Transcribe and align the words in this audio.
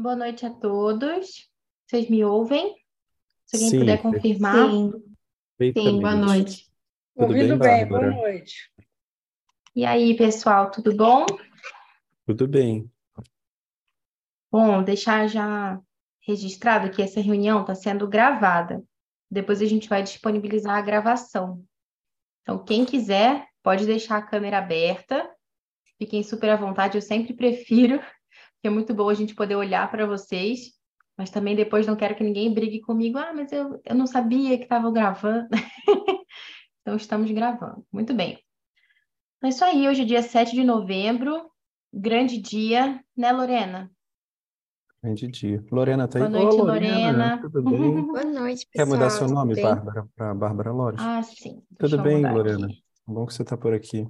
Boa 0.00 0.16
noite 0.16 0.46
a 0.46 0.50
todos. 0.50 1.46
Vocês 1.86 2.08
me 2.08 2.24
ouvem? 2.24 2.74
Se 3.44 3.56
alguém 3.56 3.68
Sim, 3.68 3.78
puder 3.80 4.00
confirmar. 4.00 4.70
Sim, 4.70 5.72
sim, 5.74 6.00
boa 6.00 6.14
noite. 6.14 6.72
Tudo 7.14 7.26
Ouvindo 7.26 7.58
bem, 7.58 7.76
bem, 7.80 7.86
boa 7.86 8.10
noite. 8.10 8.72
E 9.76 9.84
aí, 9.84 10.16
pessoal, 10.16 10.70
tudo 10.70 10.96
bom? 10.96 11.26
Tudo 12.24 12.48
bem. 12.48 12.90
Bom, 14.50 14.82
deixar 14.82 15.28
já 15.28 15.78
registrado 16.26 16.90
que 16.90 17.02
essa 17.02 17.20
reunião 17.20 17.60
está 17.60 17.74
sendo 17.74 18.08
gravada. 18.08 18.82
Depois 19.30 19.60
a 19.60 19.66
gente 19.66 19.86
vai 19.86 20.02
disponibilizar 20.02 20.78
a 20.78 20.82
gravação. 20.82 21.62
Então, 22.40 22.64
quem 22.64 22.86
quiser, 22.86 23.46
pode 23.62 23.84
deixar 23.84 24.16
a 24.16 24.26
câmera 24.26 24.56
aberta. 24.56 25.30
Fiquem 25.98 26.22
super 26.22 26.48
à 26.48 26.56
vontade, 26.56 26.96
eu 26.96 27.02
sempre 27.02 27.34
prefiro, 27.36 28.00
porque 28.60 28.68
é 28.68 28.70
muito 28.70 28.92
bom 28.92 29.08
a 29.08 29.14
gente 29.14 29.34
poder 29.34 29.56
olhar 29.56 29.90
para 29.90 30.04
vocês, 30.06 30.72
mas 31.16 31.30
também 31.30 31.56
depois 31.56 31.86
não 31.86 31.96
quero 31.96 32.14
que 32.14 32.22
ninguém 32.22 32.52
brigue 32.52 32.82
comigo. 32.82 33.16
Ah, 33.16 33.32
mas 33.34 33.50
eu, 33.52 33.80
eu 33.82 33.94
não 33.94 34.06
sabia 34.06 34.58
que 34.58 34.64
estavam 34.64 34.92
gravando. 34.92 35.48
Então, 36.82 36.96
estamos 36.96 37.30
gravando. 37.30 37.84
Muito 37.92 38.14
bem. 38.14 38.42
Então, 39.36 39.46
é 39.46 39.48
isso 39.50 39.62
aí. 39.62 39.86
Hoje 39.86 40.00
é 40.00 40.04
dia 40.06 40.22
7 40.22 40.52
de 40.52 40.64
novembro. 40.64 41.50
Grande 41.92 42.38
dia, 42.38 43.04
né, 43.14 43.30
Lorena? 43.30 43.92
Grande 45.02 45.28
dia. 45.28 45.62
Lorena 45.70 46.08
tá 46.08 46.18
aí? 46.18 46.28
Boa 46.28 46.42
noite, 46.42 46.60
Ô, 46.60 46.64
Lorena. 46.64 47.38
Tudo 47.38 47.62
bem? 47.62 48.00
Boa 48.06 48.24
noite, 48.24 48.66
Quer 48.72 48.86
pessoal. 48.86 48.98
mudar 48.98 49.10
seu 49.10 49.26
tudo 49.26 49.34
nome? 49.34 49.60
Bárbara, 49.60 50.08
para 50.16 50.34
Bárbara 50.34 50.72
Lores? 50.72 51.00
Ah, 51.02 51.22
sim. 51.22 51.62
Tudo 51.78 51.80
Deixa 51.80 51.96
eu 51.96 52.02
bem, 52.02 52.22
Lorena? 52.32 52.66
aqui. 52.66 52.82
Bom 53.06 53.26
que 53.26 53.34
você 53.34 53.42
está 53.42 53.58
por 53.58 53.74
aqui. 53.74 54.08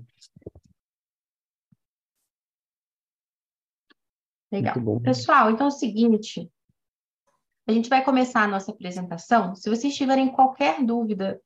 Legal. 4.50 5.00
Pessoal, 5.00 5.50
então 5.50 5.66
é 5.66 5.68
o 5.68 5.72
seguinte. 5.72 6.50
A 7.66 7.72
gente 7.72 7.88
vai 7.88 8.04
começar 8.04 8.42
a 8.42 8.48
nossa 8.48 8.72
apresentação. 8.72 9.54
Se 9.54 9.70
vocês 9.70 9.94
tiverem 9.94 10.32
qualquer 10.32 10.84
dúvida, 10.84 11.40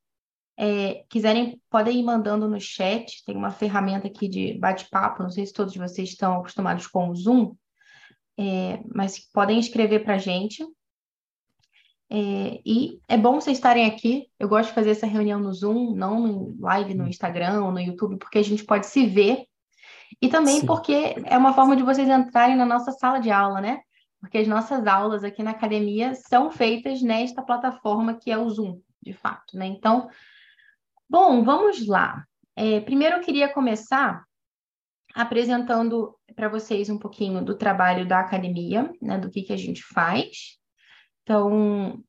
é, 0.56 1.04
quiserem, 1.08 1.60
podem 1.68 1.98
ir 1.98 2.02
mandando 2.02 2.48
no 2.48 2.60
chat. 2.60 3.22
Tem 3.24 3.36
uma 3.36 3.50
ferramenta 3.50 4.06
aqui 4.06 4.28
de 4.28 4.58
bate-papo. 4.58 5.22
Não 5.22 5.30
sei 5.30 5.44
se 5.44 5.52
todos 5.52 5.76
vocês 5.76 6.08
estão 6.08 6.38
acostumados 6.38 6.86
com 6.86 7.08
o 7.08 7.14
Zoom, 7.14 7.54
é, 8.38 8.82
mas 8.94 9.18
podem 9.32 9.58
escrever 9.58 10.04
para 10.04 10.14
a 10.14 10.18
gente. 10.18 10.64
É, 12.10 12.60
e 12.64 13.00
é 13.08 13.16
bom 13.16 13.40
vocês 13.40 13.58
estarem 13.58 13.86
aqui. 13.86 14.28
Eu 14.38 14.48
gosto 14.48 14.68
de 14.68 14.74
fazer 14.74 14.90
essa 14.90 15.06
reunião 15.06 15.40
no 15.40 15.52
Zoom, 15.52 15.94
não 15.94 16.26
em 16.26 16.56
live 16.60 16.94
no 16.94 17.08
Instagram 17.08 17.64
ou 17.64 17.72
no 17.72 17.80
YouTube, 17.80 18.18
porque 18.18 18.38
a 18.38 18.42
gente 18.42 18.64
pode 18.64 18.86
se 18.86 19.06
ver. 19.06 19.46
E 20.20 20.28
também 20.28 20.60
Sim. 20.60 20.66
porque 20.66 21.14
é 21.24 21.36
uma 21.36 21.52
forma 21.52 21.76
de 21.76 21.82
vocês 21.82 22.08
entrarem 22.08 22.56
na 22.56 22.64
nossa 22.64 22.92
sala 22.92 23.18
de 23.18 23.30
aula, 23.30 23.60
né? 23.60 23.80
Porque 24.20 24.38
as 24.38 24.48
nossas 24.48 24.86
aulas 24.86 25.22
aqui 25.22 25.42
na 25.42 25.50
academia 25.50 26.14
são 26.14 26.50
feitas 26.50 27.02
nesta 27.02 27.42
plataforma 27.42 28.14
que 28.14 28.30
é 28.30 28.38
o 28.38 28.48
Zoom, 28.48 28.80
de 29.02 29.12
fato, 29.12 29.56
né? 29.56 29.66
Então, 29.66 30.08
bom, 31.08 31.44
vamos 31.44 31.86
lá. 31.86 32.24
É, 32.56 32.80
primeiro 32.80 33.16
eu 33.16 33.20
queria 33.20 33.52
começar 33.52 34.24
apresentando 35.14 36.16
para 36.34 36.48
vocês 36.48 36.88
um 36.88 36.98
pouquinho 36.98 37.44
do 37.44 37.56
trabalho 37.56 38.06
da 38.06 38.20
academia, 38.20 38.90
né? 39.00 39.18
Do 39.18 39.30
que, 39.30 39.42
que 39.42 39.52
a 39.52 39.56
gente 39.56 39.82
faz. 39.82 40.58
Então, 41.22 42.02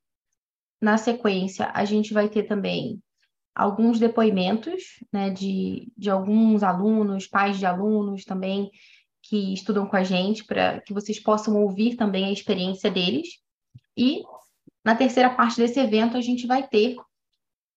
na 0.82 0.98
sequência, 0.98 1.70
a 1.74 1.86
gente 1.86 2.14
vai 2.14 2.30
ter 2.30 2.44
também 2.44 3.02
alguns 3.56 3.98
depoimentos, 3.98 5.00
né, 5.12 5.30
de, 5.30 5.92
de 5.98 6.10
alguns 6.10 6.62
alunos, 6.62 7.26
pais 7.26 7.58
de 7.58 7.66
alunos 7.66 8.26
também, 8.26 8.70
que 9.24 9.54
estudam 9.54 9.88
com 9.88 9.96
a 9.96 10.04
gente, 10.04 10.44
para 10.44 10.82
que 10.82 10.94
vocês 10.94 11.20
possam 11.20 11.56
ouvir 11.56 11.96
também 11.96 12.26
a 12.26 12.32
experiência 12.32 12.92
deles. 12.92 13.40
E 13.98 14.22
na 14.84 14.96
terceira 14.96 15.30
parte 15.30 15.58
desse 15.58 15.80
evento, 15.80 16.18
a 16.18 16.22
gente 16.22 16.46
vai 16.46 16.68
ter 16.68 16.96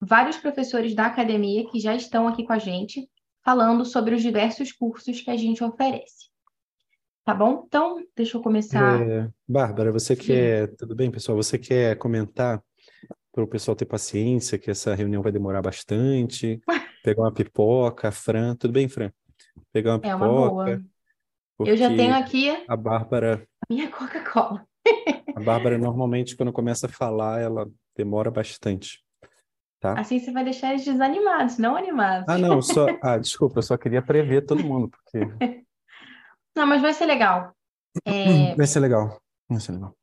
vários 0.01 0.37
professores 0.37 0.95
da 0.95 1.07
academia 1.07 1.67
que 1.71 1.81
já 1.81 1.95
estão 1.95 2.27
aqui 2.29 2.45
com 2.45 2.53
a 2.53 2.59
gente, 2.59 3.09
falando 3.45 3.85
sobre 3.85 4.15
os 4.15 4.21
diversos 4.21 4.73
cursos 4.73 5.21
que 5.21 5.31
a 5.31 5.37
gente 5.37 5.63
oferece. 5.65 6.29
Tá 7.25 7.35
bom? 7.35 7.65
Então, 7.67 8.03
deixa 8.17 8.37
eu 8.37 8.43
começar. 8.43 9.01
É, 9.01 9.29
Bárbara, 9.47 9.93
você 9.93 10.17
Sim. 10.17 10.23
quer. 10.23 10.77
Tudo 10.77 10.95
bem, 10.95 11.11
pessoal? 11.11 11.37
Você 11.37 11.59
quer 11.59 11.97
comentar 11.97 12.63
para 13.39 13.45
o 13.45 13.49
pessoal 13.49 13.77
ter 13.77 13.85
paciência, 13.85 14.59
que 14.59 14.69
essa 14.69 14.97
reunião 14.97 15.23
vai 15.23 15.31
demorar 15.31 15.63
bastante? 15.63 16.61
Pegar 17.05 17.23
uma 17.23 17.33
pipoca, 17.33 18.11
Fran. 18.11 18.57
Tudo 18.57 18.73
bem, 18.73 18.89
Fran? 18.89 19.13
Pegar 19.73 19.95
uma 19.95 20.01
É 20.03 20.15
uma 20.17 20.27
pipoca. 20.27 20.65
boa. 21.57 21.69
Eu 21.69 21.77
já 21.77 21.89
tenho 21.89 22.15
aqui 22.17 22.65
a 22.69 22.77
Bárbara, 22.77 23.47
a 23.63 23.73
minha 23.73 23.89
Coca-Cola. 23.91 24.67
a 25.37 25.41
Bárbara 25.41 25.79
normalmente 25.79 26.37
quando 26.37 26.53
começa 26.53 26.87
a 26.87 26.91
falar, 26.91 27.41
ela 27.41 27.69
demora 27.97 28.29
bastante, 28.29 29.05
tá? 29.81 29.93
Assim 29.99 30.19
você 30.19 30.33
vai 30.33 30.43
deixar 30.43 30.71
eles 30.71 30.85
desanimados, 30.85 31.59
não 31.59 31.77
animados. 31.77 32.29
Ah, 32.29 32.39
não, 32.39 32.61
só, 32.61 32.87
ah, 33.03 33.19
desculpa, 33.19 33.59
eu 33.59 33.63
só 33.63 33.77
queria 33.77 34.03
prever 34.03 34.47
todo 34.47 34.65
mundo, 34.65 34.89
porque 34.91 35.19
Não, 36.57 36.67
mas 36.67 36.83
vai 36.83 36.93
ser 36.93 37.07
legal. 37.07 37.53
É, 38.05 38.55
vai 38.55 38.67
ser 38.67 38.81
legal, 38.81 39.21
vai 39.49 39.61
ser 39.61 39.73
legal. 39.73 39.97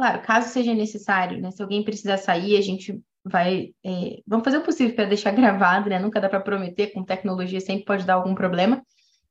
Claro, 0.00 0.22
caso 0.22 0.48
seja 0.48 0.72
necessário, 0.72 1.38
né? 1.38 1.50
Se 1.50 1.60
alguém 1.60 1.84
precisar 1.84 2.16
sair, 2.16 2.56
a 2.56 2.62
gente 2.62 2.98
vai. 3.22 3.74
é, 3.84 4.22
vamos 4.26 4.44
fazer 4.44 4.56
o 4.56 4.62
possível 4.62 4.96
para 4.96 5.04
deixar 5.04 5.30
gravado, 5.36 5.90
né? 5.90 5.98
Nunca 5.98 6.18
dá 6.18 6.26
para 6.26 6.40
prometer, 6.40 6.86
com 6.94 7.04
tecnologia 7.04 7.60
sempre 7.60 7.84
pode 7.84 8.06
dar 8.06 8.14
algum 8.14 8.34
problema, 8.34 8.82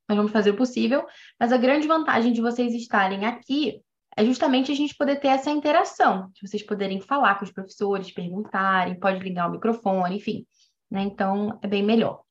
mas 0.08 0.16
vamos 0.16 0.32
fazer 0.32 0.52
o 0.52 0.56
possível. 0.56 1.04
Mas 1.40 1.52
a 1.52 1.58
grande 1.58 1.88
vantagem 1.88 2.32
de 2.32 2.40
vocês 2.40 2.76
estarem 2.76 3.26
aqui 3.26 3.82
é 4.16 4.24
justamente 4.24 4.72
a 4.72 4.76
gente 4.76 4.96
poder 4.96 5.20
ter 5.20 5.30
essa 5.30 5.50
interação, 5.50 6.30
de 6.34 6.48
vocês 6.48 6.62
poderem 6.62 7.02
falar 7.02 7.40
com 7.40 7.46
os 7.46 7.52
professores, 7.52 8.12
perguntarem, 8.12 9.00
pode 9.00 9.20
ligar 9.24 9.50
o 9.50 9.54
microfone, 9.54 10.18
enfim, 10.18 10.46
né? 10.92 11.02
Então 11.02 11.58
é 11.64 11.68
bem 11.68 11.82
melhor. 11.82 12.22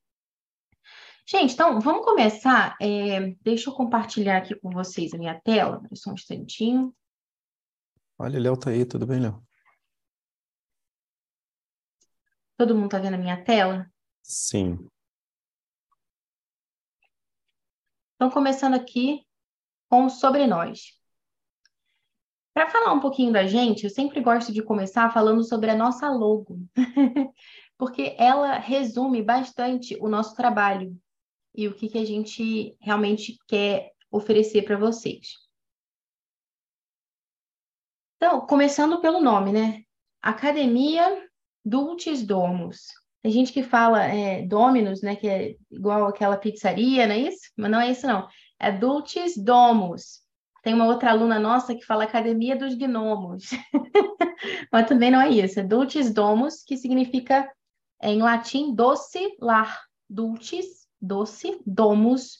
Gente, 1.27 1.55
então 1.55 1.81
vamos 1.81 2.05
começar. 2.05 2.77
é, 2.81 3.35
deixa 3.41 3.69
eu 3.69 3.73
compartilhar 3.73 4.37
aqui 4.37 4.55
com 4.55 4.69
vocês 4.69 5.13
a 5.13 5.17
minha 5.17 5.37
tela, 5.43 5.81
só 5.93 6.11
um 6.11 6.13
instantinho. 6.13 6.93
Olha, 8.21 8.37
Léo 8.37 8.57
tá 8.57 8.71
aí, 8.71 8.85
tudo 8.85 9.07
bem, 9.07 9.21
Léo? 9.21 9.41
Todo 12.57 12.75
mundo 12.75 12.87
está 12.87 12.99
vendo 12.99 13.13
a 13.13 13.17
minha 13.17 13.41
tela? 13.45 13.89
Sim. 14.21 14.89
Então, 18.15 18.29
começando 18.29 18.73
aqui 18.73 19.25
com 19.89 20.09
sobre 20.09 20.45
nós. 20.45 20.99
Para 22.53 22.69
falar 22.69 22.91
um 22.91 22.99
pouquinho 22.99 23.31
da 23.31 23.47
gente, 23.47 23.85
eu 23.85 23.89
sempre 23.89 24.19
gosto 24.19 24.51
de 24.51 24.61
começar 24.61 25.13
falando 25.13 25.41
sobre 25.41 25.71
a 25.71 25.75
nossa 25.75 26.09
logo, 26.09 26.59
porque 27.77 28.17
ela 28.19 28.57
resume 28.57 29.23
bastante 29.23 29.95
o 30.01 30.09
nosso 30.09 30.35
trabalho 30.35 30.93
e 31.55 31.69
o 31.69 31.73
que, 31.73 31.87
que 31.87 31.97
a 31.97 32.05
gente 32.05 32.75
realmente 32.81 33.37
quer 33.47 33.93
oferecer 34.11 34.63
para 34.63 34.77
vocês. 34.77 35.48
Então, 38.21 38.41
começando 38.41 38.99
pelo 38.99 39.21
nome, 39.21 39.53
né? 39.53 39.83
Academia 40.21 41.25
Dulcis 41.63 42.21
Domus. 42.21 42.87
Tem 43.23 43.31
gente 43.31 43.53
que 43.53 43.63
fala 43.63 44.03
é, 44.03 44.45
Dominus, 44.45 45.01
né? 45.01 45.15
Que 45.15 45.27
é 45.29 45.55
igual 45.71 46.05
aquela 46.05 46.35
pizzaria, 46.35 47.07
não 47.07 47.15
é 47.15 47.19
isso? 47.19 47.49
Mas 47.55 47.71
não 47.71 47.79
é 47.79 47.89
isso, 47.89 48.05
não. 48.05 48.27
É 48.59 48.73
Dulcis 48.73 49.41
Domus. 49.41 50.19
Tem 50.61 50.73
uma 50.73 50.85
outra 50.85 51.11
aluna 51.11 51.39
nossa 51.39 51.73
que 51.73 51.85
fala 51.85 52.03
Academia 52.03 52.57
dos 52.57 52.75
Gnomos. 52.75 53.51
Mas 54.69 54.85
também 54.85 55.09
não 55.09 55.21
é 55.21 55.29
isso. 55.29 55.61
É 55.61 55.63
Dulcis 55.63 56.13
Domus, 56.13 56.61
que 56.65 56.75
significa, 56.75 57.49
é, 58.01 58.11
em 58.11 58.21
latim, 58.21 58.75
doce 58.75 59.33
lar. 59.39 59.81
Dulcis, 60.09 60.89
doce, 61.01 61.57
domus, 61.65 62.39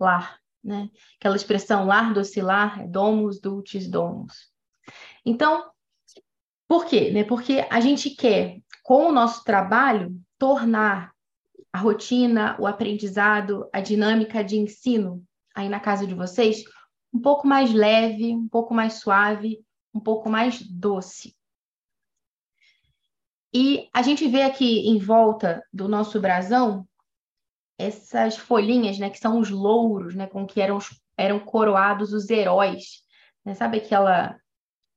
lar. 0.00 0.40
Né? 0.62 0.90
Aquela 1.20 1.36
expressão 1.36 1.86
lar, 1.86 2.12
doce, 2.12 2.40
lar, 2.40 2.80
é 2.80 2.88
domus, 2.88 3.40
dulcis, 3.40 3.88
domus. 3.88 4.49
Então, 5.24 5.70
por 6.68 6.86
quê? 6.86 7.10
Né? 7.10 7.24
Porque 7.24 7.66
a 7.70 7.80
gente 7.80 8.10
quer, 8.10 8.60
com 8.82 9.08
o 9.08 9.12
nosso 9.12 9.44
trabalho, 9.44 10.16
tornar 10.38 11.12
a 11.72 11.78
rotina, 11.78 12.56
o 12.58 12.66
aprendizado, 12.66 13.68
a 13.72 13.80
dinâmica 13.80 14.42
de 14.42 14.56
ensino 14.56 15.24
aí 15.54 15.68
na 15.68 15.80
casa 15.80 16.06
de 16.06 16.14
vocês 16.14 16.64
um 17.12 17.20
pouco 17.20 17.46
mais 17.46 17.72
leve, 17.72 18.34
um 18.34 18.48
pouco 18.48 18.72
mais 18.72 18.94
suave, 18.94 19.60
um 19.92 20.00
pouco 20.00 20.30
mais 20.30 20.62
doce. 20.62 21.36
E 23.52 23.88
a 23.92 24.00
gente 24.02 24.28
vê 24.28 24.42
aqui 24.42 24.88
em 24.88 24.98
volta 24.98 25.62
do 25.72 25.88
nosso 25.88 26.20
brasão 26.20 26.86
essas 27.76 28.36
folhinhas, 28.36 28.98
né, 28.98 29.08
que 29.08 29.18
são 29.18 29.40
os 29.40 29.48
louros, 29.48 30.14
né, 30.14 30.26
com 30.26 30.46
que 30.46 30.60
eram, 30.60 30.78
eram 31.16 31.40
coroados 31.40 32.12
os 32.12 32.28
heróis. 32.28 33.02
Né? 33.44 33.54
Sabe 33.54 33.78
aquela 33.78 34.38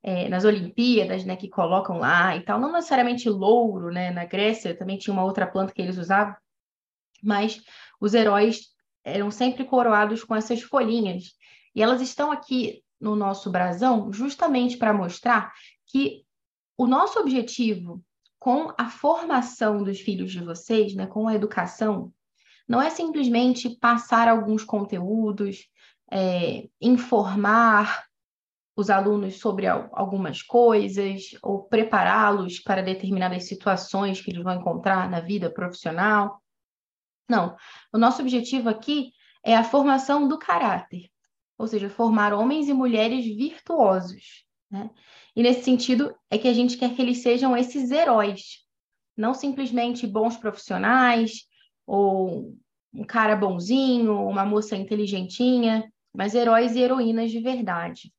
é, 0.03 0.27
nas 0.27 0.43
Olimpíadas, 0.43 1.23
né, 1.23 1.37
que 1.37 1.49
colocam 1.49 1.97
lá 1.97 2.35
e 2.35 2.41
tal, 2.41 2.59
não 2.59 2.73
necessariamente 2.73 3.29
louro, 3.29 3.89
né, 3.89 4.11
na 4.11 4.25
Grécia 4.25 4.77
também 4.77 4.97
tinha 4.97 5.13
uma 5.13 5.23
outra 5.23 5.47
planta 5.47 5.73
que 5.73 5.81
eles 5.81 5.97
usavam, 5.97 6.35
mas 7.23 7.61
os 8.01 8.13
heróis 8.13 8.73
eram 9.03 9.31
sempre 9.31 9.63
coroados 9.63 10.23
com 10.23 10.35
essas 10.35 10.61
folhinhas. 10.61 11.31
E 11.73 11.81
elas 11.81 12.01
estão 12.01 12.31
aqui 12.31 12.83
no 12.99 13.15
nosso 13.15 13.49
brasão 13.49 14.11
justamente 14.11 14.77
para 14.77 14.93
mostrar 14.93 15.53
que 15.87 16.23
o 16.77 16.85
nosso 16.85 17.19
objetivo 17.19 18.03
com 18.37 18.73
a 18.77 18.89
formação 18.89 19.83
dos 19.83 20.01
filhos 20.01 20.31
de 20.31 20.43
vocês, 20.43 20.93
né, 20.93 21.07
com 21.07 21.29
a 21.29 21.35
educação, 21.35 22.13
não 22.67 22.81
é 22.81 22.89
simplesmente 22.89 23.69
passar 23.69 24.27
alguns 24.27 24.65
conteúdos, 24.65 25.65
é, 26.11 26.67
informar 26.81 28.05
os 28.75 28.89
alunos 28.89 29.39
sobre 29.39 29.67
algumas 29.67 30.41
coisas 30.41 31.29
ou 31.41 31.63
prepará-los 31.63 32.59
para 32.59 32.81
determinadas 32.81 33.45
situações 33.45 34.19
que 34.19 34.31
eles 34.31 34.43
vão 34.43 34.55
encontrar 34.55 35.09
na 35.09 35.19
vida 35.19 35.49
profissional. 35.49 36.41
Não, 37.29 37.55
o 37.93 37.97
nosso 37.97 38.21
objetivo 38.21 38.69
aqui 38.69 39.11
é 39.43 39.55
a 39.55 39.63
formação 39.63 40.27
do 40.27 40.39
caráter, 40.39 41.09
ou 41.57 41.67
seja, 41.67 41.89
formar 41.89 42.33
homens 42.33 42.67
e 42.67 42.73
mulheres 42.73 43.25
virtuosos. 43.25 44.45
Né? 44.71 44.89
E 45.35 45.43
nesse 45.43 45.63
sentido 45.63 46.15
é 46.29 46.37
que 46.37 46.47
a 46.47 46.53
gente 46.53 46.77
quer 46.77 46.95
que 46.95 47.01
eles 47.01 47.21
sejam 47.21 47.55
esses 47.55 47.91
heróis, 47.91 48.63
não 49.15 49.33
simplesmente 49.33 50.07
bons 50.07 50.35
profissionais 50.35 51.43
ou 51.85 52.57
um 52.91 53.03
cara 53.03 53.35
bonzinho, 53.35 54.27
uma 54.27 54.45
moça 54.45 54.75
inteligentinha, 54.75 55.91
mas 56.13 56.33
heróis 56.33 56.75
e 56.75 56.79
heroínas 56.79 57.31
de 57.31 57.39
verdade. 57.39 58.11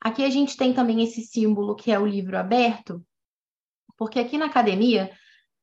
Aqui 0.00 0.24
a 0.24 0.30
gente 0.30 0.56
tem 0.56 0.72
também 0.72 1.02
esse 1.02 1.22
símbolo 1.22 1.76
que 1.76 1.92
é 1.92 1.98
o 1.98 2.06
livro 2.06 2.38
aberto, 2.38 3.04
porque 3.96 4.18
aqui 4.18 4.38
na 4.38 4.46
academia 4.46 5.10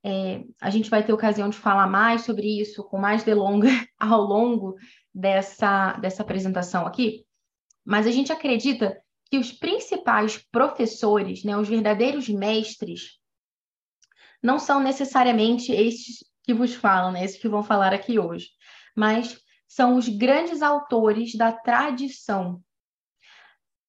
é, 0.03 0.43
a 0.61 0.69
gente 0.69 0.89
vai 0.89 1.03
ter 1.03 1.11
ocasião 1.11 1.49
de 1.49 1.57
falar 1.57 1.87
mais 1.87 2.21
sobre 2.21 2.61
isso 2.61 2.83
com 2.83 2.99
mais 2.99 3.23
delonga 3.23 3.69
ao 3.99 4.21
longo 4.21 4.75
dessa, 5.13 5.93
dessa 5.93 6.21
apresentação 6.21 6.85
aqui, 6.85 7.25
mas 7.83 8.05
a 8.05 8.11
gente 8.11 8.31
acredita 8.31 9.01
que 9.29 9.37
os 9.37 9.51
principais 9.51 10.37
professores, 10.51 11.43
né, 11.43 11.57
os 11.57 11.67
verdadeiros 11.67 12.29
mestres, 12.29 13.19
não 14.41 14.59
são 14.59 14.79
necessariamente 14.79 15.71
estes 15.71 16.23
que 16.43 16.53
vos 16.53 16.73
falam, 16.73 17.11
né, 17.11 17.25
esses 17.25 17.41
que 17.41 17.49
vão 17.49 17.63
falar 17.63 17.93
aqui 17.93 18.19
hoje, 18.19 18.49
mas 18.95 19.37
são 19.67 19.97
os 19.97 20.07
grandes 20.07 20.61
autores 20.61 21.35
da 21.35 21.51
tradição. 21.51 22.61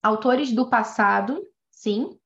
Autores 0.02 0.52
do 0.52 0.68
passado, 0.68 1.42
sim, 1.70 2.18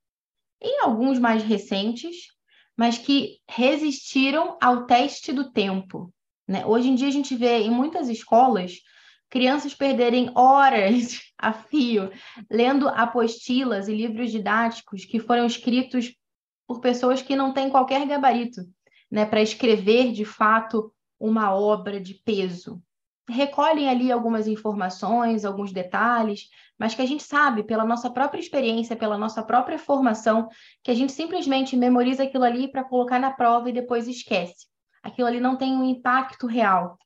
e 0.61 0.81
alguns 0.81 1.19
mais 1.19 1.43
recentes, 1.43 2.29
mas 2.77 2.99
que 2.99 3.39
resistiram 3.49 4.57
ao 4.61 4.87
teste 4.87 5.33
do 5.33 5.51
tempo. 5.51 6.13
Né? 6.47 6.65
Hoje 6.67 6.89
em 6.89 6.95
dia 6.95 7.09
a 7.09 7.13
gente 7.13 7.35
vê 7.35 7.59
em 7.59 7.71
muitas 7.71 8.09
escolas 8.09 8.81
crianças 9.33 9.75
perderem 9.75 10.31
horas 10.35 11.21
a 11.39 11.53
fio 11.53 12.11
lendo 12.51 12.89
apostilas 12.89 13.89
e 13.89 13.95
livros 13.95 14.31
didáticos 14.31 15.05
que 15.07 15.19
foram 15.19 15.47
escritos 15.47 16.15
por 16.67 16.81
pessoas 16.81 17.23
que 17.23 17.35
não 17.35 17.53
têm 17.53 17.71
qualquer 17.71 18.07
gabarito 18.07 18.61
né, 19.11 19.25
para 19.25 19.41
escrever 19.41 20.13
de 20.13 20.25
fato 20.25 20.93
uma 21.19 21.55
obra 21.55 21.99
de 22.01 22.15
peso 22.15 22.83
recolhem 23.29 23.89
ali 23.89 24.11
algumas 24.11 24.47
informações, 24.47 25.45
alguns 25.45 25.73
detalhes, 25.73 26.49
mas 26.79 26.95
que 26.95 27.03
a 27.03 27.07
gente 27.07 27.23
sabe 27.23 27.63
pela 27.63 27.85
nossa 27.85 28.11
própria 28.11 28.41
experiência, 28.41 28.97
pela 28.97 29.17
nossa 29.17 29.43
própria 29.43 29.79
formação, 29.79 30.49
que 30.83 30.91
a 30.91 30.95
gente 30.95 31.13
simplesmente 31.13 31.77
memoriza 31.77 32.25
aquilo 32.25 32.45
ali 32.45 32.69
para 32.69 32.85
colocar 32.85 33.19
na 33.19 33.31
prova 33.31 33.71
e 33.71 33.73
depois 33.73 34.09
esquece. 34.09 34.67
Aquilo 35.03 35.29
ali 35.29 35.41
não 35.41 35.57
tem 35.57 35.77
um 35.77 35.85
impacto 35.85 36.47
real. 36.47 36.99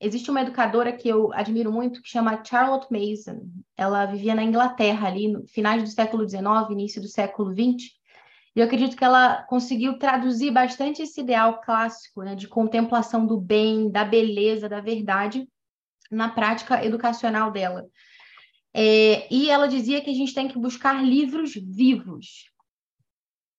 Existe 0.00 0.30
uma 0.30 0.42
educadora 0.42 0.92
que 0.92 1.08
eu 1.08 1.32
admiro 1.32 1.72
muito 1.72 2.02
que 2.02 2.08
chama 2.08 2.42
Charlotte 2.44 2.88
Mason. 2.90 3.46
Ela 3.76 4.06
vivia 4.06 4.34
na 4.34 4.42
Inglaterra 4.42 5.08
ali 5.08 5.28
no 5.28 5.46
finais 5.46 5.82
do 5.82 5.88
século 5.88 6.28
XIX, 6.28 6.44
início 6.70 7.00
do 7.00 7.08
século 7.08 7.52
XX. 7.52 7.90
E 8.54 8.60
eu 8.60 8.66
acredito 8.66 8.96
que 8.96 9.04
ela 9.04 9.42
conseguiu 9.44 9.98
traduzir 9.98 10.50
bastante 10.52 11.02
esse 11.02 11.20
ideal 11.20 11.60
clássico 11.60 12.22
né, 12.22 12.34
de 12.34 12.46
contemplação 12.46 13.26
do 13.26 13.40
bem, 13.40 13.90
da 13.90 14.04
beleza, 14.04 14.68
da 14.68 14.80
verdade 14.80 15.48
na 16.10 16.28
prática 16.28 16.84
educacional 16.84 17.50
dela. 17.50 17.86
É, 18.72 19.32
e 19.32 19.50
ela 19.50 19.66
dizia 19.66 20.00
que 20.00 20.10
a 20.10 20.14
gente 20.14 20.34
tem 20.34 20.48
que 20.48 20.58
buscar 20.58 21.04
livros 21.04 21.54
vivos. 21.54 22.50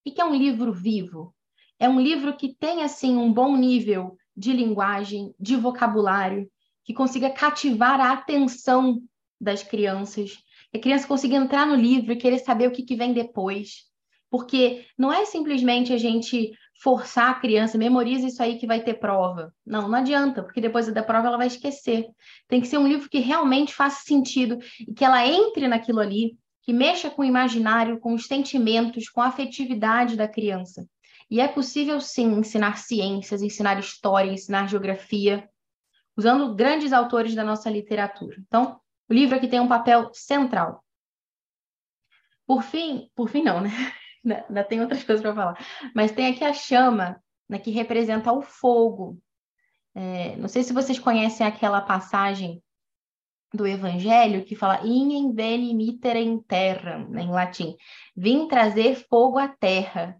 O 0.05 0.11
que 0.11 0.21
é 0.21 0.25
um 0.25 0.35
livro 0.35 0.73
vivo? 0.73 1.33
É 1.79 1.89
um 1.89 1.99
livro 1.99 2.35
que 2.35 2.55
tem 2.55 2.83
assim 2.83 3.17
um 3.17 3.33
bom 3.33 3.57
nível 3.57 4.17
de 4.35 4.53
linguagem, 4.53 5.33
de 5.39 5.55
vocabulário, 5.55 6.49
que 6.83 6.93
consiga 6.93 7.29
cativar 7.29 7.99
a 7.99 8.13
atenção 8.13 9.01
das 9.39 9.63
crianças, 9.63 10.37
que 10.71 10.77
a 10.77 10.81
criança 10.81 11.07
consiga 11.07 11.35
entrar 11.35 11.65
no 11.65 11.75
livro 11.75 12.13
e 12.13 12.17
querer 12.17 12.39
saber 12.39 12.67
o 12.67 12.71
que, 12.71 12.83
que 12.83 12.95
vem 12.95 13.13
depois. 13.13 13.85
Porque 14.35 14.85
não 14.97 15.13
é 15.13 15.23
simplesmente 15.23 15.93
a 15.93 15.97
gente 15.97 16.51
forçar 16.83 17.29
a 17.29 17.35
criança, 17.35 17.77
memoriza 17.77 18.27
isso 18.27 18.43
aí 18.43 18.57
que 18.57 18.67
vai 18.67 18.83
ter 18.83 18.95
prova. 18.95 19.55
Não, 19.65 19.87
não 19.87 19.97
adianta, 19.97 20.43
porque 20.43 20.59
depois 20.59 20.91
da 20.91 21.01
prova 21.01 21.27
ela 21.29 21.37
vai 21.37 21.47
esquecer. 21.47 22.05
Tem 22.45 22.59
que 22.59 22.67
ser 22.67 22.77
um 22.77 22.85
livro 22.85 23.09
que 23.09 23.19
realmente 23.19 23.73
faça 23.73 24.03
sentido 24.03 24.59
e 24.85 24.93
que 24.93 25.05
ela 25.05 25.25
entre 25.25 25.69
naquilo 25.69 26.01
ali, 26.01 26.37
que 26.63 26.73
mexa 26.73 27.09
com 27.09 27.21
o 27.21 27.25
imaginário, 27.25 27.97
com 27.97 28.13
os 28.13 28.27
sentimentos, 28.27 29.07
com 29.07 29.21
a 29.21 29.27
afetividade 29.27 30.17
da 30.17 30.27
criança. 30.27 30.85
E 31.31 31.39
é 31.39 31.47
possível 31.47 32.01
sim 32.01 32.33
ensinar 32.33 32.77
ciências, 32.77 33.41
ensinar 33.41 33.79
história, 33.79 34.33
ensinar 34.33 34.67
geografia, 34.67 35.49
usando 36.17 36.53
grandes 36.53 36.91
autores 36.91 37.33
da 37.33 37.43
nossa 37.45 37.69
literatura. 37.69 38.35
Então, 38.45 38.81
o 39.09 39.13
livro 39.13 39.37
aqui 39.37 39.47
tem 39.47 39.61
um 39.61 39.67
papel 39.69 40.09
central. 40.13 40.83
Por 42.45 42.63
fim, 42.63 43.09
por 43.15 43.29
fim 43.29 43.41
não, 43.41 43.61
né? 43.61 43.69
Ainda 44.25 44.63
tem 44.63 44.81
outras 44.81 45.03
coisas 45.03 45.21
para 45.21 45.35
falar. 45.35 45.67
Mas 45.93 46.11
tem 46.11 46.27
aqui 46.27 46.43
a 46.43 46.53
chama, 46.53 47.21
né, 47.49 47.59
que 47.59 47.71
representa 47.71 48.31
o 48.31 48.41
fogo. 48.41 49.19
É, 49.93 50.35
não 50.37 50.47
sei 50.47 50.63
se 50.63 50.73
vocês 50.73 50.99
conhecem 50.99 51.45
aquela 51.45 51.81
passagem 51.81 52.61
do 53.53 53.65
Evangelho 53.65 54.43
que 54.43 54.55
fala 54.55 54.85
in 54.85 55.33
veni 55.33 55.73
mittere 55.73 56.19
in 56.19 56.39
terra, 56.39 56.99
né, 57.09 57.21
em 57.21 57.31
latim. 57.31 57.75
Vim 58.15 58.47
trazer 58.47 58.95
fogo 59.09 59.37
à 59.37 59.47
terra. 59.47 60.17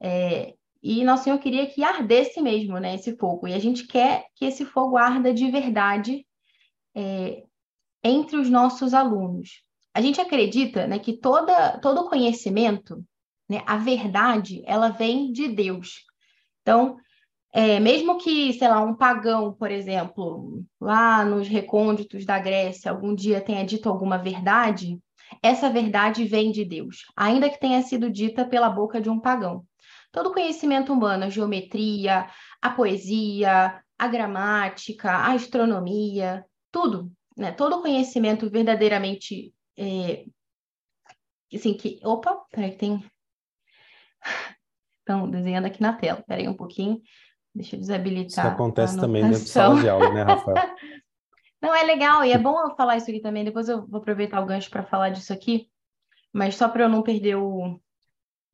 É, 0.00 0.54
e 0.82 1.04
Nosso 1.04 1.24
Senhor 1.24 1.38
queria 1.38 1.66
que 1.66 1.84
ardesse 1.84 2.40
mesmo, 2.40 2.78
né, 2.78 2.94
esse 2.94 3.16
fogo. 3.16 3.48
E 3.48 3.54
a 3.54 3.58
gente 3.58 3.86
quer 3.86 4.26
que 4.34 4.44
esse 4.44 4.64
fogo 4.64 4.96
arda 4.96 5.32
de 5.32 5.50
verdade 5.50 6.26
é, 6.94 7.42
entre 8.02 8.36
os 8.36 8.50
nossos 8.50 8.94
alunos. 8.94 9.62
A 9.94 10.00
gente 10.00 10.20
acredita 10.20 10.86
né, 10.86 10.98
que 10.98 11.12
toda, 11.12 11.78
todo 11.78 12.08
conhecimento 12.08 13.04
né? 13.52 13.62
A 13.66 13.76
verdade, 13.76 14.62
ela 14.66 14.88
vem 14.88 15.30
de 15.30 15.48
Deus. 15.48 16.04
Então, 16.62 16.96
é, 17.52 17.78
mesmo 17.78 18.16
que, 18.18 18.54
sei 18.54 18.68
lá, 18.68 18.80
um 18.80 18.94
pagão, 18.94 19.52
por 19.52 19.70
exemplo, 19.70 20.64
lá 20.80 21.24
nos 21.24 21.46
recônditos 21.48 22.24
da 22.24 22.38
Grécia, 22.38 22.90
algum 22.90 23.14
dia 23.14 23.42
tenha 23.42 23.64
dito 23.64 23.88
alguma 23.88 24.16
verdade, 24.16 24.98
essa 25.42 25.68
verdade 25.70 26.24
vem 26.24 26.50
de 26.50 26.64
Deus, 26.64 27.04
ainda 27.16 27.50
que 27.50 27.60
tenha 27.60 27.82
sido 27.82 28.10
dita 28.10 28.44
pela 28.44 28.70
boca 28.70 29.00
de 29.00 29.10
um 29.10 29.20
pagão. 29.20 29.64
Todo 30.10 30.32
conhecimento 30.32 30.92
humano, 30.92 31.24
a 31.24 31.30
geometria, 31.30 32.28
a 32.60 32.70
poesia, 32.70 33.82
a 33.98 34.08
gramática, 34.08 35.10
a 35.10 35.32
astronomia, 35.32 36.44
tudo, 36.70 37.10
né? 37.36 37.52
Todo 37.52 37.80
conhecimento 37.80 38.50
verdadeiramente 38.50 39.54
é, 39.76 40.24
assim 41.54 41.74
que, 41.74 41.98
opa, 42.04 42.34
peraí, 42.50 42.76
tem 42.76 43.02
Estão 45.00 45.28
desenhando 45.28 45.66
aqui 45.66 45.80
na 45.82 45.92
tela. 45.92 46.20
Espera 46.20 46.40
aí 46.40 46.48
um 46.48 46.56
pouquinho. 46.56 47.00
Deixa 47.54 47.76
eu 47.76 47.80
desabilitar. 47.80 48.46
Isso 48.46 48.54
acontece 48.54 48.98
também 48.98 49.22
dentro 49.22 49.40
de 49.40 49.48
sala 49.48 49.80
de 49.80 49.88
aula, 49.88 50.10
né, 50.12 50.22
Rafael? 50.22 50.56
Não, 51.60 51.72
é 51.72 51.84
legal, 51.84 52.24
e 52.24 52.32
é 52.32 52.38
bom 52.38 52.60
eu 52.60 52.74
falar 52.74 52.96
isso 52.96 53.08
aqui 53.08 53.20
também. 53.20 53.44
Depois 53.44 53.68
eu 53.68 53.86
vou 53.86 54.00
aproveitar 54.00 54.40
o 54.40 54.46
gancho 54.46 54.68
para 54.68 54.82
falar 54.82 55.10
disso 55.10 55.32
aqui. 55.32 55.68
Mas 56.32 56.56
só 56.56 56.68
para 56.68 56.84
eu 56.84 56.88
não 56.88 57.02
perder 57.02 57.36
o, 57.36 57.78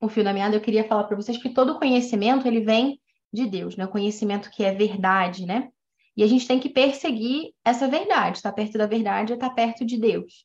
o 0.01 0.09
fio 0.09 0.25
da 0.25 0.33
meada, 0.33 0.55
eu 0.55 0.61
queria 0.61 0.85
falar 0.85 1.05
para 1.05 1.17
vocês 1.17 1.39
que 1.39 1.49
todo 1.49 1.79
conhecimento 1.79 2.47
ele 2.47 2.61
vem 2.61 3.01
de 3.33 3.47
Deus, 3.47 3.77
né? 3.77 3.87
O 3.87 3.91
conhecimento 3.91 4.51
que 4.51 4.63
é 4.63 4.75
verdade, 4.75 5.47
né? 5.47 5.71
E 6.17 6.23
a 6.23 6.27
gente 6.27 6.47
tem 6.47 6.59
que 6.59 6.69
perseguir 6.69 7.55
essa 7.65 7.89
verdade. 7.89 8.39
Estar 8.39 8.53
perto 8.53 8.77
da 8.77 8.87
verdade 8.87 9.33
é 9.33 9.37
estar 9.37 9.51
perto 9.51 9.87
de 9.87 9.97
Deus. 9.97 10.45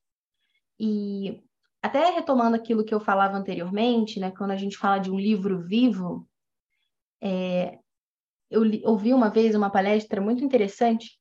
E 0.80 1.42
até 1.84 2.12
retomando 2.12 2.56
aquilo 2.56 2.86
que 2.86 2.94
eu 2.94 3.00
falava 3.02 3.38
anteriormente, 3.38 4.18
né, 4.18 4.32
quando 4.32 4.52
a 4.52 4.56
gente 4.56 4.78
fala 4.78 5.00
de 5.00 5.12
um 5.12 5.20
livro 5.20 5.60
vivo, 5.60 6.26
é, 7.22 7.78
eu 8.50 8.64
li, 8.64 8.82
ouvi 8.86 9.14
uma 9.14 9.30
vez 9.30 9.54
uma 9.54 9.70
palestra 9.70 10.22
muito 10.22 10.46
interessante 10.46 11.20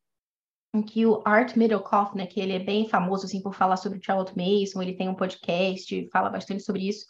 em 0.72 0.80
que 0.80 1.04
o 1.04 1.20
Art 1.24 1.56
Middlecoff, 1.56 2.16
né, 2.16 2.26
que 2.26 2.40
ele 2.40 2.52
é 2.52 2.60
bem 2.60 2.88
famoso 2.88 3.26
assim 3.26 3.42
por 3.42 3.54
falar 3.54 3.76
sobre 3.76 4.00
Charlotte 4.00 4.34
Mason, 4.36 4.80
ele 4.80 4.94
tem 4.94 5.08
um 5.08 5.16
podcast, 5.16 6.08
fala 6.12 6.30
bastante 6.30 6.62
sobre 6.62 6.88
isso. 6.88 7.06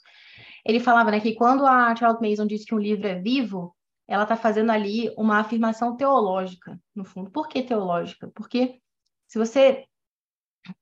Ele 0.65 0.81
falava, 0.81 1.11
né, 1.11 1.21
que 1.21 1.35
quando 1.35 1.67
a 1.67 1.95
Charlotte 1.95 2.27
Mason 2.27 2.47
diz 2.47 2.65
que 2.65 2.75
um 2.75 2.79
livro 2.79 3.07
é 3.07 3.21
vivo, 3.21 3.77
ela 4.09 4.23
está 4.23 4.35
fazendo 4.35 4.73
ali 4.73 5.13
uma 5.17 5.41
afirmação 5.41 5.95
teológica, 5.95 6.81
no 6.95 7.05
fundo. 7.05 7.31
Por 7.31 7.49
que 7.49 7.63
teológica? 7.63 8.31
Porque 8.35 8.81
se 9.29 9.39
você 9.39 9.85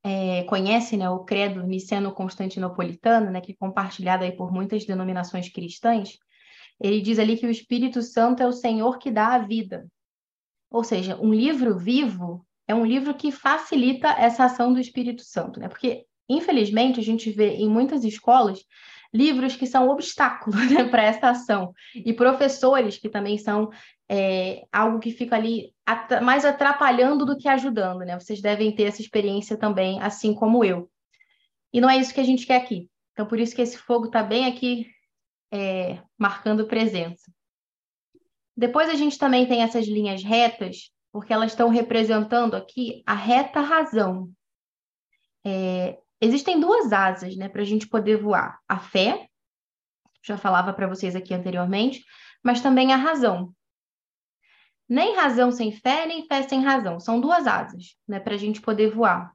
é, 0.04 0.44
conhece 0.44 0.96
né, 0.96 1.08
o 1.08 1.24
credo 1.24 1.62
niceno-constantinopolitano, 1.62 3.30
né, 3.30 3.40
que 3.40 3.52
é 3.52 3.56
compartilhado 3.56 4.24
aí 4.24 4.32
por 4.32 4.52
muitas 4.52 4.84
denominações 4.84 5.48
cristãs, 5.48 6.18
ele 6.80 7.00
diz 7.00 7.18
ali 7.18 7.36
que 7.36 7.46
o 7.46 7.50
Espírito 7.50 8.02
Santo 8.02 8.42
é 8.42 8.46
o 8.46 8.52
Senhor 8.52 8.98
que 8.98 9.10
dá 9.10 9.34
a 9.34 9.38
vida. 9.38 9.86
Ou 10.70 10.82
seja, 10.82 11.18
um 11.20 11.32
livro 11.32 11.76
vivo 11.76 12.46
é 12.66 12.74
um 12.74 12.86
livro 12.86 13.14
que 13.14 13.32
facilita 13.32 14.08
essa 14.08 14.44
ação 14.44 14.72
do 14.72 14.80
Espírito 14.80 15.22
Santo, 15.22 15.58
né? 15.58 15.68
Porque, 15.68 16.06
infelizmente, 16.28 17.00
a 17.00 17.02
gente 17.02 17.30
vê 17.30 17.56
em 17.56 17.68
muitas 17.68 18.04
escolas 18.04 18.64
livros 19.12 19.56
que 19.56 19.66
são 19.66 19.88
obstáculos 19.88 20.56
né, 20.70 20.84
para 20.84 21.02
essa 21.02 21.30
ação, 21.30 21.72
e 21.94 22.12
professores 22.12 22.98
que 22.98 23.08
também 23.08 23.38
são 23.38 23.70
é, 24.08 24.64
algo 24.72 24.98
que 24.98 25.10
fica 25.10 25.36
ali 25.36 25.72
at 25.86 26.20
mais 26.22 26.44
atrapalhando 26.44 27.24
do 27.24 27.36
que 27.36 27.48
ajudando, 27.48 28.00
né? 28.00 28.18
Vocês 28.18 28.40
devem 28.40 28.74
ter 28.74 28.84
essa 28.84 29.00
experiência 29.00 29.56
também, 29.56 30.00
assim 30.00 30.34
como 30.34 30.64
eu. 30.64 30.90
E 31.72 31.80
não 31.80 31.88
é 31.88 31.96
isso 31.96 32.12
que 32.12 32.20
a 32.20 32.24
gente 32.24 32.46
quer 32.46 32.56
aqui. 32.56 32.88
Então, 33.12 33.26
por 33.26 33.38
isso 33.38 33.54
que 33.54 33.62
esse 33.62 33.78
fogo 33.78 34.06
está 34.06 34.22
bem 34.22 34.46
aqui 34.46 34.86
é, 35.52 36.00
marcando 36.18 36.66
presença. 36.66 37.32
Depois 38.56 38.88
a 38.88 38.94
gente 38.94 39.18
também 39.18 39.46
tem 39.46 39.62
essas 39.62 39.86
linhas 39.86 40.22
retas, 40.22 40.90
porque 41.12 41.32
elas 41.32 41.52
estão 41.52 41.68
representando 41.68 42.54
aqui 42.54 43.02
a 43.06 43.14
reta 43.14 43.60
razão. 43.60 44.30
É, 45.44 45.98
existem 46.20 46.60
duas 46.60 46.92
asas, 46.92 47.36
né, 47.36 47.48
para 47.48 47.62
a 47.62 47.64
gente 47.64 47.88
poder 47.88 48.16
voar: 48.16 48.58
a 48.68 48.78
fé, 48.78 49.28
já 50.22 50.36
falava 50.36 50.72
para 50.72 50.86
vocês 50.86 51.16
aqui 51.16 51.32
anteriormente, 51.32 52.04
mas 52.42 52.60
também 52.60 52.92
a 52.92 52.96
razão. 52.96 53.54
Nem 54.88 55.14
razão 55.14 55.52
sem 55.52 55.70
fé, 55.72 56.04
nem 56.04 56.26
fé 56.26 56.42
sem 56.42 56.62
razão. 56.62 56.98
São 56.98 57.20
duas 57.20 57.46
asas, 57.46 57.96
né, 58.06 58.18
para 58.18 58.34
a 58.34 58.38
gente 58.38 58.60
poder 58.60 58.90
voar. 58.90 59.32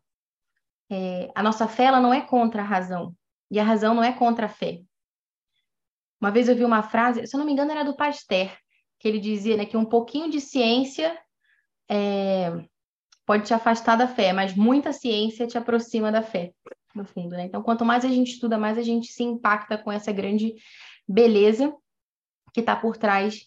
É, 0.89 1.31
a 1.33 1.41
nossa 1.41 1.67
fé 1.67 1.85
ela 1.85 1.99
não 1.99 2.13
é 2.13 2.21
contra 2.21 2.61
a 2.61 2.65
razão 2.65 3.15
e 3.49 3.59
a 3.59 3.63
razão 3.63 3.93
não 3.93 4.03
é 4.03 4.11
contra 4.11 4.45
a 4.45 4.49
fé. 4.49 4.81
Uma 6.19 6.31
vez 6.31 6.47
eu 6.47 6.55
vi 6.55 6.63
uma 6.63 6.83
frase, 6.83 7.25
se 7.25 7.35
eu 7.35 7.39
não 7.39 7.45
me 7.45 7.53
engano, 7.53 7.71
era 7.71 7.83
do 7.83 7.95
Pasteur, 7.95 8.55
que 8.99 9.07
ele 9.07 9.19
dizia 9.19 9.57
né, 9.57 9.65
que 9.65 9.77
um 9.77 9.85
pouquinho 9.85 10.29
de 10.29 10.39
ciência 10.39 11.17
é, 11.89 12.51
pode 13.25 13.45
te 13.45 13.53
afastar 13.53 13.95
da 13.95 14.07
fé, 14.07 14.31
mas 14.31 14.55
muita 14.55 14.93
ciência 14.93 15.47
te 15.47 15.57
aproxima 15.57 16.11
da 16.11 16.21
fé, 16.21 16.53
no 16.93 17.05
fundo. 17.05 17.35
Né? 17.35 17.45
Então, 17.45 17.63
quanto 17.63 17.83
mais 17.83 18.05
a 18.05 18.09
gente 18.09 18.33
estuda, 18.33 18.57
mais 18.57 18.77
a 18.77 18.83
gente 18.83 19.07
se 19.11 19.23
impacta 19.23 19.77
com 19.77 19.91
essa 19.91 20.11
grande 20.11 20.55
beleza 21.07 21.73
que 22.53 22.59
está 22.59 22.75
por 22.75 22.97
trás 22.97 23.45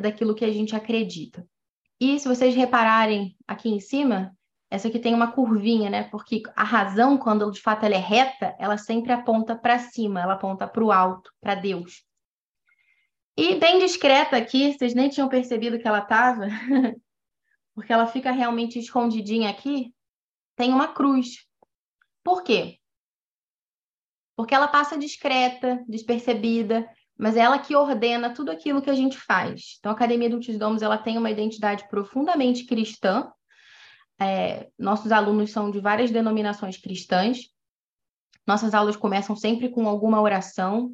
daquilo 0.00 0.34
que 0.34 0.44
a 0.44 0.52
gente 0.52 0.74
acredita. 0.74 1.46
E 2.00 2.18
se 2.18 2.28
vocês 2.28 2.54
repararem 2.54 3.36
aqui 3.46 3.68
em 3.68 3.80
cima, 3.80 4.32
essa 4.70 4.88
aqui 4.88 4.98
tem 4.98 5.14
uma 5.14 5.32
curvinha, 5.32 5.90
né? 5.90 6.04
Porque 6.04 6.42
a 6.54 6.62
razão, 6.62 7.16
quando 7.16 7.50
de 7.50 7.60
fato 7.60 7.84
ela 7.84 7.94
é 7.94 7.98
reta, 7.98 8.54
ela 8.58 8.76
sempre 8.76 9.12
aponta 9.12 9.56
para 9.56 9.78
cima, 9.78 10.20
ela 10.20 10.34
aponta 10.34 10.66
para 10.68 10.84
o 10.84 10.92
alto, 10.92 11.32
para 11.40 11.54
Deus. 11.54 12.04
E 13.36 13.54
bem 13.54 13.78
discreta 13.78 14.36
aqui, 14.36 14.72
vocês 14.72 14.94
nem 14.94 15.08
tinham 15.08 15.28
percebido 15.28 15.78
que 15.78 15.88
ela 15.88 16.00
estava, 16.00 16.46
porque 17.78 17.92
ela 17.92 18.08
fica 18.08 18.32
realmente 18.32 18.76
escondidinha 18.76 19.48
aqui, 19.48 19.94
tem 20.56 20.72
uma 20.72 20.88
cruz. 20.88 21.46
Por 22.24 22.42
quê? 22.42 22.80
Porque 24.36 24.52
ela 24.52 24.66
passa 24.66 24.98
discreta, 24.98 25.84
despercebida, 25.88 26.90
mas 27.16 27.36
é 27.36 27.40
ela 27.40 27.56
que 27.56 27.76
ordena 27.76 28.34
tudo 28.34 28.50
aquilo 28.50 28.82
que 28.82 28.90
a 28.90 28.96
gente 28.96 29.16
faz. 29.16 29.76
Então, 29.78 29.92
a 29.92 29.94
Academia 29.94 30.28
do 30.28 30.40
Domos 30.58 30.82
ela 30.82 30.98
tem 30.98 31.16
uma 31.16 31.30
identidade 31.30 31.88
profundamente 31.88 32.64
cristã. 32.64 33.30
É, 34.20 34.68
nossos 34.76 35.12
alunos 35.12 35.52
são 35.52 35.70
de 35.70 35.78
várias 35.78 36.10
denominações 36.10 36.76
cristãs. 36.76 37.48
Nossas 38.44 38.74
aulas 38.74 38.96
começam 38.96 39.36
sempre 39.36 39.68
com 39.68 39.86
alguma 39.86 40.20
oração, 40.20 40.92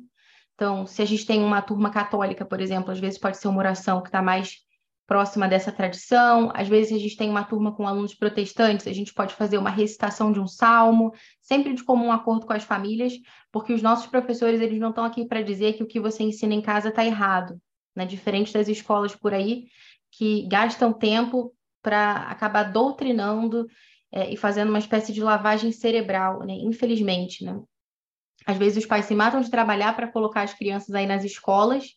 então, 0.55 0.87
se 0.87 1.01
a 1.01 1.05
gente 1.05 1.27
tem 1.27 1.43
uma 1.43 1.63
turma 1.63 1.91
católica, 1.91 2.45
por 2.45 2.61
exemplo, 2.61 2.91
às 2.91 3.01
vezes 3.01 3.19
pode 3.19 3.39
ser 3.39 3.49
uma 3.49 3.59
oração 3.59 4.03
que 4.03 4.09
está 4.09 4.21
mais 4.21 4.64
próxima 5.07 5.47
dessa 5.49 5.71
tradição. 5.71 6.51
Às 6.55 6.69
vezes 6.69 6.93
a 6.93 6.99
gente 6.99 7.17
tem 7.17 7.29
uma 7.29 7.45
turma 7.45 7.75
com 7.75 7.87
alunos 7.87 8.15
protestantes, 8.15 8.87
a 8.87 8.93
gente 8.93 9.13
pode 9.13 9.35
fazer 9.35 9.59
uma 9.59 9.71
recitação 9.71 10.33
de 10.33 10.41
um 10.41 10.47
salmo, 10.47 11.13
sempre 11.41 11.75
de 11.75 11.85
comum 11.85 12.11
acordo 12.11 12.47
com 12.47 12.53
as 12.53 12.65
famílias, 12.65 13.13
porque 13.53 13.73
os 13.73 13.83
nossos 13.83 14.07
professores 14.07 14.61
eles 14.61 14.79
não 14.79 14.91
estão 14.91 15.05
aqui 15.05 15.27
para 15.27 15.43
dizer 15.43 15.75
que 15.75 15.83
o 15.83 15.87
que 15.87 16.01
você 16.01 16.23
ensina 16.23 16.55
em 16.55 16.63
casa 16.63 16.89
está 16.89 17.05
errado, 17.05 17.61
né? 17.95 18.07
Diferente 18.07 18.53
das 18.53 18.69
escolas 18.69 19.15
por 19.15 19.35
aí 19.35 19.67
que 20.11 20.47
gastam 20.47 20.93
tempo 20.93 21.53
para 21.83 22.15
acabar 22.29 22.65
doutrinando 22.65 23.67
é, 24.11 24.33
e 24.33 24.37
fazendo 24.37 24.69
uma 24.69 24.79
espécie 24.79 25.13
de 25.13 25.23
lavagem 25.23 25.73
cerebral, 25.73 26.41
né? 26.41 26.55
Infelizmente, 26.55 27.45
né? 27.45 27.61
Às 28.47 28.57
vezes 28.57 28.79
os 28.79 28.87
pais 28.87 29.07
se 29.07 29.15
matam 29.15 29.41
de 29.41 29.51
trabalhar 29.51 29.95
para 29.97 30.11
colocar 30.11 30.43
as 30.43 30.55
crianças 30.55 30.95
aí 30.95 31.07
nas 31.07 31.25
escolas. 31.25 31.95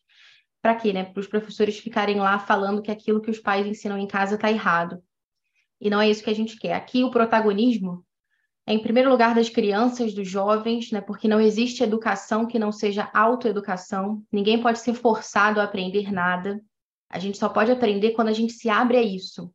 Para 0.67 0.75
quê, 0.75 0.91
né? 0.91 1.05
Para 1.05 1.21
os 1.21 1.27
professores 1.27 1.79
ficarem 1.79 2.19
lá 2.19 2.37
falando 2.39 2.81
que 2.81 2.91
aquilo 2.91 3.21
que 3.21 3.31
os 3.31 3.39
pais 3.39 3.65
ensinam 3.65 3.97
em 3.97 4.05
casa 4.05 4.35
está 4.35 4.51
errado. 4.51 5.01
E 5.79 5.89
não 5.89 6.01
é 6.01 6.09
isso 6.09 6.21
que 6.21 6.29
a 6.29 6.35
gente 6.35 6.59
quer. 6.59 6.73
Aqui 6.73 7.05
o 7.05 7.09
protagonismo 7.09 8.05
é, 8.65 8.73
em 8.73 8.79
primeiro 8.81 9.09
lugar, 9.09 9.33
das 9.33 9.47
crianças, 9.47 10.13
dos 10.13 10.27
jovens, 10.27 10.91
né? 10.91 10.99
Porque 10.99 11.25
não 11.25 11.39
existe 11.39 11.83
educação 11.83 12.45
que 12.45 12.59
não 12.59 12.69
seja 12.69 13.09
autoeducação. 13.13 14.21
Ninguém 14.29 14.61
pode 14.61 14.79
ser 14.79 14.93
forçado 14.93 15.61
a 15.61 15.63
aprender 15.63 16.11
nada. 16.11 16.61
A 17.09 17.17
gente 17.17 17.37
só 17.37 17.47
pode 17.47 17.71
aprender 17.71 18.11
quando 18.11 18.27
a 18.27 18.33
gente 18.33 18.51
se 18.51 18.69
abre 18.69 18.97
a 18.97 19.01
isso. 19.01 19.49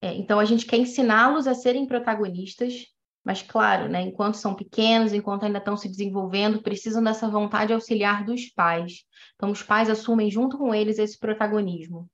É, 0.00 0.14
então, 0.14 0.38
a 0.38 0.44
gente 0.44 0.66
quer 0.66 0.76
ensiná-los 0.76 1.48
a 1.48 1.54
serem 1.56 1.84
protagonistas, 1.84 2.86
mas, 3.26 3.42
claro, 3.42 3.88
né, 3.88 4.02
enquanto 4.02 4.36
são 4.36 4.54
pequenos, 4.54 5.12
enquanto 5.12 5.44
ainda 5.44 5.58
estão 5.58 5.76
se 5.76 5.88
desenvolvendo, 5.88 6.62
precisam 6.62 7.02
dessa 7.02 7.28
vontade 7.28 7.72
auxiliar 7.72 8.24
dos 8.24 8.48
pais. 8.50 9.04
Então, 9.34 9.50
os 9.50 9.64
pais 9.64 9.90
assumem 9.90 10.30
junto 10.30 10.56
com 10.56 10.72
eles 10.72 10.96
esse 10.96 11.18
protagonismo. 11.18 12.08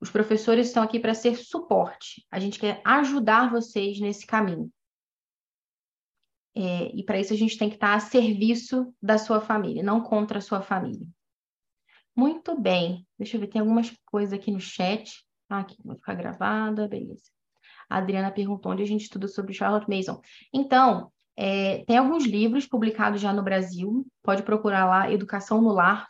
Os 0.00 0.10
professores 0.10 0.66
estão 0.66 0.82
aqui 0.82 0.98
para 0.98 1.14
ser 1.14 1.36
suporte. 1.36 2.26
A 2.28 2.40
gente 2.40 2.58
quer 2.58 2.82
ajudar 2.84 3.52
vocês 3.52 4.00
nesse 4.00 4.26
caminho. 4.26 4.68
É, 6.56 6.90
e 6.92 7.04
para 7.04 7.20
isso 7.20 7.32
a 7.32 7.36
gente 7.36 7.56
tem 7.56 7.68
que 7.68 7.76
estar 7.76 7.94
a 7.94 8.00
serviço 8.00 8.92
da 9.00 9.16
sua 9.16 9.40
família, 9.40 9.80
não 9.80 10.00
contra 10.00 10.38
a 10.38 10.42
sua 10.42 10.60
família. 10.60 11.06
Muito 12.16 12.60
bem. 12.60 13.06
Deixa 13.16 13.36
eu 13.36 13.40
ver, 13.40 13.46
tem 13.46 13.60
algumas 13.60 13.96
coisas 14.06 14.32
aqui 14.32 14.50
no 14.50 14.58
chat. 14.58 15.24
Ah, 15.48 15.60
aqui 15.60 15.76
vai 15.84 15.94
ficar 15.94 16.14
gravada, 16.14 16.88
beleza. 16.88 17.30
A 17.88 17.98
Adriana 17.98 18.30
perguntou 18.30 18.72
onde 18.72 18.82
a 18.82 18.86
gente 18.86 19.02
estuda 19.02 19.28
sobre 19.28 19.54
Charlotte 19.54 19.88
Mason. 19.88 20.20
Então, 20.52 21.10
é, 21.36 21.84
tem 21.84 21.96
alguns 21.96 22.26
livros 22.26 22.66
publicados 22.66 23.20
já 23.20 23.32
no 23.32 23.42
Brasil, 23.42 24.06
pode 24.22 24.42
procurar 24.42 24.86
lá, 24.86 25.10
Educação 25.10 25.62
no 25.62 25.72
Lar, 25.72 26.08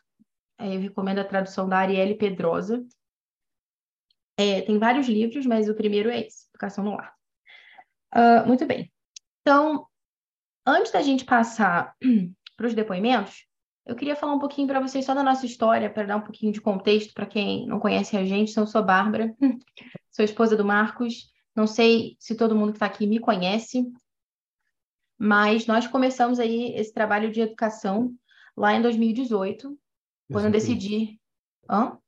é, 0.59 0.75
eu 0.75 0.81
recomendo 0.81 1.19
a 1.19 1.25
tradução 1.25 1.69
da 1.69 1.79
Arielle 1.79 2.17
Pedrosa. 2.17 2.85
É, 4.37 4.63
tem 4.63 4.79
vários 4.79 5.07
livros, 5.07 5.47
mas 5.47 5.69
o 5.69 5.75
primeiro 5.75 6.11
é 6.11 6.27
esse, 6.27 6.49
Educação 6.51 6.85
no 6.85 6.97
Lar. 6.97 7.15
Uh, 8.15 8.47
muito 8.47 8.67
bem. 8.67 8.91
Então, 9.43 9.87
antes 10.67 10.91
da 10.91 11.03
gente 11.03 11.25
passar 11.25 11.95
para 12.57 12.67
os 12.67 12.75
depoimentos, 12.75 13.47
eu 13.87 13.95
queria 13.95 14.17
falar 14.17 14.35
um 14.35 14.39
pouquinho 14.39 14.69
para 14.69 14.81
vocês 14.81 15.05
só 15.05 15.15
da 15.15 15.23
nossa 15.23 15.47
história, 15.47 15.91
para 15.91 16.05
dar 16.05 16.17
um 16.17 16.23
pouquinho 16.23 16.53
de 16.53 16.61
contexto 16.61 17.15
para 17.15 17.27
quem 17.27 17.67
não 17.67 17.81
conhece 17.81 18.17
a 18.17 18.25
gente. 18.25 18.53
Sou 18.53 18.85
Bárbara, 18.85 19.35
sou 20.11 20.25
esposa 20.25 20.57
do 20.57 20.65
Marcos, 20.65 21.31
não 21.59 21.67
sei 21.67 22.17
se 22.21 22.37
todo 22.37 22.55
mundo 22.55 22.71
que 22.71 22.77
está 22.77 22.87
aqui 22.87 23.05
me 23.05 23.19
conhece, 23.19 23.85
mas 25.19 25.67
nós 25.67 25.89
começamos 25.89 26.39
aí 26.39 26.73
esse 26.77 26.93
trabalho 26.93 27.33
de 27.33 27.41
educação 27.41 28.15
lá 28.57 28.75
em 28.75 28.81
2018, 28.81 29.67
Exatamente. 29.67 29.83
quando 30.31 30.45
eu 30.45 30.51
decidi. 30.53 31.21
Hã? 31.69 31.99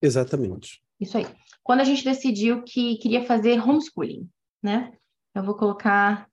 Exatamente. 0.00 0.80
Isso 1.00 1.18
aí. 1.18 1.26
Quando 1.64 1.80
a 1.80 1.84
gente 1.84 2.04
decidiu 2.04 2.62
que 2.62 2.96
queria 2.98 3.24
fazer 3.24 3.60
homeschooling, 3.60 4.30
né? 4.62 4.96
Eu 5.34 5.42
vou 5.42 5.56
colocar. 5.56 6.30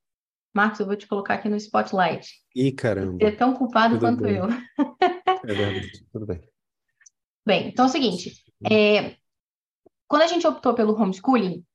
Marcos, 0.53 0.79
eu 0.79 0.85
vou 0.85 0.95
te 0.95 1.07
colocar 1.07 1.35
aqui 1.35 1.49
no 1.49 1.55
spotlight. 1.55 2.29
Ih, 2.55 2.71
caramba. 2.71 3.17
Você 3.17 3.25
é 3.25 3.31
tão 3.31 3.55
culpado 3.55 3.95
Tudo 3.95 4.01
quanto 4.01 4.23
bem. 4.23 4.35
eu. 4.35 4.45
É 4.45 5.53
verdade. 5.53 6.05
Tudo 6.11 6.25
bem. 6.27 6.41
Bem, 7.43 7.69
então 7.69 7.85
é 7.85 7.87
o 7.87 7.91
seguinte. 7.91 8.43
É... 8.69 9.15
Quando 10.07 10.21
a 10.21 10.27
gente 10.27 10.45
optou 10.45 10.73
pelo 10.75 10.93
homeschooling, 10.93 11.65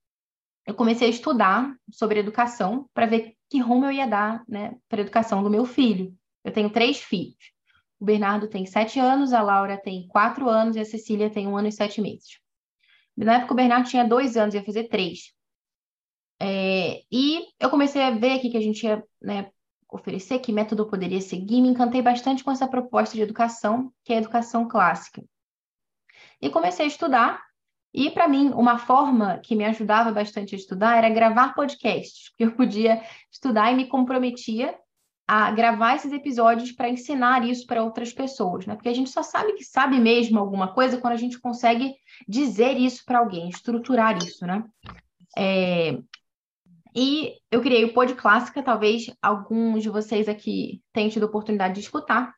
eu 0.66 0.74
comecei 0.74 1.08
a 1.08 1.10
estudar 1.10 1.74
sobre 1.90 2.20
educação 2.20 2.88
para 2.94 3.06
ver 3.06 3.36
que 3.50 3.58
rumo 3.60 3.84
eu 3.84 3.92
ia 3.92 4.06
dar 4.06 4.42
né, 4.48 4.76
para 4.88 5.00
a 5.00 5.02
educação 5.02 5.42
do 5.42 5.50
meu 5.50 5.66
filho. 5.66 6.14
Eu 6.42 6.52
tenho 6.52 6.70
três 6.70 7.00
filhos. 7.00 7.52
O 8.00 8.04
Bernardo 8.04 8.48
tem 8.48 8.66
sete 8.66 8.98
anos, 8.98 9.32
a 9.32 9.42
Laura 9.42 9.76
tem 9.76 10.06
quatro 10.08 10.48
anos 10.48 10.76
e 10.76 10.80
a 10.80 10.84
Cecília 10.84 11.30
tem 11.30 11.46
um 11.46 11.56
ano 11.56 11.68
e 11.68 11.72
sete 11.72 12.00
meses. 12.00 12.38
Na 13.16 13.36
época, 13.36 13.52
o 13.52 13.56
Bernardo 13.56 13.88
tinha 13.88 14.04
dois 14.04 14.36
anos, 14.36 14.54
ia 14.54 14.64
fazer 14.64 14.84
três. 14.84 15.32
É, 16.40 17.02
e 17.10 17.46
eu 17.60 17.70
comecei 17.70 18.02
a 18.02 18.10
ver 18.10 18.32
aqui 18.32 18.50
que 18.50 18.56
a 18.56 18.60
gente 18.60 18.84
ia 18.84 19.02
né, 19.22 19.50
oferecer, 19.88 20.40
que 20.40 20.52
método 20.52 20.82
eu 20.82 20.88
poderia 20.88 21.20
seguir. 21.20 21.60
Me 21.60 21.68
encantei 21.68 22.02
bastante 22.02 22.42
com 22.42 22.50
essa 22.50 22.66
proposta 22.66 23.14
de 23.14 23.22
educação, 23.22 23.92
que 24.02 24.12
é 24.12 24.16
a 24.16 24.20
educação 24.20 24.66
clássica. 24.66 25.22
E 26.40 26.50
comecei 26.50 26.84
a 26.84 26.88
estudar 26.88 27.42
E, 27.94 28.10
para 28.10 28.26
mim, 28.26 28.50
uma 28.50 28.76
forma 28.76 29.38
que 29.38 29.54
me 29.54 29.64
ajudava 29.64 30.10
bastante 30.10 30.52
a 30.54 30.58
estudar 30.58 30.98
era 30.98 31.08
gravar 31.08 31.54
podcasts, 31.54 32.30
porque 32.30 32.44
eu 32.44 32.52
podia 32.56 33.00
estudar 33.30 33.70
e 33.70 33.76
me 33.76 33.86
comprometia 33.86 34.74
a 35.28 35.52
gravar 35.52 35.94
esses 35.94 36.12
episódios 36.12 36.72
para 36.72 36.88
ensinar 36.88 37.48
isso 37.48 37.66
para 37.66 37.84
outras 37.84 38.12
pessoas, 38.12 38.66
né? 38.66 38.74
Porque 38.74 38.88
a 38.88 38.94
gente 38.94 39.10
só 39.10 39.22
sabe 39.22 39.52
que 39.52 39.64
sabe 39.64 39.98
mesmo 40.00 40.40
alguma 40.40 40.74
coisa 40.74 41.00
quando 41.00 41.14
a 41.14 41.18
gente 41.18 41.40
consegue 41.40 41.94
dizer 42.28 42.76
isso 42.76 43.04
para 43.06 43.20
alguém, 43.20 43.48
estruturar 43.48 44.18
isso, 44.18 44.44
né? 44.44 44.64
É... 45.38 45.96
E 46.96 47.34
eu 47.50 47.62
criei 47.62 47.84
o 47.84 47.94
Pod 47.94 48.12
Clássica, 48.14 48.62
talvez 48.62 49.06
alguns 49.22 49.82
de 49.82 49.88
vocês 49.88 50.28
aqui 50.28 50.82
tenham 50.92 51.10
tido 51.10 51.24
oportunidade 51.24 51.74
de 51.74 51.80
escutar, 51.80 52.34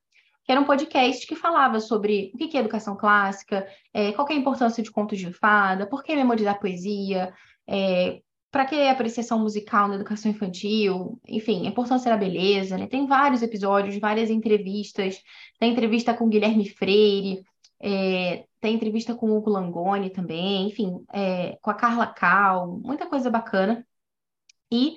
que 0.46 0.52
era 0.52 0.60
um 0.60 0.64
podcast 0.64 1.26
que 1.26 1.34
falava 1.34 1.80
sobre 1.80 2.30
o 2.32 2.38
que 2.38 2.56
é 2.56 2.60
educação 2.60 2.96
clássica, 2.96 3.66
é, 3.92 4.12
qual 4.12 4.28
é 4.28 4.32
a 4.32 4.36
importância 4.36 4.80
de 4.80 4.92
contos 4.92 5.18
de 5.18 5.32
fada, 5.32 5.86
por 5.88 6.04
que 6.04 6.14
memorizar 6.14 6.60
poesia, 6.60 7.34
é, 7.66 8.20
para 8.50 8.64
que 8.64 8.88
apreciação 8.88 9.40
musical 9.40 9.88
na 9.88 9.96
educação 9.96 10.30
infantil, 10.30 11.20
enfim, 11.26 11.66
a 11.66 11.70
importância 11.70 12.10
da 12.10 12.16
beleza, 12.16 12.78
né? 12.78 12.86
Tem 12.86 13.06
vários 13.06 13.42
episódios, 13.42 13.98
várias 13.98 14.30
entrevistas, 14.30 15.20
tem 15.58 15.72
entrevista 15.72 16.14
com 16.14 16.28
Guilherme 16.28 16.68
Freire, 16.68 17.42
é, 17.80 18.46
tem 18.60 18.74
entrevista 18.74 19.14
com 19.14 19.30
o 19.30 19.36
Hugo 19.36 19.50
Langoni 19.50 20.10
também, 20.10 20.68
enfim, 20.68 21.04
é, 21.12 21.58
com 21.60 21.70
a 21.70 21.74
Carla 21.74 22.06
Cal, 22.06 22.78
muita 22.82 23.06
coisa 23.06 23.28
bacana. 23.28 23.84
E 24.70 24.96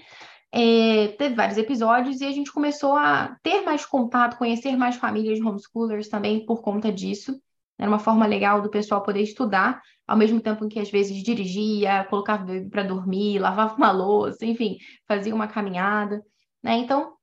é, 0.52 1.10
teve 1.10 1.36
vários 1.36 1.58
episódios 1.58 2.22
e 2.22 2.26
a 2.26 2.32
gente 2.32 2.52
começou 2.52 2.96
a 2.96 3.38
ter 3.44 3.62
mais 3.62 3.86
contato, 3.86 4.38
conhecer 4.38 4.76
mais 4.76 4.96
famílias 4.96 5.38
de 5.38 5.46
homeschoolers 5.46 6.10
também 6.10 6.46
por 6.46 6.62
conta 6.62 6.92
disso. 6.92 7.40
Era 7.78 7.90
uma 7.90 8.00
forma 8.00 8.26
legal 8.26 8.62
do 8.62 8.70
pessoal 8.70 9.02
poder 9.04 9.22
estudar, 9.22 9.82
ao 10.06 10.18
mesmo 10.18 10.42
tempo 10.42 10.66
em 10.66 10.70
que 10.70 10.80
às 10.80 10.90
vezes 10.90 11.24
dirigia, 11.24 12.04
colocava 12.10 12.44
o 12.44 12.48
bebê 12.48 12.70
para 12.70 12.84
dormir, 12.84 13.40
lavava 13.40 13.76
uma 13.76 13.92
louça, 13.92 14.46
enfim, 14.46 14.78
fazia 15.08 15.34
uma 15.34 15.48
caminhada. 15.48 16.22
Né? 16.62 16.78
Então, 16.80 17.14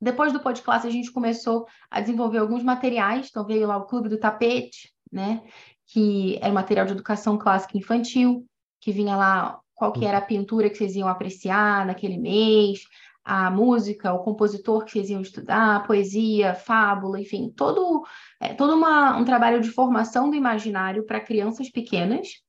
depois 0.00 0.32
do 0.32 0.40
podcast, 0.40 0.86
a 0.86 0.90
gente 0.90 1.12
começou 1.12 1.66
a 1.90 2.00
desenvolver 2.00 2.38
alguns 2.38 2.64
materiais. 2.64 3.28
Então, 3.30 3.46
veio 3.46 3.68
lá 3.68 3.76
o 3.76 3.86
Clube 3.86 4.08
do 4.08 4.18
Tapete, 4.18 4.92
né? 5.12 5.42
que 5.86 6.38
era 6.42 6.52
material 6.52 6.86
de 6.86 6.92
educação 6.92 7.38
clássica 7.38 7.78
infantil, 7.78 8.44
que 8.80 8.90
vinha 8.90 9.16
lá 9.16 9.60
qual 9.74 9.92
que 9.92 10.04
era 10.04 10.18
a 10.18 10.22
pintura 10.22 10.70
que 10.70 10.76
vocês 10.76 10.94
iam 10.94 11.08
apreciar 11.08 11.84
naquele 11.84 12.18
mês, 12.18 12.84
a 13.24 13.50
música, 13.50 14.12
o 14.12 14.22
compositor 14.22 14.84
que 14.84 14.92
vocês 14.92 15.08
iam 15.10 15.22
estudar, 15.22 15.86
poesia, 15.86 16.54
fábula, 16.54 17.20
enfim, 17.20 17.52
todo, 17.56 18.04
é, 18.38 18.52
todo 18.52 18.74
uma, 18.74 19.16
um 19.16 19.24
trabalho 19.24 19.60
de 19.60 19.70
formação 19.70 20.28
do 20.28 20.36
imaginário 20.36 21.04
para 21.04 21.20
crianças 21.20 21.70
pequenas. 21.70 22.42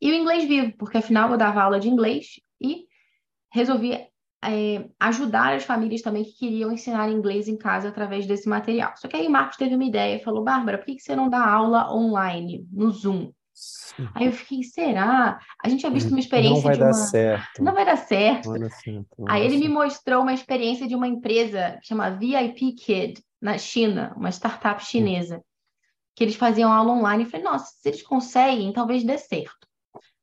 E 0.00 0.10
o 0.10 0.14
inglês 0.14 0.44
vivo, 0.44 0.72
porque 0.78 0.98
afinal 0.98 1.30
eu 1.30 1.38
dava 1.38 1.62
aula 1.62 1.80
de 1.80 1.88
inglês 1.88 2.40
e 2.60 2.86
resolvi 3.52 3.92
é, 4.42 4.88
ajudar 4.98 5.54
as 5.54 5.64
famílias 5.64 6.02
também 6.02 6.24
que 6.24 6.32
queriam 6.32 6.72
ensinar 6.72 7.10
inglês 7.10 7.48
em 7.48 7.56
casa 7.56 7.88
através 7.88 8.26
desse 8.26 8.48
material. 8.48 8.92
Só 8.96 9.08
que 9.08 9.16
aí 9.16 9.28
Marcos 9.28 9.56
teve 9.56 9.74
uma 9.74 9.84
ideia 9.84 10.16
e 10.16 10.24
falou: 10.24 10.44
Bárbara, 10.44 10.78
por 10.78 10.86
que, 10.86 10.96
que 10.96 11.02
você 11.02 11.14
não 11.14 11.28
dá 11.28 11.44
aula 11.44 11.92
online, 11.92 12.66
no 12.72 12.90
Zoom? 12.90 13.32
Aí 14.14 14.26
eu 14.26 14.32
fiquei, 14.32 14.62
será? 14.62 15.40
A 15.62 15.68
gente 15.68 15.80
tinha 15.80 15.92
visto 15.92 16.08
uma 16.08 16.20
experiência 16.20 16.54
não 16.56 16.62
vai 16.62 16.74
de 16.74 16.80
dar 16.80 16.86
uma... 16.86 16.92
certo. 16.94 17.62
Não 17.62 17.74
vai 17.74 17.84
dar 17.84 17.96
certo. 17.96 18.44
Não 18.46 18.52
vai 18.52 18.60
dar 18.60 18.70
certo. 18.70 19.24
Aí 19.28 19.44
ele 19.44 19.58
me 19.58 19.68
mostrou 19.68 20.22
uma 20.22 20.32
experiência 20.32 20.86
de 20.86 20.94
uma 20.94 21.08
empresa 21.08 21.78
que 21.80 21.88
chama 21.88 22.10
VIP 22.10 22.72
Kid, 22.72 23.22
na 23.40 23.56
China, 23.58 24.12
uma 24.16 24.30
startup 24.30 24.84
chinesa, 24.84 25.42
que 26.14 26.24
eles 26.24 26.36
faziam 26.36 26.72
aula 26.72 26.92
online. 26.92 27.24
Eu 27.24 27.30
falei, 27.30 27.44
nossa, 27.44 27.72
se 27.74 27.88
eles 27.88 28.02
conseguem, 28.02 28.72
talvez 28.72 29.02
dê 29.02 29.16
certo. 29.18 29.66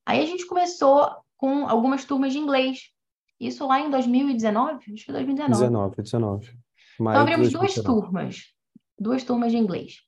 Aí 0.06 0.22
a 0.22 0.26
gente 0.26 0.46
começou 0.46 1.10
com 1.36 1.68
algumas 1.68 2.06
turmas 2.06 2.34
de 2.34 2.40
inglês. 2.40 2.92
Isso 3.40 3.68
lá 3.68 3.80
em 3.80 3.90
2019? 3.90 4.94
Acho 4.94 5.06
que 5.06 5.12
2019. 5.12 5.64
19, 5.64 6.02
19. 6.02 6.46
Então 6.46 7.06
Maio 7.06 7.16
de 7.18 7.22
abrimos 7.22 7.52
duas 7.52 7.76
2019. 7.76 8.02
turmas, 8.02 8.54
duas 9.00 9.24
turmas 9.24 9.52
de 9.52 9.58
inglês. 9.58 10.02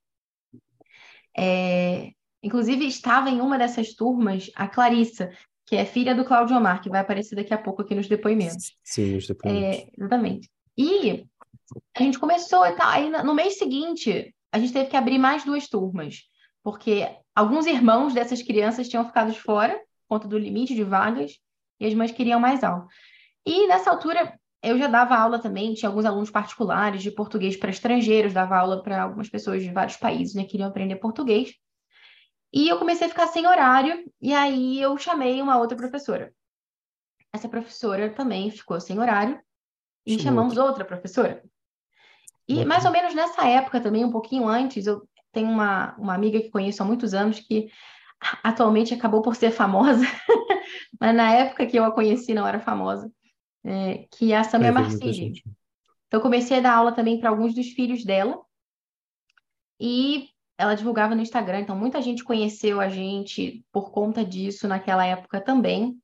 É, 1.38 2.12
Inclusive 2.42 2.86
estava 2.86 3.30
em 3.30 3.42
uma 3.42 3.58
dessas 3.58 3.94
turmas 3.94 4.50
a 4.56 4.68
Clarissa, 4.68 5.32
que 5.66 5.76
é 5.76 5.86
filha 5.86 6.16
do 6.16 6.26
Cláudio 6.26 6.58
Omar, 6.58 6.82
que 6.82 6.90
vai 6.90 7.02
aparecer 7.02 7.36
daqui 7.36 7.54
a 7.54 7.58
pouco 7.58 7.82
aqui 7.82 7.94
nos 7.94 8.08
depoimentos. 8.08 8.76
Sim, 8.84 9.18
os 9.18 9.28
depoimentos. 9.28 9.80
É, 9.80 9.92
exatamente. 9.98 10.50
E 10.78 11.26
a 11.96 12.02
gente 12.02 12.18
começou 12.18 12.66
e 12.66 12.72
tal. 12.72 12.90
Aí 12.90 13.10
no 13.10 13.36
mês 13.36 13.58
seguinte, 13.58 14.34
a 14.52 14.58
gente 14.58 14.74
teve 14.74 14.90
que 14.90 14.98
abrir 14.98 15.20
mais 15.20 15.44
duas 15.44 15.68
turmas, 15.68 16.24
porque 16.64 17.08
alguns 17.36 17.66
irmãos 17.66 18.14
dessas 18.14 18.42
crianças 18.42 18.88
tinham 18.88 19.06
ficado 19.06 19.32
de 19.32 19.40
fora, 19.40 19.76
por 19.76 20.18
conta 20.18 20.28
do 20.28 20.38
limite 20.38 20.74
de 20.74 20.84
vagas, 20.84 21.34
e 21.80 21.86
as 21.86 21.94
mães 21.94 22.12
queriam 22.12 22.40
mais 22.40 22.64
aula. 22.64 22.88
E 23.46 23.68
nessa 23.68 23.92
altura, 23.92 24.40
eu 24.64 24.78
já 24.78 24.88
dava 24.88 25.16
aula 25.16 25.40
também, 25.40 25.74
tinha 25.74 25.88
alguns 25.88 26.06
alunos 26.06 26.32
particulares 26.32 27.02
de 27.02 27.12
português 27.12 27.56
para 27.56 27.70
estrangeiros, 27.70 28.34
dava 28.34 28.58
aula 28.58 28.82
para 28.82 29.04
algumas 29.04 29.30
pessoas 29.30 29.62
de 29.62 29.72
vários 29.72 29.98
países, 29.98 30.36
né, 30.36 30.44
que 30.44 30.52
queriam 30.52 30.70
aprender 30.70 30.96
português. 30.96 31.54
E 32.52 32.68
eu 32.68 32.80
comecei 32.80 33.08
a 33.08 33.10
ficar 33.10 33.28
sem 33.28 33.46
horário, 33.46 34.12
e 34.20 34.34
aí 34.34 34.82
eu 34.82 34.98
chamei 34.98 35.42
uma 35.42 35.58
outra 35.58 35.78
professora. 35.78 36.34
Essa 37.32 37.48
professora 37.48 38.10
também 38.10 38.50
ficou 38.50 38.80
sem 38.82 39.00
horário, 39.00 39.40
e 40.06 40.14
Chamou 40.14 40.24
chamamos 40.24 40.58
outra 40.58 40.84
professora. 40.84 41.44
E 42.48 42.66
mais 42.66 42.84
ou 42.84 42.92
menos 42.92 43.14
nessa 43.14 43.48
época 43.48 43.80
também, 43.80 44.04
um 44.04 44.12
pouquinho 44.12 44.48
antes, 44.48 44.88
eu 44.88 45.08
tenho 45.32 45.48
uma, 45.48 45.96
uma 45.98 46.16
amiga 46.16 46.40
que 46.42 46.50
conheço 46.50 46.82
há 46.82 46.86
muitos 46.86 47.14
anos 47.14 47.40
que 47.40 47.70
atualmente 48.44 48.94
acabou 48.94 49.22
por 49.22 49.36
ser 49.36 49.52
famosa, 49.52 50.04
mas 51.00 51.16
na 51.16 51.32
época 51.32 51.68
que 51.68 51.78
eu 51.78 51.86
a 51.86 51.92
conheci 51.92 52.34
não 52.34 52.48
era 52.48 52.60
famosa, 52.60 53.12
é, 53.64 54.08
que 54.12 54.32
é 54.32 54.38
a 54.38 54.44
Samia 54.44 54.72
muita 54.72 54.90
Marcilli. 54.90 55.44
Então, 56.08 56.20
eu 56.20 56.22
comecei 56.22 56.58
a 56.58 56.62
dar 56.62 56.76
aula 56.76 56.92
também 56.92 57.20
para 57.20 57.30
alguns 57.30 57.54
dos 57.54 57.68
filhos 57.68 58.04
dela. 58.04 58.42
E 59.80 60.28
ela 60.60 60.76
divulgava 60.76 61.16
no 61.16 61.22
Instagram. 61.22 61.62
Então, 61.62 61.76
muita 61.76 62.02
gente 62.02 62.22
conheceu 62.22 62.82
a 62.82 62.90
gente 62.90 63.66
por 63.72 63.92
conta 63.92 64.26
disso 64.26 64.68
naquela 64.68 65.06
época 65.06 65.40
também. 65.40 65.98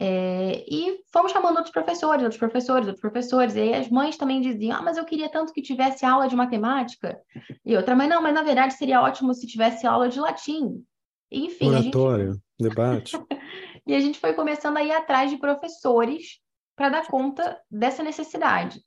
É, 0.00 0.64
e 0.66 1.02
fomos 1.12 1.30
chamando 1.30 1.56
outros 1.56 1.72
professores, 1.72 2.22
outros 2.22 2.38
professores, 2.38 2.86
outros 2.86 3.02
professores. 3.02 3.54
E 3.54 3.60
aí 3.60 3.74
as 3.74 3.90
mães 3.90 4.16
também 4.16 4.40
diziam: 4.40 4.78
Ah, 4.78 4.80
mas 4.80 4.96
eu 4.96 5.04
queria 5.04 5.28
tanto 5.28 5.52
que 5.52 5.60
tivesse 5.60 6.06
aula 6.06 6.26
de 6.26 6.34
matemática. 6.34 7.20
E 7.66 7.76
outra 7.76 7.94
mãe: 7.94 8.08
Não, 8.08 8.22
mas 8.22 8.32
na 8.32 8.42
verdade 8.42 8.72
seria 8.72 9.02
ótimo 9.02 9.34
se 9.34 9.46
tivesse 9.46 9.86
aula 9.86 10.08
de 10.08 10.18
latim. 10.18 10.82
Enfim, 11.30 11.74
a 11.74 11.82
gente 11.82 11.94
Oratório, 11.94 12.40
debate. 12.58 13.18
e 13.86 13.94
a 13.94 14.00
gente 14.00 14.18
foi 14.18 14.32
começando 14.32 14.78
a 14.78 14.82
ir 14.82 14.92
atrás 14.92 15.30
de 15.30 15.36
professores 15.36 16.40
para 16.74 16.88
dar 16.88 17.06
conta 17.06 17.60
dessa 17.70 18.02
necessidade. 18.02 18.80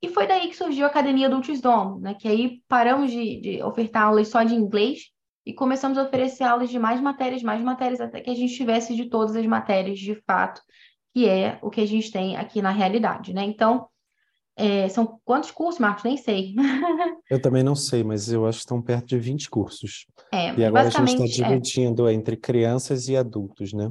E 0.00 0.08
foi 0.08 0.26
daí 0.26 0.48
que 0.48 0.56
surgiu 0.56 0.84
a 0.84 0.88
Academia 0.88 1.26
Adultos 1.26 1.60
Dom, 1.60 1.98
né? 1.98 2.14
Que 2.14 2.28
aí 2.28 2.62
paramos 2.68 3.10
de, 3.10 3.40
de 3.40 3.62
ofertar 3.62 4.04
aulas 4.04 4.28
só 4.28 4.42
de 4.42 4.54
inglês 4.54 5.10
e 5.44 5.52
começamos 5.52 5.98
a 5.98 6.02
oferecer 6.02 6.44
aulas 6.44 6.70
de 6.70 6.78
mais 6.78 7.00
matérias, 7.00 7.42
mais 7.42 7.60
matérias, 7.62 8.00
até 8.00 8.20
que 8.20 8.30
a 8.30 8.34
gente 8.34 8.54
tivesse 8.54 8.94
de 8.94 9.06
todas 9.06 9.34
as 9.34 9.46
matérias 9.46 9.98
de 9.98 10.14
fato, 10.26 10.60
que 11.12 11.26
é 11.28 11.58
o 11.62 11.70
que 11.70 11.80
a 11.80 11.86
gente 11.86 12.12
tem 12.12 12.36
aqui 12.36 12.62
na 12.62 12.70
realidade, 12.70 13.32
né? 13.32 13.44
Então, 13.44 13.88
é, 14.58 14.88
são 14.88 15.20
quantos 15.24 15.50
cursos, 15.50 15.80
Marcos? 15.80 16.04
Nem 16.04 16.16
sei. 16.16 16.54
Eu 17.30 17.40
também 17.40 17.62
não 17.62 17.74
sei, 17.74 18.02
mas 18.02 18.30
eu 18.32 18.46
acho 18.46 18.58
que 18.58 18.64
estão 18.64 18.82
perto 18.82 19.06
de 19.06 19.18
20 19.18 19.48
cursos. 19.48 20.06
É, 20.32 20.52
E 20.54 20.64
agora 20.64 20.88
a 20.88 20.90
gente 20.90 21.22
está 21.22 21.44
é. 21.44 21.48
dividindo 21.48 22.08
entre 22.08 22.36
crianças 22.36 23.08
e 23.08 23.16
adultos, 23.16 23.72
né? 23.72 23.90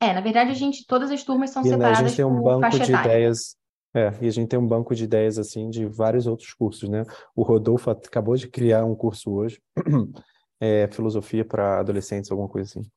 É, 0.00 0.12
na 0.12 0.20
verdade, 0.20 0.50
a 0.50 0.54
gente, 0.54 0.86
todas 0.86 1.10
as 1.10 1.22
turmas 1.22 1.50
são 1.50 1.62
E 1.62 1.68
né, 1.68 1.74
a 1.74 1.76
separadas 1.76 1.98
gente 1.98 2.16
tem 2.16 2.24
um 2.24 2.40
banco 2.40 2.68
de 2.70 2.92
ideias. 2.92 3.56
É, 3.96 4.12
e 4.20 4.28
a 4.28 4.30
gente 4.30 4.48
tem 4.48 4.58
um 4.58 4.66
banco 4.66 4.94
de 4.94 5.04
ideias 5.04 5.38
assim 5.38 5.70
de 5.70 5.86
vários 5.86 6.26
outros 6.26 6.52
cursos, 6.52 6.86
né? 6.86 7.02
O 7.34 7.42
Rodolfo 7.42 7.90
acabou 7.90 8.36
de 8.36 8.46
criar 8.46 8.84
um 8.84 8.94
curso 8.94 9.32
hoje, 9.32 9.58
é, 10.60 10.86
filosofia 10.88 11.46
para 11.46 11.80
adolescentes, 11.80 12.30
alguma 12.30 12.48
coisa 12.48 12.68
assim. 12.68 12.90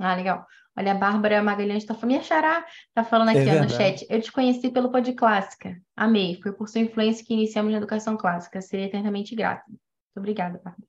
Ah, 0.00 0.14
legal. 0.14 0.46
Olha, 0.76 0.92
a 0.92 0.94
Bárbara 0.94 1.42
Magalhães 1.42 1.82
está 1.82 1.94
falando, 1.94 2.08
minha 2.08 2.22
xará, 2.22 2.64
tá 2.94 3.04
falando 3.04 3.30
É 3.30 3.40
aqui 3.40 3.50
ó, 3.50 3.62
no 3.62 3.68
chat. 3.68 4.06
Eu 4.08 4.20
te 4.20 4.32
conheci 4.32 4.70
pelo 4.70 4.90
Pod 4.90 5.12
Clássica. 5.12 5.78
Amei. 5.94 6.40
Foi 6.42 6.52
por 6.52 6.68
sua 6.68 6.80
influência 6.80 7.24
que 7.24 7.34
iniciamos 7.34 7.70
na 7.70 7.78
educação 7.78 8.16
clássica. 8.16 8.60
Serei 8.60 8.86
eternamente 8.86 9.36
grata. 9.36 9.62
Muito 9.68 9.78
obrigada, 10.16 10.60
Bárbara. 10.64 10.88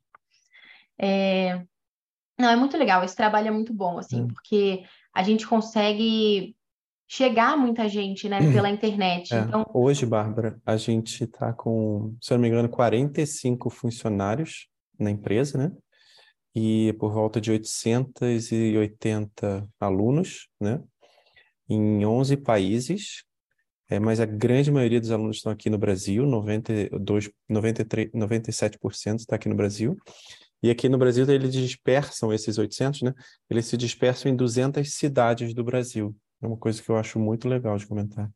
É, 0.98 1.62
Não, 2.40 2.50
é 2.50 2.56
muito 2.56 2.78
legal. 2.78 3.04
Esse 3.04 3.16
trabalho 3.16 3.50
é 3.50 3.52
muito 3.52 3.74
bom, 3.74 3.98
assim, 3.98 4.24
Hum. 4.24 4.28
porque 4.28 4.84
a 5.14 5.22
gente 5.24 5.46
consegue 5.48 6.56
chegar 7.08 7.54
a 7.54 7.58
muita 7.58 7.88
gente, 7.88 8.28
né, 8.28 8.40
pela 8.52 8.70
internet. 8.70 9.34
É, 9.34 9.40
Então, 9.40 9.66
hoje, 9.74 10.06
Bárbara, 10.06 10.60
a 10.66 10.76
gente 10.78 11.24
está 11.24 11.54
com, 11.54 12.16
se 12.22 12.34
eu 12.34 12.38
não 12.38 12.42
me 12.42 12.50
engano, 12.50 12.70
45 12.70 13.70
funcionários 13.70 14.68
na 15.00 15.12
empresa, 15.12 15.58
né? 15.58 15.72
E 16.56 16.94
por 16.94 17.12
volta 17.12 17.42
de 17.42 17.52
880 17.52 19.68
alunos, 19.80 20.48
né? 20.60 20.82
Em 21.68 22.06
11 22.06 22.38
países, 22.38 23.24
é, 23.90 24.00
mas 24.00 24.20
a 24.20 24.26
grande 24.26 24.72
maioria 24.72 25.00
dos 25.00 25.12
alunos 25.12 25.38
estão 25.38 25.52
aqui 25.52 25.70
no 25.70 25.78
Brasil, 25.78 26.26
92, 26.26 27.30
93, 27.48 28.12
97% 28.12 29.20
está 29.20 29.36
aqui 29.36 29.48
no 29.48 29.56
Brasil. 29.56 29.96
E 30.64 30.72
aqui 30.72 30.90
no 30.90 30.98
Brasil 30.98 31.30
eles 31.30 31.54
dispersam 31.54 32.34
esses 32.34 32.58
800, 32.58 33.04
né? 33.04 33.14
Eles 33.50 33.68
se 33.68 33.78
dispersam 33.78 34.32
em 34.32 34.36
200 34.36 34.92
cidades 34.94 35.54
do 35.54 35.64
Brasil. 35.64 36.16
É 36.42 36.48
uma 36.48 36.58
coisa 36.58 36.82
que 36.82 36.90
eu 36.90 36.98
acho 36.98 37.20
muito 37.20 37.48
legal 37.48 37.78
de 37.78 37.88
comentar. 37.88 38.30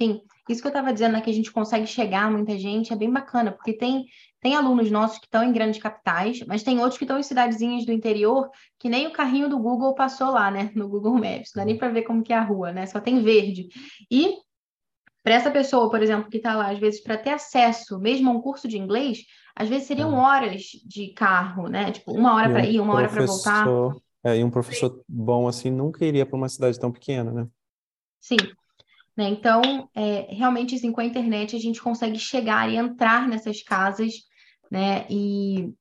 Sim, 0.00 0.22
isso 0.48 0.60
que 0.60 0.68
eu 0.68 0.70
estava 0.70 0.92
dizendo, 0.92 1.14
né, 1.14 1.20
que 1.20 1.30
a 1.30 1.34
gente 1.34 1.50
consegue 1.50 1.86
chegar 1.86 2.26
a 2.26 2.30
muita 2.30 2.56
gente, 2.56 2.92
é 2.92 2.96
bem 2.96 3.10
bacana, 3.10 3.50
porque 3.50 3.72
tem, 3.72 4.06
tem 4.40 4.54
alunos 4.54 4.92
nossos 4.92 5.18
que 5.18 5.26
estão 5.26 5.42
em 5.42 5.52
grandes 5.52 5.82
capitais, 5.82 6.44
mas 6.46 6.62
tem 6.62 6.78
outros 6.78 6.96
que 6.96 7.04
estão 7.04 7.18
em 7.18 7.22
cidadezinhas 7.22 7.84
do 7.84 7.90
interior, 7.90 8.48
que 8.78 8.88
nem 8.88 9.08
o 9.08 9.12
carrinho 9.12 9.48
do 9.48 9.58
Google 9.58 9.96
passou 9.96 10.30
lá, 10.30 10.52
né, 10.52 10.70
no 10.76 10.88
Google 10.88 11.14
Maps, 11.14 11.50
não 11.54 11.62
dá 11.62 11.64
nem 11.64 11.76
para 11.76 11.88
ver 11.88 12.02
como 12.02 12.22
que 12.22 12.32
é 12.32 12.36
a 12.36 12.44
rua, 12.44 12.70
né, 12.70 12.86
só 12.86 13.00
tem 13.00 13.20
verde. 13.20 13.68
E 14.08 14.36
para 15.24 15.34
essa 15.34 15.50
pessoa, 15.50 15.90
por 15.90 16.00
exemplo, 16.00 16.30
que 16.30 16.36
está 16.36 16.54
lá, 16.54 16.70
às 16.70 16.78
vezes, 16.78 17.02
para 17.02 17.18
ter 17.18 17.30
acesso 17.30 17.98
mesmo 17.98 18.30
a 18.30 18.32
um 18.32 18.40
curso 18.40 18.68
de 18.68 18.78
inglês, 18.78 19.24
às 19.54 19.68
vezes 19.68 19.88
seriam 19.88 20.16
é. 20.16 20.20
horas 20.20 20.62
de 20.86 21.08
carro, 21.08 21.66
né, 21.66 21.90
tipo, 21.90 22.12
uma 22.12 22.36
hora 22.36 22.48
para 22.48 22.64
ir, 22.64 22.78
uma 22.78 22.94
hora 22.94 23.08
para 23.08 23.26
voltar. 23.26 23.66
É, 24.24 24.36
e 24.36 24.44
um 24.44 24.50
professor 24.50 25.02
bom 25.08 25.46
assim 25.46 25.70
nunca 25.70 26.04
iria 26.04 26.26
para 26.26 26.36
uma 26.36 26.48
cidade 26.48 26.78
tão 26.78 26.90
pequena, 26.90 27.30
né? 27.30 27.46
Sim. 28.20 28.36
Né? 29.16 29.28
Então, 29.28 29.88
é, 29.94 30.32
realmente, 30.32 30.74
assim, 30.74 30.92
com 30.92 31.00
a 31.00 31.04
internet, 31.04 31.56
a 31.56 31.58
gente 31.58 31.82
consegue 31.82 32.18
chegar 32.18 32.70
e 32.70 32.76
entrar 32.76 33.26
nessas 33.28 33.62
casas, 33.62 34.12
né? 34.70 35.06
E, 35.10 35.72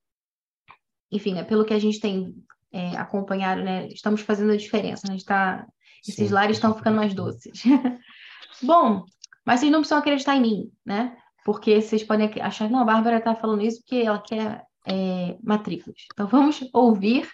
enfim, 1.12 1.34
né, 1.34 1.44
pelo 1.44 1.66
que 1.66 1.74
a 1.74 1.80
gente 1.80 2.00
tem 2.00 2.36
é, 2.72 2.98
acompanhado, 2.98 3.64
né? 3.64 3.88
Estamos 3.88 4.22
fazendo 4.22 4.52
a 4.52 4.58
diferença. 4.58 5.08
Né? 5.08 5.18
A 5.22 5.26
tá, 5.26 5.68
esses 6.02 6.28
Sim. 6.28 6.34
lares 6.34 6.58
estão 6.58 6.76
ficando 6.76 6.96
mais 6.96 7.14
doces. 7.14 7.62
Bom, 8.62 9.06
mas 9.46 9.60
vocês 9.60 9.72
não 9.72 9.80
precisam 9.80 10.00
acreditar 10.00 10.36
em 10.36 10.42
mim, 10.42 10.72
né? 10.86 11.16
Porque 11.46 11.82
vocês 11.82 12.04
podem 12.04 12.30
achar, 12.42 12.70
não, 12.70 12.82
a 12.82 12.86
Bárbara 12.86 13.18
está 13.18 13.36
falando 13.36 13.64
isso 13.64 13.82
porque 13.82 13.98
ela 13.98 14.20
quer 14.20 14.67
é, 14.88 15.38
matrículas. 15.44 16.06
Então, 16.14 16.28
vamos 16.28 16.62
ouvir 16.74 17.30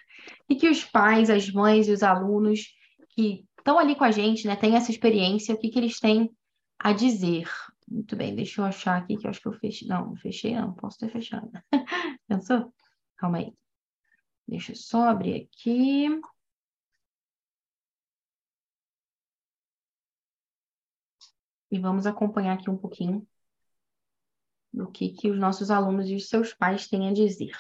e 0.50 0.56
que 0.56 0.70
os 0.70 0.84
pais, 0.84 1.30
as 1.30 1.50
mães 1.52 1.88
e 1.88 1.92
os 1.92 2.04
alunos 2.04 2.74
que 3.10 3.46
estão 3.58 3.78
ali 3.80 3.96
com 3.96 4.04
a 4.04 4.12
gente, 4.12 4.48
né, 4.48 4.56
têm 4.56 4.76
essa 4.76 4.92
experiência, 4.92 5.56
o 5.56 5.58
que, 5.58 5.70
que 5.70 5.80
eles 5.80 6.00
têm 6.00 6.30
a 6.80 6.92
dizer. 6.94 7.50
Muito 7.88 8.16
bem, 8.16 8.36
deixa 8.36 8.62
eu 8.62 8.66
achar 8.66 8.98
aqui 8.98 9.18
que 9.18 9.26
eu 9.28 9.30
acho 9.30 9.42
que 9.42 9.48
eu 9.48 9.54
fechei. 9.54 9.88
Não, 9.88 10.08
não 10.08 10.16
fechei, 10.16 10.56
não, 10.56 10.74
posso 10.74 10.98
ter 10.98 11.10
fechado. 11.10 11.50
Pensou? 12.28 12.74
Calma 13.18 13.38
aí. 13.38 13.54
Deixa 14.48 14.72
eu 14.72 14.76
só 14.76 15.10
abrir 15.10 15.48
aqui. 15.48 16.08
E 21.72 21.80
vamos 21.80 22.06
acompanhar 22.06 22.54
aqui 22.54 22.70
um 22.70 22.78
pouquinho 22.78 23.28
do 24.74 24.88
que, 24.88 25.10
que 25.10 25.30
os 25.30 25.38
nossos 25.38 25.70
alunos 25.70 26.10
e 26.10 26.16
os 26.16 26.28
seus 26.28 26.54
pais 26.54 26.88
têm 26.88 27.08
a 27.08 27.14
dizer. 27.14 27.52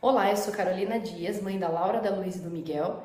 Olá, 0.00 0.30
eu 0.30 0.36
sou 0.36 0.54
Carolina 0.54 0.98
Dias, 0.98 1.42
mãe 1.42 1.58
da 1.58 1.68
Laura, 1.68 2.00
da 2.00 2.10
Luiz 2.10 2.36
e 2.36 2.40
do 2.40 2.50
Miguel, 2.50 3.02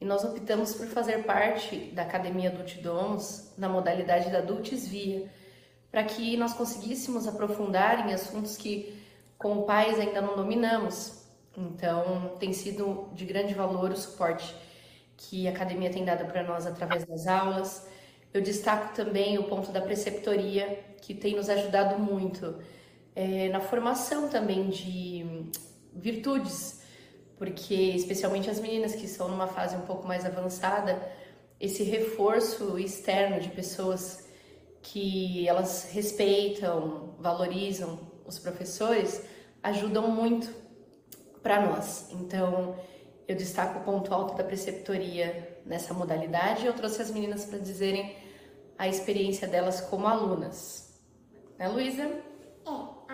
e 0.00 0.04
nós 0.04 0.22
optamos 0.24 0.74
por 0.74 0.86
fazer 0.86 1.24
parte 1.24 1.76
da 1.92 2.02
Academia 2.02 2.50
Adultidomos 2.50 3.52
na 3.58 3.68
modalidade 3.68 4.30
da 4.30 4.38
Adultes 4.38 4.86
Via, 4.86 5.28
para 5.90 6.04
que 6.04 6.36
nós 6.36 6.52
conseguíssemos 6.52 7.26
aprofundar 7.26 8.08
em 8.08 8.12
assuntos 8.12 8.56
que, 8.56 9.02
como 9.38 9.64
pais, 9.64 9.98
ainda 9.98 10.20
não 10.20 10.36
dominamos. 10.36 11.24
Então, 11.56 12.36
tem 12.38 12.52
sido 12.52 13.08
de 13.14 13.24
grande 13.24 13.54
valor 13.54 13.90
o 13.90 13.96
suporte 13.96 14.54
que 15.16 15.48
a 15.48 15.50
academia 15.50 15.90
tem 15.90 16.04
dado 16.04 16.26
para 16.26 16.42
nós 16.42 16.66
através 16.66 17.04
das 17.04 17.26
aulas. 17.26 17.88
Eu 18.34 18.42
destaco 18.42 18.94
também 18.94 19.38
o 19.38 19.44
ponto 19.44 19.72
da 19.72 19.80
preceptoria, 19.80 20.84
que 21.00 21.14
tem 21.14 21.36
nos 21.36 21.48
ajudado 21.48 21.98
muito 21.98 22.58
é, 23.14 23.48
na 23.48 23.60
formação 23.60 24.28
também 24.28 24.68
de 24.68 25.50
virtudes 25.94 26.84
porque 27.36 27.74
especialmente 27.74 28.48
as 28.48 28.60
meninas 28.60 28.94
que 28.94 29.06
estão 29.06 29.28
numa 29.28 29.46
fase 29.46 29.76
um 29.76 29.82
pouco 29.82 30.06
mais 30.06 30.24
avançada, 30.24 31.00
esse 31.60 31.82
reforço 31.82 32.78
externo 32.78 33.40
de 33.40 33.48
pessoas 33.48 34.28
que 34.82 35.48
elas 35.48 35.90
respeitam, 35.92 37.14
valorizam 37.18 37.98
os 38.24 38.38
professores, 38.38 39.22
ajudam 39.62 40.08
muito 40.08 40.50
para 41.42 41.60
nós. 41.60 42.08
Então, 42.12 42.76
eu 43.26 43.34
destaco 43.34 43.80
o 43.80 43.82
ponto 43.82 44.12
alto 44.12 44.36
da 44.36 44.44
preceptoria 44.44 45.53
nessa 45.64 45.94
modalidade. 45.94 46.66
Eu 46.66 46.74
trouxe 46.74 47.02
as 47.02 47.10
meninas 47.10 47.44
para 47.44 47.58
dizerem 47.58 48.16
a 48.78 48.88
experiência 48.88 49.46
delas 49.48 49.80
como 49.80 50.06
alunas. 50.06 51.00
Né, 51.58 51.68
Luísa? 51.68 52.22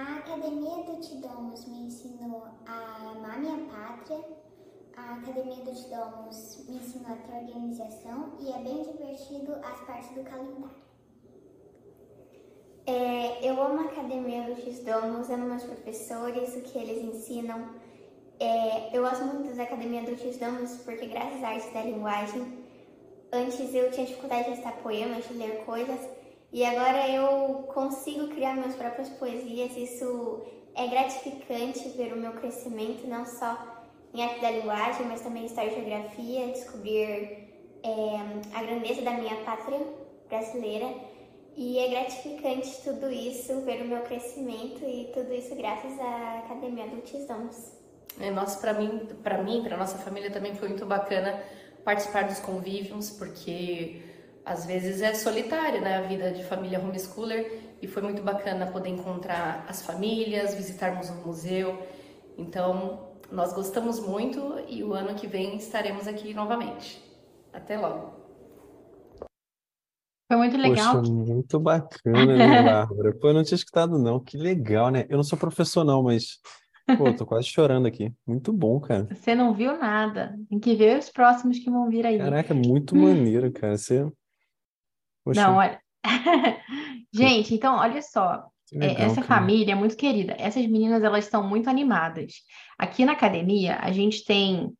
A 0.01 0.17
Academia 0.17 0.85
do 0.85 1.01
Tidomos 1.01 1.67
me 1.67 1.87
ensinou 1.87 2.47
a 2.65 3.11
amar 3.11 3.39
minha 3.41 3.59
pátria. 3.67 4.25
A 4.97 5.15
Academia 5.15 5.65
do 5.65 5.75
Tidomos 5.75 6.65
me 6.69 6.77
ensinou 6.77 7.13
a 7.13 7.17
ter 7.17 7.35
organização 7.35 8.35
e 8.39 8.51
é 8.51 8.59
bem 8.63 8.83
divertido 8.83 9.57
as 9.57 9.81
partes 9.81 10.11
do 10.15 10.23
calendário. 10.23 10.71
É, 12.87 13.47
eu 13.47 13.63
amo 13.63 13.81
a 13.81 13.85
Academia 13.93 14.43
do 14.45 14.63
Tidomos, 14.63 15.29
amo 15.29 15.47
meus 15.47 15.65
professores, 15.65 16.57
o 16.57 16.63
que 16.63 16.79
eles 16.79 17.15
ensinam. 17.15 17.75
É, 18.43 18.89
eu 18.97 19.03
gosto 19.03 19.23
muito 19.23 19.55
da 19.55 19.65
Academia 19.65 20.01
do 20.01 20.17
Tidomos 20.17 20.79
porque 20.79 21.05
graças 21.05 21.45
à 21.45 21.49
arte 21.49 21.75
da 21.75 21.83
linguagem, 21.83 22.65
antes 23.31 23.75
eu 23.75 23.91
tinha 23.91 24.07
dificuldade 24.07 24.45
de 24.45 24.51
recitar 24.53 24.79
poemas, 24.79 25.29
de 25.29 25.35
ler 25.35 25.63
coisas, 25.67 26.01
e 26.51 26.65
agora 26.65 27.07
eu 27.11 27.65
consigo 27.65 28.29
criar 28.29 28.57
minhas 28.57 28.75
próprias 28.75 29.11
poesias. 29.11 29.77
Isso 29.77 30.41
é 30.75 30.87
gratificante 30.87 31.87
ver 31.91 32.15
o 32.15 32.17
meu 32.17 32.33
crescimento, 32.33 33.07
não 33.07 33.27
só 33.27 33.85
em 34.15 34.23
arte 34.23 34.41
da 34.41 34.51
linguagem, 34.51 35.05
mas 35.07 35.21
também 35.21 35.43
em 35.43 35.47
história 35.47 35.71
e 35.71 35.75
geografia, 35.75 36.47
descobrir 36.47 37.47
é, 37.83 38.55
a 38.55 38.63
grandeza 38.63 39.03
da 39.03 39.13
minha 39.13 39.37
pátria 39.45 39.81
brasileira. 40.31 40.95
E 41.59 41.79
é 41.79 41.89
gratificante 41.89 42.83
tudo 42.83 43.11
isso, 43.11 43.61
ver 43.61 43.83
o 43.83 43.87
meu 43.87 44.01
crescimento 44.01 44.83
e 44.83 45.11
tudo 45.13 45.31
isso 45.31 45.55
graças 45.57 46.01
à 46.01 46.39
Academia 46.39 46.85
Adultos 46.85 47.27
Dons. 47.27 47.80
É, 48.19 48.31
nossa, 48.31 48.59
para 48.61 48.73
mim, 48.75 49.09
para 49.23 49.43
mim, 49.43 49.63
para 49.63 49.77
nossa 49.77 49.99
família 49.99 50.31
também 50.31 50.55
foi 50.55 50.69
muito 50.69 50.87
bacana 50.87 51.41
participar 51.85 52.25
dos 52.25 52.41
convívios, 52.41 53.11
porque 53.11 54.03
às 54.45 54.67
vezes 54.67 55.01
é 55.01 55.15
solitária, 55.15 55.81
né, 55.81 55.99
a 55.99 56.03
vida 56.03 56.31
de 56.33 56.43
família 56.45 56.81
homeschooler, 56.81 57.61
e 57.81 57.87
foi 57.87 58.03
muito 58.03 58.23
bacana 58.23 58.67
poder 58.67 58.91
encontrar 58.91 59.65
as 59.69 59.83
famílias, 59.83 60.55
visitarmos 60.55 61.09
o 61.09 61.15
museu. 61.27 61.79
Então, 62.37 63.09
nós 63.31 63.53
gostamos 63.53 64.01
muito 64.01 64.57
e 64.69 64.83
o 64.83 64.93
ano 64.93 65.15
que 65.15 65.27
vem 65.27 65.57
estaremos 65.57 66.07
aqui 66.07 66.35
novamente. 66.35 67.03
Até 67.53 67.79
logo. 67.79 68.21
Foi 70.31 70.37
muito 70.37 70.57
legal. 70.57 70.99
Poxa, 70.99 71.13
muito 71.13 71.59
bacana, 71.59 72.37
né, 72.37 72.63
Bárbara? 72.63 73.13
Pô, 73.15 73.29
eu 73.29 73.35
não 73.35 73.43
tinha 73.43 73.57
escutado, 73.57 73.99
não. 73.99 74.21
Que 74.21 74.37
legal, 74.37 74.91
né? 74.91 75.07
Eu 75.09 75.17
não 75.17 75.25
sou 75.25 75.39
professor, 75.39 75.83
não, 75.83 76.03
mas, 76.03 76.39
pô, 76.97 77.13
tô 77.13 77.27
quase 77.27 77.47
chorando 77.47 77.87
aqui. 77.87 78.13
Muito 78.27 78.53
bom, 78.53 78.81
cara. 78.81 79.09
Você 79.15 79.35
não 79.35 79.55
viu 79.55 79.77
nada. 79.79 80.39
Tem 80.49 80.59
que 80.59 80.75
ver 80.75 80.99
os 80.99 81.09
próximos 81.09 81.59
que 81.59 81.71
vão 81.71 81.89
vir 81.89 82.07
aí. 82.07 82.19
Caraca, 82.19 82.55
muito 82.55 82.97
maneiro, 82.97 83.53
cara. 83.53 83.77
Você 83.77 84.11
Poxa. 85.25 85.43
Não, 85.43 85.57
olha. 85.57 85.81
Gente, 87.13 87.55
então, 87.55 87.77
olha 87.77 88.03
só. 88.03 88.47
É, 88.73 88.79
legal, 88.79 89.07
essa 89.07 89.23
cara. 89.23 89.27
família 89.27 89.73
é 89.73 89.77
muito 89.77 89.97
querida. 89.97 90.35
Essas 90.39 90.67
meninas, 90.67 91.03
elas 91.03 91.25
são 91.27 91.47
muito 91.47 91.69
animadas. 91.69 92.35
Aqui 92.79 93.05
na 93.05 93.13
academia, 93.13 93.79
a 93.81 93.91
gente 93.93 94.25
tem 94.25 94.73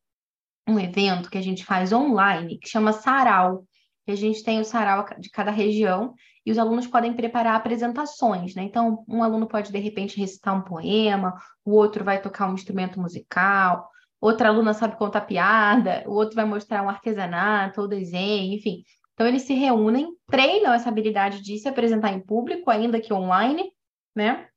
um 0.67 0.79
evento 0.79 1.29
que 1.29 1.37
a 1.37 1.41
gente 1.41 1.65
faz 1.65 1.91
online, 1.91 2.57
que 2.57 2.69
chama 2.69 2.93
Sarau. 2.93 3.65
Que 4.05 4.11
a 4.11 4.15
gente 4.15 4.43
tem 4.43 4.59
o 4.59 4.65
sarau 4.65 5.05
de 5.19 5.29
cada 5.29 5.51
região 5.51 6.15
e 6.45 6.51
os 6.51 6.57
alunos 6.57 6.87
podem 6.87 7.13
preparar 7.13 7.55
apresentações, 7.55 8.55
né? 8.55 8.63
Então, 8.63 9.03
um 9.07 9.23
aluno 9.23 9.47
pode, 9.47 9.71
de 9.71 9.79
repente, 9.79 10.19
recitar 10.19 10.55
um 10.55 10.61
poema, 10.61 11.33
o 11.63 11.71
outro 11.71 12.03
vai 12.03 12.21
tocar 12.21 12.49
um 12.49 12.53
instrumento 12.53 12.99
musical, 12.99 13.89
outra 14.19 14.49
aluna 14.49 14.73
sabe 14.73 14.97
contar 14.97 15.21
piada, 15.21 16.03
o 16.07 16.13
outro 16.13 16.35
vai 16.35 16.45
mostrar 16.45 16.83
um 16.83 16.89
artesanato 16.89 17.81
ou 17.81 17.87
desenho, 17.87 18.55
enfim. 18.55 18.83
Então, 19.13 19.27
eles 19.27 19.43
se 19.43 19.53
reúnem, 19.53 20.07
treinam 20.27 20.73
essa 20.73 20.89
habilidade 20.89 21.41
de 21.41 21.57
se 21.59 21.67
apresentar 21.67 22.11
em 22.11 22.19
público, 22.19 22.71
ainda 22.71 22.99
que 22.99 23.13
online, 23.13 23.71
né? 24.15 24.47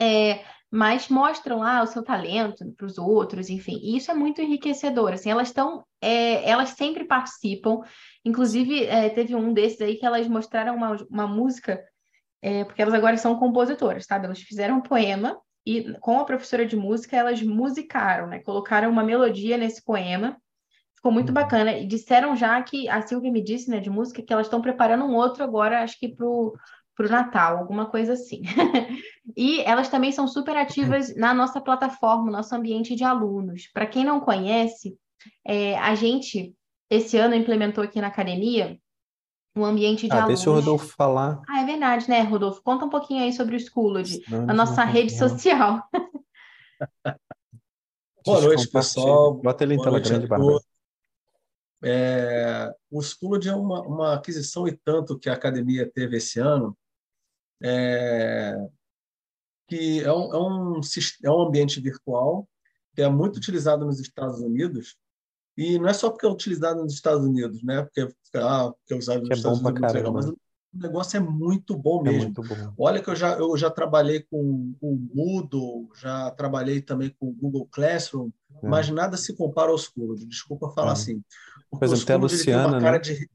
É, 0.00 0.44
mas 0.70 1.08
mostram 1.08 1.60
lá 1.60 1.82
o 1.82 1.86
seu 1.86 2.02
talento 2.02 2.64
para 2.76 2.86
os 2.86 2.98
outros, 2.98 3.48
enfim. 3.48 3.78
E 3.82 3.96
isso 3.96 4.10
é 4.10 4.14
muito 4.14 4.42
enriquecedor. 4.42 5.12
Assim, 5.12 5.30
elas 5.30 5.48
estão, 5.48 5.84
é, 6.00 6.48
elas 6.48 6.70
sempre 6.70 7.04
participam. 7.04 7.80
Inclusive, 8.26 8.84
é, 8.84 9.08
teve 9.08 9.34
um 9.34 9.52
desses 9.52 9.80
aí 9.80 9.96
que 9.96 10.04
elas 10.04 10.26
mostraram 10.28 10.76
uma, 10.76 10.96
uma 11.10 11.26
música, 11.26 11.82
é, 12.42 12.64
porque 12.64 12.82
elas 12.82 12.94
agora 12.94 13.16
são 13.16 13.38
compositoras, 13.38 14.04
sabe? 14.04 14.26
Elas 14.26 14.40
fizeram 14.40 14.78
um 14.78 14.82
poema 14.82 15.38
e 15.64 15.94
com 16.00 16.20
a 16.20 16.24
professora 16.24 16.66
de 16.66 16.76
música 16.76 17.16
elas 17.16 17.42
musicaram, 17.42 18.26
né? 18.26 18.40
Colocaram 18.40 18.90
uma 18.90 19.02
melodia 19.02 19.56
nesse 19.56 19.84
poema 19.84 20.36
Ficou 21.06 21.12
muito 21.12 21.28
uhum. 21.28 21.34
bacana. 21.34 21.72
E 21.78 21.86
disseram 21.86 22.34
já 22.34 22.60
que, 22.62 22.88
a 22.88 23.00
Silvia 23.00 23.30
me 23.30 23.40
disse, 23.40 23.70
né, 23.70 23.78
de 23.78 23.88
música, 23.88 24.22
que 24.22 24.32
elas 24.32 24.46
estão 24.46 24.60
preparando 24.60 25.04
um 25.04 25.14
outro 25.14 25.44
agora, 25.44 25.82
acho 25.82 25.96
que 26.00 26.08
pro, 26.08 26.52
para 26.96 27.06
o 27.06 27.10
Natal, 27.10 27.58
alguma 27.58 27.86
coisa 27.86 28.14
assim. 28.14 28.42
e 29.36 29.60
elas 29.60 29.88
também 29.88 30.10
são 30.10 30.26
super 30.26 30.56
ativas 30.56 31.14
na 31.14 31.32
nossa 31.32 31.60
plataforma, 31.60 32.32
nosso 32.32 32.54
ambiente 32.56 32.96
de 32.96 33.04
alunos. 33.04 33.68
Para 33.72 33.86
quem 33.86 34.04
não 34.04 34.18
conhece, 34.18 34.96
é, 35.46 35.78
a 35.78 35.94
gente, 35.94 36.54
esse 36.90 37.16
ano, 37.18 37.34
implementou 37.34 37.82
aqui 37.82 38.00
na 38.00 38.06
academia 38.08 38.78
um 39.56 39.64
ambiente 39.64 40.06
de 40.06 40.12
ah, 40.12 40.22
alunos. 40.22 40.38
Deixa 40.38 40.50
o 40.50 40.54
Rodolfo 40.54 40.86
falar. 40.88 41.40
Ah, 41.48 41.62
é 41.62 41.64
verdade, 41.64 42.08
né, 42.08 42.20
Rodolfo? 42.22 42.62
Conta 42.62 42.84
um 42.84 42.90
pouquinho 42.90 43.24
aí 43.24 43.32
sobre 43.32 43.56
o 43.56 43.60
Schooled, 43.60 44.22
a 44.48 44.52
nossa 44.52 44.84
rede 44.84 45.16
social. 45.16 45.82
Boa 48.24 48.40
noite, 48.40 48.68
pessoal. 48.68 49.34
Bota 49.34 49.64
ele 49.64 49.74
em 49.74 49.80
tela 49.80 50.00
grande, 50.00 50.26
Bárbara. 50.26 50.58
É, 51.82 52.74
o 52.90 53.00
Schooled 53.00 53.48
é 53.48 53.54
uma, 53.54 53.80
uma 53.82 54.14
aquisição 54.14 54.66
e 54.66 54.76
tanto 54.76 55.18
que 55.18 55.30
a 55.30 55.34
academia 55.34 55.90
teve 55.90 56.16
esse 56.16 56.40
ano, 56.40 56.76
é, 57.62 58.56
que 59.68 60.02
é 60.02 60.12
um, 60.12 60.34
é, 60.34 60.38
um, 60.38 60.80
é 61.24 61.30
um 61.30 61.40
ambiente 61.42 61.80
virtual 61.80 62.48
que 62.94 63.02
é 63.02 63.08
muito 63.08 63.36
utilizado 63.36 63.84
nos 63.84 64.00
Estados 64.00 64.40
Unidos 64.40 64.96
e 65.56 65.78
não 65.78 65.88
é 65.88 65.92
só 65.92 66.10
porque 66.10 66.26
é 66.26 66.28
utilizado 66.28 66.82
nos 66.82 66.92
Estados 66.94 67.24
Unidos, 67.24 67.62
né? 67.62 67.82
Porque, 67.82 68.00
ah, 68.36 68.72
porque 68.72 68.94
é 68.94 68.96
usado 68.96 69.20
nos 69.20 69.30
é 69.30 69.34
Estados 69.34 69.60
Unidos 69.60 69.82
é 69.82 69.92
legal, 69.92 70.12
mas 70.12 70.26
o 70.26 70.36
negócio 70.74 71.16
é 71.16 71.20
muito 71.20 71.76
bom 71.76 72.00
É 72.00 72.10
mesmo. 72.10 72.22
muito 72.24 72.42
bom. 72.42 72.74
Olha 72.78 73.02
que 73.02 73.08
eu 73.08 73.16
já, 73.16 73.32
eu 73.38 73.56
já 73.56 73.70
trabalhei 73.70 74.20
com 74.30 74.74
o 74.80 75.08
Moodle, 75.14 75.88
já 75.96 76.30
trabalhei 76.32 76.82
também 76.82 77.14
com 77.18 77.28
o 77.28 77.32
Google 77.32 77.66
Classroom, 77.70 78.30
É. 78.62 78.68
mas 78.68 78.88
nada 78.90 79.16
se 79.16 79.34
compara 79.34 79.70
ao 79.70 79.78
Schooled. 79.78 80.26
Desculpa 80.26 80.68
falar 80.70 80.90
É. 80.90 80.92
assim. 80.92 81.22
Por 81.70 81.78
Porque 81.80 81.84
o 81.86 81.94
exemplo, 81.94 82.06
tem 82.06 82.14
a 82.14 82.18
Luciana, 82.18 82.80
cara 82.80 82.92
né? 82.92 82.98
de... 82.98 83.30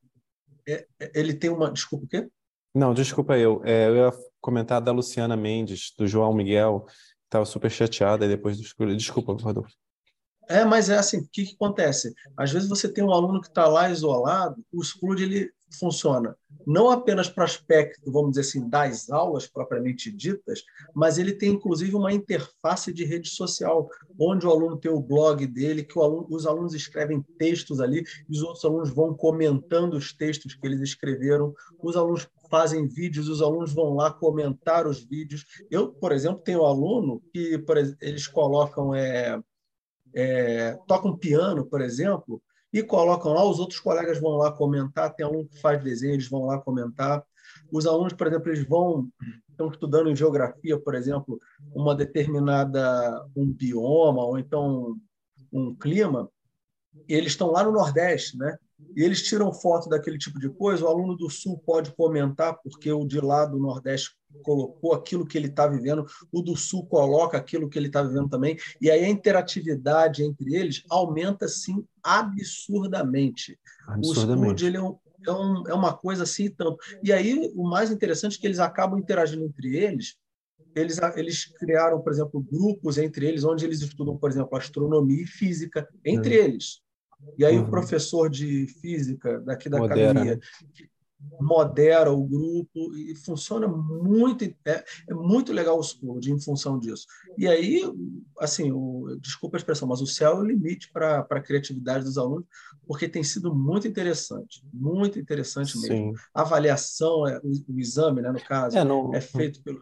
é- 0.68 0.88
é- 1.00 1.12
Ele 1.20 1.34
tem 1.34 1.50
uma... 1.50 1.72
Desculpa, 1.72 2.06
o 2.06 2.08
quê? 2.08 2.30
Não, 2.74 2.94
desculpa 2.94 3.38
eu. 3.38 3.62
É, 3.66 3.88
eu 3.90 3.96
ia 3.96 4.12
comentar 4.40 4.80
da 4.80 4.92
Luciana 4.92 5.36
Mendes, 5.36 5.92
do 5.98 6.08
João 6.08 6.34
Miguel, 6.34 6.86
que 6.88 6.94
estava 7.28 7.44
super 7.46 7.70
chateada 7.70 8.28
depois 8.28 8.58
do. 8.58 8.96
Desculpa, 8.96 9.34
Rodolfo. 9.34 9.74
É, 10.50 10.66
mas 10.66 10.90
é 10.90 10.98
assim, 10.98 11.20
o 11.20 11.28
que, 11.32 11.46
que 11.46 11.56
acontece? 11.56 12.14
Às 12.36 12.52
vezes 12.52 12.68
você 12.68 12.92
tem 12.92 13.04
um 13.04 13.12
aluno 13.14 13.42
que 13.42 13.48
está 13.48 13.68
lá 13.68 13.90
isolado, 13.90 14.64
o 14.72 14.84
Schooled 14.84 15.24
ele 15.24 15.52
funciona 15.80 16.36
não 16.66 16.90
apenas 16.90 17.30
para 17.30 17.42
o 17.42 17.46
aspecto, 17.46 18.12
vamos 18.12 18.32
dizer 18.32 18.42
assim, 18.42 18.70
das 18.70 19.10
aulas 19.10 19.48
propriamente 19.48 20.12
ditas, 20.12 20.64
mas 20.94 21.18
ele 21.18 21.34
tem 21.34 21.52
inclusive 21.52 21.96
uma 21.96 22.14
interface 22.14 22.94
de 22.94 23.04
rede 23.04 23.30
social, 23.30 23.90
onde 24.20 24.46
o 24.46 24.52
aluno 24.52 24.78
tem 24.78 24.92
o 24.92 25.00
blog 25.02 25.46
dele, 25.48 25.84
que 25.84 25.98
aluno- 25.98 26.28
os 26.30 26.46
alunos 26.46 26.74
escrevem 26.74 27.24
textos 27.40 27.80
ali, 27.80 28.04
e 28.30 28.32
os 28.32 28.44
outros 28.44 28.64
alunos 28.66 28.90
vão 28.92 29.14
comentando 29.14 29.94
os 29.96 30.14
textos 30.14 30.54
que 30.54 30.68
eles 30.68 30.82
escreveram, 30.82 31.54
os 31.82 31.96
alunos 31.96 32.28
fazem 32.50 32.86
vídeos, 32.88 33.30
os 33.30 33.42
alunos 33.42 33.74
vão 33.74 33.96
lá 33.96 34.12
comentar 34.12 34.86
os 34.86 35.00
vídeos. 35.04 35.46
Eu, 35.70 35.88
por 35.90 36.12
exemplo, 36.12 36.42
tenho 36.44 36.62
um 36.62 36.66
aluno 36.66 37.22
que 37.34 37.58
por 37.60 37.78
eles 37.78 38.28
colocam 38.28 38.94
é, 38.94 39.42
é, 40.14 40.78
tocam 40.88 41.16
piano, 41.18 41.66
por 41.66 41.82
exemplo, 41.82 42.42
e 42.74 42.82
colocam 42.82 43.34
lá, 43.34 43.44
os 43.44 43.60
outros 43.60 43.80
colegas 43.80 44.20
vão 44.20 44.38
lá 44.38 44.52
comentar, 44.52 45.14
tem 45.14 45.26
aluno 45.26 45.48
que 45.48 45.60
faz 45.60 45.84
desenho, 45.84 46.14
eles 46.14 46.30
vão 46.30 46.46
lá 46.46 46.60
comentar. 46.60 47.24
Os 47.72 47.86
alunos, 47.86 48.14
por 48.14 48.28
exemplo, 48.28 48.50
eles 48.50 48.68
vão, 48.68 49.10
estão 49.50 49.70
estudando 49.70 50.10
em 50.10 50.16
geografia, 50.16 50.80
por 50.80 50.96
exemplo, 50.96 51.40
uma 51.74 51.96
determinada, 51.96 53.26
um 53.36 53.52
bioma, 53.52 54.24
ou 54.24 54.40
então 54.40 54.96
um 55.52 55.76
clima, 55.76 56.30
eles 57.08 57.34
estão 57.34 57.52
lá 57.52 57.64
no 57.64 57.72
Nordeste, 57.72 58.38
né? 58.38 58.58
E 58.96 59.04
eles 59.04 59.22
tiram 59.24 59.54
foto 59.54 59.88
daquele 59.88 60.18
tipo 60.18 60.38
de 60.40 60.50
coisa, 60.50 60.84
o 60.84 60.88
aluno 60.88 61.16
do 61.16 61.30
Sul 61.30 61.58
pode 61.66 61.92
comentar, 61.96 62.58
porque 62.62 62.92
o 62.92 63.06
de 63.06 63.20
lá 63.22 63.46
do 63.46 63.58
Nordeste 63.58 64.12
colocou 64.44 64.94
aquilo 64.94 65.26
que 65.26 65.38
ele 65.38 65.48
está 65.48 65.66
vivendo, 65.68 66.06
o 66.32 66.42
do 66.42 66.56
Sul 66.58 66.86
coloca 66.88 67.38
aquilo 67.38 67.70
que 67.70 67.78
ele 67.80 67.88
está 67.88 68.02
vivendo 68.04 68.30
também, 68.30 68.58
e 68.82 68.90
aí 68.92 69.06
a 69.06 69.10
interatividade 69.10 70.24
entre 70.24 70.56
eles 70.56 70.84
aumenta, 70.90 71.46
assim, 71.46 71.86
absurdamente. 72.04 73.58
O 73.88 73.92
Absurdamente. 73.94 74.62
Schooled, 74.62 74.66
ele 74.66 74.78
é, 74.78 74.82
um- 74.82 74.98
é 75.28 75.32
um- 75.32 75.68
é 75.70 75.74
uma 75.74 75.94
coisa 75.96 76.24
assim 76.24 76.46
e 76.46 76.50
tanto. 76.50 76.78
E 77.04 77.12
aí, 77.14 77.52
o 77.56 77.64
mais 77.68 77.92
interessante 77.92 78.38
é 78.38 78.42
que 78.42 78.48
eles 78.48 78.60
acabam 78.60 79.00
interagindo 79.00 79.44
entre 79.46 79.76
eles. 79.78 80.16
Eles, 80.74 80.98
eles 81.18 81.46
criaram, 81.46 82.02
por 82.02 82.12
exemplo, 82.14 82.42
grupos 82.42 82.98
entre 82.98 83.26
eles, 83.28 83.44
onde 83.44 83.66
eles 83.66 83.82
estudam, 83.82 84.18
por 84.18 84.30
exemplo, 84.30 84.58
astronomia 84.58 85.22
e 85.24 85.28
física 85.28 85.88
entre 86.06 86.36
eles. 86.36 86.80
E 87.38 87.46
aí, 87.46 87.58
Uhum. 87.58 87.64
o 87.64 87.70
professor 87.70 88.30
de 88.30 88.68
física 88.82 89.40
daqui 89.42 89.70
da 89.70 89.78
Modera, 89.78 90.12
academia 90.12 90.40
que 90.74 90.90
modera 91.40 92.12
o 92.12 92.24
grupo 92.26 92.96
e 92.96 93.16
funciona 93.16 93.68
muito. 93.68 94.44
É, 94.66 94.84
é 95.08 95.14
muito 95.14 95.54
legal 95.54 95.78
o 95.78 95.84
Schooled 95.84 96.32
em 96.32 96.40
função 96.40 96.80
disso. 96.80 97.06
E 97.38 97.48
aí, 97.48 97.82
assim, 98.40 98.72
o, 98.72 99.18
desculpa 99.20 99.56
a 99.58 99.60
expressão, 99.60 99.88
mas 99.88 100.02
o 100.02 100.08
céu 100.08 100.32
é 100.32 100.40
o 100.40 100.44
limite 100.44 100.92
para 100.92 101.20
a 101.20 101.42
criatividade 101.42 102.06
dos 102.06 102.18
alunos, 102.18 102.46
porque 102.88 103.08
tem 103.08 103.24
sido 103.24 103.54
muito 103.54 103.88
interessante, 103.88 104.64
muito 104.74 105.20
interessante 105.20 105.78
mesmo. 105.80 105.96
Sim. 105.96 106.14
A 106.34 106.42
avaliação, 106.42 107.28
é, 107.28 107.40
o, 107.44 107.74
o 107.74 107.80
exame, 107.80 108.22
né, 108.22 108.32
no 108.32 108.42
caso, 108.44 108.78
É, 108.78 108.84
não, 108.84 109.14
é 109.14 109.22
feito 109.22 109.62
pelo. 109.62 109.80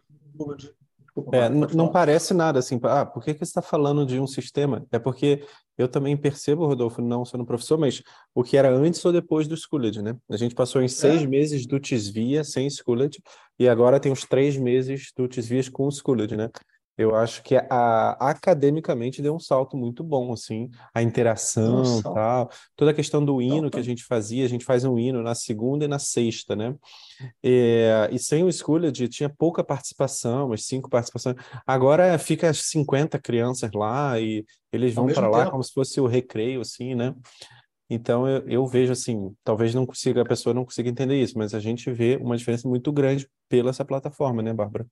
Desculpa, 1.20 1.36
É, 1.36 1.48
não 1.48 1.68
falar. 1.68 1.88
parece 1.90 2.34
nada 2.34 2.58
assim. 2.58 2.78
Ah, 2.82 3.04
por 3.06 3.22
que 3.24 3.32
que 3.34 3.38
você 3.38 3.44
está 3.50 3.62
falando 3.62 4.04
de 4.06 4.18
um 4.20 4.26
sistema? 4.26 4.84
É 4.90 4.98
porque 4.98 5.44
eu 5.78 5.88
também 5.88 6.16
percebo, 6.16 6.66
Rodolfo, 6.66 7.00
não 7.00 7.24
sendo 7.24 7.44
professor, 7.46 7.78
mas 7.78 8.02
o 8.34 8.42
que 8.42 8.56
era 8.56 8.70
antes 8.70 9.04
ou 9.04 9.12
depois 9.12 9.48
do 9.48 9.56
Schooled, 9.56 10.02
né? 10.02 10.14
A 10.30 10.36
gente 10.36 10.54
passou 10.54 10.82
em 10.82 10.88
seis 10.88 11.22
É. 11.22 11.26
meses 11.26 11.66
do 11.66 11.80
Tisvia 11.80 12.44
sem 12.44 12.68
Schooled 12.68 13.18
e 13.58 13.68
agora 13.68 13.98
tem 14.00 14.12
os 14.12 14.24
três 14.24 14.56
meses 14.56 15.10
do 15.16 15.26
Tisvias 15.26 15.68
com 15.68 15.86
o 15.86 15.90
Schooled, 15.90 16.36
né? 16.36 16.50
Eu 17.00 17.16
acho 17.16 17.42
que 17.42 17.56
a, 17.56 18.10
academicamente 18.20 19.22
deu 19.22 19.34
um 19.34 19.40
salto 19.40 19.74
muito 19.74 20.04
bom, 20.04 20.34
assim, 20.34 20.68
a 20.92 21.02
interação, 21.02 21.82
salto. 21.82 22.14
tal, 22.14 22.50
toda 22.76 22.90
a 22.90 22.94
questão 22.94 23.24
do 23.24 23.40
hino 23.40 23.70
que 23.70 23.78
a 23.78 23.82
gente 23.82 24.04
fazia, 24.04 24.44
a 24.44 24.48
gente 24.48 24.66
faz 24.66 24.84
um 24.84 24.98
hino 24.98 25.22
na 25.22 25.34
segunda 25.34 25.86
e 25.86 25.88
na 25.88 25.98
sexta, 25.98 26.54
né? 26.54 26.74
É, 27.42 28.10
e 28.12 28.18
sem 28.18 28.44
o 28.44 28.52
Schooled 28.52 29.08
tinha 29.08 29.30
pouca 29.30 29.64
participação, 29.64 30.48
umas 30.48 30.66
cinco 30.66 30.90
participações. 30.90 31.36
Agora 31.66 32.18
fica 32.18 32.50
as 32.50 32.58
50 32.66 33.18
crianças 33.18 33.70
lá 33.72 34.20
e 34.20 34.44
eles 34.70 34.92
vão 34.92 35.06
para 35.06 35.26
lá 35.26 35.38
tempo. 35.38 35.52
como 35.52 35.64
se 35.64 35.72
fosse 35.72 36.02
o 36.02 36.06
recreio, 36.06 36.60
assim, 36.60 36.94
né? 36.94 37.14
Então 37.88 38.28
eu, 38.28 38.46
eu 38.46 38.66
vejo 38.66 38.92
assim, 38.92 39.34
talvez 39.42 39.74
não 39.74 39.86
consiga, 39.86 40.20
a 40.20 40.26
pessoa 40.26 40.52
não 40.52 40.66
consiga 40.66 40.90
entender 40.90 41.18
isso, 41.18 41.38
mas 41.38 41.54
a 41.54 41.60
gente 41.60 41.90
vê 41.90 42.18
uma 42.20 42.36
diferença 42.36 42.68
muito 42.68 42.92
grande 42.92 43.26
pela 43.48 43.70
essa 43.70 43.86
plataforma, 43.86 44.42
né, 44.42 44.52
Bárbara? 44.52 44.86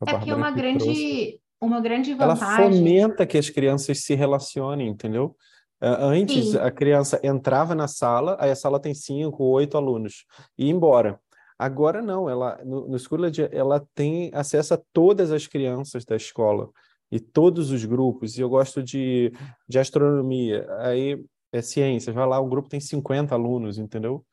É 0.00 0.04
que 0.04 0.10
é 0.10 0.12
Bárbara 0.14 0.36
uma 0.36 0.50
que 0.50 0.58
grande, 0.58 0.84
trouxe. 0.84 1.41
Uma 1.62 1.80
grande 1.80 2.12
Ela 2.12 2.34
vantagem. 2.34 2.78
fomenta 2.78 3.26
que 3.26 3.38
as 3.38 3.48
crianças 3.48 4.00
se 4.00 4.14
relacionem, 4.14 4.88
entendeu? 4.88 5.36
Antes, 5.80 6.50
Sim. 6.50 6.58
a 6.58 6.70
criança 6.70 7.20
entrava 7.24 7.74
na 7.74 7.88
sala, 7.88 8.36
aí 8.38 8.50
a 8.50 8.56
sala 8.56 8.78
tem 8.78 8.94
cinco, 8.94 9.42
oito 9.44 9.76
alunos, 9.76 10.24
e 10.56 10.66
ia 10.66 10.72
embora. 10.72 11.18
Agora 11.58 12.00
não, 12.00 12.28
ela 12.28 12.60
no, 12.64 12.88
no 12.88 12.98
Schooled, 12.98 13.48
ela 13.52 13.84
tem 13.94 14.30
acesso 14.32 14.74
a 14.74 14.80
todas 14.92 15.32
as 15.32 15.46
crianças 15.46 16.04
da 16.04 16.14
escola 16.14 16.70
e 17.10 17.18
todos 17.18 17.70
os 17.70 17.84
grupos. 17.84 18.38
E 18.38 18.40
eu 18.40 18.48
gosto 18.48 18.82
de, 18.82 19.32
de 19.68 19.78
astronomia, 19.78 20.66
aí 20.78 21.24
é 21.52 21.60
ciências, 21.60 22.14
vai 22.14 22.26
lá, 22.26 22.38
o 22.40 22.48
grupo 22.48 22.68
tem 22.68 22.80
50 22.80 23.34
alunos, 23.34 23.76
entendeu? 23.78 24.24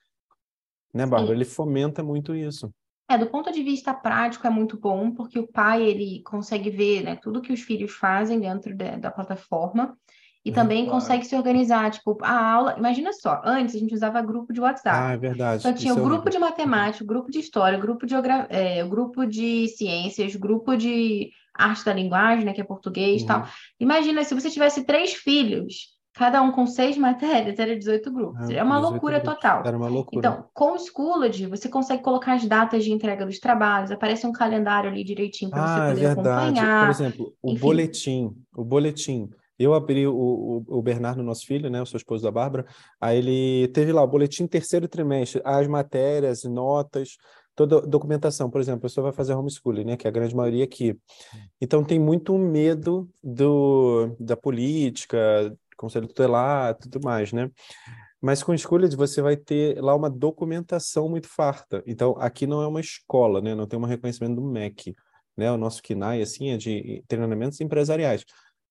Né, 0.93 1.05
Bárbara? 1.05 1.27
Sim. 1.27 1.33
Ele 1.33 1.45
fomenta 1.45 2.03
muito 2.03 2.35
isso. 2.35 2.71
É, 3.09 3.17
do 3.17 3.25
ponto 3.25 3.51
de 3.51 3.63
vista 3.63 3.91
prático 3.93 4.45
é 4.45 4.49
muito 4.51 4.79
bom, 4.79 5.09
porque 5.11 5.39
o 5.39 5.47
pai 5.47 5.81
ele 5.81 6.21
consegue 6.23 6.69
ver, 6.69 7.03
né, 7.03 7.15
tudo 7.15 7.41
que 7.41 7.51
os 7.51 7.61
filhos 7.61 7.91
fazem 7.91 8.39
dentro 8.39 8.75
da, 8.77 8.97
da 8.97 9.11
plataforma 9.11 9.97
e 10.45 10.49
Uhum, 10.49 10.55
também 10.55 10.85
claro. 10.85 10.99
consegue 11.01 11.25
se 11.25 11.35
organizar, 11.35 11.91
tipo, 11.91 12.17
a 12.21 12.53
aula, 12.53 12.75
imagina 12.77 13.11
só, 13.11 13.41
antes 13.43 13.75
a 13.75 13.79
gente 13.79 13.93
usava 13.93 14.21
grupo 14.21 14.53
de 14.53 14.61
WhatsApp. 14.61 14.97
Ah, 14.97 15.13
é 15.13 15.17
verdade. 15.17 15.59
Então 15.59 15.73
tinha 15.73 15.91
Isso 15.91 15.99
o 15.99 16.03
é 16.03 16.05
grupo 16.05 16.29
horrível. 16.29 16.31
de 16.31 16.39
matemática, 16.39 17.03
o 17.03 17.07
grupo 17.07 17.29
de 17.31 17.39
história, 17.39 17.77
o 17.77 17.81
grupo 17.81 18.05
de, 18.05 18.13
é, 18.49 18.83
o 18.83 18.89
grupo 18.89 19.25
de 19.25 19.67
ciências, 19.69 20.35
o 20.35 20.39
grupo 20.39 20.77
de 20.77 21.31
arte 21.53 21.83
da 21.83 21.93
linguagem, 21.93 22.45
né, 22.45 22.53
que 22.53 22.61
é 22.61 22.63
português 22.63 23.21
e 23.23 23.25
tal. 23.25 23.41
Uhum. 23.41 23.47
Imagina 23.81 24.23
se 24.23 24.33
você 24.33 24.49
tivesse 24.49 24.85
três 24.85 25.13
filhos, 25.13 25.98
cada 26.13 26.41
um 26.41 26.51
com 26.51 26.65
seis 26.65 26.97
matérias, 26.97 27.57
era 27.59 27.75
18 27.77 28.11
grupos. 28.11 28.49
Ah, 28.49 28.53
É 28.53 28.63
uma 28.63 28.75
18 28.75 28.91
loucura 28.91 29.19
grupos. 29.19 29.35
total. 29.35 29.63
Era 29.65 29.77
uma 29.77 29.87
loucura. 29.87 30.19
Então, 30.27 30.45
com 30.53 30.73
o 30.73 30.79
Schooled, 30.79 31.45
você 31.47 31.69
consegue 31.69 32.03
colocar 32.03 32.33
as 32.33 32.45
datas 32.45 32.83
de 32.83 32.91
entrega 32.91 33.25
dos 33.25 33.39
trabalhos, 33.39 33.91
aparece 33.91 34.25
um 34.27 34.31
calendário 34.31 34.89
ali 34.89 35.03
direitinho 35.03 35.51
para 35.51 35.61
você 35.67 35.79
Ah, 35.79 35.85
é 35.85 35.89
poder 35.93 36.07
verdade. 36.15 36.23
Por 36.23 36.29
acompanhar. 36.31 36.89
exemplo, 36.89 37.33
o 37.41 37.51
enfim. 37.51 37.59
boletim, 37.61 38.35
o 38.55 38.63
boletim. 38.63 39.29
Eu 39.57 39.73
abri 39.73 40.07
o, 40.07 40.13
o, 40.15 40.63
o 40.77 40.81
Bernardo, 40.81 41.21
nosso 41.21 41.45
filho, 41.45 41.69
né, 41.69 41.81
o 41.81 41.85
seu 41.85 41.97
esposo 41.97 42.23
da 42.23 42.31
Bárbara, 42.31 42.65
aí 42.99 43.17
ele 43.17 43.67
teve 43.69 43.91
lá 43.91 44.01
o 44.01 44.07
boletim 44.07 44.47
terceiro 44.47 44.87
trimestre, 44.87 45.41
as 45.43 45.67
matérias, 45.67 46.45
notas, 46.45 47.17
toda 47.53 47.79
a 47.79 47.81
documentação. 47.81 48.49
Por 48.49 48.61
exemplo, 48.61 48.79
a 48.79 48.81
pessoa 48.83 49.03
vai 49.03 49.11
fazer 49.13 49.33
homeschooling, 49.33 49.83
né, 49.83 49.97
que 49.97 50.07
é 50.07 50.09
a 50.09 50.13
grande 50.13 50.33
maioria 50.33 50.63
aqui. 50.63 50.97
Então 51.59 51.83
tem 51.83 51.99
muito 51.99 52.37
medo 52.37 53.09
do, 53.21 54.15
da 54.17 54.37
política, 54.37 55.17
conselho 55.79 56.07
tutelar, 56.07 56.75
tudo 56.75 56.99
mais, 57.03 57.31
né? 57.31 57.49
Mas 58.21 58.43
com 58.43 58.55
Schooled 58.55 58.95
você 58.95 59.21
vai 59.21 59.37
ter 59.37 59.81
lá 59.81 59.95
uma 59.95 60.09
documentação 60.09 61.07
muito 61.07 61.27
farta. 61.27 61.81
Então, 61.87 62.15
aqui 62.19 62.45
não 62.45 62.61
é 62.61 62.67
uma 62.67 62.81
escola, 62.81 63.41
né? 63.41 63.55
Não 63.55 63.65
tem 63.65 63.79
um 63.79 63.85
reconhecimento 63.85 64.35
do 64.35 64.41
MEC, 64.41 64.95
né? 65.37 65.51
O 65.51 65.57
nosso 65.57 65.81
KINAI, 65.81 66.21
assim, 66.21 66.49
é 66.49 66.57
de 66.57 67.03
treinamentos 67.07 67.61
empresariais. 67.61 68.25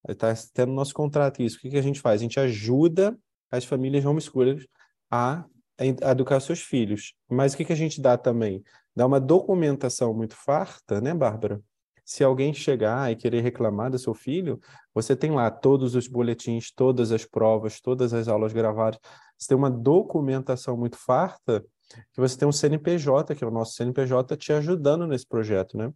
Está 0.07 0.35
tendo 0.53 0.71
no 0.71 0.77
nosso 0.77 0.93
contrato 0.93 1.43
isso. 1.43 1.57
O 1.57 1.61
que, 1.61 1.71
que 1.71 1.79
a 1.79 1.83
gente 1.83 2.01
faz? 2.01 2.21
A 2.21 2.23
gente 2.23 2.39
ajuda 2.39 3.19
as 3.51 3.65
famílias 3.65 4.05
homeschoolers 4.05 4.67
a, 5.11 5.45
a 6.03 6.11
educar 6.11 6.41
seus 6.41 6.61
filhos. 6.61 7.15
Mas 7.29 7.55
o 7.55 7.57
que, 7.57 7.65
que 7.65 7.73
a 7.73 7.77
gente 7.77 8.01
dá 8.01 8.19
também? 8.19 8.63
Dá 8.95 9.07
uma 9.07 9.21
documentação 9.21 10.13
muito 10.13 10.35
farta, 10.37 11.01
né, 11.01 11.15
Bárbara? 11.15 11.61
Se 12.09 12.25
alguém 12.25 12.55
chegar 12.55 13.13
e 13.13 13.17
querer 13.17 13.43
reclamar 13.43 13.91
do 13.91 13.99
seu 13.99 14.15
filho, 14.15 14.59
você 14.95 15.15
tem 15.15 15.31
lá 15.31 15.51
todos 15.51 15.95
os 15.95 16.09
boletins, 16.09 16.73
todas 16.75 17.13
as 17.13 17.27
provas, 17.27 17.83
todas 17.83 18.15
as 18.15 18.29
aulas 18.29 18.51
gravadas. 18.51 18.99
Você 19.37 19.49
tem 19.49 19.57
uma 19.59 19.71
documentação 19.71 20.75
muito 20.75 20.97
farta 20.97 21.63
que 22.15 22.19
você 22.19 22.39
tem 22.39 22.49
um 22.49 22.53
CNPJ, 22.53 23.35
que 23.35 23.45
é 23.45 23.47
o 23.47 23.51
nosso 23.51 23.75
CNPJ, 23.75 24.39
te 24.39 24.55
ajudando 24.55 25.07
nesse 25.07 25.27
projeto, 25.27 25.77
né? 25.77 25.93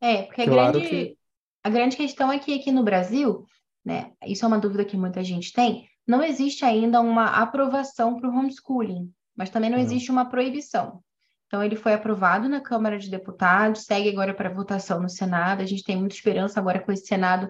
É, 0.00 0.22
porque 0.22 0.42
a 0.42 0.46
Claro 0.46 0.72
grande, 0.72 0.88
que- 0.88 1.16
a 1.62 1.70
grande 1.70 1.96
questão 1.96 2.32
é 2.32 2.40
que 2.40 2.52
aqui 2.52 2.72
no 2.72 2.82
Brasil, 2.82 3.44
né, 3.84 4.14
isso 4.26 4.44
é 4.44 4.48
uma 4.48 4.58
dúvida 4.58 4.84
que 4.84 4.96
muita 4.96 5.22
gente 5.22 5.52
tem, 5.52 5.88
não 6.04 6.24
existe 6.24 6.64
ainda 6.64 7.00
uma 7.00 7.24
aprovação 7.40 8.18
para 8.18 8.28
o 8.28 8.32
homeschooling, 8.36 9.12
mas 9.36 9.48
também 9.48 9.70
não 9.70 9.78
Não. 9.78 9.84
existe 9.84 10.10
uma 10.10 10.24
proibição. 10.24 11.00
Então, 11.46 11.62
ele 11.62 11.76
foi 11.76 11.94
aprovado 11.94 12.48
na 12.48 12.60
Câmara 12.60 12.98
de 12.98 13.10
Deputados, 13.10 13.84
segue 13.84 14.08
agora 14.08 14.34
para 14.34 14.52
votação 14.52 15.00
no 15.00 15.08
Senado. 15.08 15.62
A 15.62 15.66
gente 15.66 15.84
tem 15.84 15.96
muita 15.96 16.14
esperança 16.14 16.58
agora 16.58 16.80
com 16.80 16.90
esse 16.90 17.06
Senado 17.06 17.48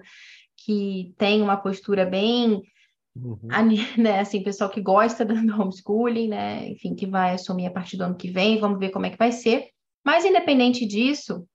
que 0.55 1.13
tem 1.17 1.41
uma 1.41 1.57
postura 1.57 2.05
bem 2.05 2.61
Uhum. 3.23 3.39
né, 3.97 4.19
assim, 4.19 4.43
pessoal 4.43 4.69
que 4.69 4.81
gosta 4.81 5.25
do 5.25 5.33
do 5.33 5.61
homeschooling, 5.61 6.29
né, 6.29 6.69
enfim, 6.69 6.95
que 6.95 7.07
vai 7.07 7.33
assumir 7.33 7.65
a 7.65 7.71
partir 7.71 7.97
do 7.97 8.03
ano 8.03 8.15
que 8.15 8.29
vem, 8.29 8.59
vamos 8.59 8.79
ver 8.79 8.89
como 8.89 9.05
é 9.05 9.09
que 9.09 9.17
vai 9.17 9.31
ser. 9.31 9.69
Mas, 10.05 10.23
independente 10.25 10.85
disso, 10.85 11.47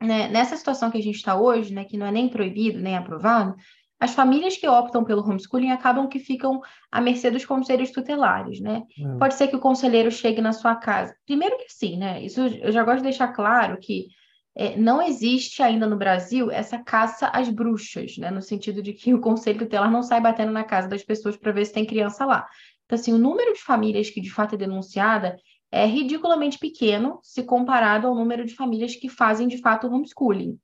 né, 0.00 0.28
nessa 0.28 0.56
situação 0.56 0.90
que 0.90 0.98
a 0.98 1.02
gente 1.02 1.16
está 1.16 1.38
hoje, 1.38 1.72
né, 1.72 1.84
que 1.84 1.96
não 1.96 2.06
é 2.06 2.10
nem 2.10 2.28
proibido, 2.28 2.80
nem 2.80 2.96
aprovado, 2.96 3.54
as 3.98 4.14
famílias 4.14 4.56
que 4.56 4.68
optam 4.68 5.04
pelo 5.04 5.22
homeschooling 5.22 5.70
acabam 5.70 6.08
que 6.08 6.18
ficam 6.18 6.60
à 6.90 7.00
mercê 7.00 7.30
dos 7.30 7.46
conselhos 7.46 7.90
tutelares, 7.90 8.60
né? 8.60 8.82
É. 8.98 9.18
Pode 9.18 9.34
ser 9.34 9.48
que 9.48 9.56
o 9.56 9.60
conselheiro 9.60 10.10
chegue 10.10 10.40
na 10.40 10.52
sua 10.52 10.76
casa. 10.76 11.14
Primeiro 11.24 11.56
que 11.56 11.72
sim, 11.72 11.96
né? 11.96 12.22
Isso 12.22 12.40
eu 12.40 12.70
já 12.70 12.84
gosto 12.84 12.98
de 12.98 13.04
deixar 13.04 13.28
claro 13.28 13.78
que 13.80 14.08
é, 14.54 14.76
não 14.76 15.02
existe 15.02 15.62
ainda 15.62 15.86
no 15.86 15.96
Brasil 15.96 16.50
essa 16.50 16.78
caça 16.78 17.28
às 17.28 17.48
bruxas, 17.48 18.16
né? 18.18 18.30
No 18.30 18.42
sentido 18.42 18.82
de 18.82 18.92
que 18.92 19.14
o 19.14 19.20
conselho 19.20 19.58
tutelar 19.60 19.90
não 19.90 20.02
sai 20.02 20.20
batendo 20.20 20.52
na 20.52 20.64
casa 20.64 20.88
das 20.88 21.02
pessoas 21.02 21.36
para 21.36 21.52
ver 21.52 21.64
se 21.64 21.72
tem 21.72 21.86
criança 21.86 22.24
lá. 22.24 22.46
Então, 22.84 22.98
assim, 22.98 23.12
o 23.12 23.18
número 23.18 23.52
de 23.52 23.60
famílias 23.60 24.10
que 24.10 24.20
de 24.20 24.30
fato 24.30 24.54
é 24.54 24.58
denunciada 24.58 25.36
é 25.72 25.84
ridiculamente 25.84 26.58
pequeno 26.58 27.18
se 27.22 27.42
comparado 27.42 28.06
ao 28.06 28.14
número 28.14 28.44
de 28.44 28.54
famílias 28.54 28.94
que 28.94 29.08
fazem 29.08 29.48
de 29.48 29.58
fato 29.58 29.88
homeschooling. 29.88 30.58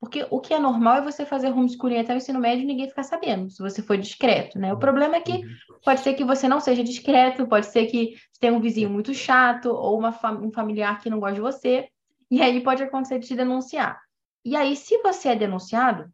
Porque 0.00 0.26
o 0.30 0.40
que 0.40 0.54
é 0.54 0.58
normal 0.58 0.98
é 0.98 1.02
você 1.02 1.26
fazer 1.26 1.48
homeschooling 1.48 1.98
até 1.98 2.14
o 2.14 2.16
ensino 2.16 2.38
médio 2.38 2.62
e 2.62 2.66
ninguém 2.66 2.88
ficar 2.88 3.02
sabendo, 3.02 3.50
se 3.50 3.60
você 3.60 3.82
for 3.82 3.98
discreto, 3.98 4.58
né? 4.58 4.72
O 4.72 4.78
problema 4.78 5.16
é 5.16 5.20
que 5.20 5.32
Uhum. 5.32 5.58
Pode 5.84 6.00
ser 6.00 6.14
que 6.14 6.24
você 6.24 6.48
não 6.48 6.60
seja 6.60 6.82
discreto, 6.82 7.46
pode 7.46 7.66
ser 7.66 7.86
que 7.86 8.16
tenha 8.40 8.52
um 8.52 8.60
vizinho 8.60 8.90
muito 8.90 9.14
chato 9.14 9.66
ou 9.66 9.98
uma 9.98 10.14
um 10.40 10.52
familiar 10.52 11.00
que 11.00 11.10
não 11.10 11.20
gosta 11.20 11.36
de 11.36 11.40
você, 11.40 11.88
e 12.30 12.42
aí 12.42 12.62
pode 12.62 12.82
acontecer 12.82 13.18
de 13.18 13.26
te 13.26 13.36
denunciar. 13.36 13.98
E 14.44 14.56
aí, 14.56 14.76
se 14.76 15.00
você 15.02 15.30
é 15.30 15.36
denunciado, 15.36 16.10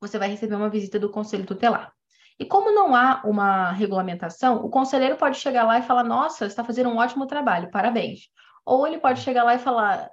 você 0.00 0.18
vai 0.18 0.28
receber 0.28 0.54
uma 0.54 0.70
visita 0.70 0.98
do 0.98 1.10
conselho 1.10 1.46
tutelar. 1.46 1.92
E 2.38 2.44
como 2.44 2.72
não 2.72 2.94
há 2.94 3.22
uma 3.24 3.70
regulamentação, 3.72 4.64
o 4.64 4.70
conselheiro 4.70 5.16
pode 5.16 5.36
chegar 5.38 5.64
lá 5.64 5.78
e 5.78 5.82
falar: 5.82 6.04
Nossa, 6.04 6.38
você 6.38 6.46
está 6.46 6.64
fazendo 6.64 6.88
um 6.88 6.96
ótimo 6.96 7.26
trabalho, 7.26 7.70
parabéns. 7.70 8.28
Ou 8.64 8.86
ele 8.86 8.98
pode 8.98 9.20
chegar 9.20 9.44
lá 9.44 9.54
e 9.54 9.58
falar: 9.58 10.08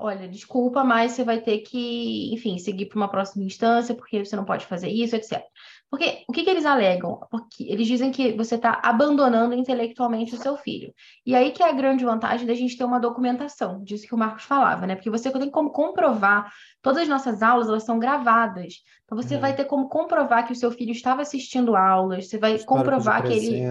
Olha, 0.00 0.28
desculpa, 0.28 0.84
mas 0.84 1.12
você 1.12 1.24
vai 1.24 1.40
ter 1.40 1.58
que, 1.58 2.32
enfim, 2.32 2.56
seguir 2.56 2.86
para 2.86 2.96
uma 2.96 3.08
próxima 3.08 3.44
instância, 3.44 3.96
porque 3.96 4.24
você 4.24 4.36
não 4.36 4.44
pode 4.44 4.64
fazer 4.64 4.88
isso, 4.88 5.16
etc. 5.16 5.42
Porque 5.90 6.22
o 6.28 6.32
que, 6.32 6.44
que 6.44 6.50
eles 6.50 6.64
alegam? 6.64 7.18
Porque 7.28 7.64
eles 7.64 7.86
dizem 7.86 8.12
que 8.12 8.32
você 8.32 8.54
está 8.54 8.78
abandonando 8.80 9.54
intelectualmente 9.54 10.34
o 10.34 10.38
seu 10.38 10.56
filho. 10.56 10.94
E 11.26 11.34
aí 11.34 11.50
que 11.50 11.64
é 11.64 11.68
a 11.68 11.72
grande 11.72 12.04
vantagem 12.04 12.46
da 12.46 12.54
gente 12.54 12.76
ter 12.76 12.84
uma 12.84 13.00
documentação, 13.00 13.82
disso 13.82 14.06
que 14.06 14.14
o 14.14 14.18
Marcos 14.18 14.44
falava, 14.44 14.86
né? 14.86 14.94
Porque 14.94 15.10
você 15.10 15.32
tem 15.32 15.50
como 15.50 15.70
comprovar, 15.70 16.52
todas 16.80 17.02
as 17.02 17.08
nossas 17.08 17.42
aulas, 17.42 17.68
elas 17.68 17.84
são 17.84 17.98
gravadas. 17.98 18.74
Então 19.04 19.16
você 19.20 19.34
Uhum. 19.34 19.40
vai 19.40 19.56
ter 19.56 19.64
como 19.64 19.88
comprovar 19.88 20.46
que 20.46 20.52
o 20.52 20.56
seu 20.56 20.70
filho 20.70 20.92
estava 20.92 21.22
assistindo 21.22 21.74
aulas, 21.74 22.28
você 22.28 22.38
vai 22.38 22.54
Histórico 22.54 22.76
comprovar 22.84 23.24
que 23.24 23.32
ele 23.32 23.64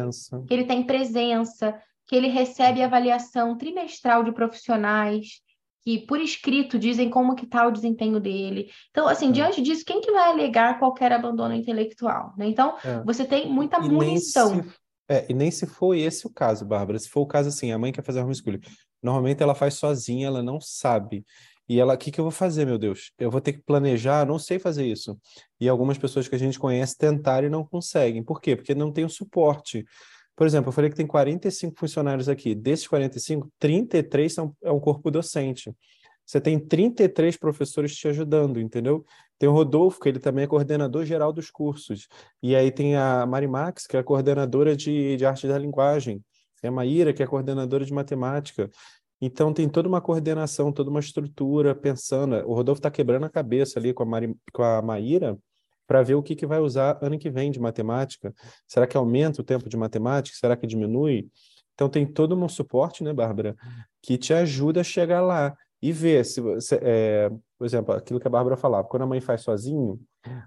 que 0.45 0.53
ele 0.53 0.65
tem 0.65 0.83
presença, 0.83 1.79
que 2.05 2.15
ele 2.15 2.27
recebe 2.27 2.81
avaliação 2.81 3.55
trimestral 3.57 4.23
de 4.23 4.31
profissionais, 4.31 5.41
que 5.87 5.99
por 5.99 6.19
escrito 6.19 6.77
dizem 6.77 7.09
como 7.09 7.33
que 7.33 7.45
está 7.45 7.65
o 7.65 7.71
desempenho 7.71 8.19
dele. 8.19 8.69
Então, 8.91 9.07
assim, 9.07 9.29
É. 9.29 9.31
diante 9.31 9.61
disso, 9.61 9.85
quem 9.85 10.01
que 10.01 10.11
vai 10.11 10.29
alegar 10.31 10.79
qualquer 10.79 11.13
abandono 11.13 11.53
intelectual, 11.55 12.33
né? 12.37 12.45
Então, 12.45 12.75
É. 12.83 13.01
você 13.05 13.23
tem 13.23 13.49
muita 13.49 13.77
E 13.77 13.87
munição. 13.89 14.61
se, 14.61 14.69
é, 15.07 15.25
e 15.29 15.33
nem 15.33 15.49
se 15.49 15.65
foi 15.65 16.01
esse 16.01 16.27
o 16.27 16.29
caso, 16.29 16.65
Bárbara. 16.65 16.99
Se 16.99 17.07
for 17.07 17.21
o 17.21 17.25
caso 17.25 17.47
assim, 17.47 17.71
a 17.71 17.77
mãe 17.79 17.93
quer 17.93 18.03
fazer 18.03 18.21
homeschooling. 18.21 18.59
Normalmente 19.01 19.41
ela 19.41 19.55
faz 19.55 19.75
sozinha, 19.75 20.27
ela 20.27 20.43
não 20.43 20.59
sabe. 20.59 21.25
E 21.69 21.79
ela, 21.79 21.93
o 21.93 21.97
que 21.97 22.11
que 22.11 22.19
eu 22.19 22.25
vou 22.25 22.31
fazer, 22.31 22.65
meu 22.65 22.77
Deus? 22.77 23.13
Eu 23.17 23.31
vou 23.31 23.39
ter 23.39 23.53
que 23.53 23.59
planejar, 23.61 24.25
não 24.27 24.37
sei 24.37 24.59
fazer 24.59 24.85
isso. 24.85 25.17
E 25.57 25.69
algumas 25.69 25.97
pessoas 25.97 26.27
que 26.27 26.35
a 26.35 26.39
gente 26.39 26.59
conhece 26.59 26.97
tentaram 26.97 27.47
e 27.47 27.49
não 27.49 27.63
conseguem. 27.65 28.21
Por 28.21 28.41
quê? 28.41 28.57
Porque 28.57 28.75
não 28.75 28.91
tem 28.91 29.05
o 29.05 29.09
suporte. 29.09 29.85
Por 30.37 30.45
exemplo, 30.45 30.69
eu 30.69 30.71
falei 30.71 30.91
que 30.91 30.95
tem 30.95 31.07
45 31.07 31.79
funcionários 31.79 32.29
aqui. 32.29 32.53
Desses 32.53 32.87
45, 32.87 33.51
33 33.57 34.31
são, 34.31 34.55
é 34.63 34.71
um 34.71 34.79
corpo 34.79 35.09
docente. 35.09 35.75
Você 36.23 36.39
tem 36.39 36.59
33 36.59 37.35
professores 37.37 37.95
te 37.95 38.07
ajudando, 38.07 38.59
entendeu? 38.59 39.03
Tem 39.39 39.49
o 39.49 39.51
Rodolfo, 39.51 39.99
que 39.99 40.07
ele 40.07 40.19
também 40.19 40.43
é 40.43 40.47
coordenador 40.47 41.05
geral 41.05 41.33
dos 41.33 41.49
cursos. 41.49 42.07
E 42.43 42.55
aí 42.55 42.69
tem 42.69 42.95
a 42.95 43.25
Marimax, 43.25 43.87
que 43.87 43.97
é 43.97 44.03
coordenadora 44.03 44.75
de, 44.75 45.17
de 45.17 45.25
arte 45.25 45.47
da 45.47 45.57
linguagem. 45.57 46.23
Tem 46.61 46.67
a 46.69 46.71
Maíra, 46.71 47.13
que 47.13 47.23
é 47.23 47.25
coordenadora 47.25 47.83
de 47.83 47.91
matemática. 47.91 48.69
Então 49.19 49.51
tem 49.51 49.67
toda 49.67 49.89
uma 49.89 50.01
coordenação, 50.01 50.71
toda 50.71 50.91
uma 50.91 50.99
estrutura 50.99 51.73
pensando. 51.73 52.35
O 52.47 52.53
Rodolfo 52.53 52.77
está 52.79 52.91
quebrando 52.91 53.25
a 53.25 53.29
cabeça 53.29 53.79
ali 53.79 53.91
com 53.91 54.03
a, 54.03 54.05
Mari, 54.05 54.35
com 54.53 54.61
a 54.61 54.83
Maíra 54.83 55.35
para 55.87 56.03
ver 56.03 56.15
o 56.15 56.21
que, 56.21 56.35
que 56.35 56.45
vai 56.45 56.59
usar 56.59 56.99
ano 57.01 57.17
que 57.17 57.29
vem 57.29 57.49
de 57.49 57.59
matemática. 57.59 58.33
Será 58.67 58.85
que 58.85 58.97
aumenta 58.97 59.41
o 59.41 59.43
tempo 59.43 59.69
de 59.69 59.77
matemática? 59.77 60.37
Será 60.37 60.55
que 60.55 60.67
diminui? 60.67 61.27
Então 61.73 61.87
tem 61.87 62.05
todo 62.05 62.35
um 62.35 62.49
suporte, 62.49 63.03
né, 63.03 63.13
Bárbara, 63.13 63.55
que 64.01 64.17
te 64.17 64.33
ajuda 64.33 64.81
a 64.81 64.83
chegar 64.83 65.21
lá 65.21 65.55
e 65.81 65.91
ver 65.91 66.25
se 66.25 66.41
você, 66.41 66.79
é, 66.81 67.29
por 67.57 67.65
exemplo, 67.65 67.93
aquilo 67.93 68.19
que 68.19 68.27
a 68.27 68.31
Bárbara 68.31 68.57
falava, 68.57 68.87
quando 68.87 69.03
a 69.03 69.07
mãe 69.07 69.21
faz 69.21 69.41
sozinho, 69.41 69.99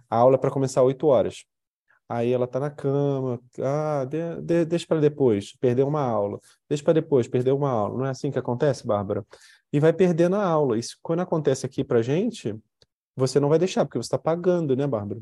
a 0.08 0.16
aula 0.16 0.34
é 0.34 0.38
para 0.38 0.50
começar 0.50 0.82
8 0.82 1.06
horas. 1.06 1.44
Aí 2.08 2.32
ela 2.32 2.48
tá 2.48 2.58
na 2.58 2.70
cama, 2.70 3.40
ah, 3.62 4.04
de, 4.04 4.42
de, 4.42 4.64
deixa 4.64 4.84
para 4.84 4.98
depois, 4.98 5.54
perdeu 5.60 5.86
uma 5.86 6.02
aula. 6.02 6.40
Deixa 6.68 6.82
para 6.82 6.94
depois, 6.94 7.28
perdeu 7.28 7.56
uma 7.56 7.70
aula. 7.70 7.98
Não 7.98 8.06
é 8.06 8.10
assim 8.10 8.32
que 8.32 8.38
acontece, 8.38 8.84
Bárbara? 8.84 9.24
E 9.72 9.78
vai 9.78 9.92
perdendo 9.92 10.34
a 10.34 10.44
aula. 10.44 10.76
Isso 10.76 10.96
quando 11.00 11.20
acontece 11.20 11.64
aqui 11.64 11.84
pra 11.84 12.02
gente, 12.02 12.52
você 13.20 13.38
não 13.38 13.48
vai 13.48 13.58
deixar, 13.58 13.84
porque 13.84 13.98
você 13.98 14.06
está 14.06 14.18
pagando, 14.18 14.74
né, 14.74 14.86
Bárbara? 14.86 15.20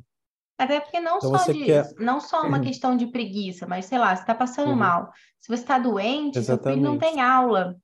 Até 0.57 0.81
porque 0.81 0.99
não 0.99 1.19
Então 1.19 1.39
só 1.39 1.53
de, 1.53 1.65
quer- 1.65 1.95
não 1.99 2.21
só 2.21 2.43
uma 2.47 2.59
questão 2.61 2.97
de 2.97 3.07
preguiça, 3.07 3.67
mas 3.67 3.85
sei 3.85 3.99
lá, 3.99 4.15
você 4.17 4.23
está 4.23 4.35
passando 4.35 4.71
Uhum. 4.71 4.77
mal. 4.77 5.13
Se 5.39 5.49
você 5.49 5.63
está 5.63 5.79
doente, 5.79 6.43
seu 6.43 6.59
filho 6.59 6.81
não 6.81 6.99
tem 6.99 7.21
aula. 7.21 7.77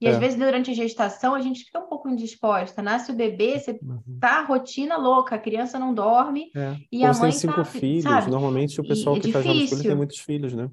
E 0.00 0.08
às 0.08 0.16
É. 0.16 0.18
vezes 0.18 0.38
durante 0.38 0.70
a 0.70 0.74
gestação 0.74 1.34
a 1.34 1.40
gente 1.40 1.64
fica 1.64 1.78
um 1.78 1.86
pouco 1.86 2.08
indisposta. 2.08 2.80
Nasce 2.82 3.12
o 3.12 3.14
bebê, 3.14 3.58
você 3.58 3.78
Uhum. 3.82 4.18
tá 4.18 4.42
rotina 4.44 4.96
louca, 4.96 5.36
a 5.36 5.38
criança 5.38 5.78
não 5.78 5.92
dorme 5.94 6.50
É. 6.56 6.76
e 6.90 7.02
Ou 7.02 7.06
a 7.08 7.12
você 7.12 7.20
mãe 7.20 7.30
tem 7.30 7.40
cinco 7.40 7.54
tá, 7.56 7.64
filhos. 7.64 8.02
sabe? 8.02 8.30
Normalmente 8.30 8.80
o 8.80 8.84
E 8.84 8.88
pessoal 8.88 9.16
é 9.16 9.20
que 9.20 9.30
faz 9.32 9.46
homeschooling 9.46 9.82
tem 9.82 9.94
muitos 9.94 10.18
filhos, 10.18 10.54
né? 10.54 10.70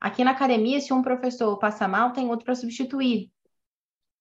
Aqui 0.00 0.22
na 0.22 0.30
academia, 0.30 0.80
se 0.80 0.92
um 0.92 1.02
professor 1.02 1.58
passa 1.58 1.88
mal, 1.88 2.12
tem 2.12 2.28
outro 2.28 2.44
para 2.44 2.54
substituir. 2.54 3.30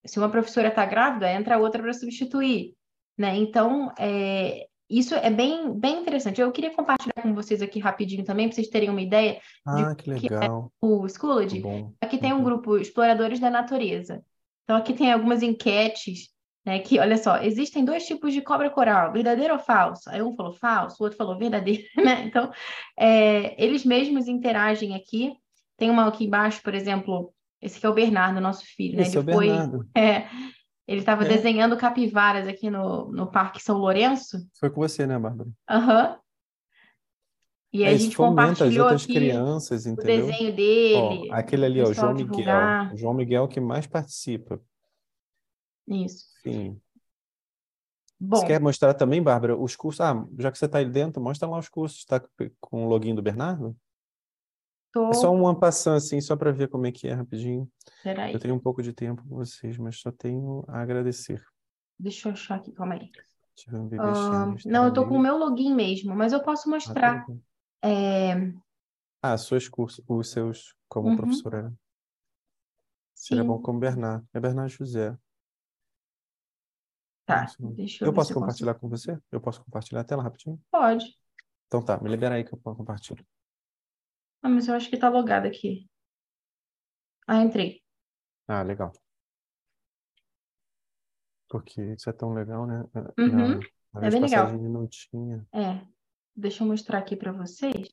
Se 0.05 0.17
uma 0.19 0.29
professora 0.29 0.69
está 0.69 0.85
grávida, 0.85 1.31
entra 1.31 1.57
outra 1.57 1.81
para 1.81 1.93
substituir, 1.93 2.75
né? 3.17 3.35
Então, 3.37 3.91
é, 3.97 4.67
isso 4.89 5.15
é 5.15 5.29
bem, 5.29 5.73
bem 5.77 6.01
interessante. 6.01 6.39
Eu 6.41 6.51
queria 6.51 6.73
compartilhar 6.73 7.21
com 7.21 7.33
vocês 7.33 7.61
aqui 7.61 7.79
rapidinho 7.79 8.23
também, 8.23 8.47
para 8.47 8.55
vocês 8.55 8.67
terem 8.69 8.89
uma 8.89 9.01
ideia. 9.01 9.39
Ah, 9.65 9.95
que 9.95 10.03
que 10.15 10.27
é 10.27 10.29
legal. 10.29 10.71
O 10.81 11.07
Schoology, 11.07 11.61
aqui 12.01 12.17
tem 12.17 12.33
um 12.33 12.37
Uhum. 12.37 12.43
grupo 12.43 12.77
Exploradores 12.77 13.39
da 13.39 13.49
Natureza. 13.49 14.21
Então, 14.63 14.75
aqui 14.75 14.93
tem 14.93 15.11
algumas 15.11 15.41
enquetes, 15.43 16.29
né? 16.65 16.79
Que, 16.79 16.99
olha 16.99 17.17
só, 17.17 17.37
existem 17.37 17.85
dois 17.85 18.05
tipos 18.05 18.33
de 18.33 18.41
cobra 18.41 18.69
coral, 18.69 19.11
verdadeiro 19.11 19.53
ou 19.53 19.59
falso? 19.59 20.09
Aí 20.09 20.21
um 20.21 20.35
falou 20.35 20.53
falso, 20.53 20.97
o 20.99 21.03
outro 21.03 21.17
falou 21.17 21.37
verdadeiro, 21.37 21.83
né? 21.97 22.23
Então, 22.25 22.51
é, 22.97 23.55
eles 23.63 23.85
mesmos 23.85 24.27
interagem 24.27 24.95
aqui. 24.95 25.31
Tem 25.77 25.89
uma 25.89 26.07
aqui 26.07 26.25
embaixo, 26.25 26.61
por 26.63 26.73
exemplo, 26.73 27.33
esse 27.61 27.77
aqui 27.77 27.85
é 27.85 27.89
o 27.89 27.93
Bernardo, 27.93 28.39
nosso 28.39 28.63
filho, 28.65 28.97
né? 28.97 29.01
Esse 29.03 29.17
é 29.17 29.21
Ele 29.21 29.29
o 29.29 29.33
foi, 29.33 29.47
Bernardo. 29.47 29.87
é, 29.95 30.27
ele 30.87 30.99
estava 30.99 31.23
É. 31.23 31.27
desenhando 31.27 31.77
capivaras 31.77 32.47
aqui 32.47 32.69
no, 32.69 33.11
no 33.11 33.29
Parque 33.31 33.61
São 33.61 33.77
Lourenço. 33.77 34.37
Foi 34.59 34.69
com 34.69 34.81
você, 34.81 35.05
né, 35.07 35.17
Bárbara? 35.17 35.49
Aham. 35.69 36.19
E 37.73 37.83
É, 37.83 37.89
a 37.89 37.97
gente 37.97 38.11
as 38.11 38.15
compartilhou 38.15 38.83
outras 38.83 39.03
aqui 39.03 39.13
crianças, 39.13 39.85
o 39.85 39.89
entendeu? 39.89 40.27
desenho 40.27 40.51
Ó, 40.51 40.55
dele, 40.55 41.31
aquele 41.31 41.65
ali, 41.65 41.81
o 41.81 41.89
ó, 41.89 41.93
João 41.93 42.13
Miguel. 42.13 42.27
divulgar. 42.31 42.93
O 42.93 42.97
João 42.97 43.13
Miguel 43.13 43.47
que 43.49 43.59
mais 43.59 43.85
participa. 43.85 44.61
Isso. 45.87 46.25
Sim. 46.41 46.79
Você 48.17 48.41
Bom, 48.41 48.47
quer 48.47 48.61
mostrar 48.61 48.93
também, 48.93 49.21
Bárbara, 49.21 49.57
os 49.57 49.75
cursos? 49.75 49.99
Ah, 49.99 50.25
já 50.39 50.49
que 50.49 50.57
você 50.57 50.65
está 50.65 50.77
aí 50.77 50.85
dentro, 50.89 51.21
mostra 51.21 51.47
lá 51.49 51.59
os 51.59 51.67
cursos. 51.67 51.99
Está 51.99 52.23
com 52.61 52.85
o 52.85 52.87
login 52.87 53.13
do 53.13 53.21
Bernardo? 53.21 53.75
É 55.09 55.13
só 55.13 55.29
tô. 55.29 55.31
um 55.31 55.49
en 55.49 55.55
passant, 55.59 55.97
assim, 55.97 56.19
só 56.21 56.35
para 56.35 56.51
ver 56.51 56.67
como 56.69 56.85
é 56.87 56.91
que 56.91 57.07
é 57.07 57.13
rapidinho. 57.13 57.71
Peraí, 58.03 58.33
Eu 58.33 58.39
tenho 58.39 58.55
um 58.55 58.59
pouco 58.59 58.83
de 58.83 58.93
tempo 58.93 59.23
com 59.27 59.35
vocês, 59.37 59.77
mas 59.77 59.99
só 59.99 60.11
tenho 60.11 60.63
a 60.67 60.81
agradecer. 60.81 61.43
deixa 61.99 62.29
eu 62.29 62.33
achar 62.33 62.55
aqui, 62.55 62.71
calma 62.71 62.95
aí. 62.95 63.11
Um 63.97 64.13
Ah, 64.13 64.55
cheio, 64.55 64.73
não, 64.73 64.85
eu 64.85 64.93
tô 64.93 65.05
com 65.07 65.15
o 65.15 65.19
meu 65.19 65.37
login 65.37 65.73
mesmo, 65.73 66.15
mas 66.15 66.33
eu 66.33 66.43
posso 66.43 66.69
Ah, 66.69 66.71
mostrar. 66.73 67.25
tudo 67.25 67.33
bem. 67.33 67.43
É, 67.81 68.33
Ah, 69.21 69.37
seus 69.37 69.67
cursos, 69.67 70.01
os 70.07 70.29
seus 70.31 70.73
como 70.87 71.09
uhum, 71.09 71.15
professora. 71.17 71.63
né? 71.69 71.75
Seria 73.13 73.43
bom 73.43 73.59
como 73.61 73.79
Bernardo. 73.79 74.25
É 74.33 74.39
Bernardo 74.39 74.69
José. 74.71 75.17
tá. 77.25 77.45
Deixa 77.59 78.05
eu 78.05 78.07
Eu 78.07 78.13
posso 78.13 78.27
se 78.27 78.33
eu 78.33 78.39
compartilhar 78.39 78.75
com 78.75 78.87
você? 78.89 79.19
Eu 79.31 79.41
posso 79.41 79.63
compartilhar 79.63 80.01
a 80.01 80.03
tela 80.03 80.23
rapidinho? 80.23 80.61
Pode. 80.71 81.05
Então 81.67 81.81
tá, 81.83 81.99
me 82.01 82.09
libera 82.09 82.35
aí 82.35 82.43
que 82.43 82.53
eu 82.53 82.57
compartilho. 82.59 83.23
Ah, 84.45 84.49
mas 84.49 84.67
eu 84.67 84.75
acho 84.75 84.91
que 84.91 84.97
tá 84.97 85.09
logado 85.09 85.47
aqui. 85.47 85.89
Ah, 87.27 87.41
entrei. 87.41 87.81
Ah, 88.47 88.61
legal. 88.61 88.91
Porque 91.49 91.81
isso 91.81 92.11
é 92.11 92.13
tão 92.13 92.31
legal, 92.31 92.67
né? 92.67 92.85
Ah, 92.93 93.11
Uhum, 93.17 93.31
Não, 93.31 93.59
na 93.91 94.07
é 94.07 94.11
bem 94.11 94.21
legal. 94.21 94.53
não 94.53 94.87
tinha. 94.87 95.43
É, 95.51 95.81
deixa 96.35 96.63
eu 96.63 96.67
mostrar 96.67 96.99
aqui 96.99 97.15
pra 97.15 97.31
vocês. 97.31 97.91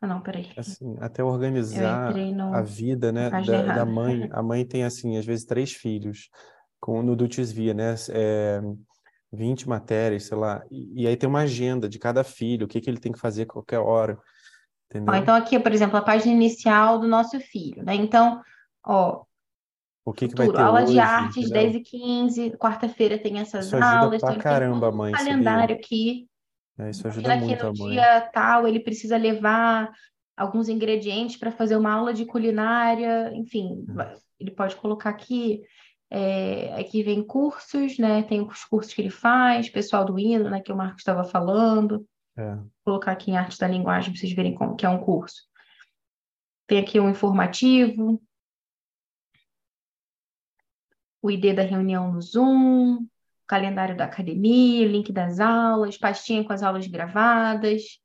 Ah, 0.00 0.06
não, 0.06 0.22
peraí. 0.22 0.48
Assim, 0.56 0.96
até 1.00 1.22
organizar 1.22 2.08
entrei 2.08 2.32
a 2.32 2.32
no, 2.32 2.64
vida, 2.64 3.12
na 3.12 3.28
né, 3.30 3.44
da, 3.44 3.74
da 3.74 3.84
mãe. 3.84 4.26
A 4.32 4.42
mãe 4.42 4.64
tem, 4.64 4.84
assim, 4.84 5.18
às 5.18 5.26
vezes 5.26 5.44
três 5.44 5.74
filhos, 5.74 6.30
com, 6.80 7.02
no 7.02 7.14
Dutis 7.14 7.52
Via, 7.52 7.74
né? 7.74 7.94
É, 8.08 8.58
20 9.30 9.68
matérias, 9.68 10.24
sei 10.24 10.38
lá. 10.38 10.64
E, 10.70 11.02
e 11.02 11.06
aí 11.06 11.14
tem 11.14 11.28
uma 11.28 11.40
agenda 11.40 11.90
de 11.90 11.98
cada 11.98 12.24
filho, 12.24 12.64
o 12.64 12.68
que 12.68 12.80
que 12.80 12.88
ele 12.88 12.98
tem 13.00 13.12
que 13.12 13.20
fazer 13.20 13.42
a 13.42 13.46
qualquer 13.46 13.80
hora, 13.80 14.18
Ó, 15.06 15.14
então 15.14 15.34
aqui, 15.34 15.58
por 15.58 15.72
exemplo, 15.72 15.96
a 15.96 16.02
página 16.02 16.32
inicial 16.32 16.98
do 16.98 17.08
nosso 17.08 17.38
filho, 17.40 17.82
né? 17.84 17.94
Então, 17.94 18.40
ó, 18.84 19.22
O 20.04 20.12
que 20.12 20.28
que 20.28 20.34
vai 20.34 20.48
ter 20.48 20.58
aula 20.58 20.80
de 20.84 20.90
hoje, 20.90 20.98
artes, 20.98 21.50
10 21.50 21.74
entendeu? 21.74 21.80
e 21.80 21.82
15, 21.82 22.50
quarta-feira 22.58 23.18
tem 23.18 23.38
essas 23.38 23.66
Isso 23.66 23.76
aulas, 23.76 24.22
então 24.22 24.28
pra 24.28 24.30
tem 24.30 24.38
caramba 24.38 24.76
a 24.76 24.90
todo 24.90 24.94
um 24.94 24.98
mãe, 24.98 25.12
sabia? 25.12 25.32
calendário 25.32 25.76
aqui. 25.76 26.28
É, 26.78 26.90
isso 26.90 27.06
ajuda 27.06 27.36
que 27.36 27.44
muito 27.44 27.62
no 27.62 27.68
a 27.68 27.72
mãe. 27.72 27.94
dia 27.94 28.20
tal 28.32 28.66
ele 28.66 28.80
precisa 28.80 29.16
levar 29.16 29.90
alguns 30.36 30.68
ingredientes 30.68 31.36
para 31.36 31.52
fazer 31.52 31.76
uma 31.76 31.92
aula 31.92 32.12
de 32.12 32.24
culinária, 32.26 33.32
enfim, 33.34 33.84
vai- 33.88 34.16
ele 34.40 34.50
pode 34.50 34.76
colocar 34.76 35.10
aqui. 35.10 35.62
é, 36.10 36.72
aqui 36.78 37.02
vem 37.02 37.24
cursos, 37.26 37.98
né? 37.98 38.22
Tem 38.22 38.40
os 38.40 38.64
cursos 38.66 38.94
que 38.94 39.02
ele 39.02 39.10
faz, 39.10 39.68
pessoal 39.68 40.04
do 40.04 40.16
hino, 40.16 40.48
né? 40.48 40.60
Que 40.60 40.70
o 40.70 40.76
Marcos 40.76 41.00
estava 41.00 41.24
falando. 41.24 42.06
É, 42.36 42.56
Vou 42.56 42.68
colocar 42.84 43.12
aqui 43.12 43.30
em 43.30 43.36
arte 43.36 43.58
da 43.58 43.68
linguagem 43.68 44.12
para 44.12 44.20
vocês 44.20 44.32
verem 44.32 44.54
como 44.54 44.76
que 44.76 44.84
é 44.84 44.88
um 44.88 45.02
curso. 45.02 45.42
Tem 46.66 46.78
aqui 46.78 46.98
um 46.98 47.10
informativo, 47.10 48.22
o 51.22 51.30
ID 51.30 51.54
da 51.54 51.62
reunião 51.62 52.12
no 52.12 52.20
Zoom, 52.20 53.06
calendário 53.46 53.96
da 53.96 54.04
academia, 54.04 54.86
link 54.86 55.12
das 55.12 55.40
aulas, 55.40 55.96
pastinha 55.96 56.44
com 56.44 56.52
as 56.52 56.62
aulas 56.62 56.86
gravadas. 56.86 58.00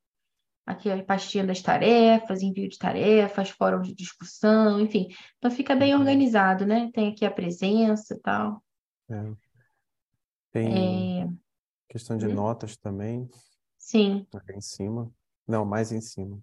Aqui 0.66 0.92
a 0.92 1.04
pastinha 1.04 1.46
das 1.46 1.62
tarefas, 1.62 2.44
envio 2.44 2.70
de 2.70 2.78
tarefas, 2.78 3.50
fórum 3.50 3.82
de 3.82 3.94
discussão, 3.94 4.80
enfim. 4.80 5.08
Então 5.38 5.50
fica 5.50 5.76
bem 5.76 5.94
uhum, 5.94 6.02
organizado, 6.02 6.66
né? 6.66 6.92
Tem 6.94 7.12
aqui 7.12 7.26
a 7.26 7.32
presença 7.32 8.14
e 8.14 8.20
tal. 8.20 8.64
é. 9.10 9.50
Tem 10.52 11.24
É, 11.24 11.28
questão 11.90 12.18
de 12.18 12.28
hum, 12.28 12.36
notas 12.36 12.78
também, 12.78 13.28
sim, 13.90 14.26
aqui 14.34 14.54
em 14.54 14.62
cima. 14.62 15.12
Não, 15.48 15.66
mais 15.66 15.92
em 15.92 16.02
cima. 16.02 16.40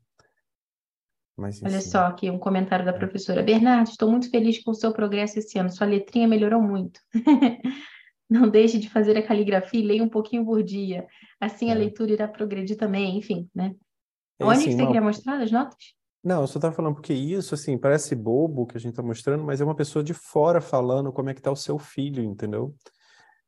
Mais 1.36 1.60
em 1.60 1.66
olha 1.66 1.80
cima. 1.80 1.92
só 1.92 2.06
aqui 2.06 2.30
um 2.30 2.38
comentário 2.38 2.84
da 2.84 2.92
professora. 2.92 3.42
Bernardo, 3.42 3.88
estou 3.90 4.10
muito 4.10 4.30
feliz 4.30 4.62
com 4.62 4.70
o 4.70 4.74
seu 4.74 4.92
progresso 4.92 5.38
esse 5.38 5.58
ano. 5.58 5.70
Sua 5.70 5.86
letrinha 5.86 6.26
melhorou 6.26 6.60
muito. 6.60 7.00
Não 8.28 8.48
deixe 8.48 8.78
de 8.78 8.90
fazer 8.90 9.16
a 9.16 9.26
caligrafia 9.26 9.80
e 9.80 9.84
leia 9.86 10.02
um 10.02 10.08
pouquinho 10.08 10.44
por 10.44 10.62
dia. 10.62 11.06
Assim 11.40 11.70
a 11.70 11.74
É. 11.74 11.78
leitura 11.78 12.12
irá 12.12 12.26
progredir 12.26 12.76
também, 12.76 13.16
enfim, 13.18 13.48
né? 13.54 13.74
É 14.38 14.44
Onde 14.44 14.64
que 14.64 14.70
assim, 14.70 14.72
você 14.72 14.76
não, 14.76 14.86
queria 14.86 15.00
mostrar 15.00 15.40
as 15.40 15.50
notas? 15.52 15.94
não, 16.24 16.40
eu 16.40 16.46
só 16.48 16.58
estava 16.58 16.74
falando 16.74 16.94
porque 16.94 17.14
isso, 17.14 17.54
assim, 17.54 17.78
parece 17.78 18.14
bobo 18.16 18.66
que 18.66 18.76
a 18.76 18.80
gente 18.80 18.90
está 18.90 19.02
mostrando, 19.02 19.44
mas 19.44 19.60
é 19.60 19.64
uma 19.64 19.76
pessoa 19.76 20.02
de 20.02 20.12
fora 20.12 20.60
falando 20.60 21.12
como 21.12 21.30
é 21.30 21.34
que 21.34 21.40
tá 21.40 21.52
o 21.52 21.56
seu 21.56 21.78
filho, 21.78 22.22
entendeu? 22.24 22.74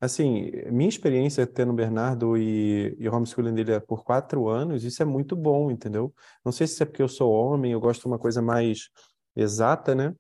Assim, 0.01 0.53
minha 0.71 0.89
experiência 0.89 1.47
tendo 1.47 1.73
Bernardo 1.73 2.37
e, 2.37 2.95
e 2.99 3.09
o 3.09 3.15
homeschooling 3.15 3.53
dele 3.55 3.73
é 3.73 3.81
por 3.81 4.05
quatro 4.05 4.49
anos, 4.49 4.85
isso 4.85 5.03
é 5.03 5.07
muito 5.07 5.35
bom, 5.35 5.71
entendeu? 5.73 6.15
Não 6.45 6.53
sei 6.53 6.69
se 6.69 6.81
é 6.83 6.87
porque 6.87 7.03
eu 7.03 7.09
sou 7.09 7.33
homem, 7.33 7.73
eu 7.73 7.81
gosto 7.81 8.03
de 8.03 8.07
uma 8.07 8.19
coisa 8.19 8.41
mais 8.41 8.91
exata, 9.35 9.95
né? 9.95 10.15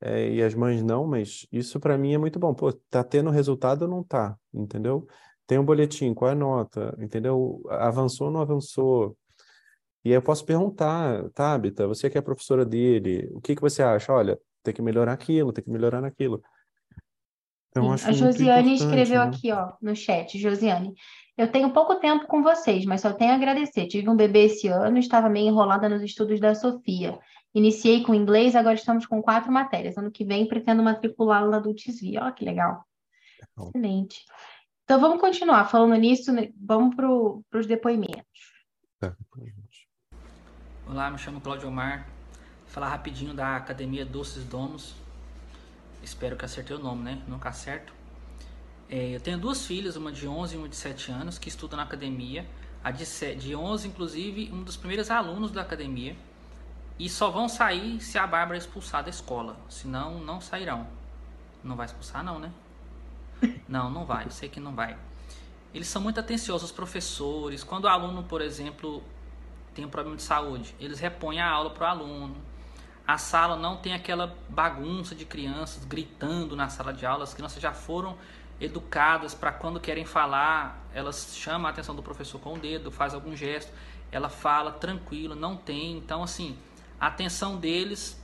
É, 0.00 0.28
e 0.32 0.42
as 0.42 0.54
mães 0.54 0.82
não, 0.82 1.06
mas 1.06 1.46
isso 1.52 1.78
para 1.80 1.96
mim 1.96 2.14
é 2.14 2.18
muito 2.18 2.38
bom. 2.38 2.52
Pô, 2.54 2.72
tá 2.90 3.04
tendo 3.04 3.30
resultado 3.30 3.82
ou 3.82 3.88
não 3.88 4.02
tá, 4.02 4.36
entendeu? 4.52 5.06
Tem 5.46 5.58
um 5.58 5.64
boletim, 5.64 6.14
qual 6.14 6.30
é 6.30 6.32
a 6.32 6.36
nota, 6.36 6.96
entendeu? 6.98 7.62
Avançou 7.70 8.26
ou 8.28 8.32
não 8.32 8.40
avançou? 8.40 9.16
E 10.04 10.10
aí 10.10 10.14
eu 10.16 10.22
posso 10.22 10.44
perguntar, 10.44 11.30
Tabita, 11.30 11.86
você 11.86 12.10
que 12.10 12.18
é 12.18 12.20
professora 12.20 12.64
dele, 12.64 13.28
o 13.32 13.40
que 13.40 13.54
que 13.54 13.62
você 13.62 13.82
acha? 13.82 14.12
Olha, 14.12 14.38
tem 14.62 14.74
que 14.74 14.82
melhorar 14.82 15.12
aquilo, 15.12 15.52
tem 15.52 15.62
que 15.62 15.70
melhorar 15.70 16.00
naquilo. 16.00 16.42
Então, 17.72 17.90
a 17.90 18.12
Josiane 18.12 18.74
escreveu 18.74 19.20
né? 19.20 19.26
aqui, 19.28 19.50
ó, 19.50 19.72
no 19.80 19.96
chat. 19.96 20.38
Josiane, 20.38 20.92
eu 21.38 21.50
tenho 21.50 21.72
pouco 21.72 21.94
tempo 21.94 22.26
com 22.26 22.42
vocês, 22.42 22.84
mas 22.84 23.00
só 23.00 23.14
tenho 23.14 23.32
a 23.32 23.34
agradecer. 23.34 23.86
Tive 23.86 24.10
um 24.10 24.16
bebê 24.16 24.44
esse 24.44 24.68
ano, 24.68 24.98
estava 24.98 25.30
meio 25.30 25.48
enrolada 25.48 25.88
nos 25.88 26.02
estudos 26.02 26.38
da 26.38 26.54
Sofia. 26.54 27.18
Iniciei 27.54 28.02
com 28.02 28.14
inglês, 28.14 28.54
agora 28.54 28.74
estamos 28.74 29.06
com 29.06 29.22
quatro 29.22 29.50
matérias. 29.50 29.96
Ano 29.96 30.10
que 30.10 30.24
vem 30.24 30.46
pretendo 30.46 30.82
matriculá-la 30.82 31.48
na 31.48 31.58
Dulcisvia. 31.58 32.24
Ó, 32.24 32.30
que 32.30 32.44
legal. 32.44 32.84
Excelente. 33.58 34.22
Então 34.84 35.00
vamos 35.00 35.20
continuar 35.20 35.64
falando 35.64 35.94
nisso, 35.94 36.30
né? 36.30 36.50
Vamos 36.60 36.94
para 36.94 37.08
os 37.58 37.66
depoimentos. 37.66 38.22
tá. 39.00 39.16
Olá, 40.86 41.10
me 41.10 41.16
chamo 41.16 41.40
Claudio 41.40 41.68
Omar. 41.68 42.06
Vou 42.60 42.68
falar 42.68 42.88
rapidinho 42.88 43.32
da 43.32 43.56
Academia 43.56 44.04
Doces 44.04 44.44
Domos. 44.44 44.94
Espero 46.02 46.36
que 46.36 46.44
acertei 46.44 46.76
o 46.76 46.78
nome, 46.78 47.02
né? 47.02 47.22
Nunca 47.28 47.48
acerto. 47.48 47.92
É, 48.88 49.14
eu 49.14 49.20
tenho 49.20 49.38
duas 49.38 49.64
filhas, 49.64 49.96
uma 49.96 50.12
de 50.12 50.26
11 50.26 50.54
e 50.54 50.58
uma 50.58 50.68
de 50.68 50.76
7 50.76 51.10
anos, 51.10 51.38
que 51.38 51.48
estudam 51.48 51.76
na 51.76 51.84
academia. 51.84 52.46
A 52.84 52.90
de, 52.90 53.04
de 53.36 53.54
11, 53.54 53.88
inclusive, 53.88 54.50
um 54.52 54.62
dos 54.62 54.76
primeiros 54.76 55.10
alunos 55.10 55.50
da 55.50 55.62
academia. 55.62 56.16
E 56.98 57.08
só 57.08 57.30
vão 57.30 57.48
sair 57.48 58.00
se 58.00 58.18
a 58.18 58.26
Bárbara 58.26 58.58
expulsar 58.58 59.02
da 59.02 59.10
escola. 59.10 59.56
Senão, 59.68 60.18
não 60.18 60.40
sairão. 60.40 60.86
Não 61.62 61.76
vai 61.76 61.86
expulsar, 61.86 62.22
não, 62.22 62.38
né? 62.38 62.52
Não, 63.68 63.90
não 63.90 64.04
vai. 64.04 64.26
Eu 64.26 64.30
sei 64.30 64.48
que 64.48 64.60
não 64.60 64.74
vai. 64.74 64.96
Eles 65.74 65.88
são 65.88 66.00
muito 66.00 66.20
atenciosos, 66.20 66.70
os 66.70 66.76
professores. 66.76 67.64
Quando 67.64 67.84
o 67.84 67.88
aluno, 67.88 68.22
por 68.22 68.40
exemplo, 68.40 69.02
tem 69.74 69.84
um 69.84 69.88
problema 69.88 70.16
de 70.16 70.22
saúde, 70.22 70.74
eles 70.78 71.00
repõem 71.00 71.40
a 71.40 71.48
aula 71.48 71.70
para 71.70 71.84
o 71.84 71.86
aluno. 71.88 72.36
A 73.06 73.18
sala 73.18 73.56
não 73.56 73.76
tem 73.76 73.94
aquela 73.94 74.36
bagunça 74.48 75.14
de 75.14 75.24
crianças 75.24 75.84
gritando 75.84 76.54
na 76.54 76.68
sala 76.68 76.92
de 76.92 77.04
aula. 77.04 77.24
As 77.24 77.34
crianças 77.34 77.60
já 77.60 77.72
foram 77.72 78.16
educadas 78.60 79.34
para 79.34 79.50
quando 79.50 79.80
querem 79.80 80.04
falar, 80.04 80.86
elas 80.94 81.34
chamam 81.36 81.66
a 81.66 81.70
atenção 81.70 81.96
do 81.96 82.02
professor 82.02 82.38
com 82.38 82.54
o 82.54 82.58
dedo, 82.58 82.92
faz 82.92 83.12
algum 83.12 83.34
gesto, 83.34 83.72
ela 84.12 84.28
fala 84.28 84.70
tranquilo, 84.70 85.34
não 85.34 85.56
tem. 85.56 85.96
Então, 85.96 86.22
assim, 86.22 86.56
a 87.00 87.08
atenção 87.08 87.56
deles 87.56 88.22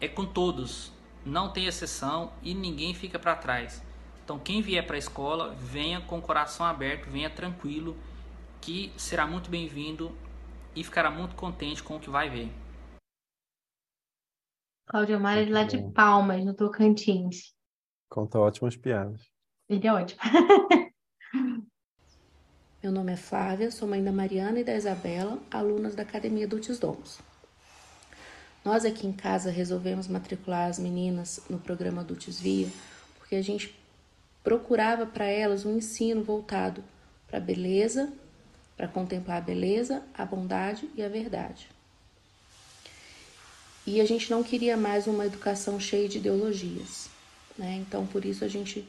é 0.00 0.06
com 0.06 0.24
todos, 0.24 0.92
não 1.24 1.50
tem 1.50 1.66
exceção 1.66 2.32
e 2.42 2.54
ninguém 2.54 2.94
fica 2.94 3.18
para 3.18 3.34
trás. 3.34 3.82
Então, 4.24 4.38
quem 4.38 4.62
vier 4.62 4.86
para 4.86 4.96
a 4.96 4.98
escola, 4.98 5.54
venha 5.58 6.00
com 6.00 6.18
o 6.18 6.22
coração 6.22 6.64
aberto, 6.64 7.10
venha 7.10 7.30
tranquilo, 7.30 7.96
que 8.60 8.92
será 8.96 9.26
muito 9.26 9.50
bem-vindo 9.50 10.12
e 10.74 10.84
ficará 10.84 11.10
muito 11.10 11.34
contente 11.34 11.82
com 11.82 11.96
o 11.96 12.00
que 12.00 12.10
vai 12.10 12.28
ver. 12.28 12.52
Cláudio 14.86 15.16
é 15.16 15.18
Muito 15.18 15.52
lá 15.52 15.64
de. 15.64 15.82
Palmas, 15.92 16.44
no 16.44 16.54
Tocantins. 16.54 17.52
Conta 18.08 18.38
ótimas 18.38 18.76
piadas. 18.76 19.20
Ele 19.68 19.86
é 19.86 19.92
ótimo. 19.92 20.20
Meu 22.82 22.92
nome 22.92 23.12
é 23.12 23.16
Flávia, 23.16 23.70
sou 23.70 23.88
mãe 23.88 24.02
da 24.02 24.12
Mariana 24.12 24.60
e 24.60 24.64
da 24.64 24.76
Isabela, 24.76 25.38
alunas 25.50 25.96
da 25.96 26.02
Academia 26.04 26.46
Dulces 26.46 26.78
Domos. 26.78 27.18
Nós 28.64 28.84
aqui 28.84 29.06
em 29.06 29.12
casa 29.12 29.50
resolvemos 29.50 30.06
matricular 30.06 30.68
as 30.68 30.78
meninas 30.78 31.44
no 31.50 31.58
programa 31.58 32.04
Dulces 32.04 32.40
Via 32.40 32.68
porque 33.26 33.34
a 33.34 33.42
gente 33.42 33.76
procurava 34.44 35.04
para 35.04 35.24
elas 35.24 35.66
um 35.66 35.76
ensino 35.76 36.22
voltado 36.22 36.84
para 37.26 37.40
beleza, 37.40 38.12
para 38.76 38.86
contemplar 38.86 39.38
a 39.38 39.40
beleza, 39.40 40.04
a 40.14 40.24
bondade 40.24 40.88
e 40.94 41.02
a 41.02 41.08
verdade. 41.08 41.68
E 43.86 44.00
a 44.00 44.04
gente 44.04 44.28
não 44.30 44.42
queria 44.42 44.76
mais 44.76 45.06
uma 45.06 45.24
educação 45.24 45.78
cheia 45.78 46.08
de 46.08 46.18
ideologias, 46.18 47.08
né? 47.56 47.76
Então, 47.86 48.04
por 48.04 48.24
isso 48.24 48.44
a 48.44 48.48
gente 48.48 48.84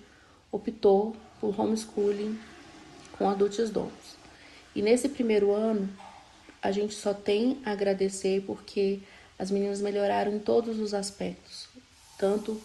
optou 0.51 1.15
por 1.39 1.59
homeschooling 1.59 2.39
com 3.15 3.29
adultos 3.29 3.69
dons. 3.69 4.17
E 4.75 4.81
nesse 4.81 5.07
primeiro 5.07 5.53
ano, 5.53 5.87
a 6.63 6.71
gente 6.71 6.95
só 6.95 7.13
tem 7.13 7.59
a 7.63 7.73
agradecer 7.73 8.41
porque 8.41 8.99
as 9.37 9.51
meninas 9.51 9.81
melhoraram 9.81 10.33
em 10.33 10.39
todos 10.39 10.79
os 10.79 10.95
aspectos, 10.95 11.67
tanto 12.17 12.59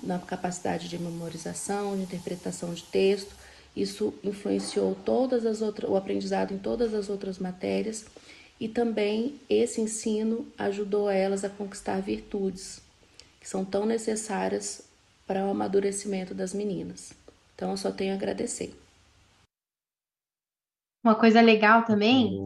na 0.00 0.20
capacidade 0.20 0.88
de 0.88 0.96
memorização, 0.98 1.96
de 1.96 2.02
interpretação 2.02 2.72
de 2.72 2.84
texto. 2.84 3.34
Isso 3.74 4.14
influenciou 4.22 4.94
todas 5.04 5.44
as 5.44 5.60
outras, 5.60 5.90
o 5.90 5.96
aprendizado 5.96 6.54
em 6.54 6.58
todas 6.58 6.94
as 6.94 7.08
outras 7.08 7.40
matérias 7.40 8.04
e 8.62 8.68
também 8.68 9.40
esse 9.50 9.80
ensino 9.80 10.46
ajudou 10.56 11.10
elas 11.10 11.44
a 11.44 11.50
conquistar 11.50 12.00
virtudes 12.00 12.80
que 13.40 13.48
são 13.48 13.64
tão 13.64 13.84
necessárias 13.84 14.88
para 15.26 15.44
o 15.44 15.50
amadurecimento 15.50 16.32
das 16.32 16.54
meninas. 16.54 17.12
Então 17.56 17.72
eu 17.72 17.76
só 17.76 17.90
tenho 17.90 18.12
a 18.12 18.16
agradecer. 18.16 18.72
Uma 21.02 21.16
coisa 21.18 21.40
legal 21.40 21.84
também, 21.84 22.38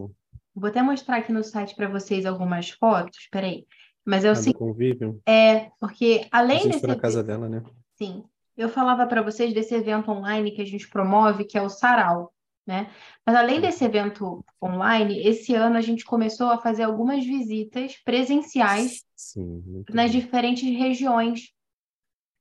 vou 0.54 0.68
até 0.70 0.80
mostrar 0.82 1.18
aqui 1.18 1.32
no 1.32 1.44
site 1.44 1.74
para 1.74 1.86
vocês 1.88 2.24
algumas 2.24 2.70
fotos, 2.70 3.28
peraí. 3.30 3.66
Mas 4.04 4.24
é 4.24 4.30
o 4.32 4.34
Ah, 4.34 4.40
do 4.40 4.42
seguinte, 4.42 4.54
convívio. 4.54 5.22
é, 5.28 5.70
porque 5.80 6.28
A 6.32 6.38
além 6.38 6.58
gente 6.58 6.72
desse 6.72 6.80
foi 6.80 6.88
na 6.88 6.96
casa 6.96 7.22
dela, 7.22 7.48
né? 7.48 7.62
sim, 7.98 8.24
eu 8.56 8.68
falava 8.68 9.06
para 9.06 9.22
vocês 9.22 9.52
desse 9.54 9.74
evento 9.74 10.10
online 10.10 10.52
que 10.52 10.62
a 10.62 10.66
gente 10.66 10.88
promove, 10.88 11.44
que 11.44 11.58
é 11.58 11.62
o 11.62 11.68
Sarau, 11.68 12.32
né? 12.66 12.92
Mas 13.24 13.36
além 13.36 13.60
desse 13.60 13.84
evento 13.84 14.44
online, 14.62 15.26
esse 15.26 15.54
ano 15.54 15.76
a 15.76 15.80
gente 15.80 16.04
começou 16.04 16.48
a 16.50 16.58
fazer 16.58 16.82
algumas 16.82 17.24
visitas 17.24 17.96
presenciais 17.98 19.04
Sim, 19.14 19.84
nas 19.88 20.10
diferentes 20.10 20.68
regiões 20.76 21.54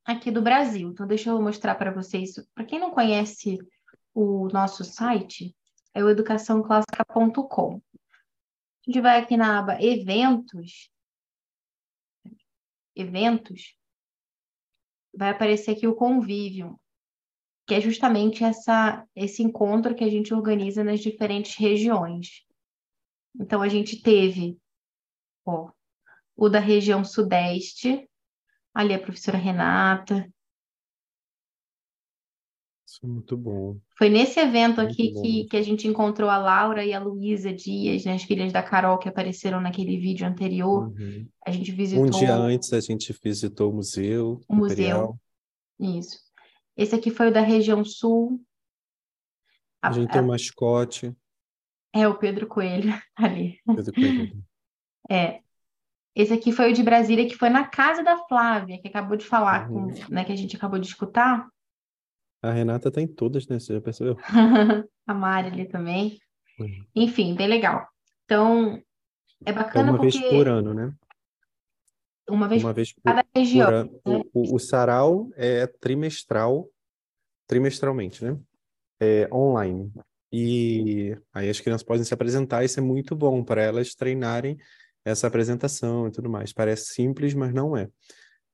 aqui 0.03 0.31
do 0.31 0.41
Brasil. 0.41 0.89
Então, 0.89 1.05
deixa 1.05 1.29
eu 1.29 1.41
mostrar 1.41 1.75
para 1.75 1.91
vocês. 1.91 2.33
Para 2.55 2.65
quem 2.65 2.79
não 2.79 2.91
conhece 2.91 3.59
o 4.13 4.47
nosso 4.49 4.83
site, 4.83 5.55
é 5.93 6.03
o 6.03 6.09
educaçãoclássica.com. 6.09 7.81
A 8.05 8.91
gente 8.91 9.01
vai 9.01 9.19
aqui 9.19 9.37
na 9.37 9.59
aba 9.59 9.81
Eventos. 9.81 10.89
Eventos. 12.95 13.77
Vai 15.13 15.29
aparecer 15.29 15.71
aqui 15.71 15.87
o 15.87 15.95
convívio, 15.95 16.79
que 17.65 17.73
é 17.73 17.81
justamente 17.81 18.43
essa, 18.43 19.05
esse 19.15 19.41
encontro 19.41 19.95
que 19.95 20.03
a 20.03 20.09
gente 20.09 20.33
organiza 20.33 20.83
nas 20.83 20.99
diferentes 20.99 21.55
regiões. 21.55 22.43
Então, 23.39 23.61
a 23.61 23.67
gente 23.67 24.01
teve 24.01 24.57
ó, 25.45 25.71
o 26.35 26.49
da 26.49 26.59
região 26.59 27.03
Sudeste, 27.03 28.07
ali 28.73 28.93
a 28.93 28.99
professora 28.99 29.37
Renata. 29.37 30.29
Isso 32.87 32.99
é 33.03 33.07
muito 33.07 33.35
bom. 33.35 33.77
Foi 33.97 34.09
nesse 34.09 34.39
evento 34.39 34.77
Muito 34.77 34.91
aqui 34.91 35.11
bom 35.11 35.21
que, 35.21 35.45
que 35.45 35.57
a 35.57 35.61
gente 35.61 35.87
encontrou 35.87 36.29
a 36.29 36.37
Laura 36.37 36.85
e 36.85 36.93
a 36.93 36.99
Luísa 36.99 37.51
Dias, 37.51 38.05
né, 38.05 38.13
as 38.13 38.23
filhas 38.23 38.53
da 38.53 38.61
Carol, 38.61 38.99
que 38.99 39.09
apareceram 39.09 39.59
naquele 39.59 39.97
vídeo 39.97 40.27
anterior. 40.27 40.87
Uhum. 40.89 41.27
A 41.45 41.51
gente 41.51 41.71
Um 41.71 41.75
visitou 41.75 42.09
dia 42.11 42.35
antes 42.35 42.71
a 42.71 42.79
gente 42.79 43.13
visitou 43.21 43.71
o 43.71 43.75
museu 43.75 44.39
o 44.47 44.55
museu. 44.55 44.73
imperial. 44.73 45.19
Isso. 45.79 46.24
Esse 46.77 46.95
aqui 46.95 47.09
foi 47.11 47.29
o 47.29 47.33
da 47.33 47.41
região 47.41 47.83
Sul. 47.85 48.41
A 49.81 49.89
A- 49.89 49.91
gente 49.91 50.11
tem 50.11 50.21
um 50.21 50.27
mascote, 50.27 51.15
É 51.93 52.07
o 52.07 52.17
Pedro 52.17 52.47
Coelho 52.47 52.91
ali. 53.15 53.59
Pedro 53.65 53.93
Coelho. 53.93 54.43
É. 55.09 55.41
Esse 56.15 56.33
aqui 56.33 56.51
foi 56.51 56.71
o 56.71 56.73
de 56.73 56.81
Brasília, 56.81 57.27
que 57.27 57.35
foi 57.35 57.49
na 57.49 57.67
casa 57.67 58.01
da 58.03 58.17
Flávia, 58.25 58.81
que 58.81 58.87
acabou 58.87 59.15
de 59.15 59.25
falar, 59.25 59.67
com, 59.67 59.83
Uhum. 59.83 59.93
né, 60.09 60.23
que 60.25 60.31
a 60.31 60.35
gente 60.35 60.55
acabou 60.55 60.79
de 60.79 60.87
escutar. 60.87 61.47
A 62.41 62.51
Renata 62.51 62.89
tá 62.91 62.99
em 63.01 63.07
todas, 63.07 63.47
né? 63.47 63.59
Você 63.59 63.73
já 63.73 63.81
percebeu? 63.81 64.17
A 65.05 65.13
Mari 65.13 65.49
ali 65.49 65.67
também. 65.67 66.19
Uhum. 66.59 66.85
Enfim, 66.95 67.35
bem 67.35 67.47
legal. 67.47 67.87
Então, 68.23 68.81
é 69.45 69.51
É 69.51 69.53
bacana 69.53 69.91
uma 69.91 69.99
vez 70.01 70.15
porque 70.17 70.29
por 70.35 70.47
ano, 70.47 70.73
né? 70.73 70.91
Uma 72.29 72.47
vez 72.47 72.63
Uma 72.63 72.71
por 72.71 72.75
vez 72.75 72.93
por, 72.93 73.01
cada 73.03 73.23
por 73.23 73.39
região. 73.39 73.69
ano. 73.69 74.01
né? 74.05 74.23
O, 74.33 74.55
o, 74.55 74.59
sarau 74.59 75.29
é 75.35 75.67
trimestral, 75.67 76.69
trimestralmente, 77.47 78.23
né? 78.23 78.37
É 78.99 79.27
online. 79.33 79.91
E 80.31 81.17
aí 81.33 81.49
as 81.49 81.59
crianças 81.59 81.83
podem 81.83 82.03
se 82.03 82.13
apresentar, 82.13 82.63
isso 82.63 82.79
é 82.79 82.83
muito 82.83 83.15
bom 83.15 83.43
para 83.43 83.61
elas 83.61 83.93
treinarem 83.93 84.57
essa 85.03 85.27
apresentação 85.27 86.07
e 86.07 86.11
tudo 86.11 86.29
mais. 86.29 86.51
Parece 86.51 86.93
simples, 86.93 87.33
mas 87.33 87.53
não 87.53 87.77
é. 87.77 87.87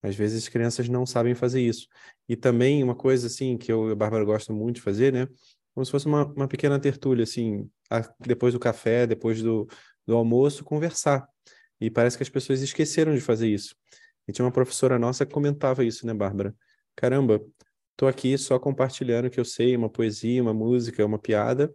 Às 0.03 0.15
vezes 0.15 0.43
as 0.43 0.49
crianças 0.49 0.89
não 0.89 1.05
sabem 1.05 1.33
fazer 1.35 1.61
isso. 1.61 1.87
E 2.27 2.35
também 2.35 2.83
uma 2.83 2.95
coisa 2.95 3.27
assim 3.27 3.57
que 3.57 3.71
eu 3.71 3.89
e 3.89 3.91
a 3.91 3.95
Bárbara 3.95 4.25
gosta 4.25 4.51
muito 4.51 4.75
de 4.77 4.81
fazer, 4.81 5.13
né? 5.13 5.27
Como 5.73 5.85
se 5.85 5.91
fosse 5.91 6.05
uma, 6.07 6.25
uma 6.25 6.47
pequena 6.47 6.79
tertúlia, 6.79 7.23
assim, 7.23 7.69
a- 7.89 8.13
depois 8.19 8.53
do 8.53 8.59
café, 8.59 9.07
depois 9.07 9.41
do, 9.41 9.67
do 10.05 10.15
almoço, 10.15 10.63
conversar. 10.65 11.25
E 11.81 11.89
parece 11.89 12.15
que 12.17 12.23
as 12.23 12.29
pessoas 12.29 12.61
esqueceram 12.61 13.13
de 13.15 13.21
fazer 13.21 13.49
isso. 13.49 13.75
E 14.27 14.31
tinha 14.31 14.45
uma 14.45 14.51
professora 14.51 14.99
nossa 14.99 15.25
que 15.25 15.33
comentava 15.33 15.83
isso, 15.83 16.05
né, 16.05 16.13
Bárbara? 16.13 16.55
Caramba, 16.95 17.41
tô 17.97 18.07
aqui 18.07 18.37
só 18.37 18.59
compartilhando 18.59 19.25
o 19.27 19.29
que 19.31 19.39
eu 19.39 19.45
sei, 19.45 19.75
uma 19.75 19.89
poesia, 19.89 20.41
uma 20.41 20.53
música, 20.53 21.05
uma 21.05 21.19
piada, 21.19 21.73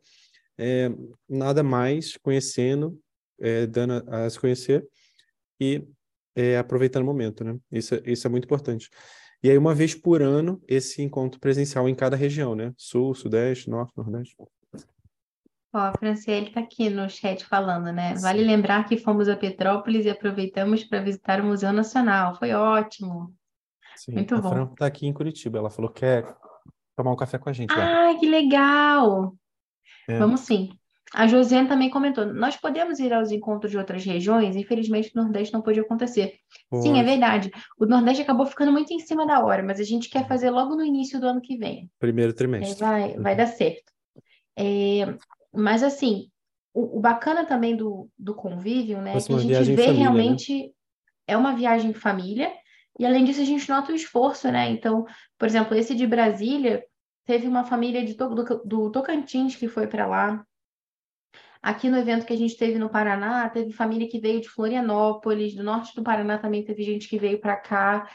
é, 0.59 0.89
nada 1.29 1.63
mais 1.63 2.17
conhecendo, 2.17 2.99
é, 3.41 3.67
dando 3.67 4.05
a, 4.09 4.27
a 4.27 4.31
se 4.31 4.39
conhecer 4.39 4.87
e 5.61 5.87
é, 6.35 6.59
aproveitando 6.59 7.03
o 7.03 7.07
momento, 7.07 7.45
né? 7.45 7.59
Isso, 7.73 7.95
é- 7.95 8.03
isso 8.07 8.27
é 8.27 8.31
muito 8.31 8.45
importante. 8.45 8.91
E 9.43 9.51
aí, 9.51 9.59
uma 9.59 9.75
vez 9.75 9.95
por 9.95 10.23
ano, 10.23 10.63
esse 10.69 11.03
encontro 11.03 11.41
presencial 11.41 11.89
em 11.89 11.95
cada 11.95 12.17
região, 12.17 12.55
né? 12.55 12.73
Sul, 12.77 13.15
Sudeste, 13.15 13.71
Norte, 13.71 13.93
Nordeste. 13.97 14.37
Ó, 15.77 15.79
a 15.79 15.93
Franciele 15.99 16.47
está 16.47 16.61
aqui 16.61 16.89
no 16.89 17.09
chat 17.11 17.45
falando, 17.45 17.93
né? 17.93 18.15
Vale 18.15 18.43
lembrar 18.43 18.85
que 18.89 18.97
fomos 18.97 19.29
a 19.29 19.37
Petrópolis 19.37 20.07
e 20.07 20.11
aproveitamos 20.11 20.83
para 20.85 21.03
visitar 21.03 21.39
o 21.41 21.45
Museu 21.45 21.71
Nacional. 21.71 22.35
Foi 22.37 22.53
ótimo. 22.55 23.35
Sim. 23.95 24.13
Muito 24.13 24.35
a 24.35 24.41
bom. 24.41 24.49
Fran 24.49 24.67
tá 24.69 24.87
aqui 24.87 25.07
em 25.07 25.13
Curitiba. 25.13 25.59
Ela 25.59 25.69
falou 25.69 25.91
que 25.91 26.01
quer 26.01 26.25
tomar 26.97 27.13
um 27.13 27.17
café 27.17 27.37
com 27.37 27.51
a 27.51 27.53
gente. 27.53 27.73
Ai, 27.73 28.17
que 28.19 28.27
legal! 28.27 29.37
É. 30.09 30.19
Vamos 30.19 30.41
sim. 30.41 30.71
A 31.15 31.27
Josiane 31.27 31.69
também 31.69 31.91
comentou: 31.91 32.25
nós 32.25 32.57
podemos 32.57 32.99
ir 32.99 33.13
aos 33.13 33.31
encontros 33.31 33.71
de 33.71 33.77
outras 33.79 34.03
regiões, 34.05 34.57
infelizmente 34.57 35.15
no 35.15 35.25
Nordeste 35.25 35.53
não 35.53 35.63
pôde 35.63 35.79
acontecer. 35.81 36.39
Sim, 36.75 36.99
é 36.99 37.05
Pois, 37.05 37.07
verdade. 37.07 37.51
O 37.79 37.85
Nordeste 37.87 38.23
acabou 38.23 38.47
ficando 38.47 38.73
muito 38.73 38.93
em 38.93 38.99
cima 38.99 39.27
da 39.27 39.45
hora, 39.45 39.63
mas 39.63 39.79
a 39.79 39.85
gente 39.85 40.09
quer 40.09 40.27
fazer 40.27 40.51
logo 40.51 40.75
no 40.75 40.83
início 40.83 41.21
do 41.21 41.27
ano 41.27 41.41
que 41.41 41.57
vem. 41.57 41.91
Primeiro 41.99 42.33
É, 42.33 42.35
trimestre. 42.35 42.81
vai, 42.81 43.15
vai 43.19 43.37
dar 43.37 43.47
certo. 43.47 43.93
É, 44.59 45.15
mas 45.57 45.83
assim, 45.83 46.31
o, 46.73 46.99
o 46.99 47.01
bacana 47.01 47.45
também 47.45 47.75
do, 47.75 48.09
do 48.19 48.35
convívio, 48.35 49.01
né, 49.01 49.17
é 49.17 49.21
que 49.21 49.33
a 49.33 49.39
gente 49.39 49.75
vê 49.75 49.87
família, 49.87 49.93
né? 49.93 49.99
realmente 49.99 50.73
é 51.27 51.37
uma 51.37 51.55
viagem 51.55 51.91
em 51.91 51.95
família, 51.95 52.53
e 52.99 53.05
além 53.05 53.25
disso 53.25 53.41
a 53.41 53.45
gente 53.45 53.69
nota 53.69 53.93
o 53.93 53.95
esforço, 53.95 54.51
né? 54.51 54.71
Então, 54.71 55.05
por 55.39 55.47
exemplo, 55.47 55.77
esse 55.77 55.95
de 55.95 56.07
Brasília 56.07 56.85
teve 57.27 57.47
uma 57.47 57.65
família 57.65 58.05
de, 58.05 58.15
do, 58.15 58.63
do 58.65 58.91
Tocantins 58.91 59.57
que 59.57 59.69
foi 59.69 59.87
para 59.87 60.07
lá. 60.07 60.45
Aqui 61.61 61.91
no 61.91 61.99
evento 61.99 62.25
que 62.25 62.33
a 62.33 62.37
gente 62.37 62.57
teve 62.57 62.79
no 62.79 62.89
Paraná, 62.89 63.49
teve 63.51 63.73
família 63.73 64.09
que 64.09 64.21
veio 64.21 64.41
de 64.41 64.49
Florianópolis, 64.49 65.55
do 65.55 65.65
norte 65.65 65.95
do 65.95 66.03
Paraná 66.03 66.39
também 66.39 66.65
teve 66.65 66.83
gente 66.85 67.09
que 67.09 67.19
veio 67.19 67.41
para 67.41 67.57
cá. 67.57 68.09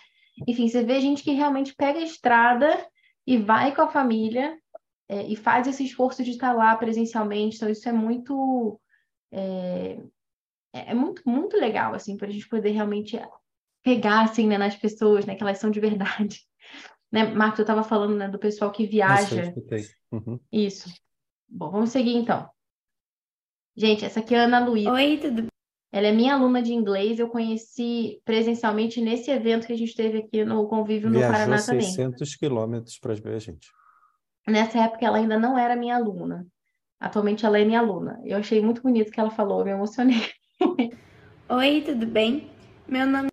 Enfim, 0.47 0.67
você 0.67 0.83
vê 0.83 1.01
gente 1.01 1.21
que 1.21 1.31
realmente 1.31 1.75
pega 1.75 1.99
a 1.99 2.03
estrada 2.03 2.87
e 3.27 3.37
vai 3.37 3.75
com 3.75 3.81
a 3.81 3.87
família 3.87 4.57
é, 5.11 5.27
e 5.27 5.35
faz 5.35 5.67
esse 5.67 5.83
esforço 5.83 6.23
de 6.23 6.31
estar 6.31 6.53
lá 6.53 6.73
presencialmente. 6.77 7.57
Então, 7.57 7.69
isso 7.69 7.87
é 7.89 7.91
muito, 7.91 8.79
é, 9.29 9.99
é 10.71 10.93
muito, 10.93 11.21
muito 11.25 11.57
legal, 11.57 11.93
assim, 11.93 12.15
para 12.15 12.29
a 12.29 12.31
gente 12.31 12.47
poder 12.47 12.71
realmente 12.71 13.21
pegar, 13.83 14.23
assim, 14.23 14.47
né, 14.47 14.57
nas 14.57 14.77
pessoas, 14.77 15.25
né, 15.25 15.35
que 15.35 15.43
elas 15.43 15.57
são 15.57 15.69
de 15.69 15.81
verdade. 15.81 16.39
Né, 17.13 17.25
Marcos, 17.25 17.59
eu 17.59 17.63
estava 17.63 17.83
falando, 17.83 18.15
né, 18.15 18.29
do 18.29 18.39
pessoal 18.39 18.71
que 18.71 18.83
Nossa, 18.83 18.93
eu 18.93 19.37
viaja. 19.37 19.43
escutei. 19.49 19.83
Uhum. 20.13 20.39
Isso. 20.49 20.89
Bom, 21.45 21.69
vamos 21.69 21.89
seguir 21.89 22.15
então. 22.15 22.49
Gente, 23.75 24.05
essa 24.05 24.21
aqui 24.21 24.33
é 24.33 24.39
a 24.39 24.43
Ana 24.45 24.65
Luísa. 24.65 24.93
Oi, 24.93 25.17
tudo 25.17 25.47
Ela 25.91 26.07
é 26.07 26.11
minha 26.13 26.35
aluna 26.35 26.63
de 26.63 26.71
inglês. 26.71 27.19
Eu 27.19 27.27
conheci 27.27 28.21
presencialmente 28.23 29.01
nesse 29.01 29.29
evento 29.29 29.67
que 29.67 29.73
a 29.73 29.77
gente 29.77 29.93
teve 29.93 30.19
aqui 30.19 30.45
no 30.45 30.65
Convívio 30.69 31.09
no 31.09 31.17
Viajou 31.17 31.33
Paraná 31.33 31.61
também. 31.61 31.81
600 31.81 32.35
quilômetros 32.37 32.97
para 32.97 33.13
ver 33.15 33.35
a 33.35 33.39
gente. 33.39 33.67
Nessa 34.47 34.79
época 34.79 35.05
ela 35.05 35.17
ainda 35.17 35.37
não 35.37 35.57
era 35.57 35.75
minha 35.75 35.95
aluna. 35.95 36.45
Atualmente 36.99 37.45
ela 37.45 37.59
é 37.59 37.65
minha 37.65 37.79
aluna. 37.79 38.19
Eu 38.23 38.37
achei 38.37 38.61
muito 38.61 38.81
bonito 38.81 39.09
o 39.09 39.11
que 39.11 39.19
ela 39.19 39.31
falou, 39.31 39.63
me 39.63 39.71
emocionei. 39.71 40.21
Oi, 41.49 41.81
tudo 41.85 42.05
bem? 42.05 42.49
Meu 42.87 43.05
nome 43.05 43.29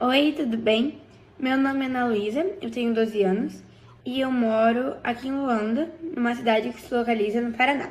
Oi, 0.00 0.32
tudo 0.36 0.56
bem? 0.58 1.00
Meu 1.38 1.56
nome 1.56 1.84
é 1.84 1.86
Ana 1.86 2.06
Luísa, 2.06 2.40
eu 2.60 2.70
tenho 2.70 2.94
12 2.94 3.22
anos. 3.22 3.62
e 4.04 4.20
eu 4.20 4.30
moro 4.30 4.96
aqui 5.02 5.28
em 5.28 5.32
Luanda, 5.32 5.90
numa 6.14 6.34
cidade 6.34 6.70
que 6.70 6.80
se 6.80 6.94
localiza 6.94 7.40
no 7.40 7.56
Paraná. 7.56 7.90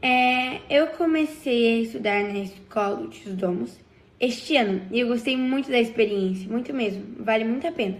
É, 0.00 0.60
eu 0.70 0.88
comecei 0.88 1.80
a 1.80 1.82
estudar 1.82 2.22
na 2.22 2.38
escola 2.38 3.08
dos 3.08 3.34
Domos 3.34 3.76
este 4.20 4.56
ano 4.56 4.82
e 4.92 5.00
eu 5.00 5.08
gostei 5.08 5.36
muito 5.36 5.70
da 5.70 5.80
experiência, 5.80 6.48
muito 6.48 6.72
mesmo, 6.72 7.24
vale 7.24 7.44
muito 7.44 7.66
a 7.66 7.72
pena. 7.72 7.98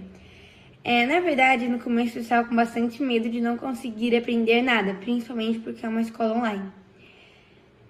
É, 0.90 1.04
na 1.04 1.20
verdade, 1.20 1.68
no 1.68 1.78
começo 1.78 2.16
eu 2.16 2.22
estava 2.22 2.48
com 2.48 2.56
bastante 2.56 3.02
medo 3.02 3.28
de 3.28 3.42
não 3.42 3.58
conseguir 3.58 4.16
aprender 4.16 4.62
nada, 4.62 4.94
principalmente 4.94 5.58
porque 5.58 5.84
é 5.84 5.88
uma 5.88 6.00
escola 6.00 6.34
online. 6.34 6.72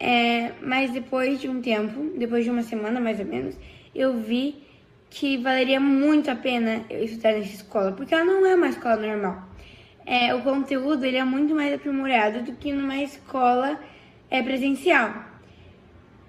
É, 0.01 0.51
mas 0.61 0.91
depois 0.91 1.41
de 1.41 1.49
um 1.49 1.63
tempo, 1.63 2.19
depois 2.19 2.43
de 2.43 2.51
uma 2.51 2.65
semana 2.65 2.99
mais 2.99 3.21
ou 3.21 3.25
menos, 3.25 3.57
eu 3.95 4.19
vi 4.19 4.57
que 5.09 5.37
valeria 5.37 5.79
muito 5.79 6.29
a 6.29 6.35
pena 6.35 6.85
eu 6.91 7.05
estudar 7.05 7.35
nessa 7.35 7.55
escola, 7.55 7.93
porque 7.93 8.13
ela 8.13 8.25
não 8.25 8.45
é 8.45 8.57
uma 8.57 8.69
escola 8.69 8.97
normal. 8.97 9.49
É, 10.05 10.35
o 10.35 10.43
conteúdo 10.43 11.05
ele 11.05 11.19
é 11.19 11.25
muito 11.25 11.55
mais 11.55 11.73
aprimorado 11.73 12.43
do 12.43 12.55
que 12.55 12.73
numa 12.73 12.97
escola 12.97 13.79
é, 14.29 14.43
presencial. 14.43 15.15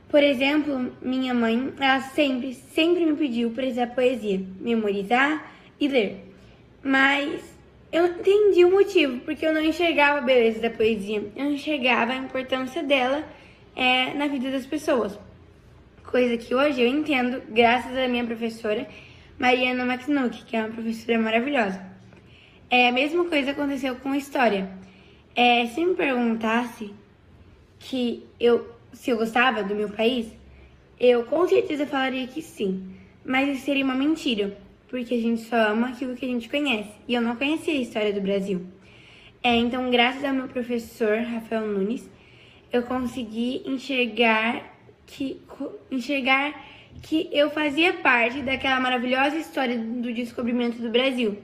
Por 0.08 0.22
exemplo, 0.22 0.94
minha 1.02 1.34
mãe, 1.34 1.74
ela 1.80 2.02
sempre, 2.02 2.54
sempre 2.54 3.08
me 3.08 3.16
pediu 3.16 3.50
para 3.50 3.66
estudar 3.66 3.88
poesia, 3.88 4.40
memorizar 4.62 5.52
e 5.80 5.88
ler. 5.88 6.29
Mas 6.84 7.42
eu 7.92 8.06
entendi 8.06 8.66
o 8.66 8.72
motivo, 8.72 9.20
porque 9.22 9.46
eu 9.46 9.54
não 9.54 9.62
enxergava 9.62 10.20
a 10.20 10.22
beleza 10.22 10.60
da 10.60 10.70
poesia, 10.70 11.32
eu 11.36 11.46
não 11.46 11.52
enxergava 11.52 12.14
a 12.14 12.18
importância 12.18 12.84
dela 12.84 13.24
é, 13.76 14.14
na 14.14 14.28
vida 14.28 14.52
das 14.52 14.66
pessoas 14.66 15.18
coisa 16.10 16.38
que 16.38 16.56
hoje 16.56 16.82
eu 16.82 16.88
entendo 16.88 17.40
graças 17.50 17.96
à 17.96 18.08
minha 18.08 18.26
professora 18.26 18.88
Mariana 19.38 19.86
Maxnuck, 19.86 20.44
que 20.44 20.58
é 20.58 20.62
uma 20.62 20.74
professora 20.74 21.20
maravilhosa. 21.20 21.80
É, 22.68 22.90
a 22.90 22.92
mesma 22.92 23.26
coisa 23.26 23.52
aconteceu 23.52 23.96
com 23.98 24.16
história. 24.16 24.70
É, 25.36 25.68
se 25.68 25.86
me 25.86 25.94
perguntasse 25.94 26.92
que 27.78 28.26
eu, 28.40 28.68
se 28.92 29.12
eu 29.12 29.18
gostava 29.18 29.64
do 29.64 29.76
meu 29.76 29.90
país, 29.90 30.28
eu 31.00 31.26
com 31.26 31.48
certeza 31.48 31.86
falaria 31.86 32.26
que 32.26 32.42
sim, 32.42 32.92
mas 33.24 33.48
isso 33.48 33.66
seria 33.66 33.86
uma 33.86 33.96
mentira, 33.96 34.58
porque 34.90 35.16
a 35.16 35.22
gente 35.22 35.42
só 35.42 35.56
ama 35.72 35.90
aquilo 35.90 36.16
que 36.16 36.26
a 36.26 36.30
gente 36.30 36.50
conhece, 36.50 36.92
e 37.08 37.14
eu 37.14 37.22
não 37.22 37.36
conhecia 37.36 37.74
a 37.74 37.78
história 37.78 38.12
do 38.12 38.22
Brasil. 38.22 38.66
É, 39.42 39.56
então, 39.56 39.90
graças 39.90 40.24
ao 40.24 40.34
meu 40.34 40.48
professor 40.48 41.20
Rafael 41.20 41.66
Nunes, 41.66 42.10
eu 42.74 42.84
consegui 42.84 43.64
enxergar 43.66 44.78
que 45.06 45.42
enxergar 45.90 46.54
que 47.02 47.30
eu 47.32 47.50
fazia 47.50 47.94
parte 47.94 48.42
daquela 48.42 48.80
maravilhosa 48.80 49.38
história 49.38 49.78
do 49.78 50.14
descobrimento 50.14 50.82
do 50.82 50.90
Brasil. 50.90 51.38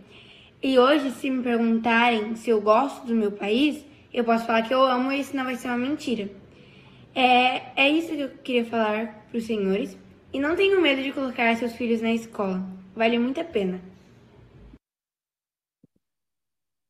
E 0.61 0.77
hoje, 0.77 1.11
se 1.11 1.29
me 1.29 1.41
perguntarem 1.41 2.35
se 2.35 2.49
eu 2.49 2.59
gosto 2.59 3.05
do 3.05 3.15
meu 3.15 3.31
país, 3.31 3.85
eu 4.13 4.23
posso 4.23 4.45
falar 4.45 4.63
que 4.63 4.73
eu 4.73 4.83
amo 4.83 5.11
e 5.11 5.19
isso 5.19 5.35
não 5.35 5.45
vai 5.45 5.55
ser 5.55 5.67
uma 5.67 5.77
mentira. 5.77 6.29
É, 7.13 7.61
é 7.75 7.89
isso 7.89 8.09
que 8.09 8.19
eu 8.19 8.29
queria 8.43 8.65
falar 8.65 9.25
para 9.29 9.37
os 9.37 9.45
senhores. 9.45 9.97
E 10.33 10.39
não 10.39 10.55
tenham 10.55 10.81
medo 10.81 11.01
de 11.01 11.13
colocar 11.13 11.55
seus 11.55 11.73
filhos 11.73 12.01
na 12.01 12.11
escola. 12.11 12.61
Vale 12.95 13.19
muito 13.19 13.41
a 13.41 13.43
pena. 13.43 13.81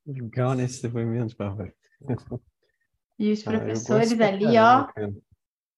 Legal 0.05 0.53
nesse 0.53 0.83
depoimento, 0.83 1.35
Bárbara. 1.35 1.73
E 3.17 3.31
os 3.31 3.47
ah, 3.47 3.51
professores 3.51 4.19
ah, 4.19 4.27
ali, 4.27 4.57
ó, 4.57 4.87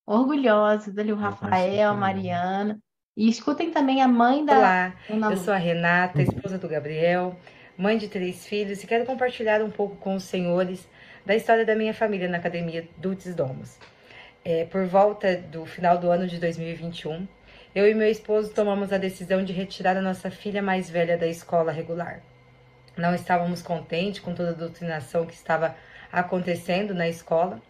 orgulhosos 0.08 0.98
ali, 0.98 1.12
o 1.12 1.16
Rafael, 1.16 1.92
a 1.92 1.94
Mariana. 1.94 2.82
E 3.16 3.30
escutem 3.30 3.70
também 3.70 4.02
a 4.02 4.08
mãe 4.08 4.44
da. 4.44 4.92
Olá, 5.08 5.32
eu 5.32 5.38
sou 5.38 5.54
a 5.54 5.58
Renata, 5.58 6.20
esposa 6.20 6.58
do 6.58 6.68
Gabriel, 6.68 7.40
mãe 7.78 7.96
de 7.96 8.08
três 8.08 8.48
filhos, 8.48 8.84
e 8.84 8.88
quero 8.88 9.06
compartilhar 9.06 9.62
um 9.62 9.70
pouco 9.70 9.98
com 9.98 10.16
os 10.16 10.24
senhores 10.24 10.90
da 11.28 11.36
história 11.36 11.64
da 11.64 11.76
minha 11.76 11.94
família 11.94 12.28
na 12.28 12.40
Academia 12.40 12.90
Dutes 12.98 13.36
Domos. 13.36 13.78
É, 14.44 14.66
por 14.66 14.88
volta 14.88 15.38
do 15.38 15.64
final 15.64 16.00
do 16.00 16.10
ano 16.10 16.26
de 16.26 16.40
2021, 16.40 17.28
eu 17.78 17.88
e 17.88 17.94
meu 17.94 18.10
esposo 18.10 18.54
tomamos 18.54 18.92
a 18.92 18.98
decisão 18.98 19.44
de 19.44 19.54
retirar 19.54 19.98
a 19.98 20.02
nossa 20.02 20.32
filha 20.32 20.62
mais 20.62 20.90
velha 20.90 21.18
da 21.18 21.28
escola 21.28 21.72
regular. 21.72 22.22
Não 22.98 23.14
estávamos 23.14 23.62
contentes 23.62 24.20
com 24.20 24.34
toda 24.34 24.50
a 24.50 24.54
doutrinação 24.54 25.26
que 25.26 25.34
estava 25.34 25.76
acontecendo 26.12 26.94
na 26.94 27.08
escola 27.08 27.62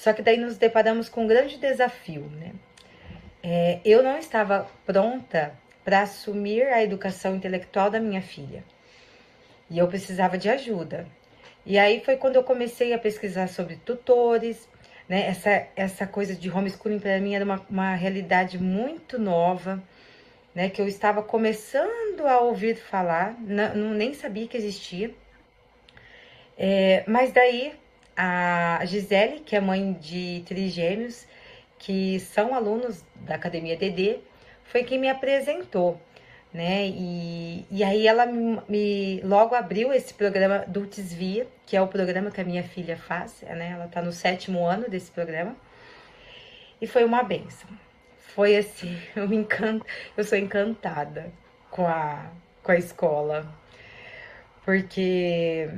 só 0.00 0.14
que 0.14 0.22
daí 0.22 0.38
nos 0.38 0.56
deparamos 0.56 1.10
com 1.10 1.24
um 1.24 1.26
grande 1.26 1.58
desafio, 1.58 2.22
né? 2.22 2.54
É, 3.42 3.80
eu 3.84 4.02
não 4.02 4.16
estava 4.16 4.66
pronta 4.86 5.52
para 5.84 6.00
assumir 6.00 6.62
a 6.68 6.82
educação 6.82 7.36
intelectual 7.36 7.90
da 7.90 8.00
minha 8.00 8.22
filha. 8.22 8.64
E 9.68 9.76
eu 9.76 9.86
precisava 9.88 10.38
de 10.38 10.48
ajuda. 10.48 11.06
E 11.66 11.78
aí 11.78 12.02
foi 12.02 12.16
quando 12.16 12.36
eu 12.36 12.42
comecei 12.42 12.94
a 12.94 12.98
pesquisar 12.98 13.48
sobre 13.48 13.76
tutores, 13.76 14.66
né? 15.10 15.26
Essa, 15.26 15.66
essa 15.74 16.06
coisa 16.06 16.36
de 16.36 16.48
homeschooling 16.48 17.00
para 17.00 17.18
mim 17.18 17.34
era 17.34 17.44
uma, 17.44 17.60
uma 17.68 17.94
realidade 17.96 18.56
muito 18.62 19.18
nova, 19.18 19.82
né? 20.54 20.70
Que 20.70 20.80
eu 20.80 20.86
estava 20.86 21.20
começando 21.20 22.24
a 22.28 22.38
ouvir 22.38 22.76
falar, 22.76 23.34
não, 23.40 23.92
nem 23.92 24.14
sabia 24.14 24.46
que 24.46 24.56
existia. 24.56 25.12
É, 26.56 27.02
mas 27.08 27.32
daí 27.32 27.72
a 28.16 28.80
Gisele, 28.84 29.40
que 29.40 29.56
é 29.56 29.60
mãe 29.60 29.94
de 29.94 30.44
trigêmeos, 30.46 31.26
que 31.76 32.20
são 32.20 32.54
alunos 32.54 33.04
da 33.16 33.34
Academia 33.34 33.76
DD, 33.76 34.20
foi 34.62 34.84
quem 34.84 34.98
me 34.98 35.08
apresentou, 35.08 36.00
né? 36.52 36.88
E, 36.88 37.64
e 37.70 37.84
aí 37.84 38.06
ela 38.06 38.26
me, 38.26 38.60
me 38.68 39.20
logo 39.22 39.54
abriu 39.54 39.92
esse 39.92 40.12
programa 40.12 40.64
Dulces 40.66 41.12
Via, 41.12 41.46
que 41.66 41.76
é 41.76 41.82
o 41.82 41.86
programa 41.88 42.30
que 42.30 42.40
a 42.40 42.44
minha 42.44 42.62
filha 42.62 42.96
faz, 42.96 43.42
né? 43.42 43.70
Ela 43.72 43.86
está 43.86 44.02
no 44.02 44.12
sétimo 44.12 44.66
ano 44.66 44.88
desse 44.88 45.10
programa. 45.10 45.56
E 46.80 46.86
foi 46.86 47.04
uma 47.04 47.22
benção. 47.22 47.68
Foi 48.18 48.56
assim, 48.56 48.98
eu 49.14 49.28
me 49.28 49.36
encanto, 49.36 49.86
eu 50.16 50.24
sou 50.24 50.38
encantada 50.38 51.32
com 51.70 51.86
a, 51.86 52.30
com 52.62 52.72
a 52.72 52.76
escola. 52.76 53.46
Porque 54.64 55.68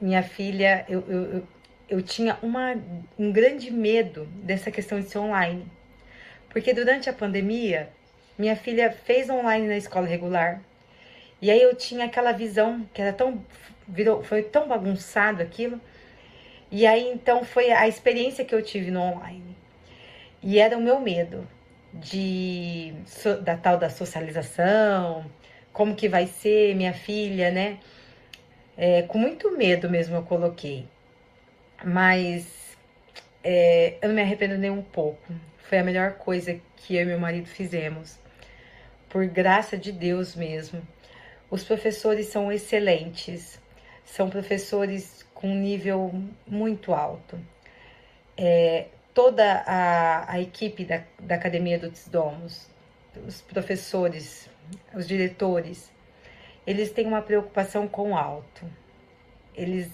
minha 0.00 0.22
filha, 0.22 0.84
eu, 0.88 1.04
eu, 1.08 1.48
eu 1.88 2.02
tinha 2.02 2.38
uma, 2.42 2.74
um 3.18 3.32
grande 3.32 3.70
medo 3.70 4.26
dessa 4.42 4.70
questão 4.70 5.00
de 5.00 5.08
ser 5.08 5.18
online. 5.18 5.66
Porque 6.50 6.72
durante 6.72 7.10
a 7.10 7.12
pandemia, 7.12 7.90
minha 8.38 8.56
filha 8.56 8.90
fez 8.90 9.30
online 9.30 9.66
na 9.68 9.76
escola 9.76 10.06
regular. 10.06 10.60
E 11.40 11.50
aí 11.50 11.60
eu 11.60 11.74
tinha 11.74 12.06
aquela 12.06 12.32
visão 12.32 12.88
que 12.92 13.02
era 13.02 13.12
tão 13.12 13.44
virou, 13.86 14.22
foi 14.22 14.42
tão 14.42 14.68
bagunçado 14.68 15.42
aquilo. 15.42 15.80
E 16.70 16.86
aí 16.86 17.08
então 17.08 17.44
foi 17.44 17.70
a 17.70 17.86
experiência 17.88 18.44
que 18.44 18.54
eu 18.54 18.62
tive 18.62 18.90
no 18.90 19.00
online. 19.00 19.56
E 20.42 20.58
era 20.58 20.76
o 20.76 20.80
meu 20.80 21.00
medo 21.00 21.46
de 21.92 22.94
da 23.42 23.56
tal 23.56 23.78
da 23.78 23.88
socialização, 23.90 25.24
como 25.72 25.94
que 25.94 26.08
vai 26.08 26.26
ser 26.26 26.74
minha 26.74 26.92
filha, 26.92 27.50
né? 27.50 27.78
É, 28.76 29.02
com 29.02 29.18
muito 29.18 29.56
medo 29.56 29.88
mesmo 29.88 30.16
eu 30.16 30.22
coloquei 30.24 30.88
mas 31.84 32.76
é, 33.42 33.96
eu 34.00 34.08
não 34.08 34.14
me 34.14 34.22
arrependo 34.22 34.56
nem 34.56 34.70
um 34.70 34.82
pouco. 34.82 35.32
Foi 35.58 35.78
a 35.78 35.84
melhor 35.84 36.12
coisa 36.14 36.58
que 36.76 36.96
eu 36.96 37.02
e 37.02 37.04
meu 37.04 37.18
marido 37.18 37.46
fizemos. 37.46 38.18
Por 39.14 39.28
graça 39.28 39.78
de 39.78 39.92
Deus 39.92 40.34
mesmo. 40.34 40.82
Os 41.48 41.62
professores 41.62 42.26
são 42.26 42.50
excelentes, 42.50 43.60
são 44.04 44.28
professores 44.28 45.24
com 45.32 45.54
nível 45.54 46.12
muito 46.44 46.92
alto. 46.92 47.38
É, 48.36 48.88
toda 49.14 49.62
a, 49.68 50.32
a 50.32 50.40
equipe 50.40 50.84
da, 50.84 51.04
da 51.20 51.36
Academia 51.36 51.78
dos 51.78 52.08
Domos, 52.08 52.68
os 53.24 53.40
professores, 53.40 54.50
os 54.92 55.06
diretores, 55.06 55.92
eles 56.66 56.90
têm 56.90 57.06
uma 57.06 57.22
preocupação 57.22 57.86
com 57.86 58.10
o 58.10 58.18
alto. 58.18 58.68
Eles 59.54 59.88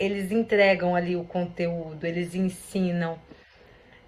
eles 0.00 0.32
entregam 0.32 0.96
ali 0.96 1.14
o 1.14 1.22
conteúdo, 1.22 2.04
eles 2.04 2.34
ensinam, 2.34 3.20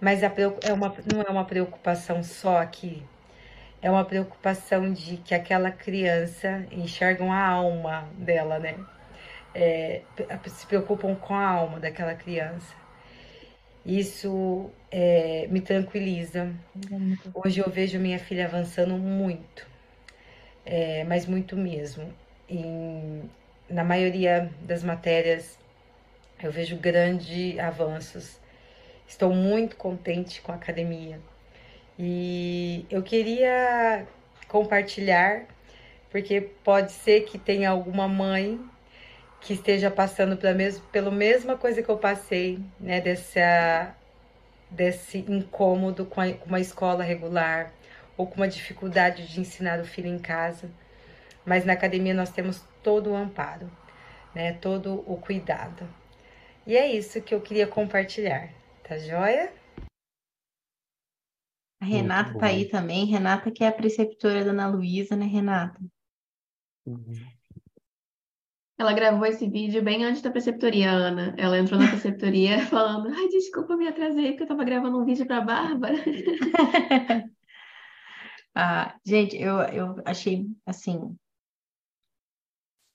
mas 0.00 0.24
a, 0.24 0.32
é 0.64 0.72
uma, 0.72 0.92
não 1.14 1.22
é 1.22 1.30
uma 1.30 1.44
preocupação 1.44 2.24
só 2.24 2.58
aqui, 2.58 3.04
é 3.80 3.90
uma 3.90 4.04
preocupação 4.04 4.92
de 4.92 5.18
que 5.18 5.34
aquela 5.34 5.70
criança 5.70 6.66
enxergam 6.72 7.32
a 7.32 7.46
alma 7.46 8.08
dela, 8.18 8.58
né? 8.58 8.76
É, 9.54 10.02
se 10.46 10.66
preocupam 10.66 11.14
com 11.14 11.34
a 11.34 11.46
alma 11.46 11.80
daquela 11.80 12.14
criança. 12.14 12.74
Isso 13.84 14.70
é, 14.90 15.46
me 15.48 15.60
tranquiliza. 15.60 16.52
Hoje 17.32 17.60
eu 17.60 17.70
vejo 17.70 17.98
minha 17.98 18.18
filha 18.18 18.46
avançando 18.46 18.96
muito, 18.98 19.66
é, 20.64 21.04
mas 21.04 21.26
muito 21.26 21.56
mesmo. 21.56 22.12
Em, 22.48 23.30
na 23.68 23.84
maioria 23.84 24.50
das 24.62 24.82
matérias 24.82 25.58
eu 26.42 26.50
vejo 26.50 26.76
grandes 26.76 27.58
avanços. 27.58 28.40
Estou 29.06 29.32
muito 29.32 29.76
contente 29.76 30.40
com 30.42 30.52
a 30.52 30.56
academia. 30.56 31.20
E 31.98 32.84
eu 32.90 33.02
queria 33.02 34.06
compartilhar, 34.48 35.46
porque 36.10 36.40
pode 36.40 36.92
ser 36.92 37.22
que 37.22 37.38
tenha 37.38 37.70
alguma 37.70 38.06
mãe 38.06 38.60
que 39.40 39.54
esteja 39.54 39.90
passando 39.90 40.36
pela, 40.36 40.54
mes 40.54 40.78
pela 40.92 41.10
mesma 41.10 41.56
coisa 41.56 41.82
que 41.82 41.88
eu 41.88 41.96
passei, 41.96 42.58
né? 42.78 43.00
Dessa, 43.00 43.94
desse 44.70 45.18
incômodo 45.28 46.04
com, 46.04 46.20
a, 46.20 46.32
com 46.32 46.46
uma 46.46 46.60
escola 46.60 47.02
regular 47.02 47.72
ou 48.16 48.26
com 48.26 48.36
uma 48.36 48.48
dificuldade 48.48 49.26
de 49.28 49.40
ensinar 49.40 49.80
o 49.80 49.84
filho 49.84 50.08
em 50.08 50.18
casa. 50.18 50.70
Mas 51.44 51.64
na 51.64 51.74
academia 51.74 52.12
nós 52.12 52.30
temos 52.30 52.62
todo 52.82 53.10
o 53.10 53.16
amparo, 53.16 53.70
né? 54.34 54.52
Todo 54.60 55.02
o 55.06 55.16
cuidado. 55.16 55.88
E 56.66 56.76
é 56.76 56.86
isso 56.90 57.22
que 57.22 57.34
eu 57.34 57.40
queria 57.40 57.66
compartilhar, 57.66 58.50
tá 58.82 58.98
joia? 58.98 59.50
A 61.80 61.84
Renata 61.84 62.38
tá 62.38 62.46
aí 62.46 62.68
também. 62.68 63.04
Renata, 63.04 63.50
que 63.50 63.62
é 63.62 63.68
a 63.68 63.72
preceptora 63.72 64.44
da 64.44 64.50
Ana 64.50 64.68
Luísa, 64.68 65.14
né, 65.14 65.26
Renata? 65.26 65.80
Uhum. 66.86 67.14
Ela 68.78 68.92
gravou 68.92 69.24
esse 69.24 69.48
vídeo 69.48 69.82
bem 69.82 70.04
antes 70.04 70.20
da 70.20 70.30
preceptoria, 70.30 70.90
Ana. 70.90 71.34
Ela 71.38 71.58
entrou 71.58 71.80
na 71.80 71.88
preceptoria 71.88 72.64
falando: 72.68 73.08
Ai, 73.08 73.28
desculpa, 73.28 73.76
me 73.76 73.88
atrasei 73.88 74.30
porque 74.30 74.42
eu 74.42 74.48
tava 74.48 74.64
gravando 74.64 74.98
um 74.98 75.04
vídeo 75.04 75.26
pra 75.26 75.40
Bárbara. 75.40 75.96
ah, 78.54 78.94
gente, 79.04 79.36
eu, 79.36 79.60
eu 79.60 80.02
achei 80.04 80.46
assim. 80.66 81.16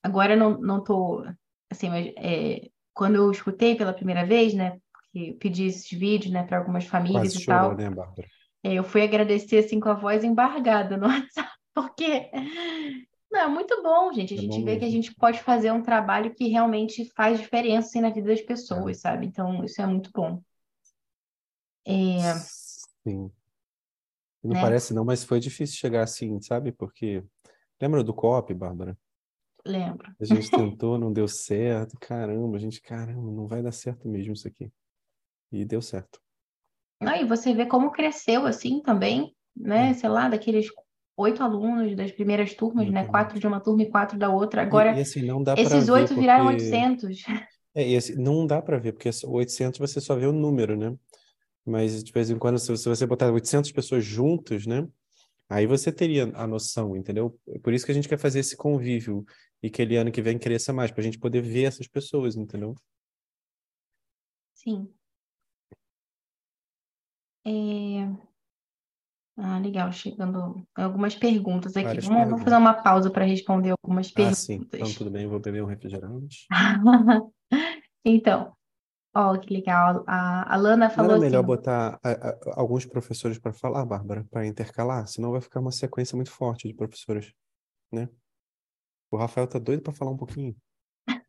Agora 0.03 0.33
eu 0.33 0.37
não, 0.37 0.57
não 0.59 0.83
tô. 0.83 1.25
Assim, 1.71 1.89
mas 1.89 2.13
é, 2.17 2.69
quando 2.93 3.15
eu 3.15 3.31
escutei 3.31 3.75
pela 3.75 3.93
primeira 3.93 4.25
vez, 4.25 4.53
né? 4.53 4.79
Porque 4.93 5.31
eu 5.31 5.37
pedi 5.37 5.65
esses 5.65 5.89
vídeos, 5.89 6.31
né, 6.31 6.43
para 6.43 6.59
algumas 6.59 6.85
famílias 6.85 7.23
Quase 7.23 7.37
e 7.37 7.41
chorou, 7.41 7.69
tal. 7.69 7.77
né, 7.77 7.89
Bárbara? 7.89 8.27
É, 8.63 8.73
eu 8.73 8.83
fui 8.83 9.01
agradecer 9.01 9.57
assim 9.59 9.79
com 9.79 9.89
a 9.89 9.93
voz 9.93 10.23
embargada 10.23 10.97
no 10.97 11.07
WhatsApp, 11.07 11.49
porque 11.73 12.29
não, 13.31 13.39
é 13.41 13.47
muito 13.47 13.81
bom, 13.81 14.11
gente. 14.13 14.33
A 14.33 14.37
É 14.37 14.41
gente 14.41 14.61
vê 14.63 14.77
que 14.77 14.85
a 14.85 14.87
mesmo. 14.87 15.01
gente 15.03 15.15
pode 15.15 15.39
fazer 15.41 15.71
um 15.71 15.81
trabalho 15.81 16.33
que 16.35 16.47
realmente 16.49 17.05
faz 17.15 17.39
diferença 17.39 17.87
assim, 17.87 18.01
na 18.01 18.09
vida 18.09 18.27
das 18.27 18.41
É. 18.41 18.43
pessoas, 18.45 18.99
sabe? 18.99 19.25
Então, 19.25 19.63
isso 19.63 19.81
é 19.81 19.85
muito 19.85 20.11
bom. 20.13 20.41
É, 21.85 22.33
Sim. 23.03 23.31
Não 24.43 24.53
né? 24.53 24.61
parece 24.61 24.93
não, 24.93 25.05
mas 25.05 25.23
foi 25.23 25.39
difícil 25.39 25.77
chegar 25.77 26.03
assim, 26.03 26.39
sabe? 26.41 26.71
Porque 26.71 27.23
lembra 27.79 28.03
do 28.03 28.13
COP, 28.13 28.53
Bárbara? 28.53 28.97
Lembro. 29.65 30.11
A 30.19 30.25
gente 30.25 30.49
tentou, 30.51 30.97
não 30.97 31.11
deu 31.11 31.27
certo. 31.27 31.97
Caramba, 31.99 32.57
a 32.57 32.59
gente, 32.59 32.81
caramba, 32.81 33.31
não 33.31 33.47
vai 33.47 33.61
dar 33.61 33.71
certo 33.71 34.07
mesmo 34.07 34.33
isso 34.33 34.47
aqui. 34.47 34.71
E 35.51 35.65
deu 35.65 35.81
certo. 35.81 36.21
E 37.01 37.25
você 37.25 37.53
vê 37.53 37.65
como 37.65 37.91
cresceu 37.91 38.45
assim 38.45 38.81
também, 38.81 39.35
né? 39.55 39.89
É. 39.89 39.93
Sei 39.93 40.09
lá, 40.09 40.29
daqueles 40.29 40.67
oito 41.17 41.43
alunos 41.43 41.95
das 41.95 42.11
primeiras 42.11 42.53
turmas, 42.53 42.85
né? 42.85 43.01
Exatamente. 43.01 43.11
Quatro 43.11 43.39
de 43.39 43.47
uma 43.47 43.59
turma 43.59 43.83
e 43.83 43.89
quatro 43.89 44.17
da 44.17 44.29
outra. 44.29 44.61
E, 44.61 44.65
Agora, 44.65 44.97
e 44.97 45.01
assim, 45.01 45.21
não 45.21 45.41
dá 45.43 45.55
para 45.55 45.63
esses 45.63 45.89
oito 45.89 46.15
viraram 46.15 46.45
porque 46.45 46.63
800. 46.63 47.23
é, 47.75 47.89
e 47.89 47.97
assim, 47.97 48.15
não 48.15 48.45
dá 48.45 48.61
para 48.61 48.77
ver 48.77 48.93
porque 48.93 49.09
esse 49.09 49.25
800 49.25 49.79
você 49.79 49.99
só 49.99 50.15
vê 50.15 50.25
o 50.25 50.31
número, 50.31 50.75
né? 50.75 50.95
Mas 51.65 52.03
de 52.03 52.11
vez 52.11 52.29
em 52.29 52.37
quando 52.37 52.57
se, 52.57 52.75
se 52.75 52.89
você 52.89 53.05
botar 53.05 53.31
800 53.31 53.71
pessoas 53.71 54.03
juntos, 54.03 54.65
né? 54.65 54.87
Aí 55.49 55.67
você 55.67 55.91
teria 55.91 56.31
a 56.33 56.47
noção, 56.47 56.95
entendeu? 56.95 57.37
É 57.49 57.59
Por 57.59 57.73
isso 57.73 57.85
que 57.85 57.91
a 57.91 57.95
gente 57.95 58.07
quer 58.07 58.17
fazer 58.17 58.39
esse 58.39 58.55
convívio 58.55 59.25
e 59.61 59.69
que 59.69 59.81
ele 59.81 59.97
ano 59.97 60.11
que 60.11 60.21
vem 60.21 60.39
cresça 60.39 60.71
mais, 60.71 60.91
para 60.91 61.01
a 61.01 61.03
gente 61.03 61.19
poder 61.19 61.41
ver 61.41 61.63
essas 61.63 61.87
pessoas, 61.87 62.35
entendeu? 62.37 62.73
Sim. 64.53 64.89
É... 67.45 68.31
Ah, 69.37 69.57
legal, 69.59 69.91
chegando 69.91 70.65
algumas 70.75 71.15
perguntas 71.15 71.75
aqui. 71.75 71.85
Várias 71.85 72.05
Vamos, 72.05 72.19
vamos 72.25 72.43
fazer 72.43 72.55
perguntas. 72.55 72.75
uma 72.75 72.83
pausa 72.83 73.09
para 73.09 73.25
responder 73.25 73.71
algumas 73.81 74.11
Ah, 74.15 74.33
sim. 74.33 74.53
Então 74.55 74.69
perguntas. 74.69 74.95
tudo 74.95 75.09
bem, 75.09 75.27
vou 75.27 75.39
beber 75.39 75.63
um 75.63 75.67
refrigerante. 75.67 76.47
Então, 78.03 78.55
ó, 79.15 79.37
que 79.37 79.53
legal. 79.53 80.03
A, 80.07 80.51
a 80.55 80.57
Lana 80.57 80.87
Não 80.87 80.95
falou 80.95 81.11
era 81.11 81.19
melhor 81.19 81.39
assim, 81.41 81.47
botar 81.47 81.99
a- 82.03 82.09
a- 82.29 82.39
alguns 82.59 82.83
professores 82.83 83.37
para 83.37 83.53
falar, 83.53 83.85
Bárbara, 83.85 84.25
para 84.31 84.47
intercalar? 84.47 85.05
Senão 85.07 85.31
vai 85.31 85.39
ficar 85.41 85.59
uma 85.59 85.71
sequência 85.71 86.15
muito 86.15 86.31
forte 86.31 86.67
de 86.67 86.73
professores, 86.73 87.31
né? 87.91 88.09
O 89.11 89.17
Rafael 89.17 89.45
tá 89.47 89.59
doido 89.59 89.83
para 89.83 89.93
falar 89.93 90.09
um 90.09 90.17
pouquinho. 90.17 90.55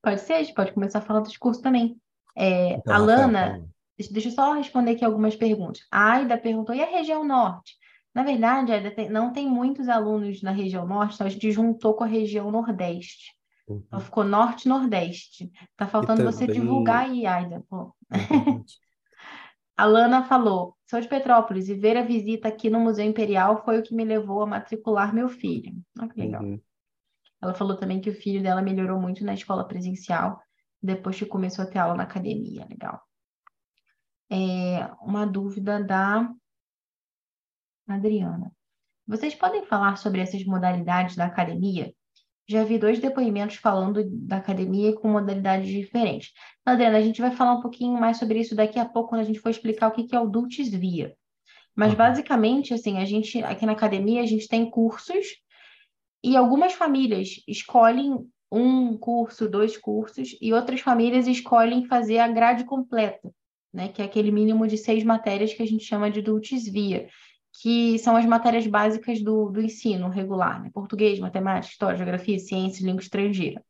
pode 0.00 0.20
ser, 0.20 0.34
a 0.34 0.42
gente 0.44 0.54
pode 0.54 0.72
começar 0.72 1.00
a 1.00 1.02
falar 1.02 1.18
dos 1.20 1.36
cursos 1.36 1.60
também. 1.62 2.00
É, 2.36 2.74
Então, 2.74 2.94
a 2.94 2.98
Lana. 2.98 3.68
Deixa, 4.08 4.28
eu 4.28 4.32
só 4.32 4.52
responder 4.54 4.92
aqui 4.92 5.04
algumas 5.04 5.36
perguntas. 5.36 5.80
A 5.90 6.12
Aida 6.12 6.38
perguntou, 6.38 6.74
e 6.74 6.82
a 6.82 6.86
região 6.86 7.24
norte? 7.24 7.74
Na 8.14 8.22
verdade, 8.22 8.72
Aida, 8.72 8.90
tem- 8.90 9.08
não 9.10 9.32
tem 9.32 9.48
muitos 9.48 9.88
alunos 9.88 10.42
na 10.42 10.50
região 10.50 10.86
norte, 10.86 11.14
então 11.14 11.26
a 11.26 11.30
gente 11.30 11.50
juntou 11.52 11.94
com 11.94 12.04
a 12.04 12.06
região 12.06 12.50
nordeste. 12.50 13.32
Então 13.68 13.98
Uhum. 13.98 14.04
ficou 14.04 14.24
norte-nordeste. 14.24 15.50
Tá 15.76 15.86
faltando 15.86 16.22
você 16.24 16.46
também 16.46 16.60
divulgar 16.62 17.04
aí, 17.04 17.26
Aida. 17.26 17.62
Pô. 17.68 17.94
A 19.76 19.86
Lana 19.86 20.24
falou: 20.24 20.76
sou 20.88 21.00
de 21.00 21.08
Petrópolis 21.08 21.68
e 21.68 21.74
ver 21.74 21.96
a 21.96 22.02
visita 22.02 22.48
aqui 22.48 22.68
no 22.68 22.80
Museu 22.80 23.04
Imperial 23.04 23.64
foi 23.64 23.78
o 23.78 23.82
que 23.82 23.94
me 23.94 24.04
levou 24.04 24.42
a 24.42 24.46
matricular 24.46 25.14
meu 25.14 25.28
filho. 25.28 25.72
Olha 25.98 26.08
que 26.08 26.20
legal. 26.20 26.42
Uhum. 26.42 26.60
Ela 27.42 27.54
falou 27.54 27.76
também 27.76 28.00
que 28.00 28.10
o 28.10 28.14
filho 28.14 28.42
dela 28.42 28.60
melhorou 28.62 29.00
muito 29.00 29.24
na 29.24 29.34
escola 29.34 29.66
presencial 29.66 30.40
depois 30.82 31.18
que 31.18 31.26
começou 31.26 31.64
a 31.64 31.68
ter 31.68 31.78
aula 31.78 31.94
na 31.94 32.02
academia. 32.04 32.66
Legal. 32.68 33.00
É, 34.30 34.88
uma 35.02 35.26
dúvida 35.26 35.82
da 35.82 36.32
Adriana. 37.88 38.52
Vocês 39.06 39.34
podem 39.34 39.64
falar 39.64 39.96
sobre 39.96 40.20
essas 40.20 40.44
modalidades 40.44 41.16
da 41.16 41.24
academia? 41.24 41.92
Já 42.48 42.64
vi 42.64 42.78
dois 42.78 42.98
depoimentos 42.98 43.56
falando 43.56 44.04
da 44.04 44.36
academia 44.36 44.94
com 44.94 45.08
modalidades 45.08 45.68
diferentes. 45.68 46.32
Adriana, 46.64 46.98
a 46.98 47.02
gente 47.02 47.20
vai 47.20 47.30
falar 47.32 47.54
um 47.54 47.60
pouquinho 47.60 47.98
mais 47.98 48.18
sobre 48.18 48.38
isso 48.40 48.54
daqui 48.54 48.78
a 48.78 48.84
pouco, 48.84 49.10
quando 49.10 49.22
a 49.22 49.24
gente 49.24 49.40
for 49.40 49.50
explicar 49.50 49.88
o 49.88 49.92
que 49.92 50.14
é 50.14 50.20
o 50.20 50.28
Dulcis 50.28 50.68
Via. 50.68 51.16
Mas 51.74 51.90
Uhum. 51.92 51.98
basicamente, 51.98 52.74
assim, 52.74 52.98
a 52.98 53.04
gente 53.04 53.42
aqui 53.42 53.64
na 53.66 53.72
academia 53.72 54.22
a 54.22 54.26
gente 54.26 54.48
tem 54.48 54.68
cursos 54.68 55.26
e 56.22 56.36
algumas 56.36 56.72
famílias 56.72 57.42
escolhem 57.48 58.28
um 58.52 58.96
curso, 58.98 59.48
dois 59.48 59.76
cursos, 59.76 60.36
e 60.40 60.52
outras 60.52 60.80
famílias 60.80 61.26
escolhem 61.28 61.86
fazer 61.86 62.18
a 62.18 62.28
grade 62.28 62.64
completa, 62.64 63.32
né? 63.72 63.88
Que 63.88 64.02
é 64.02 64.04
aquele 64.04 64.30
mínimo 64.30 64.66
de 64.66 64.76
seis 64.76 65.04
matérias 65.04 65.52
que 65.52 65.62
a 65.62 65.66
gente 65.66 65.84
chama 65.84 66.10
de 66.10 66.22
Dulcis 66.22 66.68
Via, 66.68 67.08
que 67.60 67.98
são 67.98 68.16
as 68.16 68.24
matérias 68.24 68.66
básicas 68.66 69.22
do, 69.22 69.50
do 69.50 69.60
ensino 69.60 70.08
regular, 70.08 70.62
né? 70.62 70.70
Português, 70.72 71.18
matemática, 71.18 71.72
história, 71.72 71.96
geografia, 71.96 72.38
ciência, 72.38 72.84
língua 72.84 73.02
estrangeira, 73.02 73.64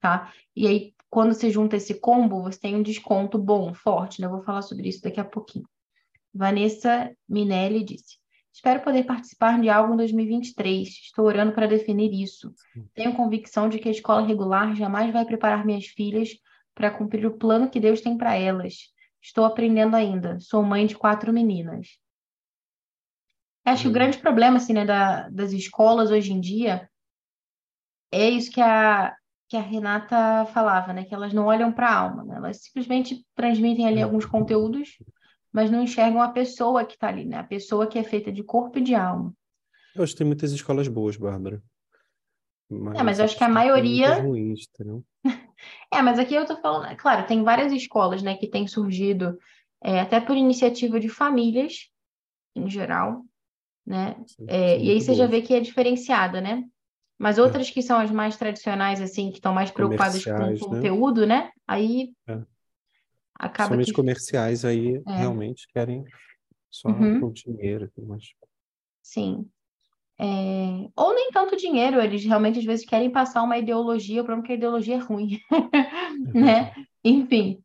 tá? 0.00 0.32
E 0.54 0.66
aí, 0.66 0.94
quando 1.08 1.32
você 1.32 1.50
junta 1.50 1.76
esse 1.76 1.94
combo, 1.94 2.42
você 2.42 2.58
tem 2.58 2.76
um 2.76 2.82
desconto 2.82 3.38
bom, 3.38 3.72
forte, 3.74 4.20
né? 4.20 4.26
Eu 4.26 4.32
vou 4.32 4.42
falar 4.42 4.62
sobre 4.62 4.88
isso 4.88 5.02
daqui 5.02 5.20
a 5.20 5.24
pouquinho. 5.24 5.68
Vanessa 6.32 7.10
Minelli 7.28 7.84
disse: 7.84 8.20
Espero 8.52 8.80
poder 8.80 9.04
participar 9.04 9.60
de 9.60 9.68
algo 9.68 9.94
em 9.94 9.96
2023. 9.96 10.88
Estou 10.88 11.24
orando 11.26 11.52
para 11.52 11.66
definir 11.66 12.12
isso. 12.12 12.52
Tenho 12.94 13.14
convicção 13.14 13.68
de 13.68 13.78
que 13.78 13.88
a 13.88 13.92
escola 13.92 14.26
regular 14.26 14.74
jamais 14.74 15.12
vai 15.12 15.24
preparar 15.24 15.64
minhas 15.64 15.86
filhas 15.86 16.36
para 16.74 16.90
cumprir 16.90 17.26
o 17.26 17.36
plano 17.36 17.70
que 17.70 17.80
Deus 17.80 18.00
tem 18.00 18.16
para 18.16 18.36
elas. 18.36 18.92
Estou 19.22 19.44
aprendendo 19.44 19.94
ainda. 19.96 20.38
Sou 20.40 20.62
mãe 20.62 20.86
de 20.86 20.96
quatro 20.96 21.32
meninas. 21.32 21.98
Acho 23.64 23.82
que 23.82 23.88
o 23.88 23.90
Hum. 23.90 23.94
grande 23.94 24.18
problema 24.18 24.56
assim, 24.56 24.72
né, 24.72 24.84
da- 24.84 25.28
das 25.28 25.52
escolas 25.52 26.10
hoje 26.10 26.32
em 26.32 26.40
dia 26.40 26.88
é 28.12 28.28
isso 28.28 28.50
que 28.50 28.60
a, 28.60 29.14
que 29.48 29.56
a 29.56 29.60
Renata 29.60 30.46
falava, 30.46 30.92
né? 30.92 31.04
Que 31.04 31.14
elas 31.14 31.32
não 31.32 31.46
olham 31.46 31.70
para 31.72 31.88
a 31.88 31.94
alma, 31.98 32.24
né? 32.24 32.36
Elas 32.36 32.62
simplesmente 32.62 33.24
transmitem 33.34 33.86
ali 33.86 34.00
É. 34.00 34.02
alguns 34.02 34.24
conteúdos, 34.24 34.98
mas 35.52 35.70
não 35.70 35.82
enxergam 35.82 36.22
a 36.22 36.30
pessoa 36.30 36.84
que 36.84 36.94
está 36.94 37.08
ali, 37.08 37.24
né? 37.24 37.36
A 37.38 37.44
pessoa 37.44 37.86
que 37.86 37.98
é 37.98 38.02
feita 38.02 38.32
de 38.32 38.42
corpo 38.42 38.78
e 38.78 38.82
de 38.82 38.94
alma. 38.94 39.32
Eu 39.94 40.02
acho 40.02 40.12
que 40.12 40.18
tem 40.18 40.26
muitas 40.26 40.52
escolas 40.52 40.88
boas, 40.88 41.16
Bárbara. 41.16 41.62
É, 42.96 43.02
mas 43.02 43.18
eu 43.18 43.24
acho 43.24 43.36
que 43.36 43.44
a 43.44 43.48
maioria. 43.48 44.20
ruins, 44.20 44.66
entendeu? 44.72 45.04
É, 45.92 46.02
mas 46.02 46.18
aqui 46.18 46.34
eu 46.34 46.46
tô 46.46 46.56
falando, 46.60 46.86
é 46.86 46.94
claro, 46.94 47.26
tem 47.26 47.42
várias 47.42 47.72
escolas, 47.72 48.22
né, 48.22 48.36
que 48.36 48.48
têm 48.48 48.66
surgido 48.66 49.38
é, 49.82 50.00
até 50.00 50.20
por 50.20 50.36
iniciativa 50.36 51.00
de 51.00 51.08
famílias, 51.08 51.88
em 52.54 52.68
geral, 52.68 53.24
né? 53.86 54.16
São- 54.26 54.46
É, 54.48 54.76
são 54.76 54.84
e 54.84 54.90
aí 54.90 55.00
você 55.00 55.14
já 55.14 55.26
boas. 55.26 55.40
vê 55.40 55.46
que 55.46 55.54
é 55.54 55.60
diferenciada, 55.60 56.40
né? 56.40 56.64
Mas 57.18 57.38
outras 57.38 57.68
que 57.70 57.82
são 57.82 57.98
as 57.98 58.10
mais 58.10 58.36
tradicionais, 58.36 59.00
assim, 59.00 59.30
que 59.30 59.36
estão 59.36 59.52
mais 59.52 59.70
preocupadas 59.70 60.24
com 60.24 60.32
o 60.32 60.36
né? 60.46 60.56
conteúdo, 60.58 61.26
né? 61.26 61.50
Aí 61.66 62.12
É. 62.26 62.40
acaba 63.34 63.68
Somente 63.70 63.86
que. 63.88 63.92
comerciais 63.92 64.64
aí 64.64 64.96
É. 65.06 65.16
realmente 65.16 65.68
querem 65.72 66.04
só 66.70 66.88
Uhum. 66.88 67.26
o 67.26 67.32
dinheiro 67.32 67.90
mais. 67.98 68.32
Sim. 69.02 69.50
É, 70.22 70.90
Ou 70.94 71.14
nem 71.14 71.30
tanto 71.30 71.56
dinheiro, 71.56 71.98
eles 71.98 72.22
realmente 72.26 72.58
às 72.58 72.64
vezes 72.66 72.84
querem 72.84 73.10
passar 73.10 73.42
uma 73.42 73.56
ideologia, 73.56 74.20
o 74.20 74.24
problema 74.24 74.44
é 74.44 74.46
que 74.46 74.52
a 74.52 74.56
ideologia 74.56 74.96
é 74.96 74.98
ruim, 74.98 75.40
né? 76.34 76.74
Enfim. 77.02 77.62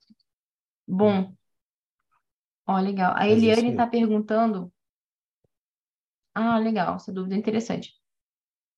Bom. 0.88 1.36
Ó, 2.66 2.80
legal. 2.80 3.14
A 3.14 3.28
é 3.28 3.32
Eliane 3.32 3.72
está 3.72 3.86
perguntando. 3.86 4.72
Ah, 6.34 6.58
legal, 6.58 6.96
essa 6.96 7.12
dúvida 7.12 7.36
é 7.36 7.38
interessante. 7.38 7.94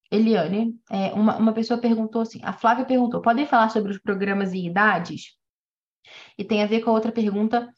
Eliane, 0.10 0.80
é, 0.90 1.14
uma, 1.14 1.38
uma 1.38 1.54
pessoa 1.54 1.80
perguntou 1.80 2.22
assim, 2.22 2.40
a 2.44 2.54
Flávia 2.54 2.86
perguntou, 2.86 3.22
podem 3.22 3.46
falar 3.46 3.70
sobre 3.70 3.92
os 3.92 4.00
programas 4.00 4.54
e 4.54 4.66
idades? 4.66 5.38
E 6.36 6.44
tem 6.44 6.64
a 6.64 6.68
ver 6.68 6.82
com 6.82 6.90
a 6.90 6.94
outra 6.94 7.12
pergunta 7.12 7.72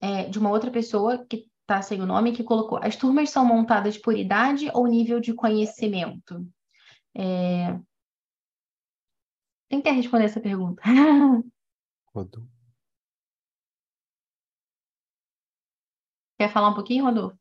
é, 0.00 0.24
de 0.24 0.38
uma 0.40 0.50
outra 0.50 0.72
pessoa 0.72 1.24
que 1.24 1.49
está 1.70 1.80
sem 1.80 2.02
o 2.02 2.06
nome, 2.06 2.32
que 2.32 2.42
colocou, 2.42 2.80
as 2.82 2.96
turmas 2.96 3.30
são 3.30 3.44
montadas 3.44 3.96
por 3.96 4.16
idade 4.16 4.68
ou 4.74 4.88
nível 4.88 5.20
de 5.20 5.32
conhecimento? 5.32 6.44
É... 7.16 7.78
Quem 9.68 9.80
quer 9.80 9.92
responder 9.92 10.24
essa 10.24 10.40
pergunta? 10.40 10.82
Rodolfo. 12.12 12.50
Quer 16.36 16.52
falar 16.52 16.70
um 16.70 16.74
pouquinho, 16.74 17.04
Rodolfo? 17.04 17.38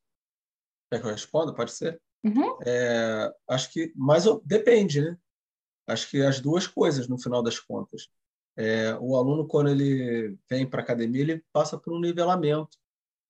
Quer 0.91 1.01
que 1.01 1.07
eu 1.07 1.11
responda? 1.11 1.53
Pode 1.53 1.71
ser? 1.71 1.99
Uhum. 2.23 2.59
É, 2.63 3.33
acho 3.49 3.71
que, 3.71 3.91
mas 3.95 4.25
depende, 4.43 5.01
né? 5.01 5.17
Acho 5.87 6.07
que 6.07 6.21
as 6.21 6.39
duas 6.39 6.67
coisas 6.67 7.07
no 7.07 7.19
final 7.19 7.41
das 7.41 7.59
contas. 7.59 8.09
É, 8.55 8.93
o 8.99 9.15
aluno, 9.15 9.47
quando 9.47 9.69
ele 9.69 10.37
vem 10.47 10.69
para 10.69 10.81
a 10.81 10.83
academia, 10.83 11.21
ele 11.21 11.43
passa 11.51 11.79
por 11.79 11.93
um 11.93 11.99
nivelamento, 11.99 12.77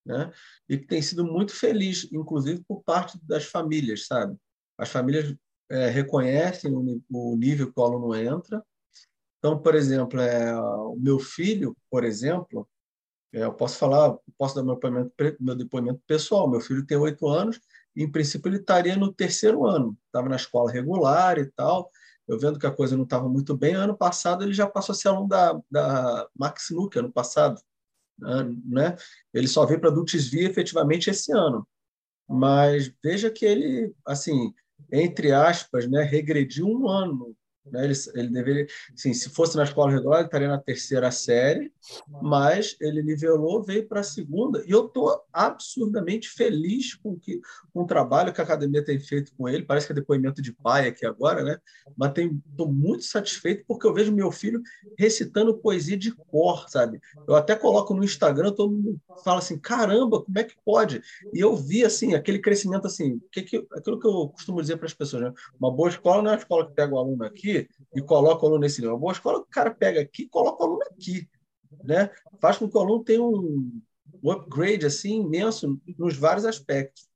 né? 0.10 0.32
E 0.68 0.78
que 0.78 0.88
tem 0.88 1.02
sido 1.02 1.24
muito 1.24 1.54
feliz, 1.54 2.10
inclusive 2.12 2.64
por 2.68 2.82
parte 2.84 3.20
das 3.24 3.46
famílias, 3.46 4.08
sabe? 4.08 4.36
As 4.76 4.90
famílias 4.90 5.36
é, 5.70 5.88
reconhecem 5.88 6.74
o, 6.74 7.02
o, 7.12 7.36
nível 7.36 7.72
que 7.72 7.80
o 7.80 7.84
aluno 7.84 8.16
entra. 8.16 8.66
Então, 9.38 9.62
por 9.62 9.76
exemplo, 9.76 10.20
é, 10.20 10.54
o 10.60 10.96
meu 10.98 11.20
filho, 11.20 11.78
por 11.92 12.04
exemplo, 12.04 12.68
é, 13.32 13.44
eu 13.44 13.54
posso 13.54 13.78
falar, 13.78 14.18
posso 14.36 14.56
dar 14.56 14.64
meu 14.64 14.74
depoimento, 14.74 15.14
meu 15.40 15.56
depoimento 15.56 16.02
pessoal. 16.08 16.50
Meu 16.50 16.60
filho 16.60 16.86
tem 16.86 16.98
oito 16.98 17.28
anos 17.28 17.62
e, 17.96 18.04
em 18.04 18.12
princípio, 18.12 18.50
ele 18.50 18.58
estaria 18.58 18.96
no 18.96 19.14
terceiro 19.14 19.66
ano. 19.68 19.96
Estava 20.08 20.28
na 20.28 20.38
escola 20.38 20.72
regular 20.72 21.38
e 21.38 21.46
tal. 21.52 21.92
Eu 22.28 22.40
vendo 22.40 22.58
que 22.58 22.66
a 22.66 22.72
coisa 22.72 22.98
não 22.98 23.04
estava 23.04 23.30
muito 23.30 23.56
bem. 23.56 23.76
Ano 23.76 23.96
passado, 23.96 24.44
ele 24.44 24.54
já 24.54 24.68
passou 24.68 24.94
a 24.94 24.96
ser 24.96 25.10
aluno 25.10 25.28
da, 25.28 25.60
da 25.70 26.28
Max 26.36 26.68
Nuke, 26.72 26.98
ano 26.98 27.12
passado. 27.12 27.62
Né? 28.66 28.96
Ele 29.34 29.48
só 29.48 29.66
veio 29.66 29.80
para 29.80 29.90
Adults 29.90 30.28
Via 30.28 30.48
efetivamente 30.48 31.10
esse 31.10 31.32
ano. 31.32 31.68
Mas 32.28 32.94
veja 33.04 33.32
que 33.32 33.46
ele, 33.46 33.94
assim, 34.06 34.54
entre 34.92 35.32
aspas, 35.32 35.90
né, 35.90 36.04
regrediu 36.04 36.68
um 36.68 36.88
ano 36.88 37.36
né? 37.72 37.86
Ele, 37.86 37.94
ele 38.16 38.30
deveria, 38.30 38.68
sim, 38.96 39.14
se 39.14 39.30
fosse 39.30 39.56
na 39.56 39.64
escola 39.64 39.92
regular, 39.92 40.20
ele 40.20 40.28
estaria 40.28 40.48
na 40.48 40.58
terceira 40.58 41.12
série, 41.12 41.72
mas 42.22 42.76
ele 42.80 43.02
nivelou, 43.02 43.64
veio 43.64 43.88
para 43.88 44.02
a 44.02 44.04
segunda, 44.04 44.64
e 44.66 44.72
eu 44.72 44.86
estou 44.86 45.22
absurdamente 45.32 46.30
feliz 46.30 46.96
com, 46.96 47.18
que, 47.18 47.40
com 47.74 47.84
o 47.84 47.88
trabalho 47.88 48.34
que 48.34 48.42
a 48.42 48.44
academia 48.44 48.84
tem 48.84 49.00
feito 49.00 49.34
com 49.36 49.48
ele. 49.48 49.66
Parece 49.66 49.86
que 49.86 49.92
é 49.94 49.96
depoimento 49.96 50.42
de 50.42 50.54
pai 50.54 50.88
aqui 50.88 51.06
agora, 51.06 51.44
né? 51.44 51.58
mas 51.98 52.14
estou 52.18 52.72
muito 52.72 53.04
satisfeito 53.04 53.64
porque 53.68 53.86
eu 53.86 53.94
vejo 53.94 54.12
meu 54.12 54.32
filho 54.32 54.62
recitando 54.98 55.58
poesia 55.58 55.98
de 55.98 56.12
cor, 56.12 56.70
sabe? 56.70 57.00
Eu 57.28 57.36
até 57.36 57.56
coloco 57.56 57.94
no 57.94 58.04
Instagram, 58.04 58.52
todo 58.52 58.72
mundo 58.72 59.02
fala 59.24 59.40
assim: 59.40 59.58
caramba, 59.58 60.22
como 60.22 60.40
é 60.40 60.44
que 60.44 60.56
pode? 60.64 61.02
E 61.34 61.40
eu 61.40 61.56
vi 61.56 61.86
assim, 61.86 62.14
aquele 62.14 62.40
crescimento 62.40 62.88
assim, 62.88 63.20
que, 63.32 63.42
que, 63.42 63.68
aquilo 63.74 64.00
que 64.00 64.08
eu 64.08 64.30
costumo 64.30 64.62
dizer 64.62 64.78
para 64.78 64.86
as 64.86 64.94
pessoas, 64.94 65.24
né? 65.24 65.34
uma 65.60 65.72
boa 65.72 65.90
escola 65.90 66.22
não 66.22 66.32
é 66.32 66.36
a 66.36 66.38
escola 66.38 66.68
que 66.68 66.74
pega 66.74 66.94
o 66.94 66.98
aluno 66.98 67.24
aqui 67.24 67.68
e 67.94 68.02
coloca 68.02 68.44
o 68.44 68.48
aluno 68.48 68.62
nesse 68.62 68.82
nível. 68.82 68.96
Uma 68.96 69.02
boa 69.02 69.14
escola, 69.14 69.40
o 69.40 69.46
cara 69.46 69.72
pega 69.72 70.02
aqui 70.02 70.24
e 70.24 70.30
coloca 70.30 70.64
o 70.64 70.68
aluno 70.68 70.84
aqui. 70.92 71.28
Né? 71.84 72.10
Faz 72.42 72.58
com 72.58 72.70
que 72.70 72.78
o 72.78 72.80
aluno 72.80 73.04
tenha 73.04 73.24
um, 73.24 73.82
upgrade 74.24 74.86
assim, 74.86 75.22
imenso 75.22 75.80
nos 75.98 76.18
vários 76.18 76.46
aspectos. 76.46 77.08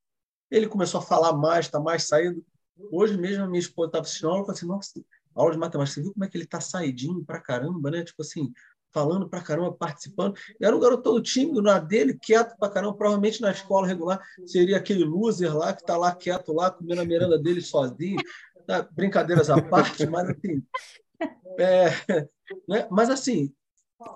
Ele 0.49 0.67
começou 0.67 0.99
a 0.99 1.03
falar 1.03 1.33
mais, 1.33 1.65
está 1.65 1.79
mais 1.79 2.03
saído. 2.03 2.45
Hoje 2.91 3.17
mesmo 3.17 3.43
a 3.43 3.47
minha 3.47 3.59
esposa 3.59 3.89
estava 3.89 4.03
assistindo 4.03 4.29
aula 4.29 4.41
e 4.41 4.45
falou 4.45 4.55
assim, 4.55 4.67
nossa, 4.67 5.05
aula 5.35 5.51
de 5.51 5.57
matemática, 5.57 5.95
você 5.95 6.01
viu 6.01 6.13
como 6.13 6.25
é 6.25 6.27
que 6.27 6.37
ele 6.37 6.43
está 6.43 6.61
saidinho 6.61 7.23
pra 7.23 7.39
caramba, 7.39 7.89
né? 7.89 8.03
Tipo 8.03 8.21
assim, 8.21 8.51
falando 8.91 9.27
pra 9.27 9.41
caramba, 9.41 9.73
participando. 9.73 10.35
Era 10.61 10.75
um 10.75 10.79
garoto 10.79 11.03
todo 11.03 11.21
tímido 11.21 11.61
na 11.61 11.79
dele, 11.79 12.17
quieto 12.19 12.55
pra 12.57 12.69
caramba. 12.69 12.95
Provavelmente 12.95 13.41
na 13.41 13.51
escola 13.51 13.87
regular 13.87 14.21
seria 14.45 14.77
aquele 14.77 15.03
loser 15.03 15.55
lá 15.55 15.73
que 15.73 15.81
está 15.81 15.97
lá 15.97 16.13
quieto 16.13 16.53
lá, 16.53 16.69
comendo 16.69 17.01
a 17.01 17.05
merenda 17.05 17.39
dele 17.39 17.61
sozinho 17.61 18.21
tá, 18.65 18.87
brincadeiras 18.91 19.49
à 19.49 19.61
parte, 19.61 20.05
mas 20.05 20.29
assim, 20.29 20.63
é, 21.59 21.89
né? 22.67 22.87
mas 22.89 23.09
assim, 23.09 23.53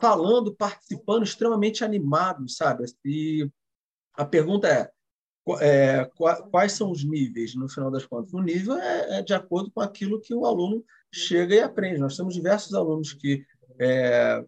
falando, 0.02 0.56
participando, 0.56 1.24
extremamente 1.24 1.84
animado, 1.84 2.48
sabe? 2.50 2.86
E 3.06 3.50
a 4.14 4.26
pergunta 4.26 4.68
é, 4.68 4.92
é, 5.62 6.06
quais 6.52 6.74
são 6.74 6.92
os 6.92 7.04
níveis, 7.04 7.56
no 7.56 7.70
final 7.70 7.90
das 7.90 8.06
contas? 8.06 8.34
O 8.34 8.42
nível 8.42 8.76
é, 8.78 9.20
é, 9.20 9.22
de 9.22 9.34
acordo 9.34 9.72
com 9.72 9.80
aquilo 9.80 10.20
que 10.20 10.34
o 10.34 10.46
aluno 10.46 10.84
chega 11.14 11.56
e 11.56 11.62
aprende. 11.62 12.00
Nós 12.00 12.18
temos 12.18 12.34
diversos 12.34 12.74
alunos 12.74 13.14
que, 13.14 13.46
é, 13.80 14.44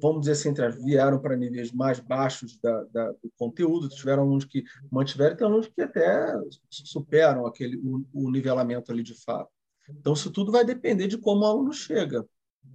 vamos 0.00 0.22
dizer 0.22 0.32
assim, 0.32 0.52
vieram 0.82 1.20
para 1.20 1.36
níveis 1.36 1.70
mais 1.72 2.00
baixos 2.00 2.58
da, 2.60 2.84
da, 2.84 3.12
do 3.12 3.30
conteúdo, 3.38 3.88
tiveram 3.88 4.24
alunos 4.24 4.44
que 4.44 4.64
mantiveram, 4.90 5.36
tem 5.36 5.46
alunos 5.46 5.68
que 5.68 5.82
até 5.82 6.34
superam 6.68 7.46
aquele, 7.46 7.76
o, 7.76 8.04
o 8.12 8.30
nivelamento 8.30 8.90
ali 8.90 9.02
de 9.02 9.14
fato. 9.22 9.50
Então, 9.88 10.12
isso 10.12 10.30
tudo 10.30 10.52
vai 10.52 10.64
depender 10.64 11.06
de 11.06 11.18
como 11.18 11.42
o 11.42 11.46
aluno 11.46 11.72
chega. 11.72 12.26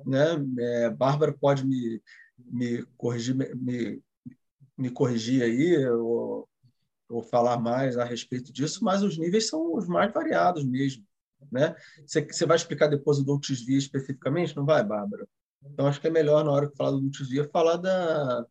Né? 0.05 0.25
É, 0.59 0.89
Bárbara 0.89 1.33
pode 1.33 1.65
me, 1.65 2.01
me 2.37 2.85
corrigir, 2.97 3.35
me, 3.35 4.01
me 4.77 4.89
corrigir 4.89 5.43
aí, 5.43 5.87
ou, 5.87 6.49
ou 7.09 7.23
falar 7.23 7.57
mais 7.59 7.97
a 7.97 8.03
respeito 8.03 8.51
disso, 8.51 8.83
mas 8.83 9.03
os 9.03 9.17
níveis 9.17 9.47
são 9.47 9.75
os 9.75 9.87
mais 9.87 10.11
variados 10.13 10.65
mesmo. 10.65 11.05
Né? 11.51 11.75
Você, 12.05 12.45
vai 12.45 12.57
explicar 12.57 12.87
depois 12.87 13.19
o 13.19 13.23
Doutis 13.23 13.63
Via 13.63 13.77
especificamente? 13.77 14.55
Não 14.55 14.65
vai, 14.65 14.83
Bárbara? 14.83 15.27
Então, 15.63 15.87
acho 15.87 15.99
que 15.99 16.07
é 16.07 16.11
melhor, 16.11 16.43
na 16.43 16.51
hora 16.51 16.69
que 16.69 16.77
falar 16.77 16.91
do 16.91 17.01
Doutis 17.01 17.29
Via, 17.29 17.49
falar 17.49 17.77
da, 17.77 18.45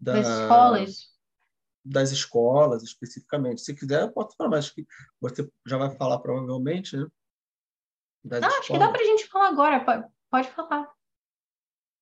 da, 0.00 0.12
das 0.12 0.28
escolas. 0.28 1.12
Das 1.84 2.12
escolas, 2.12 2.82
especificamente. 2.82 3.60
Se 3.60 3.74
quiser, 3.74 4.02
eu 4.02 4.12
posso 4.12 4.36
falar, 4.36 4.50
mas 4.50 4.66
acho 4.66 4.74
que 4.74 4.86
você 5.20 5.48
já 5.66 5.76
vai 5.76 5.90
falar 5.96 6.18
provavelmente, 6.18 6.96
né? 6.96 7.06
Não, 8.24 8.48
acho 8.48 8.72
que 8.72 8.78
dá 8.78 8.88
para 8.88 9.00
a 9.02 9.04
gente 9.04 9.26
falar 9.26 9.48
agora. 9.48 10.08
Pode, 10.32 10.48
falar. 10.50 10.90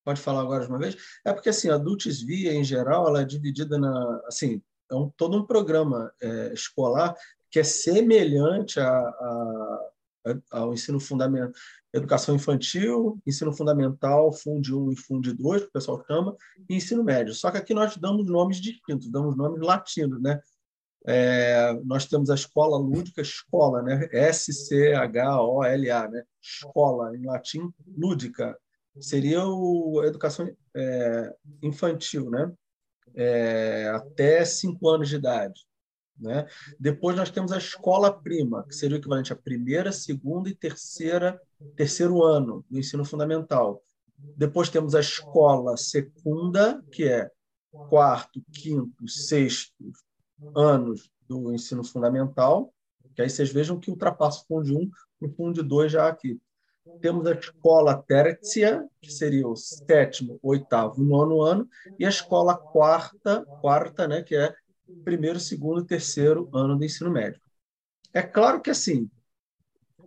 Pode 0.05 0.21
falar 0.21 0.41
agora 0.41 0.63
de 0.63 0.69
uma 0.69 0.79
vez? 0.79 0.95
É 1.25 1.33
porque, 1.33 1.49
assim, 1.49 1.69
a 1.69 1.75
Adults 1.75 2.21
Via, 2.21 2.53
em 2.53 2.63
geral, 2.63 3.05
ela 3.09 3.21
é 3.21 3.25
dividida 3.25 3.77
na... 3.77 4.21
Assim, 4.25 4.61
é 4.89 4.95
um, 4.95 5.09
todo 5.09 5.37
um 5.37 5.45
programa 5.45 6.13
é, 6.21 6.53
escolar 6.53 7.13
que 7.49 7.59
é 7.59 7.63
semelhante 7.63 8.79
a, 8.79 8.89
a, 8.89 9.89
a, 10.27 10.59
ao 10.59 10.73
ensino 10.73 10.97
fundamental, 10.97 11.51
educação 11.93 12.33
infantil, 12.33 13.21
ensino 13.27 13.51
fundamental, 13.51 14.31
Funde 14.31 14.73
1 14.73 14.93
e 14.93 14.95
Funde 14.95 15.33
2, 15.33 15.63
que 15.63 15.67
o 15.67 15.71
pessoal 15.73 16.01
chama, 16.07 16.33
e 16.69 16.75
ensino 16.75 17.03
médio. 17.03 17.33
Só 17.33 17.51
que 17.51 17.57
aqui 17.57 17.73
nós 17.73 17.97
damos 17.97 18.25
nomes 18.27 18.61
distintos, 18.61 19.11
damos 19.11 19.35
nomes 19.35 19.59
latinos, 19.59 20.21
né? 20.21 20.39
É, 21.05 21.73
nós 21.83 22.05
temos 22.05 22.29
a 22.29 22.35
escola 22.35 22.77
lúdica, 22.77 23.21
escola, 23.21 23.81
né? 23.81 24.07
S-C-H-O-L-A, 24.11 26.07
né? 26.07 26.23
Escola, 26.41 27.15
em 27.15 27.25
latim, 27.25 27.71
lúdica. 27.97 28.57
Seria 28.99 29.43
o, 29.45 30.01
a 30.01 30.07
educação 30.07 30.49
é, 30.75 31.33
infantil, 31.61 32.29
né? 32.29 32.51
É, 33.15 33.89
até 33.89 34.45
cinco 34.45 34.89
anos 34.89 35.09
de 35.09 35.15
idade. 35.15 35.61
Né? 36.21 36.45
Depois 36.79 37.15
nós 37.15 37.31
temos 37.31 37.51
a 37.51 37.57
escola 37.57 38.13
prima, 38.13 38.63
que 38.67 38.75
seria 38.75 38.95
o 38.95 38.99
equivalente 38.99 39.33
à 39.33 39.35
primeira, 39.35 39.91
segunda 39.91 40.49
e 40.49 40.55
terceira, 40.55 41.41
terceiro 41.75 42.23
ano 42.23 42.63
do 42.69 42.77
ensino 42.77 43.03
fundamental. 43.03 43.81
Depois 44.37 44.69
temos 44.69 44.93
a 44.93 44.99
escola 44.99 45.75
segunda, 45.75 46.79
que 46.91 47.05
é 47.05 47.29
quarto, 47.71 48.39
quinto, 48.53 49.07
sexto, 49.07 49.73
anos 50.55 51.11
do 51.27 51.53
ensino 51.53 51.83
fundamental, 51.83 52.73
que 53.15 53.21
aí 53.21 53.29
vocês 53.29 53.51
vejam 53.51 53.79
que 53.79 53.89
ultrapassa 53.89 54.41
o 54.41 54.45
Fundo 54.47 54.77
1 54.77 54.91
e 55.21 55.25
o 55.25 55.29
Fundo 55.29 55.63
2 55.63 55.91
já 55.91 56.07
aqui. 56.07 56.39
Temos 56.99 57.27
a 57.27 57.33
escola 57.33 58.01
tércia, 58.01 58.87
que 59.01 59.11
seria 59.11 59.47
o 59.47 59.55
sétimo, 59.55 60.39
oitavo, 60.41 61.03
nono 61.03 61.41
ano, 61.41 61.69
e 61.99 62.05
a 62.05 62.09
escola 62.09 62.57
quarta, 62.57 63.45
quarta, 63.61 64.07
né, 64.07 64.23
que 64.23 64.35
é 64.35 64.53
primeiro, 65.03 65.39
segundo 65.39 65.81
e 65.81 65.85
terceiro 65.85 66.49
ano 66.53 66.77
do 66.77 66.83
ensino 66.83 67.11
médio. 67.11 67.39
É 68.13 68.21
claro 68.21 68.61
que 68.61 68.69
assim, 68.69 69.09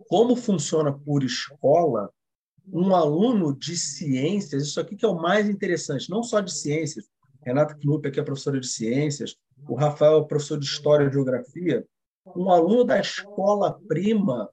como 0.07 0.35
funciona 0.35 0.93
por 0.93 1.23
escola, 1.23 2.11
um 2.71 2.95
aluno 2.95 3.55
de 3.55 3.77
ciências, 3.77 4.63
isso 4.63 4.79
aqui 4.79 4.95
que 4.95 5.05
é 5.05 5.07
o 5.07 5.19
mais 5.19 5.49
interessante, 5.49 6.09
não 6.09 6.23
só 6.23 6.39
de 6.39 6.51
ciências, 6.51 7.05
Renata 7.41 7.75
Knupp 7.75 8.07
aqui 8.07 8.19
é 8.19 8.23
professora 8.23 8.59
de 8.59 8.67
ciências, 8.67 9.35
o 9.67 9.75
Rafael 9.75 10.19
é 10.19 10.27
professor 10.27 10.59
de 10.59 10.65
História 10.65 11.05
e 11.07 11.11
Geografia, 11.11 11.85
um 12.35 12.49
aluno 12.51 12.83
da 12.83 12.99
escola 12.99 13.79
prima, 13.87 14.49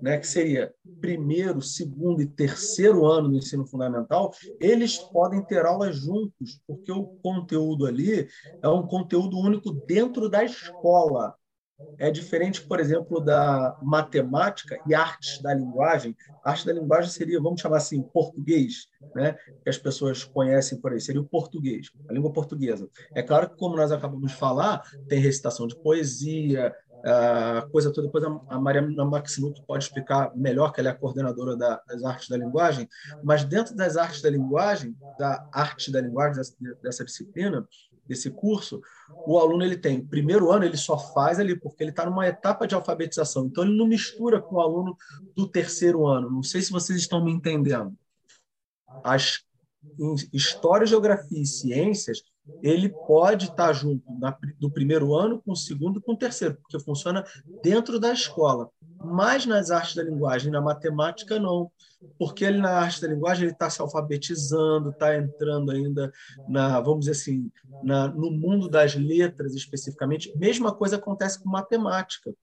né, 0.00 0.18
que 0.18 0.26
seria 0.26 0.72
primeiro, 1.00 1.60
segundo 1.60 2.22
e 2.22 2.26
terceiro 2.26 3.04
ano 3.06 3.28
do 3.28 3.36
ensino 3.36 3.66
fundamental, 3.66 4.32
eles 4.60 4.98
podem 4.98 5.44
ter 5.44 5.66
aulas 5.66 5.96
juntos, 5.96 6.60
porque 6.66 6.92
o 6.92 7.12
conteúdo 7.22 7.86
ali 7.86 8.28
é 8.62 8.68
um 8.68 8.86
conteúdo 8.86 9.36
único 9.38 9.72
dentro 9.72 10.28
da 10.28 10.44
escola. 10.44 11.34
É 11.98 12.10
diferente, 12.10 12.60
por 12.62 12.80
exemplo, 12.80 13.20
da 13.20 13.76
matemática 13.80 14.80
e 14.86 14.94
artes 14.94 15.40
da 15.40 15.54
linguagem. 15.54 16.16
A 16.44 16.50
arte 16.50 16.66
da 16.66 16.72
linguagem 16.72 17.10
seria, 17.10 17.40
vamos 17.40 17.60
chamar 17.60 17.76
assim, 17.76 18.02
português, 18.02 18.86
né? 19.14 19.36
que 19.62 19.70
as 19.70 19.78
pessoas 19.78 20.24
conhecem 20.24 20.80
por 20.80 20.92
aí, 20.92 21.00
seria 21.00 21.20
o 21.20 21.28
português, 21.28 21.90
a 22.08 22.12
língua 22.12 22.32
portuguesa. 22.32 22.88
É 23.14 23.22
claro 23.22 23.50
que, 23.50 23.56
como 23.56 23.76
nós 23.76 23.92
acabamos 23.92 24.32
de 24.32 24.36
falar, 24.36 24.82
tem 25.06 25.20
recitação 25.20 25.66
de 25.66 25.76
poesia, 25.76 26.74
a 27.04 27.66
coisa 27.70 27.92
toda. 27.92 28.06
Depois 28.06 28.24
a 28.48 28.58
Mariana 28.58 29.04
Maximuto 29.04 29.62
pode 29.66 29.84
explicar 29.84 30.32
melhor, 30.36 30.72
que 30.72 30.80
ela 30.80 30.90
é 30.90 30.92
a 30.92 30.96
coordenadora 30.96 31.56
das 31.56 32.04
artes 32.04 32.28
da 32.28 32.36
linguagem, 32.36 32.88
mas 33.22 33.44
dentro 33.44 33.74
das 33.74 33.96
artes 33.96 34.22
da 34.22 34.30
linguagem, 34.30 34.96
da 35.18 35.44
arte 35.52 35.90
da 35.90 36.00
linguagem, 36.00 36.42
dessa 36.82 37.04
disciplina, 37.04 37.66
desse 38.06 38.30
curso, 38.30 38.80
o 39.26 39.38
aluno 39.38 39.64
ele 39.64 39.76
tem 39.76 40.04
primeiro 40.04 40.50
ano 40.50 40.64
ele 40.64 40.76
só 40.76 40.98
faz 40.98 41.38
ali 41.38 41.58
porque 41.58 41.82
ele 41.82 41.90
está 41.90 42.04
numa 42.04 42.26
etapa 42.26 42.66
de 42.66 42.74
alfabetização, 42.74 43.46
então 43.46 43.64
ele 43.64 43.76
não 43.76 43.86
mistura 43.86 44.40
com 44.40 44.56
o 44.56 44.60
aluno 44.60 44.96
do 45.34 45.46
terceiro 45.46 46.06
ano. 46.06 46.30
Não 46.30 46.42
sei 46.42 46.60
se 46.62 46.72
vocês 46.72 46.98
estão 46.98 47.24
me 47.24 47.32
entendendo. 47.32 47.96
As 49.04 49.40
história, 50.32 50.86
geografia 50.86 51.42
e 51.42 51.46
ciências 51.46 52.22
ele 52.62 52.88
pode 52.88 53.46
estar 53.46 53.72
junto 53.72 54.04
na, 54.18 54.36
do 54.58 54.70
primeiro 54.70 55.14
ano 55.14 55.40
com 55.40 55.52
o 55.52 55.56
segundo 55.56 56.00
com 56.00 56.12
o 56.12 56.16
terceiro, 56.16 56.56
porque 56.56 56.78
funciona 56.80 57.24
dentro 57.62 58.00
da 58.00 58.12
escola. 58.12 58.70
Mas 59.04 59.46
nas 59.46 59.70
artes 59.70 59.94
da 59.94 60.02
linguagem, 60.02 60.50
na 60.50 60.60
matemática, 60.60 61.38
não. 61.38 61.70
Porque 62.18 62.44
ele, 62.44 62.58
na 62.58 62.70
arte 62.70 63.00
da 63.00 63.08
linguagem, 63.08 63.44
ele 63.44 63.52
está 63.52 63.70
se 63.70 63.80
alfabetizando, 63.80 64.90
está 64.90 65.16
entrando 65.16 65.70
ainda 65.70 66.12
na, 66.48 66.80
vamos 66.80 67.06
dizer 67.06 67.12
assim, 67.12 67.50
na, 67.82 68.08
no 68.08 68.30
mundo 68.30 68.68
das 68.68 68.94
letras 68.94 69.54
especificamente. 69.54 70.32
Mesma 70.36 70.74
coisa 70.74 70.96
acontece 70.96 71.42
com 71.42 71.48
matemática 71.48 72.34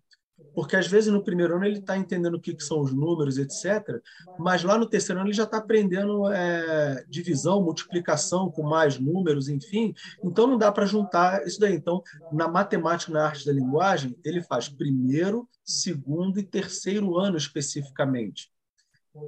porque 0.54 0.76
às 0.76 0.88
vezes 0.88 1.12
no 1.12 1.24
primeiro 1.24 1.56
ano 1.56 1.66
ele 1.66 1.80
está 1.80 1.98
entendendo 1.98 2.36
o 2.36 2.40
que, 2.40 2.54
que, 2.54 2.64
são 2.64 2.82
os 2.82 2.94
números, 2.94 3.38
etc., 3.38 4.02
mas 4.38 4.64
lá 4.64 4.78
no 4.78 4.86
terceiro 4.86 5.20
ano 5.20 5.30
ele 5.30 5.36
já 5.36 5.44
está 5.44 5.58
aprendendo 5.58 6.30
é, 6.32 7.06
divisão, 7.08 7.64
multiplicação 7.64 8.52
com 8.52 8.64
mais 8.64 9.00
números, 9.00 9.48
enfim. 9.48 9.94
Então 10.24 10.48
não 10.48 10.58
dá 10.58 10.72
para 10.72 10.86
juntar 10.86 11.46
isso 11.46 11.60
daí. 11.60 11.76
Então, 11.76 12.04
na 12.32 12.48
matemática, 12.48 13.12
na 13.12 13.26
arte 13.26 13.46
da 13.46 13.54
linguagem, 13.54 14.18
ele 14.24 14.42
faz 14.42 14.68
primeiro, 14.68 15.48
segundo 15.64 16.40
e 16.40 16.44
terceiro 16.44 17.18
ano 17.18 17.38
especificamente. 17.38 18.52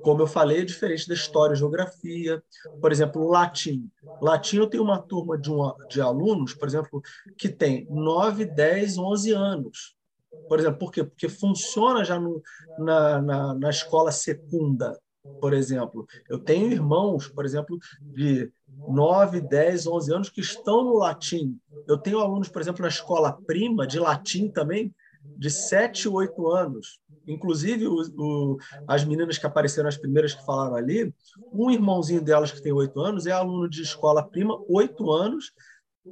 Como 0.03 0.21
eu 0.21 0.27
falei, 0.27 0.59
é 0.59 0.65
diferente 0.65 1.07
da 1.07 1.13
história 1.13 1.53
e 1.53 1.57
geografia. 1.57 2.41
Por 2.79 2.91
exemplo, 2.91 3.21
o 3.21 3.29
latim. 3.29 3.89
Latim, 4.21 4.57
eu 4.57 4.67
tenho 4.67 4.83
uma 4.83 5.01
turma 5.01 5.37
de, 5.37 5.49
uma, 5.49 5.75
de 5.89 5.99
alunos, 5.99 6.53
por 6.53 6.67
exemplo, 6.67 7.01
que 7.37 7.49
tem 7.49 7.87
9, 7.89 8.45
10, 8.45 8.97
11 8.97 9.31
anos 9.31 10.00
por 10.47 10.59
exemplo, 10.59 10.79
por 10.79 10.91
quê? 10.91 11.03
Porque 11.03 11.29
funciona 11.29 12.03
já 12.03 12.19
no, 12.19 12.41
na, 12.77 13.21
na, 13.21 13.53
na 13.53 13.69
escola 13.69 14.11
secunda, 14.11 14.97
por 15.39 15.53
exemplo. 15.53 16.05
Eu 16.29 16.39
tenho 16.39 16.71
irmãos, 16.71 17.27
por 17.27 17.45
exemplo, 17.45 17.77
de 18.01 18.51
9, 18.87 19.41
10, 19.41 19.87
11 19.87 20.13
anos 20.13 20.29
que 20.29 20.41
estão 20.41 20.83
no 20.83 20.97
latim. 20.97 21.59
Eu 21.87 21.97
tenho 21.97 22.19
alunos, 22.19 22.49
por 22.49 22.61
exemplo, 22.61 22.81
na 22.81 22.87
escola 22.87 23.37
prima, 23.45 23.85
de 23.85 23.99
latim 23.99 24.49
também, 24.49 24.93
de 25.37 25.49
7, 25.49 26.07
8 26.07 26.49
anos. 26.49 26.99
Inclusive, 27.27 27.87
o, 27.87 28.01
o, 28.17 28.57
as 28.87 29.03
meninas 29.03 29.37
que 29.37 29.45
apareceram, 29.45 29.87
as 29.87 29.97
primeiras 29.97 30.33
que 30.33 30.45
falaram 30.45 30.75
ali, 30.75 31.13
um 31.53 31.69
irmãozinho 31.69 32.21
delas 32.21 32.51
que 32.51 32.61
tem 32.61 32.71
8 32.71 32.99
anos 32.99 33.27
é 33.27 33.31
aluno 33.31 33.69
de 33.69 33.81
escola 33.81 34.23
prima, 34.23 34.59
8 34.67 35.11
anos. 35.11 35.51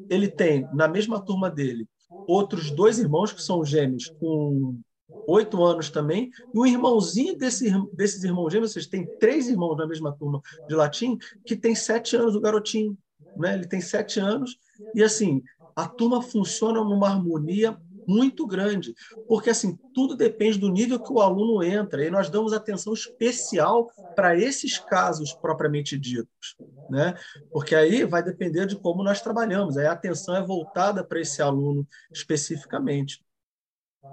Ele 0.09 0.27
tem, 0.27 0.67
na 0.73 0.87
mesma 0.87 1.19
turma 1.19 1.49
dele, 1.49 1.87
outros 2.09 2.71
dois 2.71 2.99
irmãos 2.99 3.31
que 3.31 3.41
são 3.41 3.63
gêmeos 3.63 4.09
com 4.19 4.79
oito 5.27 5.63
anos 5.63 5.89
também, 5.89 6.31
e 6.53 6.59
um 6.59 6.65
irmãozinho 6.65 7.37
desse, 7.37 7.71
desses 7.93 8.23
irmãos 8.23 8.51
gêmeos, 8.51 8.71
ou 8.71 8.73
seja, 8.73 8.89
tem 8.89 9.05
três 9.19 9.47
irmãos 9.47 9.75
na 9.75 9.87
mesma 9.87 10.11
turma 10.11 10.41
de 10.67 10.75
latim, 10.75 11.17
que 11.45 11.55
tem 11.55 11.75
sete 11.75 12.15
anos, 12.15 12.35
o 12.35 12.41
garotinho. 12.41 12.97
Né? 13.37 13.55
Ele 13.55 13.67
tem 13.67 13.81
sete 13.81 14.19
anos, 14.19 14.57
e 14.93 15.03
assim, 15.03 15.41
a 15.75 15.87
turma 15.87 16.21
funciona 16.21 16.83
numa 16.83 17.09
harmonia 17.09 17.77
muito 18.09 18.45
grande, 18.47 18.93
porque 19.27 19.49
assim 19.49 19.79
tudo 19.93 20.15
depende 20.15 20.57
do 20.57 20.69
nível 20.69 20.99
que 21.01 21.11
o 21.11 21.19
aluno 21.21 21.63
entra 21.63 22.03
e 22.05 22.09
nós 22.09 22.29
damos 22.29 22.53
atenção 22.53 22.93
especial 22.93 23.89
para 24.15 24.37
esses 24.37 24.77
casos 24.79 25.33
propriamente 25.33 25.97
ditos, 25.97 26.57
né? 26.87 27.15
Porque 27.51 27.75
aí 27.75 28.03
vai 28.05 28.23
depender 28.23 28.65
de 28.65 28.77
como 28.79 29.03
nós 29.03 29.21
trabalhamos. 29.21 29.77
Aí 29.77 29.85
a 29.85 29.93
atenção 29.93 30.35
é 30.35 30.43
voltada 30.45 31.03
para 31.03 31.21
esse 31.21 31.41
aluno 31.41 31.87
especificamente, 32.13 33.23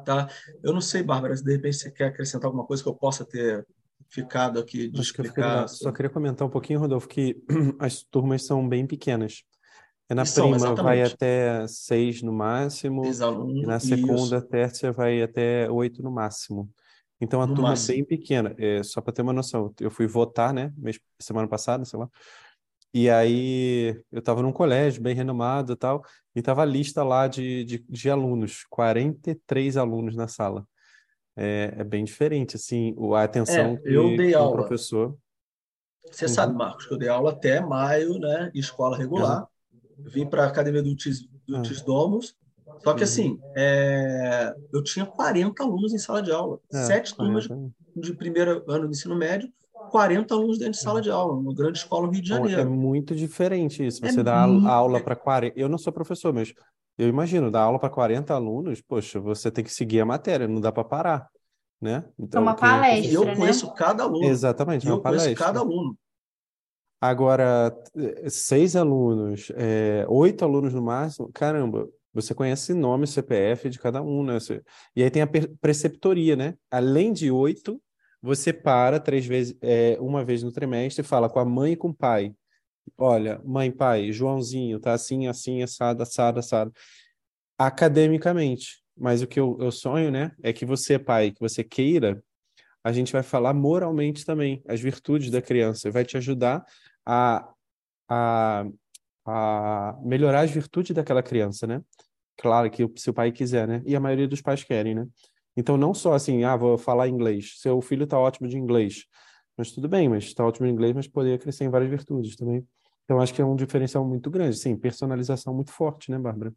tá? 0.05 0.29
Eu 0.63 0.73
não 0.73 0.81
sei, 0.81 1.03
Bárbara, 1.03 1.37
se 1.37 1.45
de 1.45 1.53
repente 1.53 1.77
você 1.77 1.91
quer 1.91 2.07
acrescentar 2.07 2.47
alguma 2.47 2.67
coisa 2.67 2.83
que 2.83 2.89
eu 2.89 2.95
possa 2.95 3.25
ter 3.25 3.67
ficado 4.09 4.59
aqui 4.59 4.89
de 4.89 5.01
Acho 5.01 5.11
explicar. 5.11 5.65
Que 5.65 5.71
só 5.73 5.93
queria 5.93 6.11
comentar 6.11 6.47
um 6.47 6.51
pouquinho, 6.51 6.81
Rodolfo, 6.81 7.09
que 7.09 7.43
as 7.79 8.03
turmas 8.03 8.45
são 8.45 8.67
bem 8.69 8.87
pequenas. 8.87 9.43
É 10.09 10.15
na 10.15 10.25
prima 10.25 10.55
exatamente. 10.55 10.83
vai 10.83 11.03
até 11.03 11.67
seis 11.67 12.23
no 12.23 12.33
máximo, 12.33 13.03
e 13.05 13.67
na 13.67 13.81
segunda, 13.81 14.37
isso. 14.37 14.47
terça 14.47 14.93
vai 14.93 15.21
até 15.21 15.69
oito 15.69 16.01
no 16.01 16.13
máximo. 16.13 16.71
Então 17.21 17.43
a 17.43 17.47
no 17.47 17.55
turma 17.55 17.71
máximo. 17.71 17.93
é 17.93 17.97
bem 17.97 18.05
pequena. 18.05 18.55
É, 18.57 18.83
só 18.85 19.01
para 19.01 19.13
ter 19.13 19.23
uma 19.23 19.33
noção, 19.33 19.75
eu 19.81 19.91
fui 19.91 20.07
votar, 20.07 20.55
né, 20.55 20.73
semana 21.19 21.49
passada, 21.49 21.85
sei 21.85 21.99
lá. 21.99 22.09
E 22.95 23.11
aí 23.11 24.01
eu 24.13 24.21
estava 24.21 24.43
num 24.43 24.53
colégio 24.53 25.03
bem 25.03 25.15
renomado 25.15 25.73
e 25.73 25.77
tal, 25.77 26.05
e 26.35 26.39
estava 26.39 26.63
a 26.63 26.67
lista 26.67 27.03
lá 27.03 27.27
de, 27.27 27.65
de, 27.65 27.85
de, 27.89 28.11
alunos, 28.11 28.65
43 28.71 29.77
alunos 29.77 30.15
na 30.15 30.29
sala. 30.29 30.67
É, 31.37 31.75
é 31.79 31.85
bem 31.85 32.05
diferente, 32.05 32.57
assim, 32.57 32.95
a 33.15 33.23
atenção 33.25 33.77
é, 33.77 33.81
eu 33.85 34.11
que, 34.11 34.17
dei 34.17 34.29
que 34.29 34.35
aula. 34.35 34.51
o 34.51 34.53
professor. 34.53 35.19
Você 36.11 36.27
uhum. 36.27 36.31
sabe, 36.31 36.55
Marcos, 36.55 36.87
que 36.87 36.95
eu 36.95 36.99
dei 36.99 37.09
aula 37.09 37.33
até 37.33 37.61
maio, 37.61 38.21
né, 38.21 38.53
escola 38.55 38.97
regular. 38.97 39.41
Uhum 39.41 39.56
vim 39.99 40.27
para 40.27 40.45
a 40.45 40.47
Academia 40.47 40.83
do 40.83 40.95
Tis, 40.95 41.27
do 41.47 41.63
Tis 41.63 41.83
Domus. 41.83 42.35
Só 42.83 42.95
que, 42.95 43.05
assim, 43.05 43.39
é, 43.57 44.55
eu 44.73 44.83
tinha 44.83 45.07
40 45.07 45.63
alunos 45.63 45.95
em 45.95 45.99
sala 45.99 46.23
de 46.23 46.31
aula. 46.31 46.61
É, 46.73 46.83
sete 46.85 47.15
turmas 47.17 47.49
de 47.97 48.13
primeiro 48.15 48.63
ano 48.69 48.87
do 48.87 48.91
ensino 48.91 49.17
médio, 49.17 49.51
40 49.91 50.35
alunos 50.35 50.59
dentro 50.59 50.73
de 50.73 50.81
sala 50.81 51.01
de 51.01 51.11
aula, 51.11 51.33
uma 51.33 51.55
grande 51.55 51.79
escola 51.79 52.07
no 52.07 52.13
Rio 52.13 52.23
de 52.23 52.29
Janeiro. 52.29 52.61
É 52.61 52.65
muito 52.65 53.15
diferente 53.15 53.85
isso. 53.87 54.05
É 54.05 54.11
você 54.11 54.21
é 54.21 54.23
dá 54.23 54.47
muito... 54.47 54.69
aula 54.69 55.01
para 55.01 55.17
40. 55.17 55.59
Eu 55.59 55.69
não 55.69 55.79
sou 55.79 55.93
professor, 55.93 56.33
mas 56.33 56.53
eu 56.99 57.09
imagino, 57.09 57.51
dar 57.51 57.63
aula 57.63 57.79
para 57.79 57.91
40 57.91 58.35
alunos, 58.35 58.81
poxa, 58.81 59.21
você 59.21 59.51
tem 59.51 59.65
que 59.65 59.73
seguir 59.73 60.01
a 60.01 60.07
matéria, 60.07 60.49
não 60.49 60.61
dá 60.61 60.73
para 60.73 60.85
parar. 60.85 61.29
Né? 61.81 62.05
Então, 62.19 62.43
uma 62.43 62.55
palestra. 62.55 63.13
Eu 63.13 63.25
né? 63.25 63.37
conheço 63.37 63.73
cada 63.75 64.05
aluno. 64.05 64.25
Exatamente, 64.25 64.87
uma 64.87 64.97
eu 64.97 65.01
palestra. 65.01 65.29
conheço 65.29 65.45
cada 65.45 65.61
aluno. 65.61 65.97
Agora, 67.09 67.73
seis 68.29 68.75
alunos, 68.75 69.53
é, 69.55 70.05
oito 70.09 70.45
alunos 70.45 70.75
no 70.75 70.83
máximo, 70.83 71.31
caramba, 71.33 71.89
você 72.13 72.35
conhece 72.35 72.75
nome, 72.75 73.07
CPF 73.07 73.71
de 73.71 73.79
cada 73.79 74.03
um, 74.03 74.25
né? 74.25 74.37
E 74.97 75.05
aí 75.05 75.11
tem 75.11 75.23
a 75.23 75.29
preceptoria, 75.61 76.35
né? 76.35 76.55
Além 76.69 77.13
de 77.13 77.31
oito, 77.31 77.81
você 78.21 78.53
para 78.53 78.99
três 78.99 79.25
vezes, 79.25 79.57
é, 79.63 79.97
uma 80.01 80.25
vez 80.25 80.43
no 80.43 80.51
trimestre 80.51 81.05
e 81.05 81.09
fala 81.09 81.29
com 81.31 81.39
a 81.39 81.45
mãe 81.45 81.75
e 81.75 81.77
com 81.77 81.91
o 81.91 81.95
pai. 81.95 82.35
Olha, 82.99 83.41
mãe, 83.45 83.71
pai, 83.71 84.11
Joãozinho, 84.11 84.81
tá 84.81 84.93
assim, 84.93 85.29
assim, 85.29 85.63
assado, 85.63 86.03
assado, 86.03 86.41
assado. 86.41 86.73
Academicamente. 87.57 88.83
Mas 88.97 89.23
o 89.23 89.29
que 89.29 89.39
eu, 89.39 89.57
eu 89.61 89.71
sonho, 89.71 90.11
né? 90.11 90.33
É 90.43 90.53
que 90.53 90.67
você, 90.67 90.99
pai, 90.99 91.31
que 91.31 91.41
você 91.41 91.63
queira 91.63 92.21
a 92.87 92.93
gente 92.93 93.13
vai 93.13 93.25
falar 93.25 93.53
moralmente 93.53 94.25
também, 94.25 94.63
as 94.65 94.81
virtudes 94.81 95.29
da 95.29 95.43
criança, 95.43 95.91
vai 95.91 96.05
te 96.05 96.17
ajudar 96.17 96.65
a, 97.07 97.49
a, 98.09 98.67
a 99.25 99.99
melhorar 100.03 100.41
as 100.41 100.51
virtudes 100.51 100.95
daquela 100.95 101.23
criança, 101.23 101.67
né? 101.67 101.81
Claro 102.37 102.71
que 102.71 102.87
se 102.97 103.09
o 103.09 103.15
pai 103.15 103.33
quiser, 103.33 103.67
né? 103.67 103.83
E 103.87 103.97
a 103.97 104.01
maioria 104.01 104.29
dos 104.29 104.43
pais 104.43 104.65
querem, 104.65 104.95
né? 104.95 105.07
Então, 105.57 105.77
não 105.77 105.95
só 105.95 106.13
assim, 106.13 106.45
ah, 106.45 106.57
vou 106.57 106.77
falar 106.77 107.09
inglês, 107.09 107.55
seu 107.59 107.81
filho 107.81 108.05
está 108.05 108.19
ótimo 108.19 108.47
de 108.47 108.59
inglês, 108.59 109.05
mas 109.57 109.71
tudo 109.73 109.89
bem, 109.89 110.09
mas 110.09 110.25
está 110.25 110.45
ótimo 110.45 110.67
de 110.67 110.73
inglês, 110.73 110.95
mas 110.95 111.09
poderia 111.09 111.39
crescer 111.39 111.65
em 111.65 111.71
várias 111.71 111.89
virtudes 111.89 112.37
também. 112.37 112.67
Então, 113.05 113.21
acho 113.21 113.33
que 113.33 113.41
é 113.41 113.45
um 113.45 113.55
diferencial 113.57 114.05
muito 114.05 114.29
grande, 114.29 114.57
sim, 114.57 114.77
personalização 114.77 115.55
muito 115.55 115.71
forte, 115.73 116.11
né, 116.11 116.19
Bárbara? 116.19 116.53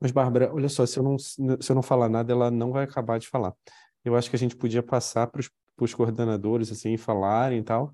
Mas, 0.00 0.10
Bárbara, 0.10 0.52
olha 0.52 0.68
só, 0.68 0.84
se 0.84 0.98
eu 0.98 1.02
não, 1.02 1.16
se 1.18 1.40
eu 1.40 1.74
não 1.74 1.82
falar 1.82 2.08
nada, 2.08 2.32
ela 2.32 2.50
não 2.50 2.72
vai 2.72 2.84
acabar 2.84 3.18
de 3.18 3.28
falar 3.28 3.54
eu 4.08 4.16
acho 4.16 4.28
que 4.30 4.36
a 4.36 4.38
gente 4.38 4.56
podia 4.56 4.82
passar 4.82 5.26
para 5.26 5.40
os 5.80 5.94
coordenadores, 5.94 6.72
assim, 6.72 6.96
falarem 6.96 7.60
e 7.60 7.62
tal, 7.62 7.92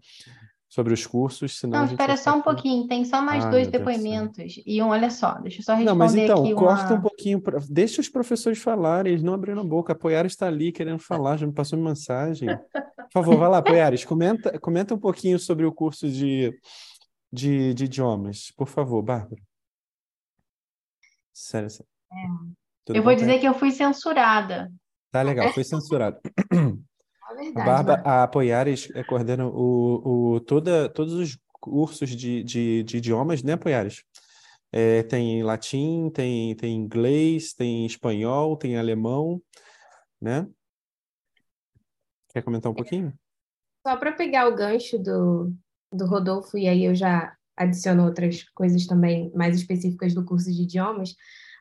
sobre 0.75 0.93
os 0.93 1.07
cursos, 1.07 1.57
senão 1.57 1.79
Não, 1.79 1.87
espera 1.87 2.17
só 2.17 2.37
um 2.37 2.43
pouquinho, 2.43 2.89
tem 2.89 3.05
só 3.05 3.23
mais 3.23 3.45
ah, 3.45 3.49
dois 3.49 3.69
depoimentos. 3.69 4.61
E 4.67 4.83
um, 4.83 4.89
olha 4.89 5.09
só, 5.09 5.35
deixa 5.35 5.61
eu 5.61 5.65
só 5.65 5.75
responder 5.75 5.89
Não, 5.89 5.97
mas 5.97 6.17
então, 6.17 6.55
corta 6.57 6.95
uma... 6.95 6.99
um 6.99 7.01
pouquinho, 7.01 7.41
pra... 7.41 7.61
deixa 7.71 8.01
os 8.01 8.09
professores 8.09 8.59
falarem, 8.59 9.13
eles 9.13 9.23
não 9.23 9.35
abriram 9.35 9.61
a 9.61 9.65
boca, 9.65 9.93
a 9.93 9.97
Poiares 9.97 10.33
está 10.33 10.49
ali 10.49 10.73
querendo 10.73 10.99
falar, 10.99 11.37
já 11.37 11.47
me 11.47 11.53
passou 11.53 11.79
uma 11.79 11.91
mensagem. 11.91 12.49
Por 12.49 13.13
favor, 13.13 13.37
vai 13.37 13.49
lá, 13.49 13.63
Poiares, 13.63 14.05
comenta, 14.05 14.59
comenta 14.59 14.93
um 14.93 14.99
pouquinho 14.99 15.39
sobre 15.39 15.65
o 15.65 15.73
curso 15.73 16.11
de, 16.11 16.53
de, 17.33 17.73
de 17.73 17.85
idiomas, 17.85 18.51
por 18.57 18.67
favor, 18.67 19.01
Bárbara. 19.01 19.41
Sério, 21.33 21.71
sério. 21.71 21.87
É. 22.13 22.99
Eu 22.99 23.03
vou 23.05 23.13
Thay? 23.13 23.17
dizer 23.17 23.39
que 23.39 23.47
eu 23.47 23.55
fui 23.55 23.71
censurada. 23.71 24.73
Tá 25.13 25.23
legal, 25.23 25.53
foi 25.53 25.63
censurado. 25.63 26.19
É 27.35 27.61
A 27.61 27.65
verdade, 27.65 27.67
Barba, 27.67 27.97
Bárbara. 27.97 28.03
a 28.05 28.23
Apoiares 28.25 28.89
é, 28.95 29.03
coordena 29.05 29.47
o, 29.47 30.35
o, 30.35 30.41
toda, 30.41 30.89
todos 30.89 31.15
os 31.15 31.39
cursos 31.53 32.11
de, 32.11 32.43
de, 32.43 32.83
de 32.83 32.97
idiomas, 32.99 33.43
né, 33.43 33.55
Apoiares? 33.55 34.05
É, 34.73 35.03
tem 35.05 35.43
latim, 35.43 36.11
tem, 36.11 36.55
tem 36.57 36.75
inglês, 36.75 37.55
tem 37.55 37.87
espanhol, 37.87 38.57
tem 38.57 38.77
alemão, 38.77 39.41
né? 40.21 40.49
Quer 42.33 42.43
comentar 42.43 42.73
um 42.73 42.75
pouquinho? 42.75 43.13
Só 43.87 43.97
para 43.97 44.13
pegar 44.13 44.49
o 44.49 44.57
gancho 44.57 44.99
do, 44.99 45.53
do 45.93 46.07
Rodolfo, 46.07 46.59
e 46.59 46.67
aí 46.67 46.85
eu 46.85 46.95
já 46.95 47.37
adiciono 47.57 48.05
outras 48.05 48.43
coisas 48.51 48.87
também 48.87 49.31
mais 49.35 49.57
específicas 49.57 50.13
do 50.13 50.25
curso 50.25 50.53
de 50.53 50.63
idiomas, 50.63 51.15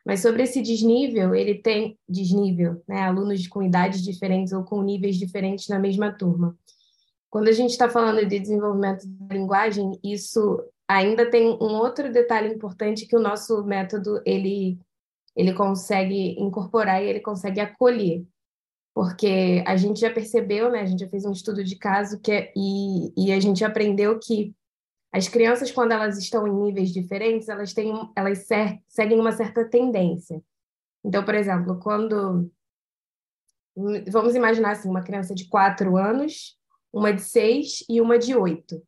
mas 0.04 0.20
sobre 0.20 0.42
esse 0.42 0.60
desnível, 0.60 1.34
ele 1.34 1.54
tem 1.54 1.98
desnível, 2.08 2.82
né? 2.86 3.02
Alunos 3.02 3.46
com 3.48 3.62
idades 3.62 4.02
diferentes 4.02 4.52
ou 4.52 4.64
com 4.64 4.82
níveis 4.82 5.16
diferentes 5.16 5.68
na 5.68 5.78
mesma 5.78 6.12
turma. 6.12 6.56
Quando 7.30 7.48
a 7.48 7.52
gente 7.52 7.70
está 7.70 7.88
falando 7.88 8.24
de 8.26 8.38
desenvolvimento 8.38 9.06
da 9.06 9.34
linguagem, 9.34 9.98
isso 10.04 10.62
ainda 10.86 11.28
tem 11.28 11.48
um 11.48 11.74
outro 11.78 12.12
detalhe 12.12 12.54
importante 12.54 13.06
que 13.06 13.16
o 13.16 13.20
nosso 13.20 13.64
método 13.64 14.20
ele 14.24 14.78
ele 15.36 15.52
consegue 15.52 16.36
incorporar 16.38 17.02
e 17.02 17.08
ele 17.08 17.18
consegue 17.18 17.58
acolher 17.58 18.24
porque 18.94 19.62
a 19.66 19.76
gente 19.76 20.00
já 20.00 20.10
percebeu, 20.10 20.70
né? 20.70 20.80
A 20.80 20.86
gente 20.86 21.00
já 21.00 21.08
fez 21.08 21.24
um 21.24 21.32
estudo 21.32 21.64
de 21.64 21.76
caso 21.76 22.20
que 22.20 22.30
é, 22.30 22.52
e, 22.56 23.12
e 23.16 23.32
a 23.32 23.40
gente 23.40 23.64
aprendeu 23.64 24.18
que 24.20 24.54
as 25.14 25.28
crianças, 25.28 25.70
quando 25.70 25.92
elas 25.92 26.18
estão 26.18 26.44
em 26.44 26.52
níveis 26.52 26.92
diferentes, 26.92 27.48
elas 27.48 27.72
têm, 27.72 27.92
elas 28.16 28.48
seguem 28.88 29.20
uma 29.20 29.30
certa 29.30 29.64
tendência. 29.64 30.42
Então, 31.04 31.24
por 31.24 31.36
exemplo, 31.36 31.78
quando 31.78 32.50
vamos 34.10 34.34
imaginar 34.34 34.72
assim, 34.72 34.88
uma 34.88 35.04
criança 35.04 35.32
de 35.32 35.48
quatro 35.48 35.96
anos, 35.96 36.58
uma 36.92 37.12
de 37.12 37.22
seis 37.22 37.84
e 37.88 38.00
uma 38.00 38.18
de 38.18 38.34
oito. 38.34 38.82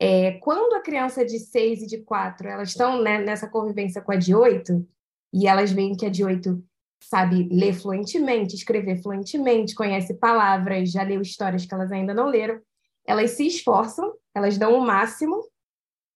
É, 0.00 0.32
quando 0.40 0.74
a 0.74 0.82
criança 0.82 1.24
de 1.24 1.38
seis 1.38 1.80
e 1.82 1.86
de 1.86 1.98
quatro 1.98 2.48
elas 2.48 2.70
estão 2.70 3.00
né, 3.00 3.20
nessa 3.20 3.48
convivência 3.48 4.02
com 4.02 4.10
a 4.10 4.16
de 4.16 4.34
oito 4.34 4.84
e 5.32 5.46
elas 5.46 5.70
veem 5.70 5.96
que 5.96 6.06
a 6.06 6.10
de 6.10 6.24
oito 6.24 6.60
sabe 7.00 7.48
ler 7.52 7.72
fluentemente, 7.72 8.56
escrever 8.56 9.00
fluentemente, 9.00 9.76
conhece 9.76 10.14
palavras, 10.14 10.90
já 10.90 11.04
leu 11.04 11.22
histórias 11.22 11.64
que 11.64 11.72
elas 11.72 11.92
ainda 11.92 12.12
não 12.12 12.26
leram, 12.26 12.60
elas 13.06 13.32
se 13.32 13.46
esforçam, 13.46 14.14
elas 14.34 14.58
dão 14.58 14.74
o 14.74 14.80
máximo 14.80 15.42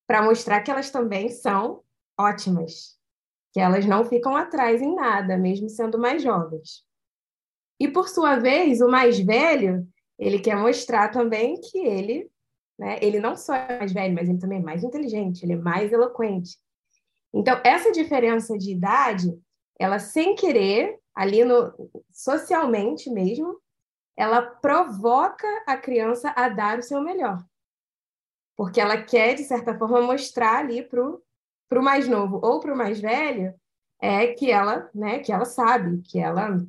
para 0.06 0.22
mostrar 0.22 0.60
que 0.62 0.70
elas 0.70 0.90
também 0.90 1.28
são 1.28 1.82
ótimas, 2.18 2.98
que 3.52 3.60
elas 3.60 3.84
não 3.84 4.04
ficam 4.04 4.36
atrás 4.36 4.80
em 4.80 4.94
nada, 4.94 5.36
mesmo 5.36 5.68
sendo 5.68 5.98
mais 5.98 6.22
jovens. 6.22 6.84
E 7.80 7.88
por 7.88 8.08
sua 8.08 8.36
vez, 8.36 8.80
o 8.80 8.88
mais 8.88 9.18
velho, 9.18 9.86
ele 10.18 10.38
quer 10.38 10.56
mostrar 10.56 11.10
também 11.10 11.60
que 11.60 11.78
ele, 11.78 12.30
né, 12.78 12.98
ele 13.02 13.20
não 13.20 13.36
só 13.36 13.54
é 13.54 13.78
mais 13.78 13.92
velho, 13.92 14.14
mas 14.14 14.28
ele 14.28 14.38
também 14.38 14.60
é 14.60 14.62
mais 14.62 14.82
inteligente, 14.82 15.42
ele 15.42 15.54
é 15.54 15.56
mais 15.56 15.92
eloquente. 15.92 16.58
Então, 17.34 17.60
essa 17.64 17.92
diferença 17.92 18.56
de 18.56 18.72
idade 18.72 19.36
ela 19.78 19.98
sem 19.98 20.34
querer, 20.34 20.98
ali 21.14 21.44
no 21.44 21.72
socialmente 22.10 23.10
mesmo, 23.10 23.60
ela 24.16 24.42
provoca 24.42 25.46
a 25.66 25.76
criança 25.76 26.32
a 26.34 26.48
dar 26.48 26.78
o 26.78 26.82
seu 26.82 27.00
melhor. 27.00 27.44
Porque 28.56 28.80
ela 28.80 29.02
quer, 29.02 29.34
de 29.34 29.44
certa 29.44 29.76
forma, 29.76 30.00
mostrar 30.00 30.58
ali 30.58 30.82
para 30.82 31.02
o 31.02 31.82
mais 31.82 32.08
novo 32.08 32.40
ou 32.42 32.58
para 32.58 32.72
o 32.72 32.76
mais 32.76 32.98
velho 33.00 33.54
é 34.00 34.28
que 34.28 34.50
ela, 34.50 34.90
né, 34.94 35.18
que 35.18 35.32
ela 35.32 35.44
sabe, 35.44 36.02
que 36.02 36.18
ela, 36.18 36.64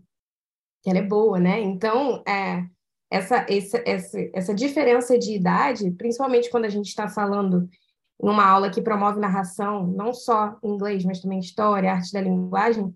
que 0.82 0.90
ela 0.90 1.00
é 1.00 1.04
boa, 1.04 1.40
né? 1.40 1.60
Então, 1.60 2.24
é, 2.28 2.66
essa, 3.10 3.46
essa, 3.50 3.82
essa, 3.86 4.18
essa 4.34 4.54
diferença 4.54 5.18
de 5.18 5.34
idade, 5.34 5.92
principalmente 5.92 6.50
quando 6.50 6.66
a 6.66 6.70
gente 6.70 6.88
está 6.88 7.08
falando 7.08 7.70
em 8.22 8.30
uma 8.30 8.46
aula 8.46 8.70
que 8.70 8.82
promove 8.82 9.20
narração, 9.20 9.88
não 9.88 10.14
só 10.14 10.58
inglês, 10.64 11.06
mas 11.06 11.22
também 11.22 11.40
história, 11.40 11.92
arte 11.92 12.12
da 12.12 12.22
linguagem, 12.22 12.94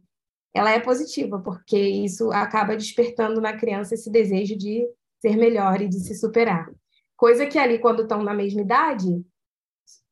ela 0.53 0.71
é 0.71 0.79
positiva, 0.79 1.39
porque 1.39 1.77
isso 1.77 2.31
acaba 2.31 2.75
despertando 2.75 3.39
na 3.39 3.57
criança 3.57 3.93
esse 3.93 4.09
desejo 4.11 4.57
de 4.57 4.87
ser 5.19 5.37
melhor 5.37 5.81
e 5.81 5.87
de 5.87 5.99
se 5.99 6.15
superar. 6.15 6.69
Coisa 7.15 7.45
que 7.45 7.57
ali, 7.57 7.79
quando 7.79 8.03
estão 8.03 8.23
na 8.23 8.33
mesma 8.33 8.61
idade, 8.61 9.23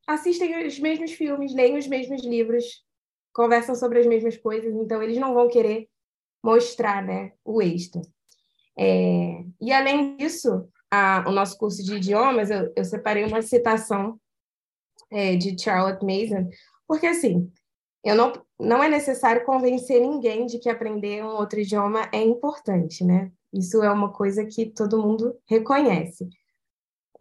assistem 0.08 0.66
os 0.66 0.80
mesmos 0.80 1.12
filmes, 1.12 1.54
leem 1.54 1.78
os 1.78 1.88
mesmos 1.88 2.24
livros, 2.24 2.84
conversam 3.34 3.76
sobre 3.76 4.00
as 4.00 4.06
mesmas 4.06 4.38
coisas, 4.38 4.74
então 4.76 5.02
eles 5.04 5.18
não 5.18 5.34
vão 5.34 5.50
querer 5.50 5.88
mostrar 6.44 7.04
né, 7.04 7.34
o 7.44 7.62
extra. 7.62 8.02
É, 8.78 9.44
e 9.60 9.74
além 9.74 10.16
disso, 10.16 10.70
a, 10.90 11.26
o 11.28 11.32
nosso 11.32 11.58
curso 11.58 11.84
de 11.84 11.96
idiomas, 11.96 12.50
eu, 12.50 12.72
eu 12.76 12.86
separei 12.86 13.26
uma 13.26 13.42
citação 13.42 14.20
é, 15.12 15.36
de 15.36 15.62
Charlotte 15.62 16.06
Mason, 16.06 16.50
porque 16.88 17.08
assim, 17.08 17.52
eu 18.04 18.16
não, 18.16 18.34
não 18.60 18.84
é 18.84 18.90
necessário 18.90 19.46
convencer 19.46 20.02
ninguém 20.02 20.46
de 20.46 20.60
que 20.60 20.70
aprender 20.70 21.24
um 21.24 21.30
outro 21.30 21.60
idioma 21.60 22.10
é 22.12 22.22
importante, 22.22 23.04
né? 23.04 23.32
Isso 23.54 23.82
é 23.82 23.90
uma 23.90 24.12
coisa 24.12 24.46
que 24.46 24.66
todo 24.66 25.02
mundo 25.02 25.36
reconhece. 25.48 26.30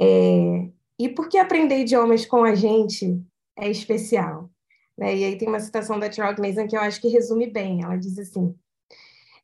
É, 0.01 0.69
e 0.99 1.09
por 1.09 1.29
que 1.29 1.39
aprender 1.39 1.79
idiomas 1.79 2.27
com 2.27 2.45
a 2.45 2.55
gente 2.55 3.23
é 3.57 3.71
especial? 3.71 4.51
Né? 4.97 5.17
E 5.17 5.25
aí 5.25 5.39
tem 5.39 5.49
uma 5.49 5.61
citação 5.61 5.99
da 5.99 6.11
Charlotte 6.11 6.41
Mason 6.41 6.67
que 6.67 6.77
eu 6.77 6.81
acho 6.81 7.01
que 7.01 7.09
resume 7.09 7.47
bem. 7.47 7.85
Ela 7.85 7.97
diz 7.97 8.19
assim: 8.19 8.55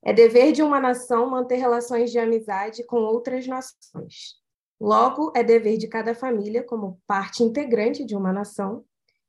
é 0.03 0.13
dever 0.13 0.53
de 0.53 0.63
uma 0.63 0.81
nação 0.81 1.31
manter 1.31 1.57
relações 1.57 2.11
de 2.11 2.19
amizade 2.19 2.85
com 2.85 2.97
outras 2.97 3.47
nações. 3.47 4.43
Logo, 4.81 5.33
é 5.35 5.43
dever 5.43 5.79
de 5.79 5.87
cada 5.87 6.15
família, 6.15 6.63
como 6.63 7.01
parte 7.07 7.45
integrante 7.45 8.05
de 8.05 8.17
uma 8.17 8.33
nação, 8.33 8.85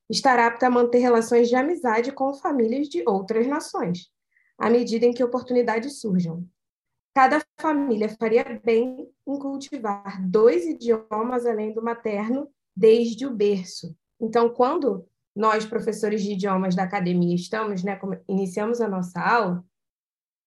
estar 0.10 0.40
apta 0.40 0.68
a 0.68 0.70
manter 0.70 1.00
relações 1.00 1.50
de 1.50 1.56
amizade 1.56 2.12
com 2.12 2.34
famílias 2.34 2.88
de 2.88 3.04
outras 3.08 3.48
nações, 3.48 4.12
à 4.58 4.70
medida 4.70 5.06
em 5.06 5.14
que 5.14 5.24
oportunidades 5.24 6.00
surjam. 6.00 6.48
Cada 7.14 7.42
família 7.60 8.10
faria 8.10 8.62
bem 8.64 9.10
em 9.26 9.40
cultivar 9.40 10.22
dois 10.28 10.66
idiomas 10.66 11.46
além 11.46 11.74
do 11.74 11.82
materno 11.82 12.50
desde 12.76 13.26
o 13.26 13.34
berço. 13.34 13.96
Então, 14.20 14.50
quando 14.50 15.08
nós, 15.36 15.66
professores 15.66 16.22
de 16.22 16.34
idiomas 16.34 16.76
da 16.76 16.84
academia, 16.84 17.36
estamos, 17.36 17.84
né, 17.84 18.00
iniciamos 18.28 18.82
a 18.82 18.88
nossa 18.88 19.20
aula, 19.20 19.66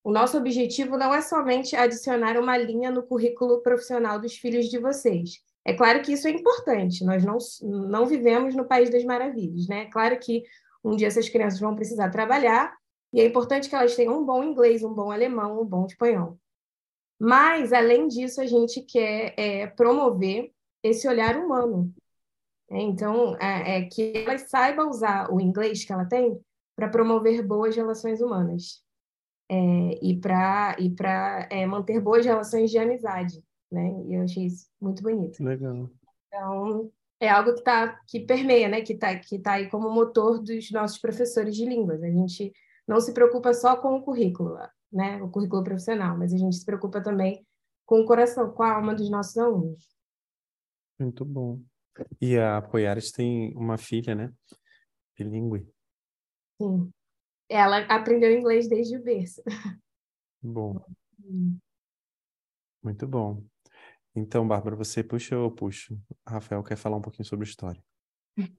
o 0.04 0.12
nosso 0.12 0.38
objetivo 0.38 0.96
não 0.96 1.12
é 1.12 1.20
somente 1.20 1.76
adicionar 1.76 2.38
uma 2.38 2.56
linha 2.56 2.90
no 2.90 3.02
currículo 3.02 3.60
profissional 3.60 4.18
dos 4.18 4.36
filhos 4.36 4.66
de 4.66 4.78
vocês. 4.78 5.42
É 5.68 5.74
claro 5.74 6.00
que 6.00 6.12
isso 6.12 6.26
é 6.26 6.30
importante, 6.30 7.04
nós 7.04 7.22
não, 7.22 7.36
não 7.62 8.06
vivemos 8.06 8.54
no 8.54 8.64
País 8.64 8.88
das 8.88 9.04
Maravilhas, 9.04 9.68
né? 9.68 9.82
É 9.82 9.90
claro 9.90 10.18
que 10.18 10.42
um 10.82 10.96
dia 10.96 11.08
essas 11.08 11.28
crianças 11.28 11.60
vão 11.60 11.76
precisar 11.76 12.08
trabalhar 12.08 12.74
e 13.12 13.20
é 13.20 13.26
importante 13.26 13.68
que 13.68 13.74
elas 13.74 13.94
tenham 13.94 14.18
um 14.18 14.24
bom 14.24 14.42
inglês, 14.42 14.82
um 14.82 14.94
bom 14.94 15.10
alemão, 15.10 15.60
um 15.60 15.66
bom 15.66 15.84
espanhol. 15.84 16.38
Mas, 17.20 17.74
além 17.74 18.08
disso, 18.08 18.40
a 18.40 18.46
gente 18.46 18.80
quer 18.80 19.34
é, 19.36 19.66
promover 19.66 20.50
esse 20.82 21.06
olhar 21.06 21.36
humano. 21.36 21.92
Né? 22.70 22.80
Então, 22.80 23.36
é, 23.38 23.76
é, 23.76 23.82
que 23.82 24.24
elas 24.26 24.48
saibam 24.48 24.88
usar 24.88 25.30
o 25.30 25.38
inglês 25.38 25.84
que 25.84 25.92
ela 25.92 26.06
tem 26.06 26.40
para 26.74 26.88
promover 26.88 27.46
boas 27.46 27.76
relações 27.76 28.22
humanas 28.22 28.82
é, 29.50 29.98
e 30.02 30.16
para 30.18 30.76
e 30.78 30.94
é, 31.50 31.66
manter 31.66 32.00
boas 32.00 32.24
relações 32.24 32.70
de 32.70 32.78
amizade. 32.78 33.46
Né? 33.70 34.04
E 34.06 34.14
eu 34.14 34.22
achei 34.22 34.46
isso 34.46 34.66
muito 34.80 35.02
bonito. 35.02 35.42
Legal. 35.42 35.90
Então, 36.26 36.90
é 37.20 37.28
algo 37.28 37.54
que, 37.54 37.62
tá, 37.62 38.00
que 38.06 38.20
permeia, 38.20 38.68
né? 38.68 38.80
que 38.80 38.92
está 38.94 39.18
que 39.18 39.38
tá 39.38 39.54
aí 39.54 39.68
como 39.68 39.90
motor 39.90 40.42
dos 40.42 40.70
nossos 40.70 40.98
professores 40.98 41.54
de 41.54 41.64
línguas. 41.64 42.02
A 42.02 42.10
gente 42.10 42.52
não 42.86 43.00
se 43.00 43.12
preocupa 43.12 43.52
só 43.52 43.76
com 43.76 43.96
o 43.96 44.02
currículo, 44.02 44.56
né? 44.92 45.22
o 45.22 45.28
currículo 45.28 45.62
profissional, 45.62 46.16
mas 46.16 46.32
a 46.32 46.38
gente 46.38 46.56
se 46.56 46.64
preocupa 46.64 47.02
também 47.02 47.46
com 47.84 48.00
o 48.00 48.06
coração, 48.06 48.50
com 48.52 48.62
a 48.62 48.74
alma 48.74 48.94
dos 48.94 49.10
nossos 49.10 49.36
alunos. 49.36 49.84
Muito 50.98 51.24
bom. 51.24 51.60
E 52.20 52.38
a 52.38 52.58
Apoiares 52.58 53.10
tem 53.10 53.52
uma 53.56 53.76
filha, 53.76 54.14
né? 54.14 54.32
Bilíngue. 55.16 55.66
Sim. 56.60 56.90
Ela 57.48 57.78
aprendeu 57.86 58.32
inglês 58.32 58.68
desde 58.68 58.96
o 58.96 59.02
berço. 59.02 59.42
Bom. 60.42 60.80
Muito 62.82 63.06
bom. 63.08 63.42
Então, 64.18 64.46
Bárbara, 64.46 64.74
você 64.74 65.04
puxa 65.04 65.36
ou 65.36 65.44
eu 65.44 65.50
puxo? 65.50 65.96
Rafael 66.26 66.62
quer 66.64 66.76
falar 66.76 66.96
um 66.96 67.00
pouquinho 67.00 67.24
sobre 67.24 67.46
história. 67.46 67.80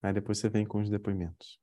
Aí 0.00 0.12
depois 0.12 0.38
você 0.38 0.48
vem 0.48 0.64
com 0.64 0.80
os 0.80 0.88
depoimentos. 0.88 1.58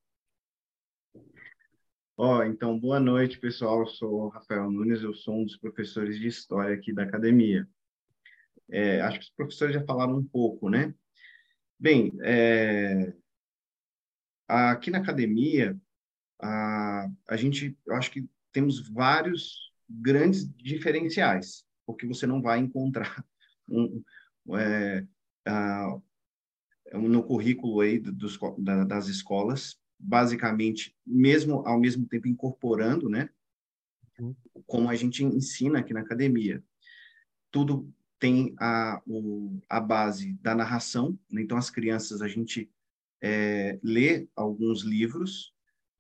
Ó, 2.17 2.39
oh, 2.39 2.43
então, 2.43 2.77
boa 2.77 2.99
noite, 2.99 3.39
pessoal. 3.39 3.79
Eu 3.79 3.87
sou 3.87 4.25
o 4.25 4.27
Rafael 4.27 4.69
Nunes, 4.69 5.01
eu 5.01 5.13
sou 5.13 5.35
um 5.35 5.45
dos 5.45 5.55
professores 5.55 6.19
de 6.19 6.27
História 6.27 6.75
aqui 6.75 6.91
da 6.91 7.03
academia. 7.03 7.65
É, 8.69 8.99
acho 9.01 9.19
que 9.19 9.25
os 9.25 9.31
professores 9.31 9.73
já 9.73 9.85
falaram 9.85 10.17
um 10.17 10.27
pouco, 10.27 10.69
né? 10.69 10.93
Bem, 11.79 12.11
é, 12.23 13.13
aqui 14.49 14.91
na 14.91 14.97
academia, 14.97 15.79
a, 16.41 17.07
a 17.29 17.37
gente, 17.37 17.77
eu 17.85 17.95
acho 17.95 18.11
que 18.11 18.27
temos 18.51 18.85
vários 18.89 19.71
grandes 19.89 20.45
diferenciais, 20.57 21.65
porque 21.85 22.07
você 22.07 22.25
não 22.25 22.41
vai 22.41 22.59
encontrar 22.59 23.23
um, 23.67 24.03
é, 24.57 25.05
a, 25.45 25.99
no 26.93 27.23
currículo 27.23 27.81
aí 27.81 27.99
dos, 27.99 28.37
da, 28.57 28.83
das 28.83 29.07
escolas, 29.07 29.79
basicamente, 29.99 30.95
mesmo 31.05 31.65
ao 31.67 31.79
mesmo 31.79 32.05
tempo 32.07 32.27
incorporando, 32.27 33.09
né, 33.09 33.29
uhum. 34.19 34.35
como 34.65 34.89
a 34.89 34.95
gente 34.95 35.23
ensina 35.23 35.79
aqui 35.79 35.93
na 35.93 36.01
academia. 36.01 36.63
Tudo 37.51 37.91
tem 38.19 38.55
a, 38.59 39.01
o, 39.05 39.59
a 39.69 39.79
base 39.79 40.33
da 40.41 40.55
narração, 40.55 41.17
né? 41.29 41.41
então 41.41 41.57
as 41.57 41.69
crianças, 41.69 42.21
a 42.21 42.27
gente 42.27 42.71
é, 43.21 43.79
lê 43.83 44.27
alguns 44.35 44.81
livros 44.81 45.53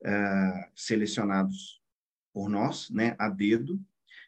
é, 0.03 0.69
selecionados 0.75 1.81
por 2.33 2.49
nós, 2.49 2.89
né, 2.89 3.15
a 3.19 3.29
dedo, 3.29 3.79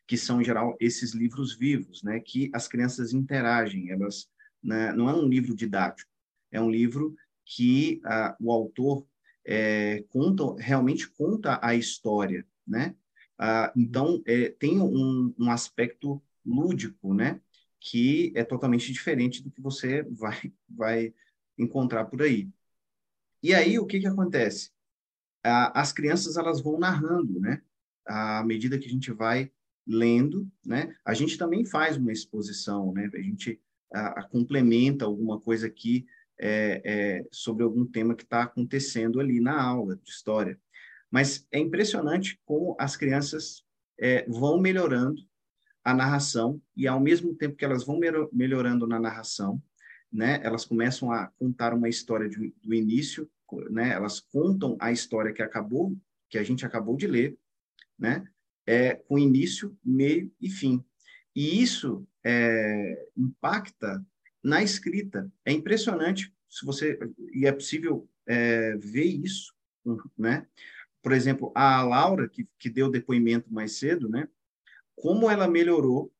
que 0.08 0.18
são, 0.18 0.42
em 0.42 0.44
geral, 0.44 0.76
esses 0.80 1.14
livros 1.14 1.56
vivos, 1.56 2.04
né, 2.04 2.20
que 2.20 2.50
as 2.54 2.68
crianças 2.68 3.14
interagem, 3.14 3.90
elas, 3.90 4.30
né, 4.64 4.92
não 4.94 5.10
é 5.10 5.14
um 5.14 5.28
livro 5.28 5.56
didático, 5.56 6.10
é 6.52 6.62
um 6.62 6.70
livro 6.70 7.16
que 7.44 8.02
o 8.40 8.52
autor 8.52 9.08
é, 9.46 10.04
conta, 10.10 10.62
realmente 10.62 11.10
conta 11.10 11.60
a 11.62 11.76
história, 11.76 12.46
né, 12.68 12.96
ah, 13.38 13.72
então, 13.76 14.22
é, 14.26 14.50
tem 14.50 14.80
um, 14.80 15.34
um 15.38 15.52
aspecto 15.52 16.22
lúdico, 16.46 17.14
né, 17.14 17.42
que 17.80 18.32
é 18.36 18.44
totalmente 18.44 18.92
diferente 18.92 19.44
do 19.44 19.52
que 19.52 19.62
você 19.62 20.04
vai, 20.04 20.54
vai 20.70 21.14
encontrar 21.58 22.06
por 22.06 22.22
aí. 22.22 22.50
E 23.44 23.54
aí, 23.54 23.78
o 23.78 23.86
que, 23.86 24.00
que 24.00 24.08
acontece? 24.08 24.72
As 25.44 25.94
crianças 25.94 26.38
elas 26.38 26.60
vão 26.62 26.80
narrando, 26.80 27.40
né? 27.40 27.62
À 28.04 28.44
medida 28.44 28.80
que 28.80 28.88
a 28.88 28.90
gente 28.90 29.12
vai 29.12 29.52
lendo, 29.88 30.48
né? 30.66 30.94
A 31.04 31.14
gente 31.14 31.38
também 31.38 31.66
faz 31.66 31.98
uma 31.98 32.12
exposição, 32.12 32.92
né? 32.94 33.10
A 33.14 33.22
gente 33.22 33.60
a, 33.94 34.20
a 34.20 34.24
complementa 34.24 35.06
alguma 35.06 35.40
coisa 35.40 35.68
aqui 35.68 36.06
é, 36.40 36.82
é, 36.84 37.26
sobre 37.32 37.64
algum 37.64 37.86
tema 37.86 38.16
que 38.16 38.24
está 38.24 38.44
acontecendo 38.44 39.20
ali 39.20 39.40
na 39.40 39.62
aula 39.62 39.96
de 39.96 40.10
história. 40.10 40.60
Mas 41.10 41.48
é 41.52 41.60
impressionante 41.60 42.40
como 42.46 42.76
as 42.80 42.98
crianças 42.98 43.64
é, 43.98 44.26
vão 44.28 44.60
melhorando 44.60 45.22
a 45.84 45.94
narração 45.94 46.62
e 46.76 46.88
ao 46.88 47.00
mesmo 47.00 47.36
tempo 47.36 47.56
que 47.56 47.64
elas 47.64 47.86
vão 47.86 48.00
melhorando 48.34 48.88
na 48.88 49.00
narração, 49.00 49.62
né, 50.12 50.40
elas 50.44 50.66
começam 50.66 51.12
a 51.12 51.28
contar 51.38 51.74
uma 51.74 51.88
história 51.88 52.28
de, 52.28 52.54
do 52.64 52.74
início, 52.74 53.30
né, 53.70 53.92
elas 53.94 54.20
contam 54.20 54.76
a 54.80 54.92
história 54.92 55.32
que 55.32 55.44
acabou, 55.44 55.96
que 56.30 56.38
a 56.38 56.44
gente 56.44 56.66
acabou 56.66 56.98
de 56.98 57.06
ler, 57.06 57.38
né, 57.98 58.26
é, 58.66 58.96
com 58.96 59.20
início, 59.20 59.78
meio 59.84 60.32
e 60.40 60.50
fim. 60.50 60.84
E 61.36 61.62
isso 61.62 62.08
é, 62.24 63.10
impacta 63.16 64.06
na 64.44 64.64
escrita. 64.64 65.32
É 65.44 65.52
impressionante 65.52 66.34
se 66.50 66.66
você 66.66 66.98
e 67.34 67.46
é 67.46 67.52
possível 67.52 68.10
é, 68.28 68.76
ver 68.78 69.06
isso, 69.06 69.54
né? 70.18 70.48
Por 71.02 71.12
exemplo, 71.12 71.52
a 71.54 71.84
Laura 71.84 72.28
que, 72.28 72.48
que 72.58 72.70
deu 72.70 72.90
depoimento 72.90 73.54
mais 73.54 73.74
cedo, 73.74 74.10
né? 74.10 74.28
como 74.96 75.30
ela 75.30 75.48
melhorou 75.48 76.12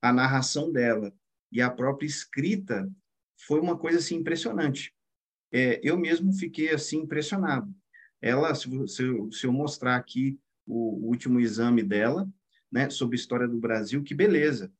a 0.00 0.12
narração 0.12 0.70
dela 0.70 1.12
e 1.50 1.60
a 1.60 1.70
própria 1.70 2.06
escrita 2.06 2.90
foi 3.36 3.60
uma 3.60 3.76
coisa 3.76 3.98
assim 3.98 4.16
impressionante. 4.16 4.94
É, 5.50 5.80
eu 5.82 5.96
mesmo 5.96 6.32
fiquei 6.32 6.70
assim 6.70 6.98
impressionado. 6.98 7.74
Ela, 8.20 8.54
se, 8.54 8.68
se, 8.88 9.02
se 9.32 9.46
eu 9.46 9.52
mostrar 9.52 9.96
aqui 9.96 10.38
o, 10.66 11.08
último 11.08 11.40
exame 11.40 11.82
dela, 11.82 12.28
né, 12.70 12.90
sobre 12.90 13.16
história 13.16 13.46
do 13.46 13.58
Brasil, 13.58 14.02
que 14.02 14.14
beleza, 14.14 14.72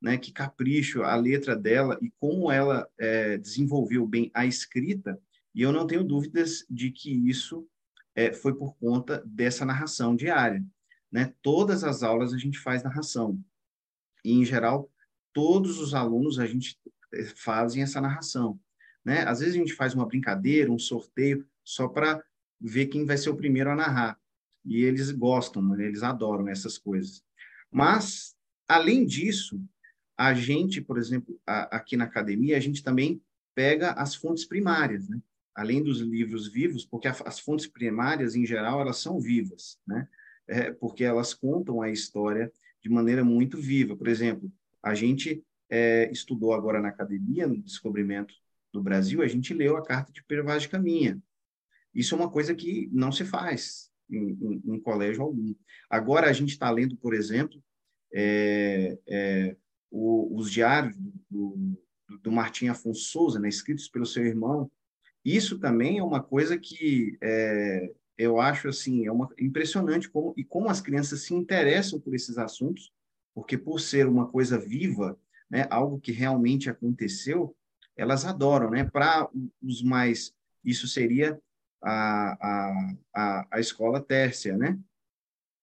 né, 0.00 0.16
que 0.16 0.32
capricho 0.32 1.02
a 1.02 1.14
letra 1.14 1.54
dela 1.54 1.98
e 2.00 2.10
como 2.18 2.50
ela 2.50 2.88
é, 2.98 3.38
desenvolveu 3.38 4.06
bem 4.06 4.30
a 4.34 4.46
escrita. 4.46 5.20
E 5.54 5.62
eu 5.62 5.72
não 5.72 5.86
tenho 5.86 6.04
dúvidas 6.04 6.64
de 6.68 6.90
que 6.90 7.10
isso 7.28 7.66
é, 8.14 8.32
foi 8.32 8.54
por 8.54 8.74
conta 8.76 9.22
dessa 9.26 9.64
narração 9.64 10.16
diária. 10.16 10.64
Né? 11.10 11.34
Todas 11.42 11.84
as 11.84 12.02
aulas 12.02 12.32
a 12.32 12.38
gente 12.38 12.58
faz 12.58 12.82
narração. 12.82 13.38
E, 14.24 14.32
em 14.32 14.44
geral, 14.44 14.90
todos 15.32 15.78
os 15.78 15.94
alunos 15.94 16.38
a 16.38 16.46
gente 16.46 16.78
eh, 17.12 17.24
fazem 17.36 17.82
essa 17.82 18.00
narração. 18.00 18.58
Né? 19.04 19.22
Às 19.26 19.40
vezes 19.40 19.54
a 19.54 19.58
gente 19.58 19.74
faz 19.74 19.94
uma 19.94 20.06
brincadeira, 20.06 20.70
um 20.70 20.78
sorteio, 20.78 21.46
só 21.62 21.86
para 21.86 22.22
ver 22.60 22.86
quem 22.86 23.04
vai 23.04 23.18
ser 23.18 23.30
o 23.30 23.36
primeiro 23.36 23.70
a 23.70 23.76
narrar. 23.76 24.18
E 24.64 24.84
eles 24.84 25.10
gostam, 25.10 25.62
né? 25.62 25.84
eles 25.84 26.02
adoram 26.02 26.48
essas 26.48 26.78
coisas. 26.78 27.22
Mas, 27.70 28.34
além 28.68 29.04
disso, 29.04 29.60
a 30.16 30.34
gente, 30.34 30.80
por 30.80 30.98
exemplo, 30.98 31.38
a, 31.46 31.76
aqui 31.76 31.96
na 31.96 32.04
academia, 32.04 32.56
a 32.56 32.60
gente 32.60 32.82
também 32.82 33.20
pega 33.54 33.92
as 33.92 34.14
fontes 34.14 34.44
primárias, 34.44 35.08
né? 35.08 35.20
além 35.54 35.82
dos 35.82 36.00
livros 36.00 36.48
vivos, 36.48 36.86
porque 36.86 37.08
a, 37.08 37.16
as 37.24 37.38
fontes 37.38 37.66
primárias, 37.66 38.34
em 38.34 38.46
geral, 38.46 38.80
elas 38.80 38.98
são 38.98 39.20
vivas, 39.20 39.78
né? 39.86 40.08
é, 40.48 40.70
porque 40.70 41.04
elas 41.04 41.34
contam 41.34 41.80
a 41.80 41.90
história 41.90 42.52
de 42.80 42.88
maneira 42.88 43.24
muito 43.24 43.56
viva. 43.58 43.96
Por 43.96 44.08
exemplo, 44.08 44.52
a 44.82 44.94
gente 44.94 45.42
é, 45.70 46.10
estudou 46.10 46.52
agora 46.52 46.80
na 46.80 46.88
academia, 46.88 47.46
no 47.46 47.56
descobrimento 47.56 48.34
do 48.72 48.82
Brasil, 48.82 49.22
a 49.22 49.28
gente 49.28 49.52
leu 49.52 49.76
a 49.76 49.84
carta 49.84 50.12
de 50.12 50.22
Pero 50.24 50.44
Vaz 50.44 50.62
de 50.62 50.68
Caminha. 50.68 51.20
Isso 51.94 52.14
é 52.14 52.18
uma 52.18 52.30
coisa 52.30 52.54
que 52.54 52.88
não 52.92 53.12
se 53.12 53.24
faz 53.24 53.91
em, 54.16 54.80
colégio 54.80 55.22
algum. 55.22 55.54
Agora 55.88 56.28
a 56.28 56.32
gente 56.32 56.50
está 56.50 56.70
lendo, 56.70 56.96
por 56.96 57.14
exemplo, 57.14 57.62
é, 58.14 58.98
é, 59.08 59.56
o, 59.90 60.36
os 60.36 60.50
diários 60.50 60.96
do, 60.96 61.12
do, 61.30 62.18
do 62.22 62.32
Martim 62.32 62.68
Afonso 62.68 63.02
Souza, 63.02 63.38
né, 63.38 63.48
escritos 63.48 63.88
pelo 63.88 64.06
seu 64.06 64.24
irmão. 64.24 64.70
Isso 65.24 65.58
também 65.58 65.98
é 65.98 66.02
uma 66.02 66.22
coisa 66.22 66.58
que 66.58 67.16
é, 67.22 67.92
eu 68.18 68.40
acho 68.40 68.68
assim, 68.68 69.06
é 69.06 69.12
uma, 69.12 69.28
impressionante 69.38 70.08
como 70.08 70.34
e 70.36 70.44
como 70.44 70.68
as 70.68 70.80
crianças 70.80 71.22
se 71.22 71.34
interessam 71.34 72.00
por 72.00 72.14
esses 72.14 72.38
assuntos, 72.38 72.92
porque 73.34 73.56
por 73.56 73.80
ser 73.80 74.06
uma 74.06 74.28
coisa 74.28 74.58
viva, 74.58 75.18
né, 75.50 75.66
algo 75.70 76.00
que 76.00 76.12
realmente 76.12 76.68
aconteceu, 76.68 77.54
elas 77.96 78.24
adoram, 78.24 78.70
né? 78.70 78.84
Para 78.84 79.28
os 79.62 79.82
mais, 79.82 80.34
isso 80.64 80.88
seria 80.88 81.38
a, 81.82 82.96
a, 83.14 83.46
a, 83.50 83.60
escola 83.60 84.00
tércia, 84.00 84.56
né? 84.56 84.78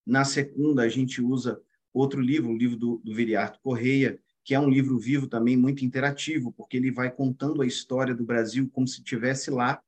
Na 0.05 0.25
segunda, 0.25 0.81
a 0.83 0.89
gente 0.89 1.21
usa 1.21 1.61
outro 1.93 2.19
livro, 2.19 2.51
o 2.51 2.57
livro 2.57 2.77
do, 2.77 2.97
do 2.97 3.13
Viriato 3.13 3.59
Correia, 3.61 4.19
que 4.43 4.53
é 4.53 4.59
um 4.59 4.69
livro 4.69 4.97
vivo 4.97 5.27
também 5.27 5.55
muito 5.55 5.85
interativo, 5.85 6.51
porque 6.51 6.77
ele 6.77 6.91
vai 6.91 7.11
contando 7.11 7.61
a 7.61 7.67
história 7.67 8.15
do 8.15 8.25
Brasil 8.25 8.69
como 8.71 8.87
se 8.87 8.99
estivesse 8.99 9.49
lá, 9.51 9.81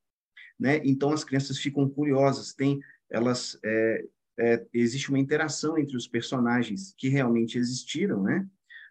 né? 0.60 0.80
Então 0.84 1.12
as 1.12 1.24
crianças 1.24 1.58
ficam 1.58 1.90
curiosas, 1.90 2.54
tem 2.54 2.80
elas 3.10 3.60
é, 3.64 4.06
é, 4.40 4.66
existe 4.74 5.10
uma 5.10 5.20
interação 5.20 5.78
entre 5.78 5.98
os 5.98 6.08
personagens 6.08 6.94
que 6.98 7.10
realmente 7.10 7.58
existiram, 7.58 8.24
né? 8.24 8.48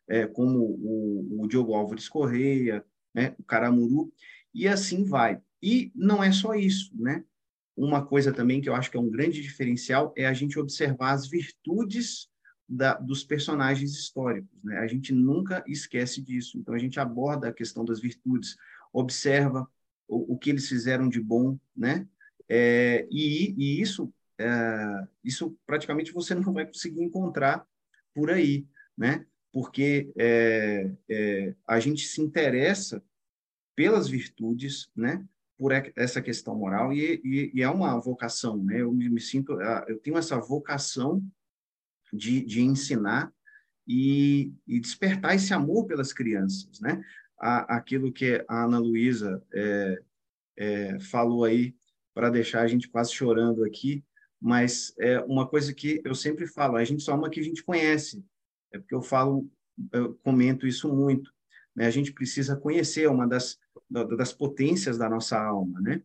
É, 0.08 0.26
como 0.26 0.58
o, 0.58 1.42
o 1.42 1.48
Diogo 1.48 1.74
Álvares 1.74 2.08
Correia, 2.08 2.84
né? 3.14 3.34
O 3.38 3.44
Caramuru 3.44 4.12
e 4.52 4.66
assim 4.66 5.04
vai. 5.04 5.40
E 5.62 5.92
não 5.94 6.22
é 6.22 6.32
só 6.32 6.54
isso, 6.54 6.90
né? 6.94 7.24
Uma 7.76 8.04
coisa 8.04 8.32
também 8.32 8.60
que 8.60 8.68
eu 8.68 8.74
acho 8.74 8.90
que 8.90 8.96
é 8.96 9.00
um 9.00 9.10
grande 9.10 9.40
diferencial 9.40 10.12
é 10.16 10.26
a 10.26 10.32
gente 10.32 10.58
observar 10.58 11.12
as 11.12 11.28
virtudes 11.28 12.28
da, 12.68 12.94
dos 12.94 13.24
personagens 13.24 13.92
históricos. 13.92 14.62
Né? 14.62 14.78
A 14.78 14.86
gente 14.86 15.12
nunca 15.12 15.64
esquece 15.66 16.22
disso. 16.22 16.58
Então, 16.58 16.74
a 16.74 16.78
gente 16.78 17.00
aborda 17.00 17.48
a 17.48 17.52
questão 17.52 17.84
das 17.84 18.00
virtudes, 18.00 18.56
observa 18.92 19.68
o, 20.06 20.34
o 20.34 20.38
que 20.38 20.50
eles 20.50 20.68
fizeram 20.68 21.08
de 21.08 21.20
bom, 21.20 21.58
né? 21.76 22.06
É, 22.48 23.06
e, 23.10 23.54
e 23.56 23.80
isso, 23.80 24.12
é, 24.38 25.06
isso 25.24 25.56
praticamente 25.66 26.12
você 26.12 26.34
não 26.34 26.52
vai 26.52 26.66
conseguir 26.66 27.02
encontrar 27.02 27.66
por 28.14 28.30
aí, 28.30 28.66
né? 28.96 29.24
Porque 29.52 30.12
é, 30.16 30.92
é, 31.08 31.54
a 31.66 31.80
gente 31.80 32.06
se 32.06 32.20
interessa 32.20 33.02
pelas 33.74 34.08
virtudes, 34.08 34.90
né? 34.94 35.26
Por 35.60 35.72
essa 35.94 36.22
questão 36.22 36.56
moral 36.56 36.90
e, 36.90 37.20
e, 37.22 37.50
e 37.52 37.62
é 37.62 37.68
uma 37.68 38.00
vocação, 38.00 38.56
né? 38.56 38.80
Eu 38.80 38.90
me, 38.92 39.20
sinto, 39.20 39.60
eu 39.86 39.98
tenho 39.98 40.16
essa 40.16 40.40
vocação 40.40 41.22
de, 42.10 42.40
de 42.40 42.62
ensinar 42.62 43.30
e, 43.86 44.54
e 44.66 44.80
despertar 44.80 45.34
esse 45.34 45.52
amor 45.52 45.86
pelas 45.86 46.14
crianças, 46.14 46.80
né? 46.80 47.04
a, 47.40 47.76
aquilo 47.76 48.12
que 48.12 48.44
a 48.46 48.64
Ana 48.64 48.78
Luísa 48.78 49.42
é, 49.52 50.02
é, 50.58 51.00
falou 51.00 51.44
aí, 51.44 51.74
para 52.12 52.28
deixar 52.28 52.60
a 52.62 52.66
gente 52.66 52.88
quase 52.88 53.12
chorando 53.12 53.64
aqui, 53.64 54.04
mas 54.40 54.92
é 54.98 55.20
uma 55.20 55.48
coisa 55.48 55.72
que 55.72 56.02
eu 56.04 56.14
sempre 56.14 56.46
falo, 56.46 56.76
a 56.76 56.84
gente 56.84 57.02
só 57.02 57.14
ama 57.14 57.30
que 57.30 57.40
a 57.40 57.42
gente 57.42 57.64
conhece, 57.64 58.22
é 58.72 58.78
porque 58.78 58.94
eu 58.94 59.02
falo, 59.02 59.50
eu 59.92 60.14
comento 60.22 60.66
isso 60.66 60.94
muito, 60.94 61.32
né? 61.80 61.86
A 61.86 61.90
gente 61.90 62.12
precisa 62.12 62.54
conhecer 62.54 63.08
uma 63.08 63.26
das, 63.26 63.58
das 63.88 64.34
potências 64.34 64.98
da 64.98 65.08
nossa 65.08 65.40
alma, 65.40 65.80
né? 65.80 66.02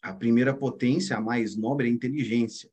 a 0.00 0.14
primeira 0.14 0.54
potência, 0.54 1.14
a 1.14 1.20
mais 1.20 1.56
nobre, 1.56 1.86
é 1.86 1.90
a 1.90 1.92
inteligência. 1.92 2.70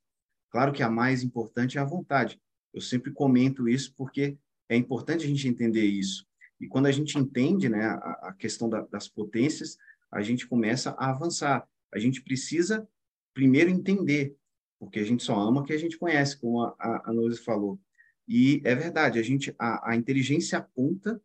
Claro 0.50 0.72
que 0.72 0.82
a 0.82 0.90
mais 0.90 1.24
importante 1.24 1.78
é 1.78 1.82
a 1.82 1.86
vontade. 1.86 2.40
Eu 2.74 2.80
sempre 2.80 3.12
comento 3.12 3.68
isso 3.68 3.94
porque 3.98 4.38
é 4.70 4.78
importante 4.78 5.26
a 5.26 5.28
gente 5.28 5.46
entender 5.48 5.84
isso. 5.84 6.26
E 6.62 6.68
quando 6.68 6.86
a 6.86 6.92
gente 6.92 7.18
entende 7.18 7.68
né, 7.68 7.86
a, 7.86 8.30
a 8.30 8.34
questão 8.34 8.70
da, 8.70 8.82
das 8.82 9.10
potências, 9.10 9.78
a 10.10 10.22
gente 10.22 10.48
começa 10.48 10.92
a 10.92 11.10
avançar. 11.10 11.68
A 11.94 12.00
gente 12.00 12.22
precisa 12.22 12.88
primeiro 13.34 13.70
entender, 13.70 14.38
porque 14.80 15.00
a 15.00 15.04
gente 15.04 15.24
só 15.24 15.38
ama 15.38 15.60
o 15.62 15.64
que 15.66 15.74
a 15.74 15.78
gente 15.78 15.98
conhece, 15.98 16.40
como 16.40 16.62
a, 16.62 16.76
a, 16.80 17.12
a 17.12 17.36
falou. 17.44 17.78
E 18.26 18.62
é 18.64 18.74
verdade, 18.74 19.20
a 19.20 19.22
gente 19.22 19.54
a, 19.60 19.92
a 19.92 19.96
inteligência 19.96 20.58
aponta, 20.58 21.22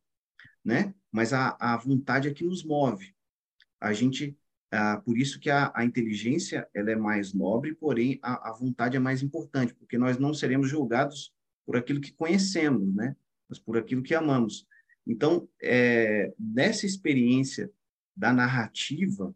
né? 0.65 0.95
Mas 1.11 1.33
a, 1.33 1.57
a 1.59 1.77
vontade 1.77 2.29
é 2.29 2.35
que 2.35 2.45
nos 2.45 2.65
move. 2.65 3.15
A 3.81 3.93
gente 3.93 4.37
ah, 4.73 4.99
por 4.99 5.19
isso 5.19 5.41
que 5.41 5.51
a, 5.51 5.73
a, 5.75 5.85
inteligência 5.85 6.69
ela 6.73 6.93
é 6.93 6.97
mais 6.97 7.35
nobre, 7.35 7.75
porém 7.75 8.21
a, 8.23 8.51
a, 8.51 8.53
vontade 8.53 8.97
é 8.97 9.01
mais 9.01 9.21
importante, 9.21 9.75
porque 9.75 9.99
nós 9.99 10.17
não 10.17 10.33
seremos 10.33 10.69
julgados 10.69 11.35
por 11.67 11.77
aquilo 11.77 12.01
que 12.01 12.13
conhecemos, 12.13 12.95
né? 12.95 13.17
Mas 13.49 13.59
por 13.59 13.77
aquilo 13.77 14.03
que 14.03 14.15
amamos. 14.15 14.67
Então, 15.05 15.49
é, 15.61 16.33
nessa 16.39 16.87
experiência 16.87 17.69
da 18.15 18.33
narrativa 18.33 19.35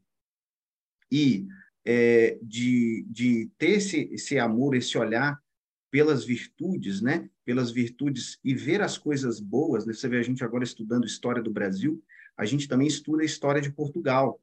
e 1.10 1.48
é, 1.84 2.38
de, 2.40 3.04
de 3.08 3.50
ter 3.58 3.78
esse, 3.78 4.08
esse 4.12 4.38
amor, 4.38 4.76
esse 4.76 4.96
olhar 4.96 5.42
pelas 5.90 6.24
virtudes, 6.24 7.00
né? 7.00 7.28
Pelas 7.44 7.70
virtudes 7.70 8.38
e 8.42 8.54
ver 8.54 8.80
as 8.80 8.96
coisas 8.96 9.38
boas. 9.40 9.84
Né? 9.84 9.92
Você 9.92 10.08
vê 10.08 10.18
a 10.18 10.22
gente 10.22 10.42
agora 10.42 10.64
estudando 10.64 11.04
história 11.04 11.42
do 11.42 11.50
Brasil, 11.50 12.02
a 12.36 12.44
gente 12.44 12.66
também 12.66 12.86
estuda 12.86 13.22
a 13.22 13.26
história 13.26 13.60
de 13.60 13.70
Portugal, 13.70 14.40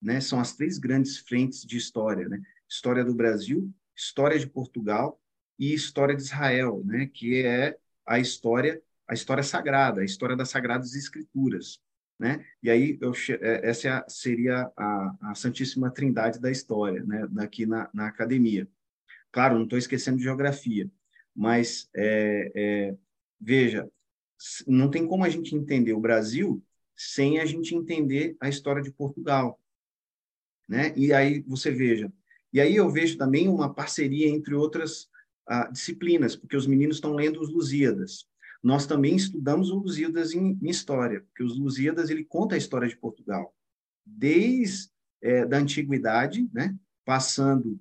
né? 0.00 0.20
São 0.20 0.40
as 0.40 0.54
três 0.54 0.78
grandes 0.78 1.18
frentes 1.18 1.62
de 1.62 1.76
história, 1.76 2.28
né? 2.28 2.40
História 2.68 3.04
do 3.04 3.14
Brasil, 3.14 3.72
história 3.96 4.38
de 4.38 4.46
Portugal 4.46 5.20
e 5.58 5.72
história 5.74 6.14
de 6.14 6.22
Israel, 6.22 6.82
né? 6.84 7.06
Que 7.06 7.42
é 7.42 7.76
a 8.06 8.18
história, 8.18 8.82
a 9.06 9.14
história 9.14 9.42
sagrada, 9.42 10.00
a 10.00 10.04
história 10.04 10.36
das 10.36 10.50
sagradas 10.50 10.94
escrituras, 10.94 11.80
né? 12.18 12.44
E 12.62 12.70
aí 12.70 12.98
eu, 13.00 13.12
é, 13.40 13.68
essa 13.68 13.88
é 13.88 14.04
seria 14.08 14.70
a, 14.76 15.16
a 15.30 15.34
Santíssima 15.34 15.90
Trindade 15.90 16.40
da 16.40 16.50
história, 16.50 17.04
né? 17.04 17.28
Aqui 17.38 17.66
na, 17.66 17.90
na 17.92 18.06
academia. 18.06 18.68
Claro, 19.30 19.56
não 19.56 19.64
estou 19.64 19.78
esquecendo 19.78 20.18
de 20.18 20.24
geografia, 20.24 20.88
mas 21.34 21.88
é, 21.94 22.52
é, 22.54 22.96
veja, 23.40 23.90
não 24.66 24.90
tem 24.90 25.06
como 25.06 25.24
a 25.24 25.28
gente 25.28 25.54
entender 25.54 25.92
o 25.92 26.00
Brasil 26.00 26.62
sem 26.96 27.40
a 27.40 27.44
gente 27.44 27.74
entender 27.74 28.36
a 28.40 28.48
história 28.48 28.82
de 28.82 28.92
Portugal, 28.92 29.60
né? 30.68 30.92
E 30.96 31.12
aí 31.12 31.40
você 31.42 31.70
veja, 31.70 32.12
e 32.52 32.60
aí 32.60 32.76
eu 32.76 32.88
vejo 32.88 33.18
também 33.18 33.48
uma 33.48 33.72
parceria 33.72 34.28
entre 34.28 34.54
outras 34.54 35.08
ah, 35.46 35.68
disciplinas, 35.70 36.36
porque 36.36 36.56
os 36.56 36.66
meninos 36.66 36.96
estão 36.96 37.12
lendo 37.12 37.40
os 37.40 37.50
Lusíadas. 37.50 38.26
Nós 38.62 38.86
também 38.86 39.16
estudamos 39.16 39.70
os 39.70 39.82
Lusíadas 39.82 40.32
em, 40.32 40.58
em, 40.62 40.70
história, 40.70 41.20
porque 41.22 41.42
os 41.42 41.58
Lusíadas 41.58 42.10
ele 42.10 42.24
conta 42.24 42.54
a 42.54 42.58
história 42.58 42.88
de 42.88 42.96
Portugal, 42.96 43.54
desde 44.06 44.88
é, 45.20 45.44
da 45.44 45.58
antiguidade, 45.58 46.48
né? 46.52 46.74
Passando 47.04 47.78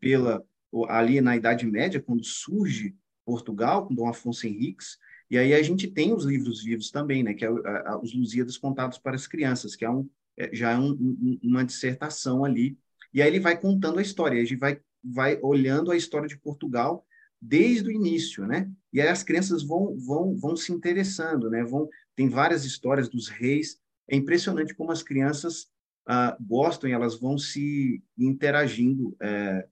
pela 0.00 0.44
ali 0.88 1.20
na 1.20 1.36
Idade 1.36 1.66
Média, 1.66 2.00
quando 2.00 2.24
surge 2.24 2.94
Portugal, 3.24 3.86
com 3.86 3.94
Dom 3.94 4.08
Afonso 4.08 4.46
Henriques, 4.46 4.98
e 5.30 5.36
aí 5.36 5.52
a 5.52 5.62
gente 5.62 5.86
tem 5.86 6.14
os 6.14 6.24
livros 6.24 6.62
vivos 6.64 6.90
também, 6.90 7.22
né, 7.22 7.34
que 7.34 7.44
é 7.44 7.50
os 7.50 8.14
Lusíadas 8.14 8.56
contados 8.56 8.98
para 8.98 9.14
as 9.14 9.26
crianças, 9.26 9.76
que 9.76 9.84
é, 9.84 9.90
um, 9.90 10.08
é 10.36 10.54
já 10.54 10.72
é 10.72 10.78
um, 10.78 10.92
um, 10.92 11.38
uma 11.42 11.64
dissertação 11.64 12.44
ali, 12.44 12.78
e 13.12 13.20
aí 13.20 13.28
ele 13.28 13.40
vai 13.40 13.58
contando 13.58 13.98
a 13.98 14.02
história, 14.02 14.40
a 14.40 14.44
gente 14.44 14.58
vai, 14.58 14.80
vai 15.02 15.38
olhando 15.42 15.90
a 15.90 15.96
história 15.96 16.26
de 16.26 16.38
Portugal 16.38 17.04
desde 17.40 17.88
o 17.88 17.92
início, 17.92 18.46
né, 18.46 18.70
e 18.92 19.00
aí 19.00 19.08
as 19.08 19.22
crianças 19.22 19.62
vão, 19.62 19.96
vão, 19.98 20.34
vão 20.36 20.56
se 20.56 20.72
interessando, 20.72 21.50
né, 21.50 21.62
vão, 21.62 21.88
tem 22.16 22.28
várias 22.28 22.64
histórias 22.64 23.08
dos 23.08 23.28
reis, 23.28 23.78
é 24.08 24.16
impressionante 24.16 24.74
como 24.74 24.90
as 24.90 25.02
crianças 25.02 25.64
uh, 26.08 26.34
gostam 26.40 26.88
e 26.88 26.92
elas 26.92 27.20
vão 27.20 27.36
se 27.36 28.02
interagindo 28.16 29.08
uh, 29.08 29.68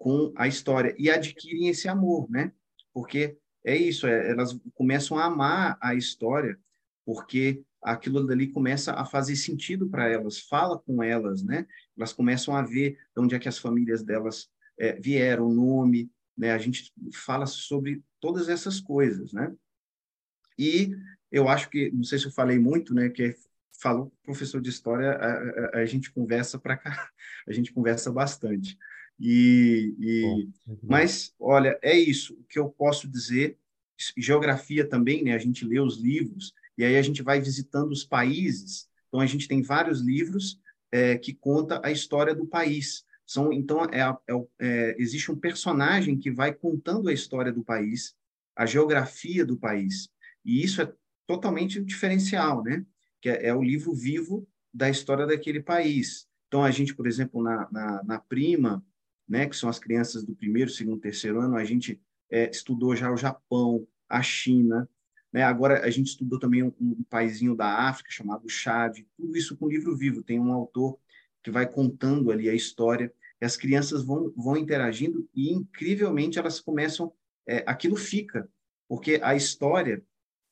com 0.00 0.32
a 0.34 0.48
história 0.48 0.94
e 0.98 1.10
adquirem 1.10 1.68
esse 1.68 1.86
amor, 1.86 2.28
né? 2.30 2.50
Porque 2.92 3.36
é 3.62 3.76
isso, 3.76 4.06
é, 4.06 4.30
elas 4.30 4.58
começam 4.74 5.18
a 5.18 5.26
amar 5.26 5.76
a 5.78 5.94
história, 5.94 6.58
porque 7.04 7.62
aquilo 7.82 8.26
dali 8.26 8.48
começa 8.48 8.94
a 8.94 9.04
fazer 9.04 9.36
sentido 9.36 9.86
para 9.86 10.08
elas, 10.08 10.40
fala 10.40 10.78
com 10.78 11.02
elas, 11.02 11.42
né? 11.42 11.66
Elas 11.94 12.14
começam 12.14 12.56
a 12.56 12.62
ver 12.62 12.92
de 13.14 13.22
onde 13.22 13.34
é 13.34 13.38
que 13.38 13.48
as 13.48 13.58
famílias 13.58 14.02
delas 14.02 14.48
é, 14.78 14.98
vieram, 14.98 15.48
o 15.48 15.54
nome, 15.54 16.10
né? 16.36 16.52
A 16.52 16.58
gente 16.58 16.90
fala 17.14 17.44
sobre 17.44 18.02
todas 18.18 18.48
essas 18.48 18.80
coisas, 18.80 19.34
né? 19.34 19.54
E 20.58 20.96
eu 21.30 21.46
acho 21.46 21.68
que, 21.68 21.90
não 21.90 22.04
sei 22.04 22.18
se 22.18 22.24
eu 22.24 22.32
falei 22.32 22.58
muito, 22.58 22.94
né, 22.94 23.10
que 23.10 23.34
falou 23.82 24.12
professor 24.22 24.60
de 24.60 24.70
história, 24.70 25.12
a, 25.12 25.78
a, 25.78 25.80
a 25.80 25.86
gente 25.86 26.10
conversa 26.10 26.58
para 26.58 26.76
cá, 26.76 27.10
a 27.46 27.52
gente 27.52 27.70
conversa 27.70 28.10
bastante. 28.10 28.78
E, 29.20 29.94
e 29.98 30.48
mas 30.82 31.34
olha, 31.38 31.78
é 31.82 31.96
isso. 31.96 32.34
O 32.34 32.44
que 32.44 32.58
eu 32.58 32.70
posso 32.70 33.06
dizer, 33.06 33.58
geografia 34.16 34.88
também, 34.88 35.22
né? 35.22 35.34
A 35.34 35.38
gente 35.38 35.64
lê 35.64 35.78
os 35.78 35.98
livros 35.98 36.54
e 36.78 36.84
aí 36.84 36.96
a 36.96 37.02
gente 37.02 37.22
vai 37.22 37.40
visitando 37.40 37.92
os 37.92 38.04
países. 38.04 38.88
Então 39.08 39.20
a 39.20 39.26
gente 39.26 39.46
tem 39.46 39.62
vários 39.62 40.00
livros 40.00 40.58
é, 40.90 41.18
que 41.18 41.34
conta 41.34 41.80
a 41.84 41.90
história 41.90 42.34
do 42.34 42.46
país. 42.46 43.04
São 43.26 43.52
então 43.52 43.84
é, 43.84 44.00
é, 44.00 44.46
é, 44.58 44.96
existe 44.98 45.30
um 45.30 45.36
personagem 45.36 46.18
que 46.18 46.30
vai 46.30 46.54
contando 46.54 47.08
a 47.08 47.12
história 47.12 47.52
do 47.52 47.62
país, 47.62 48.14
a 48.56 48.64
geografia 48.64 49.44
do 49.44 49.56
país. 49.56 50.08
E 50.44 50.64
isso 50.64 50.80
é 50.80 50.92
totalmente 51.26 51.80
diferencial, 51.84 52.64
né? 52.64 52.84
que 53.20 53.28
é, 53.28 53.48
é, 53.48 53.54
o 53.54 53.62
livro 53.62 53.94
vivo 53.94 54.48
da 54.72 54.88
história 54.88 55.26
daquele 55.26 55.60
país. 55.62 56.26
Então, 56.48 56.64
a 56.64 56.70
gente, 56.70 56.94
por 56.94 57.06
exemplo, 57.06 57.42
na, 57.42 57.68
na, 57.70 58.02
na 58.02 58.18
Prima, 58.18 58.84
né, 59.30 59.46
que 59.46 59.56
são 59.56 59.68
as 59.68 59.78
crianças 59.78 60.24
do 60.24 60.34
primeiro, 60.34 60.68
segundo, 60.68 61.00
terceiro 61.00 61.40
ano, 61.40 61.56
a 61.56 61.64
gente 61.64 62.00
é, 62.28 62.50
estudou 62.50 62.96
já 62.96 63.12
o 63.12 63.16
Japão, 63.16 63.86
a 64.08 64.20
China, 64.20 64.90
né? 65.32 65.44
agora 65.44 65.84
a 65.84 65.90
gente 65.90 66.08
estudou 66.08 66.40
também 66.40 66.64
um, 66.64 66.72
um 66.80 67.04
paizinho 67.08 67.54
da 67.54 67.88
África 67.88 68.10
chamado 68.10 68.48
Chad, 68.48 68.98
tudo 69.16 69.36
isso 69.36 69.56
com 69.56 69.68
livro 69.68 69.96
vivo. 69.96 70.24
Tem 70.24 70.40
um 70.40 70.52
autor 70.52 70.98
que 71.44 71.50
vai 71.50 71.64
contando 71.64 72.32
ali 72.32 72.50
a 72.50 72.54
história, 72.54 73.12
e 73.40 73.44
as 73.44 73.56
crianças 73.56 74.04
vão, 74.04 74.32
vão 74.36 74.56
interagindo 74.56 75.26
e, 75.32 75.52
incrivelmente, 75.52 76.38
elas 76.38 76.60
começam, 76.60 77.12
é, 77.46 77.62
aquilo 77.66 77.96
fica, 77.96 78.48
porque 78.88 79.20
a 79.22 79.36
história 79.36 80.02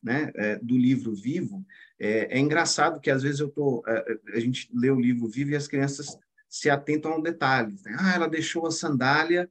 né, 0.01 0.31
é, 0.37 0.57
do 0.57 0.79
livro 0.79 1.13
vivo, 1.15 1.67
é, 1.99 2.37
é, 2.37 2.39
engraçado 2.39 3.01
que 3.01 3.11
às 3.11 3.25
vezes 3.25 3.41
eu 3.41 3.51
tô, 3.51 3.83
é, 3.87 4.19
é, 4.33 4.37
a 4.37 4.41
gente 4.41 4.71
lê 4.73 4.89
o 4.89 5.01
livro 5.01 5.29
vivo 5.29 5.51
e 5.51 5.57
as 5.57 5.67
crianças 5.67 6.17
se 6.49 6.71
atentam 6.71 7.13
a 7.13 7.17
um 7.17 7.23
detalhe. 7.23 7.75
Né? 7.85 7.97
Ah, 7.99 8.15
ela 8.15 8.29
deixou 8.29 8.67
a 8.67 8.71
sandália. 8.71 9.51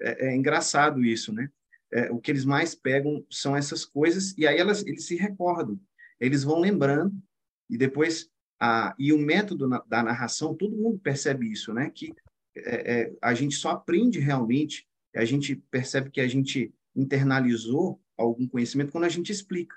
É, 0.00 0.28
é 0.28 0.36
engraçado 0.36 1.04
isso, 1.04 1.32
né? 1.32 1.48
É, 1.92 2.10
o 2.10 2.18
que 2.18 2.30
eles 2.30 2.44
mais 2.44 2.74
pegam 2.74 3.24
são 3.30 3.54
essas 3.54 3.84
coisas 3.84 4.34
e 4.38 4.46
aí 4.46 4.58
elas, 4.58 4.84
eles 4.86 5.04
se 5.04 5.14
recordam, 5.14 5.78
eles 6.18 6.42
vão 6.42 6.58
lembrando 6.58 7.14
e 7.68 7.76
depois 7.76 8.30
a, 8.58 8.94
e 8.98 9.12
o 9.12 9.18
método 9.18 9.68
na, 9.68 9.82
da 9.86 10.02
narração 10.02 10.54
todo 10.54 10.76
mundo 10.76 10.98
percebe 10.98 11.52
isso, 11.52 11.74
né? 11.74 11.90
Que 11.90 12.14
é, 12.56 13.12
a 13.20 13.34
gente 13.34 13.56
só 13.56 13.70
aprende 13.70 14.18
realmente, 14.18 14.86
a 15.14 15.24
gente 15.24 15.56
percebe 15.70 16.10
que 16.10 16.20
a 16.20 16.28
gente 16.28 16.72
internalizou 16.96 18.00
algum 18.16 18.46
conhecimento 18.46 18.92
quando 18.92 19.04
a 19.04 19.10
gente 19.10 19.30
explica. 19.30 19.76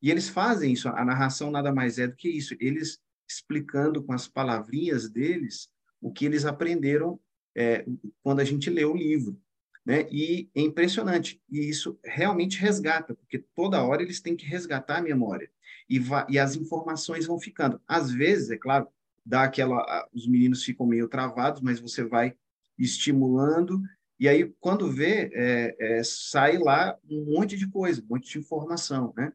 E 0.00 0.10
eles 0.10 0.28
fazem 0.28 0.72
isso, 0.72 0.88
a 0.88 1.04
narração 1.04 1.50
nada 1.50 1.72
mais 1.72 1.98
é 1.98 2.08
do 2.08 2.16
que 2.16 2.28
isso, 2.28 2.56
eles 2.58 2.98
explicando 3.28 4.02
com 4.02 4.12
as 4.12 4.26
palavrinhas 4.26 5.08
deles 5.08 5.68
o 6.02 6.12
que 6.12 6.26
eles 6.26 6.44
aprenderam 6.44 7.18
é, 7.56 7.86
quando 8.22 8.40
a 8.40 8.44
gente 8.44 8.68
lê 8.68 8.84
o 8.84 8.94
livro. 8.94 9.40
Né? 9.84 10.06
E 10.10 10.50
é 10.54 10.60
impressionante, 10.60 11.40
e 11.50 11.68
isso 11.68 11.98
realmente 12.04 12.58
resgata, 12.58 13.14
porque 13.14 13.38
toda 13.54 13.82
hora 13.82 14.02
eles 14.02 14.20
têm 14.20 14.36
que 14.36 14.44
resgatar 14.44 14.98
a 14.98 15.02
memória, 15.02 15.50
e, 15.88 16.00
e 16.28 16.38
as 16.38 16.54
informações 16.54 17.26
vão 17.26 17.38
ficando. 17.38 17.80
Às 17.86 18.10
vezes, 18.10 18.50
é 18.50 18.56
claro, 18.56 18.86
dá 19.24 19.42
aquela, 19.44 20.08
os 20.12 20.28
meninos 20.28 20.62
ficam 20.62 20.86
meio 20.86 21.08
travados, 21.08 21.60
mas 21.62 21.80
você 21.80 22.04
vai 22.04 22.34
estimulando, 22.78 23.82
e 24.22 24.28
aí, 24.28 24.54
quando 24.60 24.88
vê, 24.88 25.30
é, 25.34 25.76
é, 25.80 26.04
sai 26.04 26.56
lá 26.56 26.96
um 27.10 27.24
monte 27.24 27.56
de 27.56 27.68
coisa, 27.68 28.00
um 28.00 28.14
monte 28.14 28.30
de 28.30 28.38
informação, 28.38 29.12
né? 29.16 29.32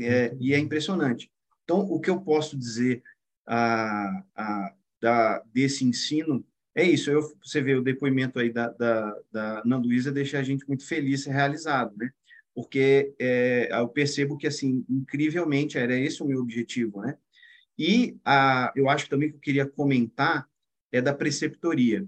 É, 0.00 0.36
e 0.40 0.52
é 0.52 0.58
impressionante. 0.58 1.30
Então, 1.62 1.80
o 1.80 2.00
que 2.00 2.10
eu 2.10 2.20
posso 2.20 2.58
dizer 2.58 3.04
a, 3.46 4.24
a, 4.34 4.74
da, 5.00 5.42
desse 5.52 5.84
ensino 5.84 6.44
é 6.74 6.84
isso. 6.84 7.10
Eu, 7.10 7.22
você 7.42 7.60
vê 7.60 7.74
o 7.74 7.82
depoimento 7.82 8.38
aí 8.38 8.52
da, 8.52 8.68
da, 8.68 9.16
da 9.32 9.62
Ana 9.64 9.76
Luísa 9.76 10.12
deixa 10.12 10.38
a 10.38 10.42
gente 10.42 10.66
muito 10.66 10.86
feliz 10.86 11.26
e 11.26 11.30
realizado, 11.30 11.96
né? 11.96 12.10
Porque 12.54 13.14
é, 13.18 13.68
eu 13.72 13.88
percebo 13.88 14.36
que, 14.36 14.46
assim, 14.46 14.84
incrivelmente, 14.88 15.78
era 15.78 15.96
esse 15.96 16.22
o 16.22 16.26
meu 16.26 16.40
objetivo, 16.40 17.00
né? 17.00 17.16
E 17.78 18.16
a, 18.24 18.72
eu 18.74 18.88
acho 18.88 19.08
também 19.08 19.30
que 19.30 19.36
eu 19.36 19.40
queria 19.40 19.66
comentar 19.66 20.48
é 20.90 21.00
da 21.00 21.14
preceptoria. 21.14 22.06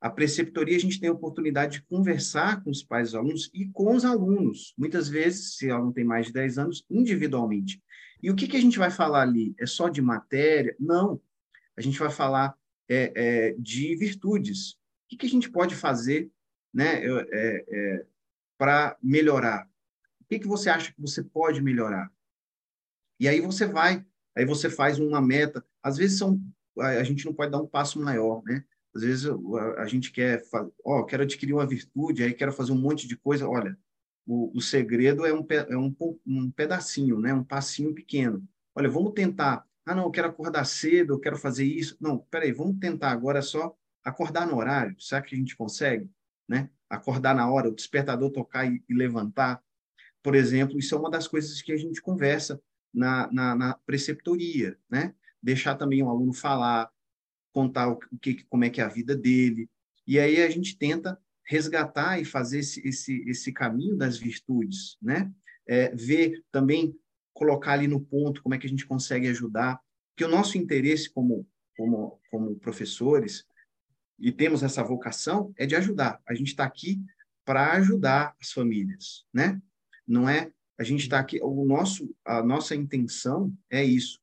A 0.00 0.10
preceptoria, 0.10 0.76
a 0.76 0.80
gente 0.80 0.98
tem 0.98 1.08
a 1.08 1.12
oportunidade 1.12 1.78
de 1.78 1.82
conversar 1.84 2.62
com 2.62 2.70
os 2.70 2.82
pais 2.82 3.08
dos 3.08 3.14
alunos 3.14 3.50
e 3.54 3.66
com 3.66 3.94
os 3.94 4.04
alunos, 4.04 4.74
muitas 4.76 5.08
vezes, 5.08 5.56
se 5.56 5.68
o 5.68 5.74
aluno 5.74 5.92
tem 5.92 6.04
mais 6.04 6.26
de 6.26 6.32
10 6.32 6.58
anos, 6.58 6.84
individualmente. 6.90 7.80
E 8.22 8.30
o 8.30 8.34
que, 8.34 8.48
que 8.48 8.56
a 8.56 8.60
gente 8.60 8.78
vai 8.78 8.90
falar 8.90 9.22
ali? 9.22 9.54
É 9.58 9.66
só 9.66 9.88
de 9.88 10.02
matéria? 10.02 10.74
Não. 10.78 11.20
A 11.76 11.80
gente 11.80 11.98
vai 11.98 12.10
falar 12.10 12.56
é, 12.88 13.12
é, 13.14 13.54
de 13.58 13.96
virtudes. 13.96 14.72
O 14.72 14.76
que, 15.08 15.16
que 15.16 15.26
a 15.26 15.30
gente 15.30 15.50
pode 15.50 15.74
fazer 15.74 16.30
né, 16.72 17.04
é, 17.04 17.64
é 17.68 18.06
para 18.58 18.96
melhorar? 19.02 19.68
O 20.20 20.24
que, 20.28 20.38
que 20.38 20.46
você 20.46 20.70
acha 20.70 20.92
que 20.92 21.00
você 21.00 21.22
pode 21.22 21.60
melhorar? 21.60 22.10
E 23.18 23.28
aí 23.28 23.40
você 23.40 23.66
vai, 23.66 24.04
aí 24.36 24.44
você 24.44 24.68
faz 24.68 24.98
uma 24.98 25.20
meta. 25.20 25.64
Às 25.82 25.96
vezes 25.96 26.18
são, 26.18 26.40
a 26.78 27.02
gente 27.04 27.24
não 27.24 27.34
pode 27.34 27.52
dar 27.52 27.60
um 27.60 27.66
passo 27.66 28.00
maior, 28.00 28.42
né? 28.44 28.64
Às 28.94 29.02
vezes 29.02 29.26
a, 29.78 29.86
gente 29.86 30.12
quer, 30.12 30.42
ó, 30.84 31.02
quero 31.04 31.22
adquirir 31.22 31.54
uma 31.54 31.66
virtude, 31.66 32.22
aí 32.22 32.34
quero 32.34 32.52
fazer 32.52 32.72
um 32.72 32.80
monte 32.80 33.08
de 33.08 33.16
coisa. 33.16 33.48
Olha, 33.48 33.76
o, 34.26 34.56
o 34.56 34.60
segredo 34.60 35.24
é 35.24 35.32
um, 35.32 35.46
é 35.48 35.76
um, 35.76 35.94
um 36.26 36.50
pedacinho, 36.50 37.18
né? 37.18 37.32
Um 37.32 37.44
passinho 37.44 37.94
pequeno. 37.94 38.46
Olha, 38.74 38.88
vamos 38.88 39.12
tentar. 39.14 39.66
Ah, 39.84 39.94
não, 39.94 40.04
eu 40.04 40.10
quero 40.10 40.28
acordar 40.28 40.64
cedo, 40.64 41.14
eu 41.14 41.20
quero 41.20 41.36
fazer 41.36 41.64
isso. 41.64 41.96
Não, 42.00 42.18
peraí, 42.30 42.52
vamos 42.52 42.78
tentar 42.78 43.10
agora 43.10 43.42
só 43.42 43.76
acordar 44.04 44.46
no 44.46 44.56
horário. 44.56 44.96
Será 45.00 45.22
que 45.22 45.34
a 45.34 45.38
gente 45.38 45.56
consegue? 45.56 46.10
Né? 46.48 46.70
Acordar 46.88 47.34
na 47.34 47.50
hora, 47.50 47.68
o 47.68 47.74
despertador 47.74 48.30
tocar 48.30 48.66
e, 48.66 48.82
e 48.88 48.94
levantar. 48.94 49.62
Por 50.22 50.34
exemplo, 50.34 50.78
isso 50.78 50.94
é 50.94 50.98
uma 50.98 51.10
das 51.10 51.26
coisas 51.26 51.60
que 51.60 51.72
a 51.72 51.76
gente 51.76 52.00
conversa 52.00 52.60
na, 52.94 53.30
na, 53.32 53.54
na 53.54 53.74
preceptoria, 53.86 54.78
né? 54.88 55.14
Deixar 55.42 55.74
também 55.74 56.02
o 56.02 56.08
aluno 56.08 56.32
falar, 56.32 56.90
contar 57.52 57.88
o 57.88 57.98
que, 58.20 58.44
como 58.44 58.64
é 58.64 58.70
que 58.70 58.80
é 58.80 58.84
a 58.84 58.88
vida 58.88 59.16
dele. 59.16 59.68
E 60.06 60.18
aí 60.18 60.42
a 60.42 60.50
gente 60.50 60.76
tenta 60.78 61.18
resgatar 61.44 62.20
e 62.20 62.24
fazer 62.24 62.60
esse, 62.60 62.86
esse, 62.86 63.24
esse 63.28 63.52
caminho 63.52 63.96
das 63.96 64.18
virtudes, 64.18 64.96
né? 65.00 65.32
É, 65.66 65.94
ver 65.94 66.44
também, 66.50 66.94
colocar 67.42 67.72
ali 67.72 67.88
no 67.88 68.00
ponto 68.00 68.40
como 68.40 68.54
é 68.54 68.58
que 68.58 68.66
a 68.66 68.70
gente 68.70 68.86
consegue 68.86 69.26
ajudar, 69.26 69.80
que 70.16 70.24
o 70.24 70.28
nosso 70.28 70.56
interesse 70.56 71.10
como, 71.10 71.44
como, 71.76 72.20
como 72.30 72.54
professores, 72.54 73.44
e 74.16 74.30
temos 74.30 74.62
essa 74.62 74.84
vocação, 74.84 75.52
é 75.58 75.66
de 75.66 75.74
ajudar. 75.74 76.20
A 76.28 76.34
gente 76.34 76.48
está 76.48 76.64
aqui 76.64 77.02
para 77.44 77.72
ajudar 77.72 78.36
as 78.40 78.52
famílias, 78.52 79.26
né? 79.34 79.60
Não 80.06 80.28
é 80.28 80.52
a 80.78 80.84
gente 80.84 81.02
está 81.02 81.18
aqui, 81.18 81.38
o 81.42 81.64
nosso, 81.64 82.12
a 82.24 82.42
nossa 82.42 82.74
intenção 82.74 83.52
é 83.70 83.84
isso. 83.84 84.18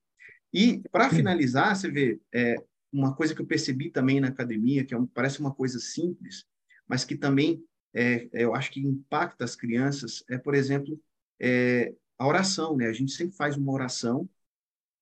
E 0.52 0.82
para 0.92 1.10
finalizar, 1.10 1.76
você 1.76 1.90
vê, 1.90 2.20
é, 2.34 2.56
uma 2.92 3.16
coisa 3.16 3.36
que 3.36 3.42
eu 3.42 3.46
percebi 3.46 3.90
também 3.90 4.20
na 4.20 4.30
academia, 4.30 4.84
que 4.84 4.94
é 4.94 4.98
um, 4.98 5.06
parece 5.06 5.40
uma 5.40 5.54
coisa 5.54 5.80
simples, 5.80 6.46
mas 6.88 7.06
que 7.06 7.16
também 7.16 7.64
é, 7.94 8.28
eu 8.34 8.56
acho 8.56 8.72
que 8.72 8.82
impacta 8.82 9.46
as 9.46 9.56
crianças, 9.56 10.24
é, 10.30 10.38
por 10.38 10.56
exemplo, 10.56 11.00
é, 11.40 11.94
a 12.20 12.28
oração, 12.28 12.76
né? 12.76 12.88
A 12.88 12.94
gente 12.94 13.14
sempre 13.14 13.36
faz 13.36 13.56
uma 13.56 13.72
oração 13.72 14.30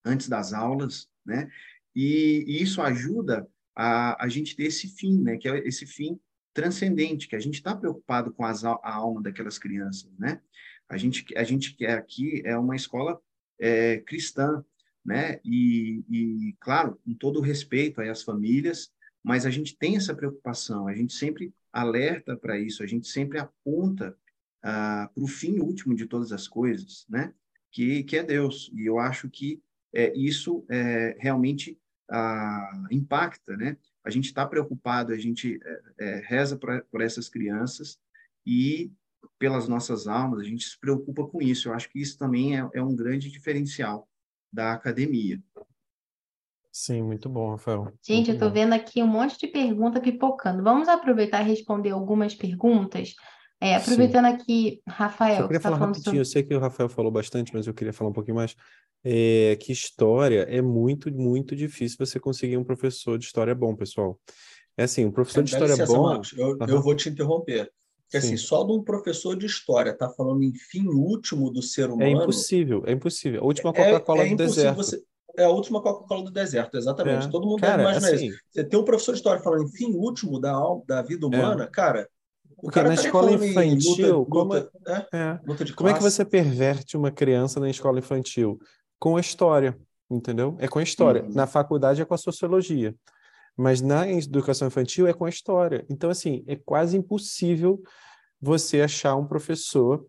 antes 0.05 0.29
das 0.29 0.53
aulas, 0.53 1.09
né? 1.25 1.51
E, 1.95 2.45
e 2.47 2.61
isso 2.61 2.81
ajuda 2.81 3.49
a, 3.75 4.23
a 4.23 4.29
gente 4.29 4.55
ter 4.55 4.65
esse 4.65 4.87
fim, 4.87 5.19
né? 5.21 5.35
Que 5.35 5.49
é 5.49 5.67
esse 5.67 5.85
fim 5.85 6.19
transcendente, 6.53 7.27
que 7.27 7.35
a 7.35 7.39
gente 7.39 7.55
está 7.55 7.75
preocupado 7.75 8.31
com 8.31 8.45
as, 8.45 8.63
a 8.63 8.79
alma 8.83 9.21
daquelas 9.21 9.57
crianças, 9.57 10.11
né? 10.17 10.39
A 10.87 10.95
gente, 10.95 11.25
a 11.35 11.43
gente 11.43 11.75
quer 11.75 11.97
aqui 11.97 12.41
é 12.45 12.57
uma 12.57 12.75
escola 12.75 13.19
é, 13.59 13.97
cristã, 13.97 14.63
né? 15.03 15.39
E, 15.43 16.03
e, 16.09 16.55
claro, 16.59 16.99
com 17.03 17.13
todo 17.15 17.39
o 17.39 17.43
respeito 17.43 17.99
às 17.99 18.21
famílias, 18.21 18.91
mas 19.23 19.45
a 19.45 19.49
gente 19.49 19.75
tem 19.75 19.97
essa 19.97 20.15
preocupação, 20.15 20.87
a 20.87 20.93
gente 20.93 21.13
sempre 21.13 21.53
alerta 21.73 22.37
para 22.37 22.59
isso, 22.59 22.83
a 22.83 22.87
gente 22.87 23.07
sempre 23.07 23.39
aponta 23.39 24.15
ah, 24.63 25.09
para 25.13 25.23
o 25.23 25.27
fim 25.27 25.59
último 25.59 25.95
de 25.95 26.05
todas 26.05 26.31
as 26.31 26.47
coisas, 26.47 27.05
né? 27.09 27.33
Que, 27.71 28.03
que 28.03 28.17
é 28.17 28.23
Deus. 28.23 28.71
E 28.73 28.85
eu 28.85 28.99
acho 28.99 29.29
que 29.29 29.61
é, 29.93 30.13
isso 30.17 30.65
é, 30.69 31.15
realmente 31.19 31.77
ah, 32.09 32.87
impacta, 32.91 33.55
né? 33.55 33.77
A 34.03 34.09
gente 34.09 34.25
está 34.25 34.45
preocupado, 34.45 35.11
a 35.11 35.17
gente 35.17 35.59
é, 35.63 35.81
é 35.99 36.21
reza 36.25 36.57
pra, 36.57 36.81
por 36.83 37.01
essas 37.01 37.29
crianças 37.29 37.99
e 38.45 38.91
pelas 39.37 39.67
nossas 39.67 40.07
almas, 40.07 40.39
a 40.39 40.43
gente 40.43 40.65
se 40.65 40.79
preocupa 40.79 41.25
com 41.27 41.41
isso. 41.41 41.69
Eu 41.69 41.73
acho 41.73 41.89
que 41.89 41.99
isso 41.99 42.17
também 42.17 42.57
é, 42.57 42.69
é 42.73 42.81
um 42.81 42.95
grande 42.95 43.29
diferencial 43.29 44.07
da 44.51 44.73
academia. 44.73 45.41
Sim, 46.71 47.01
muito 47.01 47.27
bom, 47.27 47.51
Rafael. 47.51 47.91
Gente, 48.03 48.17
muito 48.17 48.29
eu 48.29 48.33
estou 48.35 48.51
vendo 48.51 48.73
aqui 48.73 49.01
um 49.01 49.07
monte 49.07 49.37
de 49.39 49.47
pergunta 49.47 49.99
pipocando. 49.99 50.63
Vamos 50.63 50.87
aproveitar 50.87 51.41
e 51.41 51.47
responder 51.47 51.89
algumas 51.89 52.35
perguntas? 52.35 53.15
É, 53.59 53.75
aproveitando 53.75 54.25
Sim. 54.25 54.33
aqui, 54.33 54.81
Rafael. 54.87 55.41
Eu 55.41 55.47
queria 55.47 55.59
tá 55.59 55.69
falar 55.69 55.85
rapidinho, 55.85 56.03
sobre... 56.03 56.19
eu 56.19 56.25
sei 56.25 56.43
que 56.43 56.53
o 56.53 56.59
Rafael 56.59 56.89
falou 56.89 57.11
bastante, 57.11 57.53
mas 57.53 57.65
eu 57.65 57.73
queria 57.73 57.93
falar 57.93 58.11
um 58.11 58.13
pouquinho 58.13 58.35
mais. 58.35 58.55
É, 59.03 59.57
que 59.59 59.71
história 59.71 60.41
é 60.49 60.61
muito, 60.61 61.11
muito 61.11 61.55
difícil 61.55 61.97
você 61.99 62.19
conseguir 62.19 62.57
um 62.57 62.63
professor 62.63 63.17
de 63.17 63.25
história 63.25 63.55
bom, 63.55 63.75
pessoal. 63.75 64.19
É 64.75 64.83
assim, 64.83 65.05
um 65.05 65.11
professor 65.11 65.43
de 65.43 65.49
história 65.49 65.73
licença, 65.73 65.93
bom. 65.93 66.03
Marcos, 66.03 66.33
eu, 66.37 66.49
uhum. 66.49 66.65
eu 66.67 66.81
vou 66.81 66.95
te 66.95 67.09
interromper. 67.09 67.71
Porque, 68.03 68.17
assim, 68.17 68.37
só 68.37 68.63
de 68.63 68.71
um 68.71 68.81
professor 68.81 69.35
de 69.35 69.45
história 69.45 69.93
tá 69.93 70.09
falando 70.09 70.41
em 70.41 70.53
fim 70.53 70.87
último 70.87 71.51
do 71.51 71.61
ser 71.61 71.89
é 71.89 71.93
humano. 71.93 72.03
É 72.05 72.11
impossível, 72.11 72.83
é 72.85 72.91
impossível. 72.93 73.41
A 73.41 73.45
última 73.45 73.73
Coca-Cola 73.73 74.23
é, 74.23 74.27
é 74.27 74.29
do 74.29 74.35
deserto. 74.37 74.77
Você, 74.77 75.03
é 75.37 75.43
a 75.43 75.49
última 75.49 75.81
Coca-Cola 75.81 76.23
do 76.23 76.31
deserto, 76.31 76.77
exatamente. 76.77 77.27
É. 77.27 77.29
Todo 77.29 77.45
mundo 77.45 77.59
cara, 77.59 77.77
deve 77.77 77.89
imaginar 77.89 78.13
assim, 78.13 78.27
isso. 78.27 78.39
Você 78.49 78.63
tem 78.63 78.79
um 78.79 78.83
professor 78.85 79.11
de 79.11 79.17
história 79.17 79.41
falando 79.41 79.63
em 79.63 79.71
fim 79.71 79.93
último 79.93 80.39
da, 80.39 80.57
da 80.87 81.01
vida 81.01 81.27
é. 81.27 82.07
É. 82.63 82.71
cara. 82.71 82.71
Porque 82.71 82.83
na 82.83 82.93
escola 82.93 83.31
infantil, 83.31 84.19
luta, 84.19 84.31
como, 84.31 84.53
luta, 84.53 85.07
é, 85.13 85.39
luta 85.45 85.73
como 85.73 85.89
é 85.89 85.93
que 85.93 86.01
você 86.01 86.25
perverte 86.25 86.97
uma 86.97 87.11
criança 87.11 87.59
na 87.59 87.69
escola 87.69 87.99
infantil? 87.99 88.59
Com 88.99 89.17
a 89.17 89.21
história, 89.21 89.77
entendeu? 90.09 90.55
É 90.59 90.67
com 90.67 90.79
a 90.79 90.83
história. 90.83 91.23
Uhum. 91.23 91.33
Na 91.33 91.45
faculdade 91.47 92.01
é 92.01 92.05
com 92.05 92.13
a 92.13 92.17
sociologia. 92.17 92.95
Mas 93.55 93.81
na 93.81 94.07
educação 94.07 94.67
infantil 94.67 95.07
é 95.07 95.13
com 95.13 95.25
a 95.25 95.29
história. 95.29 95.85
Então, 95.89 96.09
assim, 96.09 96.43
é 96.47 96.55
quase 96.55 96.95
impossível 96.95 97.81
você 98.39 98.81
achar 98.81 99.15
um 99.15 99.25
professor 99.25 100.05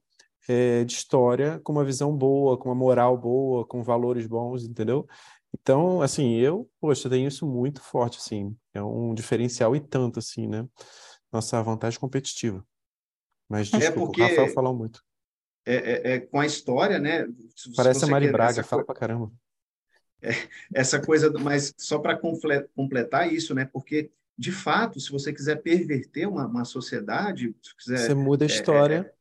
é, 0.49 0.85
de 0.85 0.93
história 0.93 1.61
com 1.65 1.73
uma 1.73 1.85
visão 1.85 2.15
boa, 2.15 2.59
com 2.59 2.69
uma 2.69 2.75
moral 2.75 3.17
boa, 3.17 3.67
com 3.67 3.83
valores 3.83 4.27
bons, 4.27 4.65
entendeu? 4.65 5.07
Então, 5.55 6.03
assim, 6.03 6.35
eu, 6.35 6.69
poxa, 6.81 7.09
tenho 7.09 7.29
isso 7.29 7.47
muito 7.47 7.81
forte, 7.81 8.19
assim, 8.19 8.55
é 8.75 8.83
um 8.83 9.15
diferencial 9.15 9.75
e 9.75 9.81
tanto, 9.81 10.19
assim, 10.19 10.47
né? 10.47 10.67
Nossa 11.33 11.63
vantagem 11.63 11.99
competitiva. 11.99 12.65
Mas, 13.49 13.73
é 13.73 13.79
desculpa, 13.79 13.87
é 13.87 14.07
porque... 14.07 14.23
o 14.23 14.27
Rafael 14.27 14.55
falou 14.55 14.75
muito. 14.75 15.03
É, 15.65 15.75
é, 15.75 16.13
é, 16.15 16.21
com 16.21 16.41
a 16.41 16.47
história, 16.47 16.99
né? 16.99 17.27
Se 17.55 17.75
Parece 17.75 18.05
a 18.05 18.09
Mari 18.09 18.33
Braga, 18.33 18.63
fala 18.63 18.85
pra 18.85 18.95
caramba. 18.95 19.31
É, 20.23 20.31
essa 20.75 21.01
coisa, 21.01 21.31
mas 21.41 21.75
só 21.77 21.99
para 21.99 22.19
completar 22.75 23.33
isso, 23.33 23.55
né? 23.55 23.69
Porque, 23.71 24.11
de 24.37 24.51
fato, 24.51 24.99
se 24.99 25.11
você 25.11 25.33
quiser 25.33 25.57
perverter 25.63 26.29
uma, 26.29 26.47
uma 26.47 26.65
sociedade, 26.65 27.55
quiser, 27.79 27.99
você 27.99 28.15
muda 28.15 28.45
a 28.45 28.49
é, 28.49 28.51
história. 28.51 29.15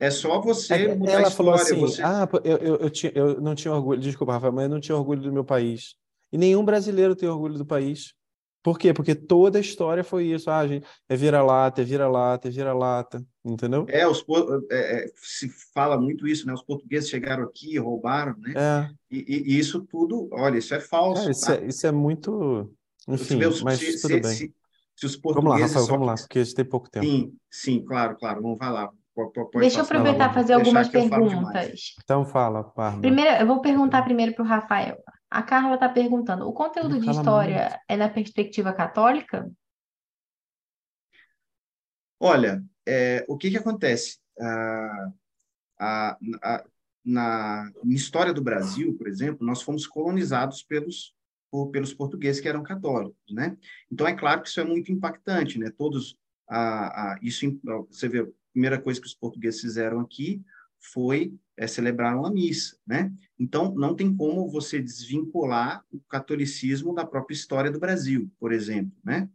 É, 0.00 0.06
é 0.06 0.10
só 0.10 0.40
você 0.40 0.74
é, 0.74 0.94
mudar 0.94 1.12
ela 1.12 1.26
a 1.26 1.28
história. 1.28 1.36
Falou 1.36 1.54
assim, 1.54 1.76
você... 1.76 2.02
Ah, 2.02 2.28
eu, 2.44 2.56
eu, 2.58 2.76
eu, 2.76 2.90
tinha, 2.90 3.12
eu 3.14 3.40
não 3.40 3.54
tinha 3.54 3.72
orgulho, 3.72 4.00
desculpa, 4.00 4.34
Rafael, 4.34 4.52
mas 4.52 4.64
eu 4.64 4.70
não 4.70 4.80
tinha 4.80 4.96
orgulho 4.96 5.22
do 5.22 5.32
meu 5.32 5.44
país. 5.44 5.96
E 6.30 6.38
nenhum 6.38 6.64
brasileiro 6.64 7.16
tem 7.16 7.28
orgulho 7.28 7.58
do 7.58 7.66
país. 7.66 8.14
Por 8.62 8.78
quê? 8.78 8.92
Porque 8.92 9.14
toda 9.14 9.58
a 9.58 9.60
história 9.60 10.04
foi 10.04 10.26
isso. 10.26 10.50
Ah, 10.50 10.66
gente, 10.66 10.86
é 11.08 11.16
vira-lata, 11.16 11.80
é 11.80 11.84
vira-lata, 11.84 12.48
é 12.48 12.50
vira-lata, 12.50 13.24
entendeu? 13.44 13.86
É, 13.88 14.06
os, 14.06 14.24
é, 14.70 15.04
é, 15.04 15.06
se 15.16 15.48
fala 15.72 15.98
muito 15.98 16.26
isso, 16.26 16.46
né? 16.46 16.52
Os 16.52 16.62
portugueses 16.62 17.08
chegaram 17.08 17.44
aqui, 17.44 17.78
roubaram, 17.78 18.36
né? 18.38 18.52
É. 18.54 18.90
E, 19.10 19.54
e, 19.54 19.58
isso 19.58 19.80
tudo, 19.80 20.28
olha, 20.32 20.58
isso 20.58 20.74
é 20.74 20.80
falso. 20.80 21.26
É, 21.26 21.30
isso, 21.30 21.46
tá? 21.46 21.54
é, 21.54 21.66
isso, 21.66 21.86
é, 21.86 21.92
muito. 21.92 22.70
Enfim, 23.08 23.40
mas 23.64 23.78
se, 23.78 24.02
tudo 24.02 24.14
se, 24.14 24.20
bem. 24.20 24.32
Se, 24.32 24.54
se, 24.94 25.06
os 25.06 25.16
portugueses. 25.16 25.34
Vamos 25.34 25.60
lá, 25.60 25.66
Rafael, 25.66 25.86
vamos 25.86 26.06
lá, 26.06 26.14
porque 26.16 26.38
a 26.38 26.44
gente 26.44 26.54
tem 26.54 26.64
pouco 26.64 26.90
tempo. 26.90 27.06
Sim, 27.06 27.32
sim, 27.50 27.84
claro, 27.84 28.16
claro. 28.18 28.42
Vamos 28.42 28.58
vai 28.58 28.70
lá. 28.70 28.90
Pode 29.14 29.50
Deixa 29.60 29.80
eu 29.80 29.84
aproveitar 29.84 30.30
e 30.30 30.34
fazer 30.34 30.52
algumas 30.54 30.88
perguntas. 30.88 31.94
Então 32.02 32.24
fala, 32.24 32.64
Parma. 32.64 33.00
Primeiro, 33.00 33.30
eu 33.36 33.46
vou 33.46 33.60
perguntar 33.60 34.02
primeiro 34.02 34.34
para 34.34 34.44
o 34.44 34.46
Rafael. 34.46 34.96
A 35.30 35.42
Carla 35.42 35.74
está 35.74 35.88
perguntando: 35.88 36.48
o 36.48 36.52
conteúdo 36.52 36.98
de 36.98 37.08
história 37.08 37.68
muito. 37.68 37.80
é 37.88 37.96
na 37.96 38.08
perspectiva 38.08 38.72
católica? 38.72 39.50
Olha, 42.18 42.62
é, 42.86 43.24
o 43.28 43.38
que, 43.38 43.50
que 43.50 43.56
acontece? 43.56 44.18
Ah, 44.38 45.12
a, 45.78 46.18
a, 46.42 46.64
na, 47.04 47.70
na 47.82 47.94
história 47.94 48.34
do 48.34 48.42
Brasil, 48.42 48.94
por 48.96 49.08
exemplo, 49.08 49.46
nós 49.46 49.62
fomos 49.62 49.86
colonizados 49.86 50.62
pelos, 50.62 51.14
por, 51.50 51.70
pelos 51.70 51.94
portugueses 51.94 52.40
que 52.40 52.48
eram 52.48 52.62
católicos, 52.62 53.32
né? 53.32 53.56
Então, 53.90 54.06
é 54.06 54.14
claro 54.14 54.42
que 54.42 54.48
isso 54.48 54.60
é 54.60 54.64
muito 54.64 54.92
impactante, 54.92 55.58
né? 55.58 55.70
Todos, 55.70 56.16
a, 56.48 57.12
a, 57.12 57.18
isso, 57.22 57.46
você 57.88 58.08
vê, 58.08 58.20
a 58.20 58.26
primeira 58.52 58.80
coisa 58.80 59.00
que 59.00 59.06
os 59.06 59.14
portugueses 59.14 59.60
fizeram 59.60 60.00
aqui 60.00 60.42
foi 60.80 61.34
é, 61.56 61.66
celebrar 61.66 62.16
uma 62.16 62.30
missa, 62.30 62.76
né? 62.86 63.12
Então, 63.38 63.74
não 63.74 63.94
tem 63.94 64.14
como 64.14 64.48
você 64.48 64.80
desvincular 64.80 65.84
o 65.92 66.00
catolicismo 66.08 66.94
da 66.94 67.04
própria 67.04 67.34
história 67.34 67.70
do 67.70 67.78
Brasil, 67.78 68.30
por 68.38 68.52
exemplo, 68.52 68.92
né? 69.04 69.28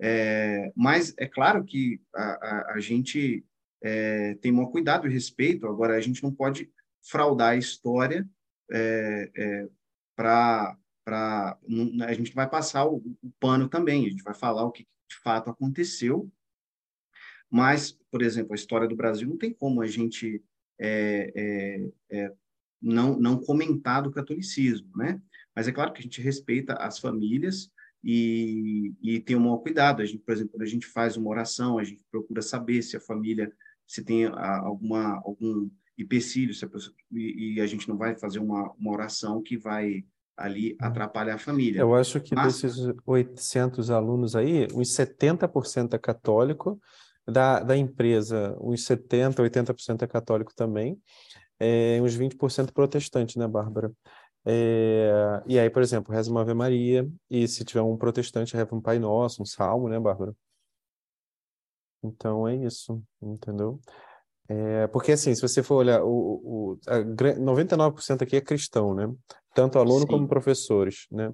É, 0.00 0.72
mas 0.74 1.14
é 1.18 1.26
claro 1.26 1.64
que 1.64 2.00
a, 2.14 2.22
a, 2.22 2.72
a 2.74 2.80
gente 2.80 3.44
é, 3.82 4.34
tem 4.36 4.52
um 4.52 4.66
cuidado 4.66 5.06
e 5.06 5.12
respeito, 5.12 5.66
agora 5.66 5.96
a 5.96 6.00
gente 6.00 6.22
não 6.22 6.32
pode 6.32 6.70
fraudar 7.02 7.50
a 7.50 7.56
história 7.56 8.28
é, 8.70 9.30
é 9.36 9.68
para 10.16 10.76
a 11.06 12.12
gente 12.14 12.32
vai 12.34 12.48
passar 12.48 12.86
o, 12.86 12.96
o, 13.22 13.30
pano 13.38 13.68
também, 13.68 14.06
a 14.06 14.10
gente 14.10 14.22
vai 14.22 14.32
falar 14.32 14.64
o 14.64 14.72
que 14.72 14.86
de 15.08 15.16
fato 15.22 15.50
aconteceu, 15.50 16.30
mas, 17.50 17.92
por 18.10 18.22
exemplo, 18.22 18.52
a 18.52 18.56
história 18.56 18.88
do 18.88 18.96
Brasil 18.96 19.28
não 19.28 19.36
tem 19.36 19.52
como 19.52 19.82
a 19.82 19.86
gente 19.86 20.42
é, 20.80 21.32
é, 21.34 21.88
é, 22.10 22.32
não, 22.80 23.18
não 23.18 23.40
comentar 23.40 24.02
do 24.02 24.10
catolicismo, 24.10 24.90
né? 24.96 25.20
Mas 25.54 25.68
é 25.68 25.72
claro 25.72 25.92
que 25.92 26.00
a 26.00 26.02
gente 26.02 26.20
respeita 26.20 26.74
as 26.74 26.98
famílias 26.98 27.70
e, 28.02 28.92
e 29.00 29.20
tem 29.20 29.36
um 29.36 29.40
maior 29.40 29.58
cuidado. 29.58 30.02
A 30.02 30.04
gente, 30.04 30.18
por 30.18 30.32
exemplo, 30.32 30.52
quando 30.52 30.62
a 30.62 30.68
gente 30.68 30.86
faz 30.86 31.16
uma 31.16 31.30
oração, 31.30 31.78
a 31.78 31.84
gente 31.84 32.02
procura 32.10 32.42
saber 32.42 32.82
se 32.82 32.96
a 32.96 33.00
família, 33.00 33.50
se 33.86 34.04
tem 34.04 34.26
alguma, 34.26 35.22
algum 35.24 35.70
empecilho, 35.96 36.52
se 36.52 36.64
a 36.64 36.68
pessoa, 36.68 36.94
e, 37.12 37.54
e, 37.54 37.60
a 37.60 37.66
gente 37.66 37.88
não 37.88 37.96
vai 37.96 38.16
fazer 38.16 38.40
uma, 38.40 38.72
uma 38.72 38.92
oração 38.92 39.40
que 39.40 39.56
vai 39.56 40.04
ali 40.36 40.72
uhum. 40.72 40.88
atrapalhar 40.88 41.34
a 41.34 41.38
família. 41.38 41.80
Eu 41.80 41.94
acho 41.94 42.20
que 42.20 42.34
Mas... 42.34 42.60
desses 42.60 42.92
800 43.06 43.90
alunos 43.90 44.34
aí, 44.34 44.66
uns 44.74 44.88
70% 44.88 45.94
é 45.94 45.98
católico, 45.98 46.80
da, 47.26 47.60
da 47.60 47.76
empresa, 47.76 48.56
uns 48.60 48.84
70%, 48.84 49.36
80% 49.36 50.02
é 50.02 50.06
católico 50.06 50.52
também, 50.54 51.00
é, 51.58 52.00
uns 52.02 52.16
20% 52.16 52.72
protestante, 52.72 53.38
né, 53.38 53.46
Bárbara? 53.46 53.92
É, 54.46 55.42
e 55.46 55.58
aí, 55.58 55.70
por 55.70 55.82
exemplo, 55.82 56.12
reza 56.12 56.30
uma 56.30 56.42
Ave 56.42 56.54
Maria, 56.54 57.08
e 57.30 57.48
se 57.48 57.64
tiver 57.64 57.82
um 57.82 57.96
protestante, 57.96 58.54
reza 58.54 58.74
um 58.74 58.80
Pai 58.80 58.98
Nosso, 58.98 59.42
um 59.42 59.46
Salmo, 59.46 59.88
né, 59.88 59.98
Bárbara? 59.98 60.34
Então 62.02 62.46
é 62.46 62.54
isso, 62.54 63.02
entendeu? 63.22 63.80
É, 64.46 64.86
porque 64.88 65.12
assim, 65.12 65.34
se 65.34 65.40
você 65.40 65.62
for 65.62 65.76
olhar, 65.76 66.04
o, 66.04 66.76
o, 66.76 66.78
a, 66.86 66.98
99% 66.98 68.22
aqui 68.22 68.36
é 68.36 68.40
cristão, 68.42 68.94
né? 68.94 69.10
Tanto 69.54 69.78
aluno 69.78 70.00
Sim. 70.00 70.06
como 70.08 70.28
professores, 70.28 71.06
né? 71.10 71.32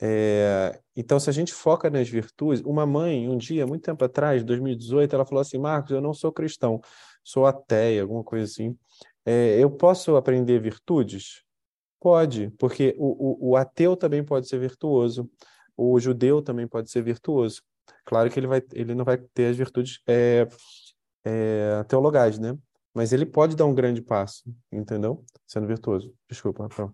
É, 0.00 0.80
então, 0.96 1.20
se 1.20 1.30
a 1.30 1.32
gente 1.32 1.52
foca 1.52 1.88
nas 1.88 2.08
virtudes, 2.08 2.62
uma 2.64 2.84
mãe, 2.84 3.28
um 3.28 3.36
dia, 3.36 3.66
muito 3.66 3.84
tempo 3.84 4.04
atrás, 4.04 4.42
2018, 4.44 5.14
ela 5.14 5.24
falou 5.24 5.40
assim: 5.40 5.58
Marcos, 5.58 5.92
eu 5.92 6.00
não 6.00 6.12
sou 6.12 6.32
cristão, 6.32 6.80
sou 7.22 7.46
ateia, 7.46 8.02
alguma 8.02 8.24
coisa 8.24 8.44
assim. 8.44 8.76
É, 9.24 9.58
eu 9.58 9.70
posso 9.70 10.16
aprender 10.16 10.58
virtudes? 10.60 11.42
Pode, 12.00 12.50
porque 12.58 12.94
o, 12.98 13.48
o, 13.48 13.50
o, 13.52 13.56
ateu 13.56 13.96
também 13.96 14.22
pode 14.22 14.46
ser 14.46 14.58
virtuoso, 14.58 15.30
o 15.76 15.98
judeu 15.98 16.42
também 16.42 16.68
pode 16.68 16.90
ser 16.90 17.02
virtuoso. 17.02 17.62
Claro 18.04 18.30
que 18.30 18.38
ele, 18.38 18.46
vai, 18.46 18.62
ele 18.72 18.94
não 18.94 19.04
vai 19.04 19.16
ter 19.16 19.46
as 19.46 19.56
virtudes 19.56 20.00
é, 20.06 20.46
é, 21.24 21.82
teologais, 21.84 22.38
né? 22.38 22.58
Mas 22.92 23.12
ele 23.12 23.24
pode 23.24 23.56
dar 23.56 23.64
um 23.64 23.74
grande 23.74 24.02
passo, 24.02 24.44
entendeu? 24.70 25.24
Sendo 25.46 25.66
virtuoso. 25.66 26.14
Desculpa, 26.28 26.64
Rafael. 26.64 26.92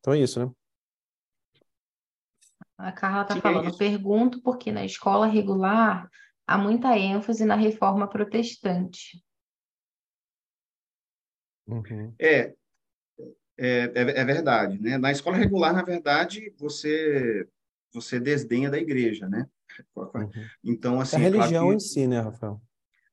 Então 0.00 0.12
é 0.12 0.18
isso, 0.18 0.44
né? 0.44 0.50
A 2.76 2.92
Carla 2.92 3.22
está 3.22 3.36
falando, 3.36 3.68
é 3.68 3.76
pergunto 3.76 4.42
porque 4.42 4.72
na 4.72 4.84
escola 4.84 5.26
regular 5.26 6.08
há 6.46 6.58
muita 6.58 6.96
ênfase 6.98 7.44
na 7.44 7.54
reforma 7.54 8.08
protestante. 8.08 9.22
Uhum. 11.66 12.12
É, 12.18 12.52
é, 13.56 13.90
é, 13.94 14.24
verdade, 14.24 14.80
né? 14.80 14.98
Na 14.98 15.12
escola 15.12 15.36
regular, 15.36 15.72
na 15.72 15.82
verdade, 15.82 16.52
você 16.58 17.48
você 17.92 18.18
desdenha 18.18 18.68
da 18.68 18.78
igreja, 18.78 19.28
né? 19.28 19.46
Uhum. 19.94 20.30
Então, 20.64 21.00
assim, 21.00 21.16
a 21.16 21.20
religião 21.20 21.62
claro 21.62 21.68
que... 21.68 21.74
em 21.76 21.80
si, 21.80 22.06
né, 22.08 22.20
Rafael? 22.20 22.60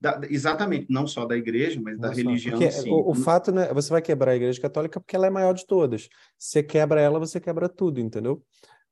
Da, 0.02 0.20
exatamente, 0.28 0.88
não 0.90 1.06
só 1.06 1.26
da 1.26 1.38
igreja, 1.38 1.80
mas 1.80 2.00
da 2.00 2.10
religião 2.10 2.54
porque 2.58 2.66
em 2.66 2.72
si. 2.72 2.90
O, 2.90 3.12
o 3.12 3.14
fato, 3.14 3.52
né, 3.52 3.72
você 3.72 3.92
vai 3.92 4.02
quebrar 4.02 4.32
a 4.32 4.36
igreja 4.36 4.60
católica 4.60 5.00
porque 5.00 5.16
ela 5.16 5.28
é 5.28 5.30
maior 5.30 5.54
de 5.54 5.66
todas. 5.68 6.10
Você 6.40 6.64
quebra 6.64 7.00
ela, 7.00 7.20
você 7.20 7.40
quebra 7.40 7.70
tudo, 7.70 8.00
entendeu? 8.00 8.44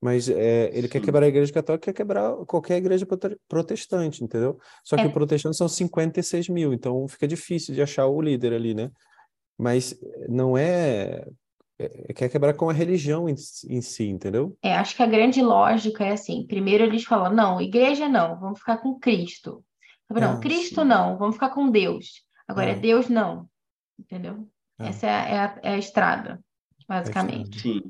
Mas 0.02 0.30
é, 0.30 0.70
ele 0.74 0.84
Sim. 0.84 0.94
quer 0.94 1.02
quebrar 1.02 1.26
a 1.26 1.28
igreja 1.28 1.52
católica, 1.52 1.86
quer 1.86 1.94
quebrar 1.94 2.34
qualquer 2.46 2.78
igreja 2.78 3.06
protestante, 3.48 4.24
entendeu? 4.24 4.58
Só 4.84 4.96
que 4.96 5.04
é. 5.04 5.10
protestantes 5.10 5.58
são 5.58 5.68
56 5.68 6.48
mil, 6.48 6.74
então 6.74 7.06
fica 7.08 7.28
difícil 7.28 7.76
de 7.76 7.82
achar 7.82 8.08
o 8.08 8.22
líder 8.22 8.54
ali, 8.54 8.74
né? 8.74 8.92
Mas 9.58 10.00
não 10.30 10.58
é, 10.58 11.28
é 11.78 12.14
quer 12.14 12.30
quebrar 12.30 12.54
com 12.54 12.70
a 12.70 12.74
religião 12.74 13.28
em, 13.28 13.36
em, 13.68 13.82
si, 13.82 14.08
entendeu? 14.08 14.58
É, 14.64 14.74
acho 14.74 14.96
que 14.96 15.04
a 15.04 15.08
grande 15.08 15.42
lógica 15.42 16.06
é 16.06 16.14
assim: 16.14 16.48
primeiro 16.48 16.86
eles 16.86 17.04
falam, 17.04 17.34
não, 17.34 17.60
igreja 17.60 18.08
não, 18.08 18.40
vamos 18.40 18.60
ficar 18.60 18.78
com 18.78 18.98
Cristo. 18.98 19.64
Não, 20.10 20.38
ah, 20.38 20.40
Cristo 20.40 20.82
sim. 20.82 20.88
não, 20.88 21.18
vamos 21.18 21.36
ficar 21.36 21.50
com 21.50 21.70
Deus. 21.70 22.24
Agora 22.48 22.70
é, 22.70 22.74
é 22.74 22.80
Deus 22.80 23.10
não, 23.10 23.48
entendeu? 24.00 24.48
É. 24.80 24.88
Essa 24.88 25.08
é 25.08 25.10
a, 25.10 25.28
é 25.28 25.40
a, 25.40 25.60
é 25.62 25.70
a 25.74 25.78
estrada, 25.78 26.40
basicamente. 26.88 27.60
Sim. 27.60 27.82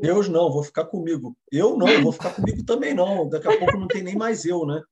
Deus 0.00 0.28
não, 0.28 0.52
vou 0.52 0.62
ficar 0.62 0.84
comigo. 0.84 1.36
Eu 1.50 1.76
não, 1.76 2.02
vou 2.02 2.12
ficar 2.12 2.34
comigo 2.34 2.64
também 2.64 2.94
não. 2.94 3.28
Daqui 3.28 3.48
a 3.48 3.58
pouco 3.58 3.78
não 3.78 3.88
tem 3.88 4.02
nem 4.02 4.16
mais 4.16 4.44
eu, 4.44 4.66
né? 4.66 4.82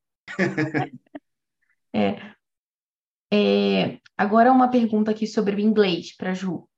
É. 1.91 2.21
é 3.33 3.99
agora 4.17 4.53
uma 4.53 4.69
pergunta 4.71 5.11
aqui 5.11 5.27
sobre 5.27 5.57
o 5.57 5.61
inglês 5.61 6.15
para 6.15 6.35
Ju. 6.35 6.69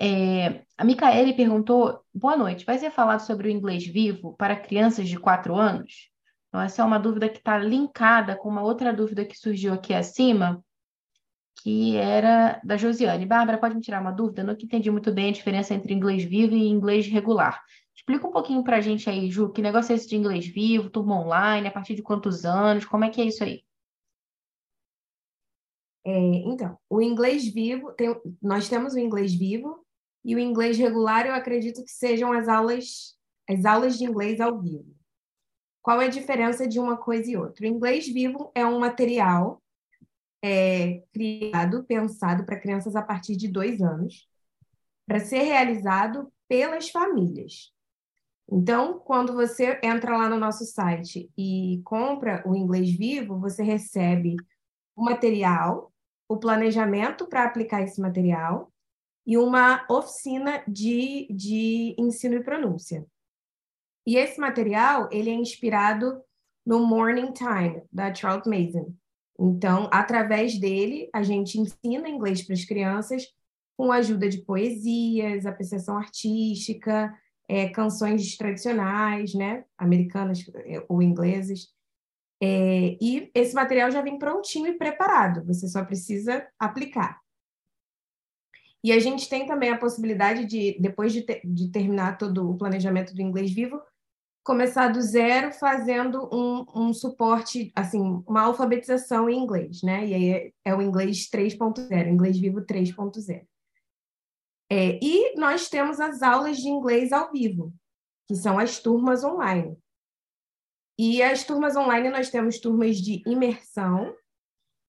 É, 0.00 0.64
a 0.76 0.84
Micaele 0.84 1.32
perguntou: 1.34 2.04
boa 2.14 2.36
noite, 2.36 2.64
vai 2.64 2.78
ser 2.78 2.90
falado 2.90 3.20
sobre 3.20 3.48
o 3.48 3.50
inglês 3.50 3.86
vivo 3.86 4.34
para 4.36 4.56
crianças 4.56 5.08
de 5.08 5.18
4 5.18 5.54
anos? 5.54 6.10
Então, 6.48 6.60
essa 6.60 6.82
é 6.82 6.84
uma 6.84 6.98
dúvida 6.98 7.28
que 7.28 7.38
está 7.38 7.56
linkada 7.56 8.36
com 8.36 8.48
uma 8.48 8.62
outra 8.62 8.92
dúvida 8.92 9.24
que 9.24 9.38
surgiu 9.38 9.72
aqui 9.72 9.94
acima, 9.94 10.62
que 11.62 11.96
era 11.96 12.60
da 12.64 12.76
Josiane. 12.76 13.26
Bárbara, 13.26 13.58
pode 13.58 13.74
me 13.74 13.80
tirar 13.80 14.00
uma 14.00 14.10
dúvida? 14.10 14.42
Não 14.42 14.52
entendi 14.52 14.90
muito 14.90 15.12
bem 15.12 15.28
a 15.28 15.32
diferença 15.32 15.74
entre 15.74 15.94
inglês 15.94 16.24
vivo 16.24 16.54
e 16.54 16.68
inglês 16.68 17.06
regular. 17.06 17.62
Explica 17.94 18.26
um 18.26 18.32
pouquinho 18.32 18.64
para 18.64 18.78
a 18.78 18.80
gente 18.80 19.08
aí, 19.08 19.30
Ju, 19.30 19.50
que 19.50 19.62
negócio 19.62 19.92
é 19.92 19.96
esse 19.96 20.08
de 20.08 20.16
inglês 20.16 20.46
vivo, 20.46 20.90
turma 20.90 21.20
online, 21.20 21.68
a 21.68 21.70
partir 21.70 21.94
de 21.94 22.02
quantos 22.02 22.44
anos, 22.44 22.84
como 22.84 23.04
é 23.04 23.10
que 23.10 23.20
é 23.20 23.24
isso 23.24 23.44
aí? 23.44 23.62
É, 26.04 26.10
então, 26.18 26.76
o 26.90 27.00
inglês 27.00 27.46
vivo, 27.46 27.92
tem, 27.92 28.12
nós 28.40 28.68
temos 28.68 28.94
o 28.94 28.98
inglês 28.98 29.32
vivo 29.32 29.86
e 30.24 30.34
o 30.34 30.38
inglês 30.38 30.76
regular, 30.78 31.26
eu 31.26 31.34
acredito 31.34 31.84
que 31.84 31.90
sejam 31.90 32.32
as 32.32 32.48
aulas, 32.48 33.16
as 33.48 33.64
aulas 33.64 33.98
de 33.98 34.04
inglês 34.04 34.40
ao 34.40 34.60
vivo. 34.60 34.96
Qual 35.80 36.00
é 36.00 36.06
a 36.06 36.10
diferença 36.10 36.66
de 36.66 36.80
uma 36.80 36.96
coisa 36.96 37.30
e 37.30 37.36
outra? 37.36 37.64
O 37.64 37.68
inglês 37.68 38.08
vivo 38.08 38.50
é 38.54 38.66
um 38.66 38.80
material 38.80 39.61
é, 40.42 41.02
criado, 41.12 41.84
pensado 41.84 42.44
para 42.44 42.58
crianças 42.58 42.96
a 42.96 43.02
partir 43.02 43.36
de 43.36 43.48
dois 43.48 43.80
anos, 43.80 44.28
para 45.06 45.20
ser 45.20 45.42
realizado 45.42 46.32
pelas 46.48 46.90
famílias. 46.90 47.72
Então, 48.50 48.98
quando 48.98 49.32
você 49.32 49.80
entra 49.82 50.16
lá 50.16 50.28
no 50.28 50.38
nosso 50.38 50.64
site 50.64 51.30
e 51.38 51.80
compra 51.84 52.42
o 52.46 52.54
Inglês 52.54 52.90
Vivo, 52.90 53.38
você 53.38 53.62
recebe 53.62 54.36
o 54.96 55.04
material, 55.04 55.92
o 56.28 56.36
planejamento 56.36 57.26
para 57.26 57.44
aplicar 57.44 57.82
esse 57.82 58.00
material 58.00 58.70
e 59.24 59.38
uma 59.38 59.86
oficina 59.88 60.62
de, 60.66 61.28
de 61.30 61.94
ensino 61.96 62.34
e 62.36 62.42
pronúncia. 62.42 63.06
E 64.06 64.16
esse 64.16 64.40
material 64.40 65.08
ele 65.12 65.30
é 65.30 65.34
inspirado 65.34 66.20
no 66.66 66.84
Morning 66.86 67.32
Time, 67.32 67.82
da 67.90 68.12
Charles 68.12 68.46
Mason. 68.46 68.92
Então, 69.38 69.88
através 69.92 70.58
dele, 70.58 71.08
a 71.12 71.22
gente 71.22 71.58
ensina 71.58 72.08
inglês 72.08 72.42
para 72.42 72.54
as 72.54 72.64
crianças 72.64 73.26
com 73.76 73.90
a 73.90 73.96
ajuda 73.96 74.28
de 74.28 74.38
poesias, 74.38 75.46
apreciação 75.46 75.96
artística, 75.96 77.12
é, 77.48 77.68
canções 77.68 78.36
tradicionais, 78.36 79.34
né, 79.34 79.64
americanas 79.76 80.44
é, 80.54 80.84
ou 80.88 81.02
ingleses. 81.02 81.68
É, 82.40 82.96
e 83.00 83.30
esse 83.34 83.54
material 83.54 83.90
já 83.90 84.02
vem 84.02 84.18
prontinho 84.18 84.66
e 84.66 84.78
preparado, 84.78 85.44
você 85.44 85.68
só 85.68 85.84
precisa 85.84 86.46
aplicar. 86.58 87.20
E 88.84 88.90
a 88.90 88.98
gente 88.98 89.28
tem 89.28 89.46
também 89.46 89.70
a 89.70 89.78
possibilidade 89.78 90.44
de, 90.44 90.76
depois 90.80 91.12
de, 91.12 91.22
ter, 91.22 91.40
de 91.44 91.70
terminar 91.70 92.18
todo 92.18 92.50
o 92.50 92.58
planejamento 92.58 93.14
do 93.14 93.22
inglês 93.22 93.52
vivo, 93.52 93.80
começar 94.42 94.88
do 94.88 95.00
zero 95.00 95.52
fazendo 95.52 96.28
um, 96.32 96.64
um 96.74 96.92
suporte, 96.92 97.72
assim, 97.76 98.22
uma 98.26 98.42
alfabetização 98.42 99.28
em 99.28 99.38
inglês, 99.38 99.82
né? 99.82 100.06
E 100.06 100.14
aí 100.14 100.30
é, 100.30 100.52
é 100.64 100.74
o 100.74 100.82
inglês 100.82 101.28
3.0, 101.30 102.08
inglês 102.08 102.38
vivo 102.38 102.60
3.0. 102.62 103.46
É, 104.70 104.98
e 105.02 105.34
nós 105.36 105.68
temos 105.68 106.00
as 106.00 106.22
aulas 106.22 106.56
de 106.56 106.68
inglês 106.68 107.12
ao 107.12 107.30
vivo, 107.30 107.72
que 108.26 108.34
são 108.34 108.58
as 108.58 108.78
turmas 108.80 109.22
online. 109.22 109.76
E 110.98 111.22
as 111.22 111.44
turmas 111.44 111.76
online 111.76 112.10
nós 112.10 112.30
temos 112.30 112.58
turmas 112.58 112.96
de 112.96 113.22
imersão 113.26 114.14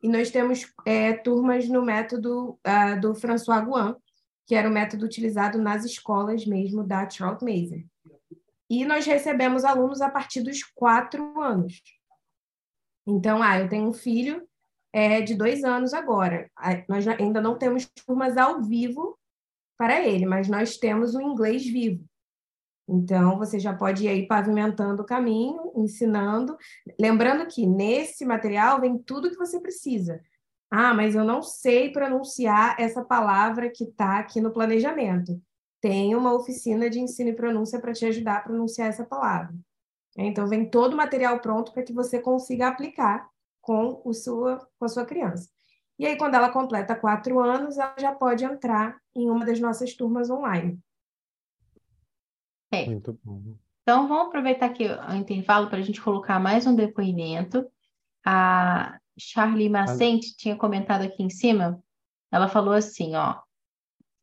e 0.02 0.08
nós 0.08 0.32
temos 0.32 0.66
é, 0.86 1.14
turmas 1.14 1.68
no 1.68 1.84
método 1.84 2.60
uh, 2.66 3.00
do 3.02 3.16
François 3.16 3.62
Guan, 3.62 3.96
que 4.46 4.56
era 4.56 4.70
o 4.70 4.72
método 4.72 5.06
utilizado 5.06 5.58
nas 5.58 5.86
escolas 5.86 6.46
mesmo 6.46 6.84
da 6.86 7.10
Charles 7.10 7.42
Mason. 7.42 7.84
E 8.70 8.86
nós 8.86 9.06
recebemos 9.06 9.64
alunos 9.64 10.02
a 10.02 10.10
partir 10.10 10.42
dos 10.42 10.64
quatro 10.64 11.40
anos. 11.40 11.82
Então, 13.06 13.44
ah, 13.44 13.60
eu 13.60 13.70
tenho 13.70 13.90
um 13.90 13.94
filho 13.94 14.48
é, 14.94 15.22
de 15.22 15.36
dois 15.36 15.64
anos 15.64 15.94
agora. 15.94 16.50
Nós 16.88 17.08
ainda 17.08 17.42
não 17.42 17.58
temos 17.58 17.90
turmas 18.06 18.38
ao 18.38 18.62
vivo 18.62 19.18
para 19.78 20.02
ele, 20.02 20.26
mas 20.26 20.48
nós 20.48 20.78
temos 20.78 21.16
o 21.16 21.22
inglês 21.22 21.64
vivo. 21.64 22.06
Então, 22.88 23.38
você 23.38 23.60
já 23.60 23.74
pode 23.74 24.06
ir 24.06 24.10
aí 24.10 24.28
pavimentando 24.28 25.04
o 25.04 25.06
caminho, 25.06 25.72
ensinando. 25.76 26.58
Lembrando 27.00 27.48
que 27.48 27.66
nesse 27.66 28.26
material 28.26 28.80
vem 28.80 28.98
tudo 28.98 29.30
que 29.30 29.38
você 29.38 29.60
precisa. 29.60 30.22
Ah, 30.70 30.94
mas 30.94 31.16
eu 31.16 31.24
não 31.24 31.42
sei 31.42 31.92
pronunciar 31.92 32.76
essa 32.80 33.04
palavra 33.04 33.70
que 33.70 33.86
está 33.86 34.20
aqui 34.20 34.42
no 34.42 34.52
planejamento. 34.52 35.42
Tem 35.84 36.16
uma 36.16 36.34
oficina 36.34 36.90
de 36.90 36.98
ensino 36.98 37.32
e 37.32 37.36
pronúncia 37.36 37.78
para 37.78 37.92
te 37.92 38.06
ajudar 38.06 38.38
a 38.38 38.42
pronunciar 38.42 38.88
essa 38.88 39.04
palavra. 39.04 39.54
Então, 40.18 40.48
vem 40.48 40.70
todo 40.70 40.94
o 40.94 40.96
material 40.96 41.42
pronto 41.42 41.74
para 41.74 41.84
que 41.84 41.92
você 41.92 42.22
consiga 42.22 42.70
aplicar 42.70 43.30
com, 43.60 44.02
o 44.06 44.14
sua, 44.14 44.66
com 44.80 44.86
a 44.86 44.88
sua 44.88 45.06
criança. 45.06 45.50
E 46.00 46.06
aí, 46.06 46.18
quando 46.18 46.36
ela 46.36 46.50
completa 46.50 46.96
quatro 46.96 47.38
anos, 47.38 47.78
ela 47.78 47.94
já 48.00 48.16
pode 48.16 48.46
entrar 48.46 48.98
em 49.14 49.30
uma 49.30 49.46
das 49.46 49.60
nossas 49.60 49.94
turmas 49.94 50.30
online. 50.30 50.80
É. 52.72 52.86
Muito 52.86 53.20
bom. 53.22 53.42
Então, 53.82 54.08
vamos 54.08 54.28
aproveitar 54.28 54.68
aqui 54.68 54.86
o 54.88 55.16
intervalo 55.16 55.68
para 55.68 55.80
a 55.80 55.84
gente 55.84 56.02
colocar 56.02 56.40
mais 56.40 56.66
um 56.66 56.74
depoimento. 56.78 57.70
A 58.26 58.98
Charlie 59.20 59.68
Macente 59.68 60.34
tinha 60.38 60.56
comentado 60.56 61.02
aqui 61.02 61.22
em 61.22 61.30
cima, 61.30 61.84
ela 62.32 62.48
falou 62.48 62.74
assim, 62.74 63.18
ó, 63.18 63.42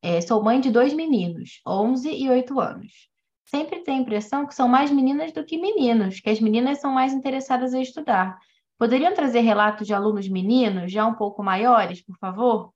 é, 0.03 0.21
sou 0.21 0.43
mãe 0.43 0.61
de 0.61 0.71
dois 0.71 0.93
meninos, 0.93 1.61
11 1.67 2.11
e 2.11 2.29
8 2.31 2.59
anos. 2.59 3.09
Sempre 3.45 3.81
tenho 3.81 3.99
a 3.99 4.03
impressão 4.03 4.47
que 4.47 4.55
são 4.55 4.69
mais 4.69 4.91
meninas 4.91 5.33
do 5.33 5.45
que 5.45 5.59
meninos, 5.59 6.21
que 6.21 6.31
as 6.31 6.41
meninas 6.41 6.81
são 6.81 6.93
mais 6.93 7.13
interessadas 7.13 7.75
em 7.75 7.83
estudar. 7.83 8.39
Poderiam 8.79 9.13
trazer 9.13 9.41
relatos 9.41 9.87
de 9.87 9.93
alunos 9.93 10.29
meninos 10.29 10.91
já 10.91 11.05
um 11.07 11.15
pouco 11.15 11.43
maiores, 11.43 12.01
por 12.01 12.17
favor? 12.17 12.73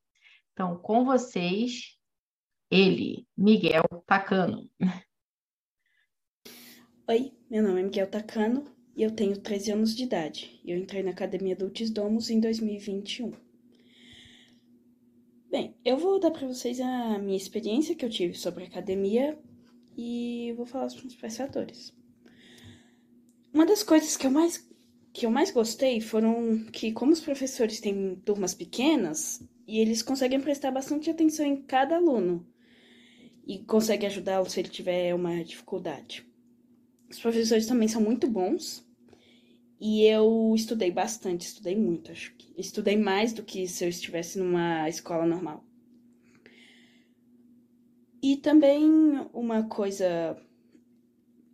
Então, 0.52 0.76
com 0.76 1.05
vocês, 1.05 1.96
ele, 2.70 3.26
Miguel 3.36 3.84
Tacano. 4.06 4.68
Oi, 7.09 7.32
meu 7.51 7.62
nome 7.62 7.80
é 7.80 7.84
Miguel 7.84 8.10
Tacano 8.10 8.64
e 8.96 9.02
eu 9.02 9.10
tenho 9.10 9.40
13 9.40 9.72
anos 9.72 9.94
de 9.94 10.05
idade. 10.05 10.60
Eu 10.64 10.76
entrei 10.76 11.02
na 11.02 11.12
Academia 11.12 11.55
Adultos 11.55 11.90
Domos 11.90 12.30
em 12.30 12.40
2021. 12.40 13.43
Bem, 15.55 15.72
eu 15.85 15.97
vou 15.97 16.18
dar 16.18 16.32
para 16.32 16.48
vocês 16.48 16.81
a 16.81 17.16
minha 17.16 17.36
experiência 17.36 17.94
que 17.94 18.05
eu 18.05 18.10
tive 18.10 18.35
sobre 18.35 18.64
academia 18.64 19.39
e 19.97 20.52
vou 20.56 20.66
falar 20.66 20.86
os 20.86 20.97
principais 20.97 21.36
fatores. 21.36 21.94
Uma 23.52 23.64
das 23.64 23.85
coisas 23.85 24.16
que 24.16 24.26
eu 24.26 24.32
mais 24.32 24.68
que 25.12 25.24
eu 25.24 25.31
mais 25.31 25.52
gostei 25.52 26.01
foram 26.01 26.64
que 26.72 26.90
como 26.90 27.12
os 27.12 27.20
professores 27.20 27.78
têm 27.78 28.16
turmas 28.24 28.52
pequenas 28.52 29.44
e 29.64 29.78
eles 29.78 30.02
conseguem 30.02 30.40
prestar 30.40 30.72
bastante 30.72 31.09
atenção 31.09 31.47
em 31.47 31.62
cada 31.62 31.98
aluno 31.98 32.44
e 33.47 33.60
conseguem 33.60 34.09
ajudá-lo 34.09 34.51
se 34.51 34.59
ele 34.59 34.68
tiver 34.68 35.14
uma 35.14 35.44
dificuldade. 35.44 36.26
Os 37.09 37.20
professores 37.20 37.68
também 37.68 37.86
são 37.86 38.02
muito 38.02 38.26
bons. 38.26 38.84
E 39.80 40.02
eu 40.06 40.52
estudei 40.55 40.90
bastante, 40.90 41.46
estudei 41.46 41.76
muito, 41.76 42.12
acho 42.12 42.34
que. 42.36 42.52
Estudei 42.56 42.96
mais 42.96 43.32
do 43.32 43.42
que 43.42 43.66
se 43.66 43.84
eu 43.84 43.88
estivesse 43.88 44.38
numa 44.38 44.88
escola 44.88 45.26
normal. 45.26 45.64
E 48.22 48.36
também 48.38 48.82
uma 49.34 49.64
coisa, 49.64 50.36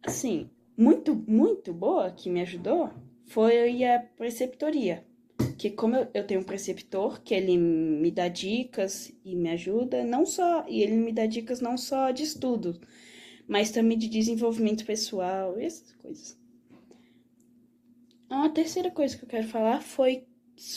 assim, 0.05 0.49
muito, 0.77 1.15
muito 1.15 1.75
boa 1.75 2.11
que 2.11 2.31
me 2.31 2.41
ajudou 2.43 2.91
foi 3.27 3.85
a 3.85 3.99
preceptoria. 3.99 5.05
Que 5.59 5.71
como 5.71 5.97
eu, 6.15 6.27
tenho 6.27 6.41
um 6.41 6.45
preceptor, 6.45 7.21
que 7.23 7.35
ele 7.35 7.59
me 7.59 8.11
dá 8.11 8.29
dicas 8.29 9.13
e 9.25 9.35
me 9.35 9.51
ajuda, 9.51 10.05
não 10.05 10.25
só, 10.25 10.65
e 10.69 10.83
ele 10.83 10.97
me 10.97 11.13
dá 11.13 11.27
dicas 11.27 11.61
não 11.61 11.77
só 11.77 12.11
de 12.13 12.23
estudo, 12.23 12.81
mas 13.49 13.71
também 13.71 13.99
de 13.99 14.09
desenvolvimento 14.09 14.87
pessoal, 14.87 15.59
essas 15.59 15.93
coisas. 15.97 16.40
A 18.31 18.49
terceira 18.49 18.93
coisa 18.93 19.19
que 19.19 19.25
eu 19.25 19.29
quero 19.29 19.49
falar 19.49 19.83
foi 19.83 20.25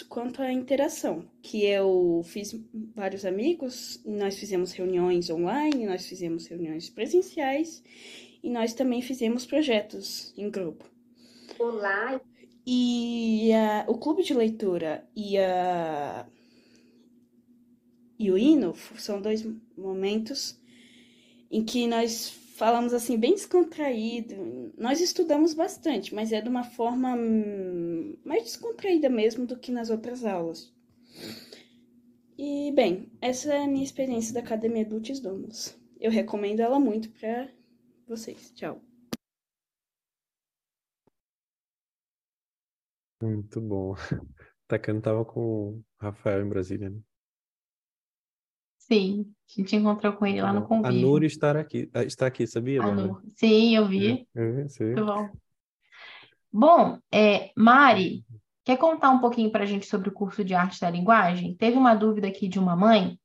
quanto 0.09 0.41
à 0.41 0.51
interação, 0.51 1.29
que 1.39 1.63
eu 1.63 2.23
fiz 2.25 2.59
vários 2.95 3.25
amigos, 3.25 4.01
nós 4.03 4.39
fizemos 4.39 4.71
reuniões 4.71 5.29
online, 5.29 5.85
nós 5.85 6.07
fizemos 6.07 6.47
reuniões 6.47 6.89
presenciais 6.89 7.83
e 8.41 8.49
nós 8.49 8.73
também 8.73 9.03
fizemos 9.03 9.45
projetos 9.45 10.33
em 10.35 10.49
grupo. 10.49 10.83
Olá! 11.59 12.19
E 12.65 13.51
uh, 13.51 13.91
o 13.91 13.99
clube 13.99 14.23
de 14.23 14.33
leitura 14.33 15.07
e, 15.15 15.37
a, 15.37 16.25
e 18.17 18.31
o 18.31 18.37
hino 18.37 18.73
são 18.97 19.21
dois 19.21 19.45
momentos 19.77 20.59
em 21.51 21.63
que 21.63 21.85
nós 21.85 22.42
falamos 22.53 22.93
assim 22.93 23.17
bem 23.17 23.33
descontraído. 23.33 24.71
Nós 24.77 25.01
estudamos 25.01 25.53
bastante, 25.53 26.13
mas 26.13 26.31
é 26.31 26.41
de 26.41 26.49
uma 26.49 26.63
forma 26.63 27.15
hum, 27.15 28.17
mais 28.23 28.43
descontraída 28.43 29.09
mesmo 29.09 29.45
do 29.45 29.57
que 29.57 29.71
nas 29.71 29.89
outras 29.89 30.23
aulas. 30.25 30.73
E 32.37 32.71
bem, 32.73 33.11
essa 33.21 33.53
é 33.53 33.63
a 33.63 33.67
minha 33.67 33.83
experiência 33.83 34.33
da 34.33 34.39
Academia 34.39 34.85
Adultos 34.85 35.19
Domos. 35.19 35.77
Eu 35.99 36.11
recomendo 36.11 36.59
ela 36.59 36.79
muito 36.79 37.09
para 37.11 37.49
vocês. 38.07 38.51
Tchau. 38.51 38.81
Muito 43.21 43.61
bom. 43.61 43.95
Tacano 44.67 45.01
tava 45.01 45.23
com 45.25 45.39
o 45.39 45.83
Rafael 45.99 46.45
em 46.45 46.49
Brasília, 46.49 46.89
né? 46.89 46.99
Sim, 48.93 49.33
a 49.49 49.59
gente 49.59 49.75
encontrou 49.75 50.13
com 50.13 50.25
ele 50.25 50.41
lá 50.41 50.53
no 50.53 50.67
A 50.85 50.91
Nur 50.91 51.23
está 51.23 51.51
aqui, 51.51 51.89
ah, 51.93 52.03
está 52.03 52.27
aqui, 52.27 52.45
sabia, 52.45 52.79
A 52.79 52.85
Bárbara? 52.85 53.07
Nur. 53.07 53.23
Sim, 53.35 53.75
eu 53.75 53.87
vi. 53.87 54.27
É, 54.35 54.67
sim. 54.67 54.85
Muito 54.85 55.05
bom. 55.05 55.29
Bom, 56.51 56.99
é, 57.11 57.51
Mari, 57.57 58.23
quer 58.63 58.77
contar 58.77 59.09
um 59.09 59.19
pouquinho 59.19 59.51
para 59.51 59.63
a 59.63 59.65
gente 59.65 59.87
sobre 59.87 60.09
o 60.09 60.13
curso 60.13 60.43
de 60.45 60.53
arte 60.53 60.79
da 60.79 60.91
linguagem? 60.91 61.55
Teve 61.55 61.75
uma 61.75 61.95
dúvida 61.95 62.27
aqui 62.27 62.47
de 62.47 62.59
uma 62.59 62.75
mãe 62.75 63.19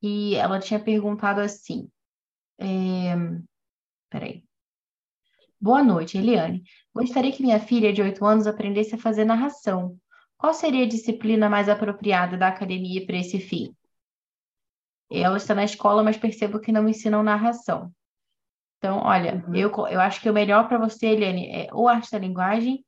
que 0.00 0.34
ela 0.34 0.58
tinha 0.58 0.80
perguntado 0.80 1.40
assim. 1.40 1.88
É... 2.58 3.14
Peraí. 4.10 4.42
Boa 5.60 5.82
noite, 5.82 6.18
Eliane. 6.18 6.64
Gostaria 6.92 7.30
que 7.30 7.42
minha 7.42 7.60
filha 7.60 7.92
de 7.92 8.02
8 8.02 8.24
anos 8.24 8.46
aprendesse 8.48 8.96
a 8.96 8.98
fazer 8.98 9.24
narração. 9.24 9.96
Qual 10.36 10.52
seria 10.52 10.84
a 10.84 10.88
disciplina 10.88 11.48
mais 11.48 11.68
apropriada 11.68 12.36
da 12.36 12.48
academia 12.48 13.04
para 13.06 13.16
esse 13.16 13.38
fim? 13.38 13.74
Ela 15.10 15.36
está 15.36 15.54
na 15.54 15.64
escola, 15.64 16.02
mas 16.02 16.16
percebo 16.16 16.60
que 16.60 16.72
não 16.72 16.82
me 16.82 16.90
ensinam 16.90 17.22
narração. 17.22 17.92
Então, 18.78 18.98
olha, 18.98 19.44
uhum. 19.46 19.54
eu, 19.54 19.70
eu 19.88 20.00
acho 20.00 20.20
que 20.20 20.30
o 20.30 20.32
melhor 20.32 20.68
para 20.68 20.78
você, 20.78 21.06
Eliane, 21.08 21.50
é 21.50 21.68
ou 21.72 21.88
arte 21.88 22.10
da 22.10 22.18
linguagem, 22.18 22.84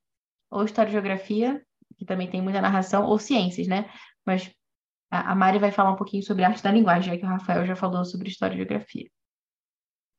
ou 0.50 0.64
história 0.64 0.88
e 0.88 0.92
geografia, 0.92 1.64
que 1.96 2.04
também 2.04 2.30
tem 2.30 2.40
muita 2.40 2.60
narração, 2.60 3.04
ou 3.04 3.18
ciências, 3.18 3.66
né? 3.66 3.90
Mas 4.24 4.50
a, 5.10 5.32
a 5.32 5.34
Mari 5.34 5.58
vai 5.58 5.72
falar 5.72 5.90
um 5.90 5.96
pouquinho 5.96 6.22
sobre 6.22 6.44
arte 6.44 6.62
da 6.62 6.70
linguagem, 6.70 7.12
já 7.12 7.18
que 7.18 7.24
o 7.24 7.28
Rafael 7.28 7.66
já 7.66 7.74
falou 7.74 8.04
sobre 8.04 8.28
história 8.28 8.54
e 8.54 8.58
geografia. 8.58 9.10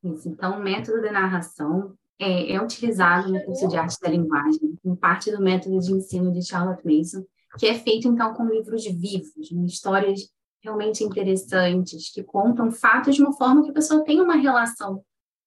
Isso, 0.04 0.28
então, 0.28 0.58
o 0.58 0.62
método 0.62 1.00
de 1.00 1.10
narração 1.10 1.94
é, 2.18 2.52
é 2.52 2.62
utilizado 2.62 3.32
no 3.32 3.42
curso 3.44 3.68
de 3.68 3.76
arte 3.76 3.98
da 4.00 4.10
linguagem, 4.10 4.78
em 4.84 4.94
parte 4.94 5.30
do 5.30 5.40
método 5.40 5.78
de 5.78 5.92
ensino 5.92 6.32
de 6.32 6.44
Charlotte 6.44 6.84
Mason, 6.84 7.24
que 7.58 7.66
é 7.66 7.74
feito, 7.74 8.08
então, 8.08 8.34
com 8.34 8.44
livros 8.46 8.84
vivos, 8.84 9.50
né? 9.52 9.64
histórias 9.64 10.20
realmente 10.62 11.02
interessantes, 11.02 12.12
que 12.12 12.22
contam 12.22 12.70
fatos 12.70 13.16
de 13.16 13.22
uma 13.22 13.32
forma 13.32 13.64
que 13.64 13.70
a 13.70 13.74
pessoa 13.74 14.04
tem 14.04 14.20
uma 14.20 14.36
relação 14.36 15.04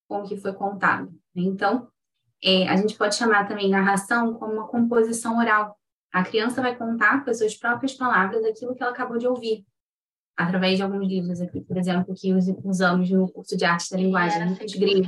com 0.07 0.19
o 0.19 0.23
que 0.27 0.35
foi 0.35 0.53
contado. 0.53 1.09
Né? 1.33 1.43
Então, 1.43 1.87
é, 2.43 2.67
a 2.67 2.75
gente 2.75 2.95
pode 2.97 3.15
chamar 3.15 3.47
também 3.47 3.69
narração 3.69 4.33
como 4.33 4.53
uma 4.53 4.67
composição 4.67 5.37
oral. 5.37 5.79
A 6.11 6.23
criança 6.23 6.61
vai 6.61 6.75
contar 6.75 7.23
com 7.23 7.29
as 7.29 7.37
suas 7.37 7.55
próprias 7.55 7.93
palavras 7.93 8.43
aquilo 8.45 8.75
que 8.75 8.83
ela 8.83 8.91
acabou 8.91 9.17
de 9.17 9.27
ouvir, 9.27 9.65
através 10.37 10.77
de 10.77 10.83
alguns 10.83 11.07
livros 11.07 11.41
aqui, 11.41 11.61
por 11.61 11.77
exemplo, 11.77 12.13
que 12.13 12.33
usamos 12.63 13.09
no 13.09 13.31
curso 13.31 13.57
de 13.57 13.65
arte 13.65 13.89
da 13.89 13.97
linguagem, 13.97 14.45
muitos 14.45 14.75
gringos. 14.75 15.07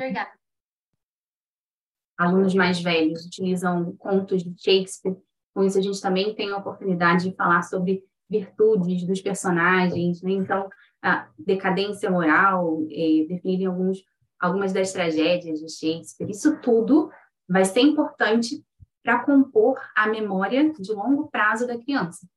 Alunos 2.17 2.55
mais 2.55 2.81
velhos 2.81 3.25
utilizam 3.25 3.95
contos 3.97 4.43
de 4.43 4.51
Shakespeare. 4.57 5.15
Com 5.53 5.63
isso, 5.63 5.77
a 5.77 5.81
gente 5.81 6.01
também 6.01 6.33
tem 6.33 6.51
a 6.51 6.57
oportunidade 6.57 7.29
de 7.29 7.35
falar 7.35 7.61
sobre 7.61 8.03
virtudes 8.29 9.05
dos 9.05 9.21
personagens, 9.21 10.21
né? 10.21 10.31
então 10.31 10.69
a 11.01 11.27
decadência 11.37 12.09
moral, 12.09 12.85
é, 12.89 13.25
definirem 13.27 13.67
alguns, 13.67 14.03
algumas 14.39 14.73
das 14.73 14.91
tragédias 14.91 15.59
de 15.59 15.69
Shakespeare. 15.69 16.29
Isso 16.29 16.59
tudo 16.59 17.09
vai 17.47 17.63
ser 17.63 17.81
importante 17.81 18.63
para 19.03 19.23
compor 19.23 19.79
a 19.95 20.07
memória 20.07 20.73
de 20.73 20.91
longo 20.91 21.29
prazo 21.29 21.65
da 21.65 21.77
criança. 21.77 22.27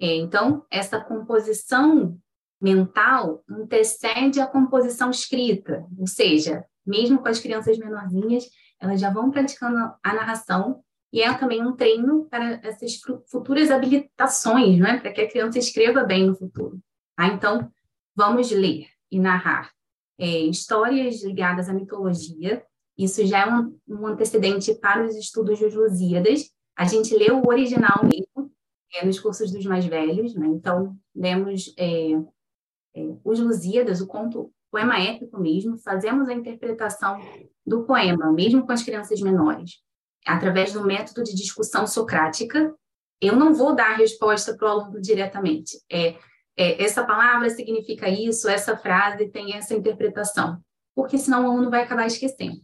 É, 0.00 0.14
então, 0.14 0.64
essa 0.70 1.00
composição 1.00 2.16
mental 2.60 3.42
antecede 3.48 4.40
a 4.40 4.46
composição 4.46 5.10
escrita, 5.10 5.86
ou 5.98 6.06
seja, 6.06 6.64
mesmo 6.86 7.18
com 7.18 7.28
as 7.28 7.38
crianças 7.38 7.78
menorzinhas, 7.78 8.44
elas 8.80 9.00
já 9.00 9.10
vão 9.10 9.30
praticando 9.30 9.78
a 10.02 10.14
narração 10.14 10.82
e 11.16 11.22
é 11.22 11.32
também 11.32 11.66
um 11.66 11.74
treino 11.74 12.26
para 12.26 12.60
essas 12.62 13.00
futuras 13.30 13.70
habilitações, 13.70 14.78
né? 14.78 14.98
para 15.00 15.10
que 15.10 15.22
a 15.22 15.30
criança 15.30 15.58
escreva 15.58 16.04
bem 16.04 16.26
no 16.26 16.36
futuro. 16.36 16.78
Tá? 17.16 17.28
Então, 17.28 17.72
vamos 18.14 18.50
ler 18.50 18.86
e 19.10 19.18
narrar 19.18 19.72
é, 20.18 20.40
histórias 20.40 21.24
ligadas 21.24 21.70
à 21.70 21.72
mitologia. 21.72 22.62
Isso 22.98 23.24
já 23.24 23.46
é 23.46 23.50
um, 23.50 23.78
um, 23.88 24.06
antecedente 24.06 24.74
para 24.74 25.06
os 25.06 25.16
estudos 25.16 25.58
dos 25.58 25.74
Lusíadas. 25.74 26.50
A 26.76 26.84
gente 26.84 27.16
lê 27.16 27.30
o 27.30 27.48
original 27.48 28.04
mesmo 28.04 28.52
é, 28.92 29.06
nos 29.06 29.18
cursos 29.18 29.50
dos 29.50 29.64
mais 29.64 29.86
velhos, 29.86 30.34
né? 30.34 30.46
então 30.48 30.94
lemos 31.14 31.74
é, 31.78 32.10
é 32.12 33.16
os 33.24 33.40
Lusíadas, 33.40 34.02
o 34.02 34.06
conto, 34.06 34.52
poema 34.70 35.00
épico 35.00 35.40
mesmo, 35.40 35.78
fazemos 35.78 36.28
a 36.28 36.34
interpretação 36.34 37.18
do 37.66 37.84
poema, 37.84 38.30
mesmo 38.30 38.66
com 38.66 38.72
as 38.72 38.82
crianças 38.82 39.22
menores, 39.22 39.80
através 40.26 40.72
do 40.72 40.84
método 40.84 41.22
de 41.22 41.34
discussão 41.34 41.86
socrática. 41.86 42.74
Eu 43.20 43.36
não 43.36 43.54
vou 43.54 43.74
dar 43.74 43.92
a 43.92 43.96
resposta 43.96 44.56
para 44.56 44.66
o 44.66 44.70
aluno 44.70 45.00
diretamente. 45.00 45.78
É, 45.90 46.16
é, 46.56 46.82
essa 46.82 47.04
palavra 47.04 47.48
significa 47.50 48.08
isso, 48.08 48.48
essa 48.48 48.76
frase 48.76 49.28
tem 49.28 49.54
essa 49.54 49.74
interpretação, 49.74 50.58
porque 50.94 51.16
senão 51.16 51.46
o 51.46 51.50
aluno 51.50 51.70
vai 51.70 51.82
acabar 51.82 52.06
esquecendo. 52.06 52.60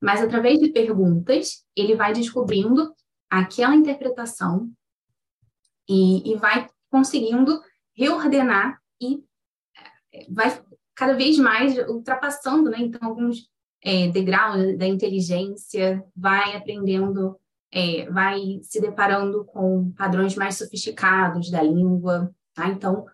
Mas 0.00 0.20
através 0.20 0.58
de 0.58 0.70
perguntas, 0.70 1.64
ele 1.76 1.94
vai 1.94 2.12
descobrindo 2.12 2.92
aquela 3.30 3.74
interpretação 3.74 4.70
e, 5.88 6.32
e 6.32 6.36
vai 6.36 6.68
conseguindo 6.90 7.60
reordenar 7.96 8.78
e 9.00 9.22
é, 10.12 10.26
vai 10.30 10.62
cada 10.94 11.14
vez 11.14 11.38
mais 11.38 11.76
ultrapassando, 11.88 12.70
né? 12.70 12.78
Então, 12.80 13.08
alguns 13.08 13.50
é, 13.84 14.08
degraus 14.08 14.76
da 14.78 14.86
inteligência, 14.86 16.04
vai 16.16 16.56
aprendendo, 16.56 17.36
é, 17.72 18.08
vai 18.10 18.60
se 18.62 18.80
deparando 18.80 19.44
com 19.44 19.90
padrões 19.92 20.34
mais 20.36 20.56
sofisticados 20.56 21.50
da 21.50 21.62
língua, 21.62 22.32
tá? 22.54 22.68
Então, 22.68 23.06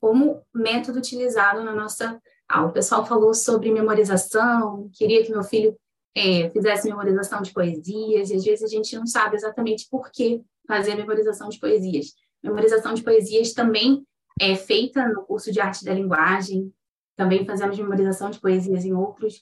como 0.00 0.42
método 0.54 0.98
utilizado 0.98 1.62
na 1.62 1.74
nossa 1.74 2.20
aula. 2.48 2.68
O 2.68 2.72
pessoal 2.72 3.04
falou 3.06 3.34
sobre 3.34 3.72
memorização, 3.72 4.88
queria 4.92 5.24
que 5.24 5.30
meu 5.30 5.42
filho 5.42 5.76
é, 6.16 6.48
fizesse 6.50 6.88
memorização 6.88 7.42
de 7.42 7.52
poesias, 7.52 8.30
e 8.30 8.34
às 8.34 8.44
vezes 8.44 8.62
a 8.62 8.68
gente 8.68 8.94
não 8.96 9.06
sabe 9.06 9.36
exatamente 9.36 9.88
por 9.90 10.10
que 10.10 10.42
fazer 10.66 10.94
memorização 10.94 11.48
de 11.48 11.58
poesias. 11.58 12.12
Memorização 12.42 12.94
de 12.94 13.02
poesias 13.02 13.52
também 13.52 14.06
é 14.40 14.54
feita 14.54 15.08
no 15.08 15.22
curso 15.22 15.50
de 15.50 15.60
arte 15.60 15.84
da 15.84 15.94
linguagem, 15.94 16.72
também 17.16 17.44
fazemos 17.44 17.78
memorização 17.78 18.30
de 18.30 18.40
poesias 18.40 18.84
em 18.84 18.92
outros, 18.92 19.40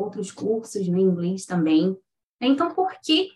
outros 0.00 0.30
cursos, 0.30 0.88
no 0.88 0.98
inglês 0.98 1.44
também. 1.44 1.96
Então, 2.40 2.74
por 2.74 2.92
que, 3.00 3.30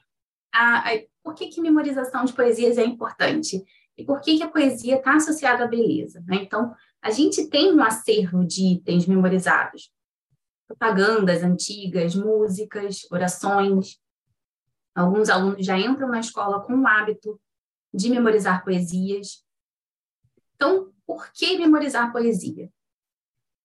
a, 0.53 0.91
a, 0.91 1.03
por 1.23 1.35
que, 1.35 1.49
que 1.49 1.61
memorização 1.61 2.24
de 2.24 2.32
poesias 2.32 2.78
é 2.78 2.85
importante? 2.85 3.62
E 3.97 4.05
por 4.05 4.20
que, 4.20 4.39
que 4.39 4.43
a 4.43 4.51
poesia 4.51 4.97
está 4.97 5.15
associada 5.15 5.65
à 5.65 5.69
beleza? 5.69 6.23
Né? 6.27 6.36
Então, 6.36 6.74
a 7.01 7.11
gente 7.11 7.49
tem 7.49 7.73
um 7.73 7.82
acervo 7.82 8.45
de 8.45 8.74
itens 8.74 9.07
memorizados. 9.07 9.93
Propagandas 10.66 11.43
antigas, 11.43 12.15
músicas, 12.15 13.07
orações. 13.11 14.01
Alguns 14.95 15.28
alunos 15.28 15.65
já 15.65 15.78
entram 15.78 16.09
na 16.09 16.20
escola 16.20 16.62
com 16.62 16.74
o 16.74 16.86
hábito 16.86 17.41
de 17.93 18.09
memorizar 18.09 18.65
poesias. 18.65 19.45
Então, 20.57 20.93
por 21.07 21.31
que 21.32 21.59
memorizar 21.59 22.11
poesia? 22.11 22.70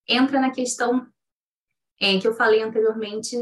Entra 0.08 0.40
na 0.40 0.52
questão 0.52 1.08
é, 2.00 2.18
que 2.20 2.28
eu 2.28 2.34
falei 2.34 2.62
anteriormente 2.62 3.36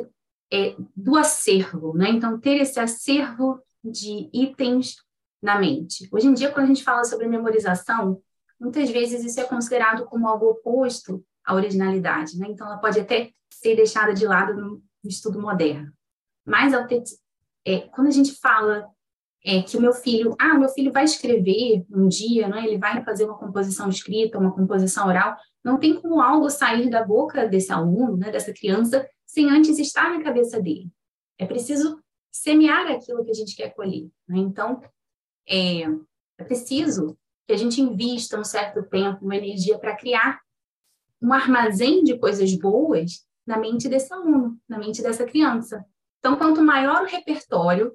é, 0.52 0.76
do 0.96 1.16
acervo, 1.16 1.96
né? 1.96 2.10
Então, 2.10 2.40
ter 2.40 2.58
esse 2.62 2.80
acervo 2.80 3.62
de 3.84 4.30
itens 4.34 4.98
na 5.42 5.60
mente. 5.60 6.08
Hoje 6.12 6.28
em 6.28 6.34
dia, 6.34 6.52
quando 6.52 6.66
a 6.66 6.68
gente 6.68 6.84
fala 6.84 7.04
sobre 7.04 7.28
memorização, 7.28 8.22
muitas 8.60 8.90
vezes 8.90 9.24
isso 9.24 9.40
é 9.40 9.44
considerado 9.44 10.06
como 10.06 10.28
algo 10.28 10.48
oposto 10.48 11.24
à 11.46 11.54
originalidade, 11.54 12.38
né? 12.38 12.48
Então, 12.50 12.66
ela 12.66 12.78
pode 12.78 13.00
até 13.00 13.32
ser 13.52 13.76
deixada 13.76 14.14
de 14.14 14.26
lado 14.26 14.54
no, 14.54 14.82
estudo 15.04 15.40
moderno. 15.40 15.92
Mas, 16.46 16.74
ter, 16.88 17.04
é, 17.66 17.80
quando 17.82 18.08
a 18.08 18.12
gente 18.12 18.34
fala 18.34 18.90
é, 19.46 19.62
que 19.62 19.78
o 19.78 19.82
meu 19.82 19.94
filho, 19.94 20.36
ah, 20.40 20.56
meu 20.56 20.70
filho 20.70 20.92
vai 20.92 21.06
escrever 21.06 21.86
um 21.90 22.08
dia, 22.08 22.48
né? 22.48 22.66
ele 22.66 22.78
vai 22.78 23.04
fazer 23.04 23.26
uma 23.26 23.38
composição 23.38 23.88
escrita, 23.90 24.38
uma 24.38 24.54
composição 24.54 25.08
oral, 25.08 25.38
não 25.68 25.78
tem 25.78 26.00
como 26.00 26.22
algo 26.22 26.50
sair 26.50 26.90
da 26.90 27.04
boca 27.04 27.46
desse 27.46 27.74
aluno, 27.74 28.16
né, 28.16 28.32
dessa 28.32 28.54
criança, 28.54 29.06
sem 29.26 29.50
antes 29.50 29.78
estar 29.78 30.10
na 30.10 30.24
cabeça 30.24 30.62
dele. 30.62 30.90
É 31.38 31.46
preciso 31.46 32.02
semear 32.32 32.88
aquilo 32.88 33.26
que 33.26 33.32
a 33.32 33.34
gente 33.34 33.54
quer 33.54 33.72
colher. 33.76 34.08
Né? 34.26 34.38
Então, 34.38 34.82
é, 35.46 35.82
é 36.38 36.44
preciso 36.46 37.18
que 37.46 37.52
a 37.52 37.58
gente 37.58 37.82
invista 37.82 38.40
um 38.40 38.46
certo 38.46 38.82
tempo, 38.84 39.26
uma 39.26 39.36
energia 39.36 39.78
para 39.78 39.98
criar 39.98 40.40
um 41.22 41.34
armazém 41.34 42.02
de 42.02 42.18
coisas 42.18 42.54
boas 42.58 43.26
na 43.46 43.58
mente 43.58 43.90
desse 43.90 44.14
aluno, 44.14 44.58
na 44.70 44.78
mente 44.78 45.02
dessa 45.02 45.26
criança. 45.26 45.86
Então, 46.20 46.38
quanto 46.38 46.64
maior 46.64 47.04
o 47.04 47.08
repertório 47.08 47.94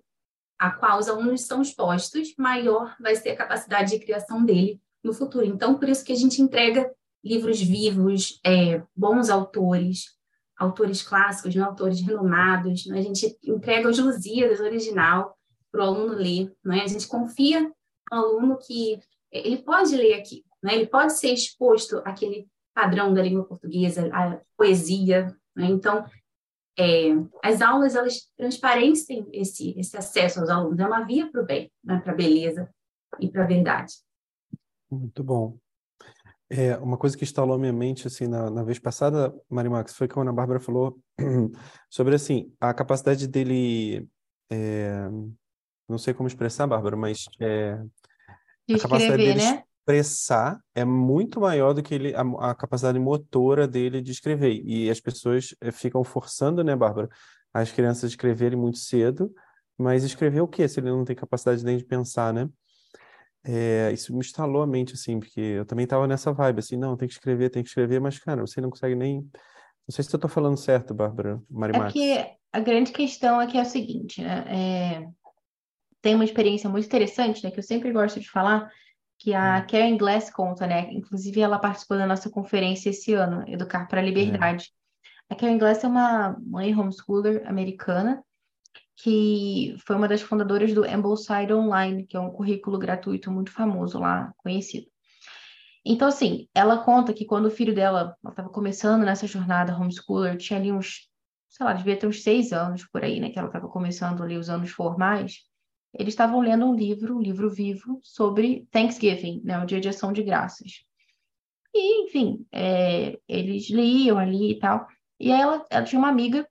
a 0.58 0.70
qual 0.70 0.98
os 0.98 1.08
alunos 1.08 1.40
são 1.40 1.62
expostos, 1.62 2.34
maior 2.36 2.94
vai 3.00 3.16
ser 3.16 3.30
a 3.30 3.36
capacidade 3.36 3.92
de 3.92 4.04
criação 4.04 4.44
dele 4.44 4.78
no 5.02 5.14
futuro. 5.14 5.46
Então, 5.46 5.78
por 5.78 5.88
isso 5.88 6.04
que 6.04 6.12
a 6.12 6.16
gente 6.16 6.40
entrega 6.40 6.92
livros 7.24 7.60
vivos, 7.60 8.40
é, 8.44 8.82
bons 8.96 9.30
autores, 9.30 10.16
autores 10.56 11.02
clássicos, 11.02 11.54
né, 11.54 11.62
autores 11.62 12.00
renomados. 12.00 12.86
Né? 12.86 12.98
A 12.98 13.02
gente 13.02 13.36
entrega 13.44 13.88
os 13.88 13.98
Lusíadas 13.98 14.60
original, 14.60 15.36
para 15.72 15.80
o 15.80 15.86
aluno 15.86 16.14
ler, 16.14 16.54
né? 16.62 16.82
A 16.82 16.86
gente 16.86 17.08
confia 17.08 17.62
no 17.62 18.18
aluno 18.18 18.58
que 18.58 19.00
ele 19.32 19.62
pode 19.62 19.96
ler 19.96 20.14
aqui? 20.14 20.44
Ele 20.62 20.86
pode 20.86 21.14
ser 21.14 21.32
exposto 21.32 22.02
àquele 22.04 22.46
padrão 22.74 23.12
da 23.12 23.22
língua 23.22 23.44
portuguesa, 23.44 24.08
à 24.12 24.38
poesia? 24.56 25.34
Então, 25.56 26.04
é, 26.78 27.08
as 27.42 27.62
aulas 27.62 27.96
elas 27.96 28.30
transparecem 28.36 29.26
esse 29.32 29.74
esse 29.78 29.96
acesso 29.96 30.40
aos 30.40 30.50
alunos, 30.50 30.78
é 30.78 30.86
uma 30.86 31.04
via 31.04 31.30
para 31.30 31.42
o 31.42 31.46
bem, 31.46 31.72
para 31.84 32.12
a 32.12 32.14
beleza 32.14 32.70
e 33.18 33.28
para 33.30 33.44
a 33.44 33.46
verdade. 33.46 33.94
Muito 34.90 35.24
bom. 35.24 35.56
É, 36.54 36.76
uma 36.76 36.98
coisa 36.98 37.16
que 37.16 37.24
instalou 37.24 37.58
minha 37.58 37.72
mente 37.72 38.06
assim 38.06 38.26
na, 38.26 38.50
na 38.50 38.62
vez 38.62 38.78
passada, 38.78 39.34
Marimax, 39.48 39.94
foi 39.94 40.06
quando 40.06 40.28
a 40.28 40.32
Bárbara 40.34 40.60
falou 40.60 40.98
sobre 41.88 42.14
assim 42.14 42.52
a 42.60 42.74
capacidade 42.74 43.26
dele 43.26 44.06
é, 44.50 45.08
não 45.88 45.96
sei 45.96 46.12
como 46.12 46.26
expressar, 46.26 46.66
Bárbara, 46.66 46.94
mas 46.94 47.24
é, 47.40 47.82
a 48.70 48.78
capacidade 48.78 49.16
dele 49.16 49.40
né? 49.40 49.62
expressar 49.78 50.60
é 50.74 50.84
muito 50.84 51.40
maior 51.40 51.72
do 51.72 51.82
que 51.82 51.94
ele, 51.94 52.14
a, 52.14 52.20
a, 52.50 52.54
capacidade 52.54 52.98
motora 52.98 53.66
dele 53.66 54.02
de 54.02 54.12
escrever. 54.12 54.62
E 54.64 54.90
as 54.90 55.00
pessoas 55.00 55.54
eh, 55.60 55.72
ficam 55.72 56.04
forçando, 56.04 56.62
né, 56.62 56.76
Bárbara, 56.76 57.08
as 57.52 57.72
crianças 57.72 58.10
escreverem 58.10 58.58
muito 58.58 58.78
cedo, 58.78 59.32
mas 59.76 60.04
escrever 60.04 60.40
o 60.40 60.48
quê 60.48 60.68
se 60.68 60.80
ele 60.80 60.90
não 60.90 61.04
tem 61.04 61.16
capacidade 61.16 61.64
nem 61.64 61.76
de 61.76 61.84
pensar, 61.84 62.32
né? 62.32 62.48
É, 63.44 63.90
isso 63.93 64.12
me 64.12 64.20
instalou 64.20 64.62
a 64.62 64.66
mente, 64.66 64.94
assim, 64.94 65.19
porque 65.19 65.40
eu 65.40 65.64
também 65.66 65.85
estava 65.85 66.06
nessa 66.06 66.32
vibe, 66.32 66.60
assim, 66.60 66.77
não, 66.77 66.97
tem 66.97 67.09
que 67.09 67.14
escrever, 67.14 67.51
tem 67.51 67.62
que 67.62 67.69
escrever, 67.69 68.01
mas, 68.01 68.19
cara, 68.19 68.40
você 68.40 68.60
não 68.60 68.70
consegue 68.70 68.94
nem. 68.94 69.20
Não 69.20 69.94
sei 69.94 70.05
se 70.05 70.14
eu 70.14 70.16
estou 70.16 70.31
falando 70.31 70.56
certo, 70.56 70.94
Bárbara, 70.94 71.43
Mari 71.51 71.77
É 71.77 71.90
que 71.90 72.27
a 72.52 72.60
grande 72.60 72.93
questão 72.93 73.40
aqui 73.40 73.59
é 73.59 73.62
o 73.62 73.66
seguinte, 73.66 74.23
né? 74.23 74.44
É 74.48 75.23
tem 76.02 76.16
uma 76.16 76.24
experiência 76.24 76.69
muito 76.69 76.85
interessante, 76.85 77.43
né, 77.44 77.51
que 77.51 77.60
eu 77.60 77.62
sempre 77.62 77.93
gosto 77.93 78.19
de 78.19 78.28
falar, 78.28 78.69
que 79.19 79.32
a 79.32 79.60
hum. 79.60 79.66
Karen 79.70 79.97
Glass 79.97 80.31
conta, 80.31 80.66
né? 80.66 80.93
Inclusive, 80.93 81.40
ela 81.40 81.60
participou 81.60 81.97
da 81.97 82.06
nossa 82.06 82.28
conferência 82.28 82.90
esse 82.90 83.14
ano, 83.14 83.44
Educar 83.47 83.86
para 83.86 84.01
a 84.01 84.05
Liberdade. 84.05 84.73
É. 85.31 85.35
A 85.35 85.36
Karen 85.36 85.56
Glass 85.56 85.85
é 85.85 85.86
uma 85.86 86.36
mãe 86.44 86.74
homeschooler 86.74 87.48
americana 87.48 88.23
que 88.97 89.74
foi 89.86 89.97
uma 89.97 90.09
das 90.09 90.23
fundadoras 90.23 90.73
do 90.73 90.85
Ambleside 90.85 91.52
Online, 91.52 92.06
que 92.06 92.16
é 92.16 92.20
um 92.20 92.31
currículo 92.31 92.78
gratuito 92.78 93.31
muito 93.31 93.51
famoso 93.51 93.98
lá, 93.98 94.32
conhecido. 94.36 94.86
Então, 95.85 96.09
assim, 96.09 96.48
ela 96.55 96.85
conta 96.85 97.12
que 97.12 97.24
quando 97.24 97.47
o 97.47 97.51
filho 97.51 97.74
dela 97.74 98.16
estava 98.28 98.48
começando 98.48 99.02
nessa 99.02 99.27
jornada 99.27 99.77
homeschooler, 99.77 100.36
tinha 100.36 100.59
ali 100.59 100.70
uns, 100.70 101.09
sei 101.48 101.66
lá, 101.66 101.73
devia 101.73 101.97
ter 101.97 102.06
uns 102.06 102.23
seis 102.23 102.52
anos 102.52 102.85
por 102.85 103.02
aí, 103.02 103.19
né? 103.19 103.31
Que 103.31 103.39
ela 103.39 103.48
estava 103.48 103.69
começando 103.69 104.23
ali 104.23 104.36
os 104.36 104.48
anos 104.48 104.70
formais 104.70 105.51
eles 105.94 106.14
estavam 106.14 106.40
lendo 106.40 106.66
um 106.66 106.74
livro, 106.74 107.16
um 107.16 107.20
livro 107.20 107.51
vivo, 107.51 108.01
sobre 108.02 108.66
Thanksgiving, 108.70 109.43
né, 109.44 109.62
o 109.62 109.66
Dia 109.66 109.81
de 109.81 109.89
Ação 109.89 110.12
de 110.12 110.23
Graças. 110.23 110.85
E, 111.74 112.05
enfim, 112.05 112.47
é, 112.51 113.19
eles 113.28 113.69
liam 113.70 114.19
ali 114.19 114.52
e 114.52 114.59
tal. 114.59 114.86
E 115.20 115.31
ela, 115.31 115.64
ela 115.70 115.85
tinha 115.85 115.98
uma 115.98 116.09
amiga 116.09 116.47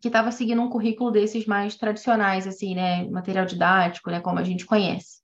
que 0.00 0.08
estava 0.08 0.30
seguindo 0.30 0.62
um 0.62 0.68
currículo 0.70 1.10
desses 1.10 1.46
mais 1.46 1.76
tradicionais, 1.76 2.46
assim, 2.46 2.74
né, 2.74 3.08
material 3.08 3.46
didático, 3.46 4.10
né, 4.10 4.20
como 4.20 4.38
a 4.38 4.44
gente 4.44 4.66
conhece. 4.66 5.20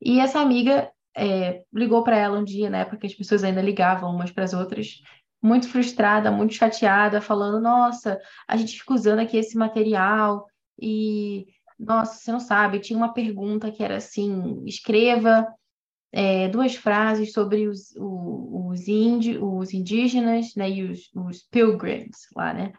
E 0.00 0.20
essa 0.20 0.40
amiga 0.40 0.90
é, 1.16 1.62
ligou 1.72 2.02
para 2.02 2.16
ela 2.16 2.38
um 2.38 2.44
dia, 2.44 2.68
na 2.70 2.78
época 2.78 2.98
que 2.98 3.06
as 3.06 3.14
pessoas 3.14 3.44
ainda 3.44 3.62
ligavam 3.62 4.14
umas 4.14 4.30
para 4.30 4.44
as 4.44 4.52
outras, 4.52 5.00
muito 5.42 5.68
frustrada, 5.68 6.30
muito 6.30 6.54
chateada, 6.54 7.20
falando: 7.20 7.60
Nossa, 7.60 8.18
a 8.48 8.56
gente 8.56 8.78
fica 8.78 8.94
usando 8.94 9.18
aqui 9.20 9.36
esse 9.36 9.56
material 9.56 10.46
e, 10.80 11.46
nossa, 11.78 12.14
você 12.14 12.32
não 12.32 12.40
sabe, 12.40 12.80
tinha 12.80 12.96
uma 12.96 13.12
pergunta 13.12 13.70
que 13.70 13.82
era 13.82 13.96
assim: 13.96 14.62
escreva 14.64 15.46
é, 16.10 16.48
duas 16.48 16.74
frases 16.74 17.32
sobre 17.32 17.68
os, 17.68 17.92
os, 17.96 18.88
indi, 18.88 19.36
os 19.36 19.74
indígenas 19.74 20.54
né, 20.54 20.70
e 20.70 20.84
os, 20.84 21.10
os 21.14 21.42
pilgrims 21.42 22.28
lá, 22.34 22.54
né? 22.54 22.72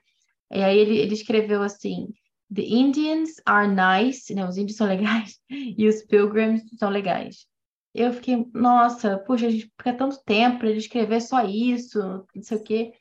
E 0.51 0.61
aí 0.61 0.77
ele, 0.77 0.97
ele 0.97 1.13
escreveu 1.13 1.61
assim: 1.61 2.07
The 2.53 2.61
Indians 2.61 3.41
are 3.45 3.67
nice, 3.67 4.33
né? 4.33 4.47
Os 4.47 4.57
índios 4.57 4.77
são 4.77 4.87
legais 4.87 5.39
e 5.49 5.87
os 5.87 6.03
pilgrims 6.03 6.63
são 6.77 6.89
legais. 6.89 7.47
Eu 7.93 8.11
fiquei, 8.13 8.45
nossa, 8.53 9.17
puxa, 9.19 9.47
a 9.47 9.49
gente 9.49 9.71
fica 9.77 9.93
tanto 9.93 10.21
tempo 10.25 10.59
para 10.59 10.69
ele 10.69 10.79
escrever 10.79 11.21
só 11.21 11.45
isso, 11.45 11.97
não 12.35 12.43
sei 12.43 12.57
o 12.57 12.63
quê. 12.63 12.93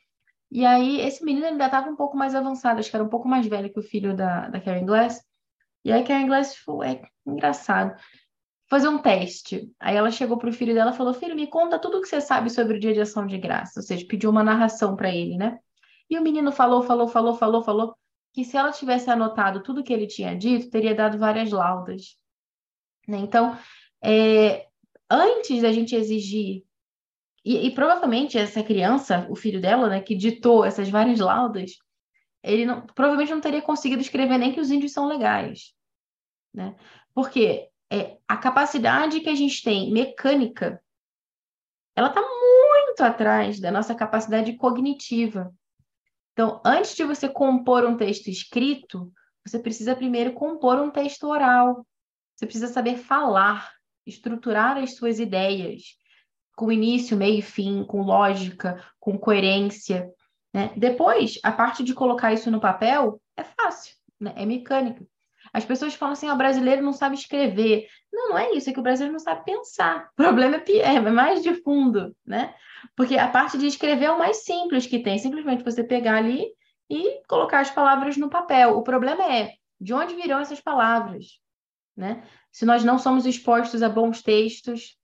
E 0.49 0.65
aí, 0.65 1.01
esse 1.01 1.23
menino 1.23 1.45
ainda 1.45 1.65
estava 1.65 1.89
um 1.89 1.97
pouco 1.97 2.15
mais 2.15 2.33
avançado, 2.33 2.79
acho 2.79 2.89
que 2.89 2.95
era 2.95 3.03
um 3.03 3.09
pouco 3.09 3.27
mais 3.27 3.45
velho 3.45 3.71
que 3.71 3.79
o 3.79 3.83
filho 3.83 4.15
da, 4.15 4.47
da 4.47 4.61
Karen 4.61 4.85
Glass. 4.85 5.21
E 5.83 5.91
aí, 5.91 6.03
Karen 6.03 6.27
Glass 6.27 6.55
foi, 6.57 6.87
é 6.87 7.01
engraçado, 7.25 7.93
fazer 8.69 8.87
um 8.87 8.99
teste. 8.99 9.69
Aí 9.79 9.95
ela 9.95 10.11
chegou 10.11 10.37
pro 10.37 10.53
filho 10.53 10.73
dela 10.73 10.91
e 10.91 10.97
falou: 10.97 11.13
Filho, 11.13 11.35
me 11.35 11.47
conta 11.47 11.79
tudo 11.79 11.97
o 11.97 12.01
que 12.01 12.07
você 12.07 12.21
sabe 12.21 12.49
sobre 12.49 12.77
o 12.77 12.79
dia 12.79 12.93
de 12.93 13.01
ação 13.01 13.25
de 13.27 13.37
graça. 13.37 13.79
Ou 13.79 13.83
seja, 13.83 14.05
pediu 14.07 14.29
uma 14.29 14.43
narração 14.43 14.95
para 14.95 15.13
ele, 15.13 15.37
né? 15.37 15.59
E 16.09 16.17
o 16.17 16.21
menino 16.21 16.51
falou, 16.51 16.83
falou, 16.83 17.07
falou, 17.07 17.35
falou, 17.35 17.63
falou, 17.63 17.97
que 18.33 18.43
se 18.43 18.57
ela 18.57 18.71
tivesse 18.71 19.09
anotado 19.09 19.63
tudo 19.63 19.83
que 19.83 19.93
ele 19.93 20.07
tinha 20.07 20.35
dito, 20.37 20.69
teria 20.69 20.93
dado 20.93 21.17
várias 21.17 21.51
laudas. 21.51 22.17
Né? 23.07 23.17
Então, 23.19 23.57
é, 24.03 24.67
antes 25.09 25.61
da 25.61 25.71
gente 25.71 25.95
exigir, 25.95 26.63
e, 27.43 27.67
e, 27.67 27.71
provavelmente 27.75 28.37
essa 28.37 28.63
criança, 28.63 29.27
o 29.29 29.35
filho 29.35 29.61
dela, 29.61 29.87
né, 29.87 30.01
que 30.01 30.15
ditou 30.15 30.65
essas 30.65 30.89
várias 30.89 31.19
laudas, 31.19 31.77
ele 32.43 32.65
não, 32.65 32.81
provavelmente 32.81 33.31
não 33.31 33.41
teria 33.41 33.61
conseguido 33.61 34.01
escrever 34.01 34.37
nem 34.37 34.51
que 34.51 34.59
os 34.59 34.71
índios 34.71 34.91
são 34.91 35.07
legais, 35.07 35.73
né? 36.53 36.75
Porque 37.13 37.69
é, 37.91 38.17
a 38.27 38.37
capacidade 38.37 39.19
que 39.19 39.29
a 39.29 39.35
gente 39.35 39.63
tem 39.63 39.91
mecânica, 39.91 40.81
ela 41.95 42.09
está 42.09 42.21
muito 42.21 43.01
atrás 43.01 43.59
da 43.59 43.71
nossa 43.71 43.95
capacidade 43.95 44.53
cognitiva. 44.53 45.53
Então, 46.35 46.61
antes 46.65 46.93
de 46.97 47.05
você 47.05 47.29
compor 47.29 47.85
um 47.85 47.95
texto 47.95 48.27
escrito, 48.27 49.09
você 49.45 49.57
precisa 49.57 49.95
primeiro 49.95 50.33
compor 50.33 50.77
um 50.81 50.91
texto 50.91 51.27
oral. 51.27 51.87
Você 52.35 52.45
precisa 52.45 52.67
saber 52.67 52.97
falar 52.97 53.71
estruturar 54.05 54.77
as 54.77 54.95
suas 54.95 55.17
ideias 55.17 55.97
com 56.57 56.69
início, 56.69 57.15
meio 57.15 57.39
e 57.39 57.41
fim, 57.41 57.85
com 57.85 58.01
lógica, 58.01 58.83
com 58.99 59.17
coerência. 59.17 60.09
Né? 60.53 60.73
Depois, 60.75 61.39
a 61.41 61.53
parte 61.53 61.85
de 61.85 61.93
colocar 61.93 62.33
isso 62.33 62.51
no 62.51 62.59
papel 62.59 63.21
é 63.37 63.43
fácil, 63.45 63.95
né? 64.19 64.33
é 64.35 64.45
mecânica. 64.45 65.07
As 65.55 65.63
pessoas 65.63 65.95
falam 65.95 66.11
assim: 66.11 66.27
ah, 66.27 66.33
o 66.33 66.37
brasileiro 66.37 66.81
não 66.81 66.91
sabe 66.91 67.15
escrever. 67.15 67.87
Não, 68.11 68.31
não 68.31 68.37
é 68.37 68.51
isso, 68.51 68.69
é 68.69 68.73
que 68.73 68.79
o 68.79 68.83
brasileiro 68.83 69.13
não 69.13 69.19
sabe 69.19 69.45
pensar. 69.45 70.09
O 70.11 70.15
problema 70.17 70.57
é, 70.57 70.95
é 70.95 70.99
mais 70.99 71.41
de 71.41 71.53
fundo, 71.61 72.13
né? 72.25 72.53
Porque 72.93 73.17
a 73.17 73.29
parte 73.29 73.57
de 73.57 73.65
escrever 73.65 74.05
é 74.05 74.11
o 74.11 74.19
mais 74.19 74.43
simples 74.43 74.85
que 74.85 74.99
tem, 74.99 75.17
simplesmente 75.17 75.63
você 75.63 75.81
pegar 75.81 76.17
ali 76.17 76.45
e 76.89 77.21
colocar 77.29 77.61
as 77.61 77.71
palavras 77.71 78.17
no 78.17 78.29
papel. 78.29 78.77
O 78.77 78.83
problema 78.83 79.23
é 79.33 79.53
de 79.79 79.93
onde 79.93 80.13
virão 80.13 80.39
essas 80.39 80.59
palavras, 80.59 81.39
né? 81.95 82.27
Se 82.51 82.65
nós 82.65 82.83
não 82.83 82.99
somos 82.99 83.25
expostos 83.25 83.81
a 83.81 83.87
bons 83.87 84.21
textos, 84.21 84.97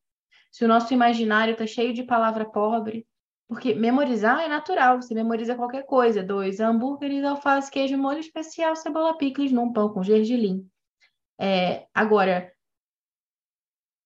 se 0.51 0.65
o 0.65 0.67
nosso 0.67 0.93
imaginário 0.93 1.53
está 1.53 1.65
cheio 1.65 1.93
de 1.93 2.03
palavra 2.03 2.43
pobre, 2.43 3.07
porque 3.51 3.75
memorizar 3.75 4.39
é 4.39 4.47
natural, 4.47 5.01
você 5.01 5.13
memoriza 5.13 5.55
qualquer 5.55 5.85
coisa, 5.85 6.23
dois 6.23 6.61
hambúrgueres, 6.61 7.21
alface, 7.25 7.69
queijo, 7.69 7.97
molho 7.97 8.21
especial, 8.21 8.77
cebola 8.77 9.17
picles 9.17 9.51
num 9.51 9.73
pão 9.73 9.89
com 9.89 10.01
gergelim. 10.01 10.65
É, 11.37 11.85
agora, 11.93 12.49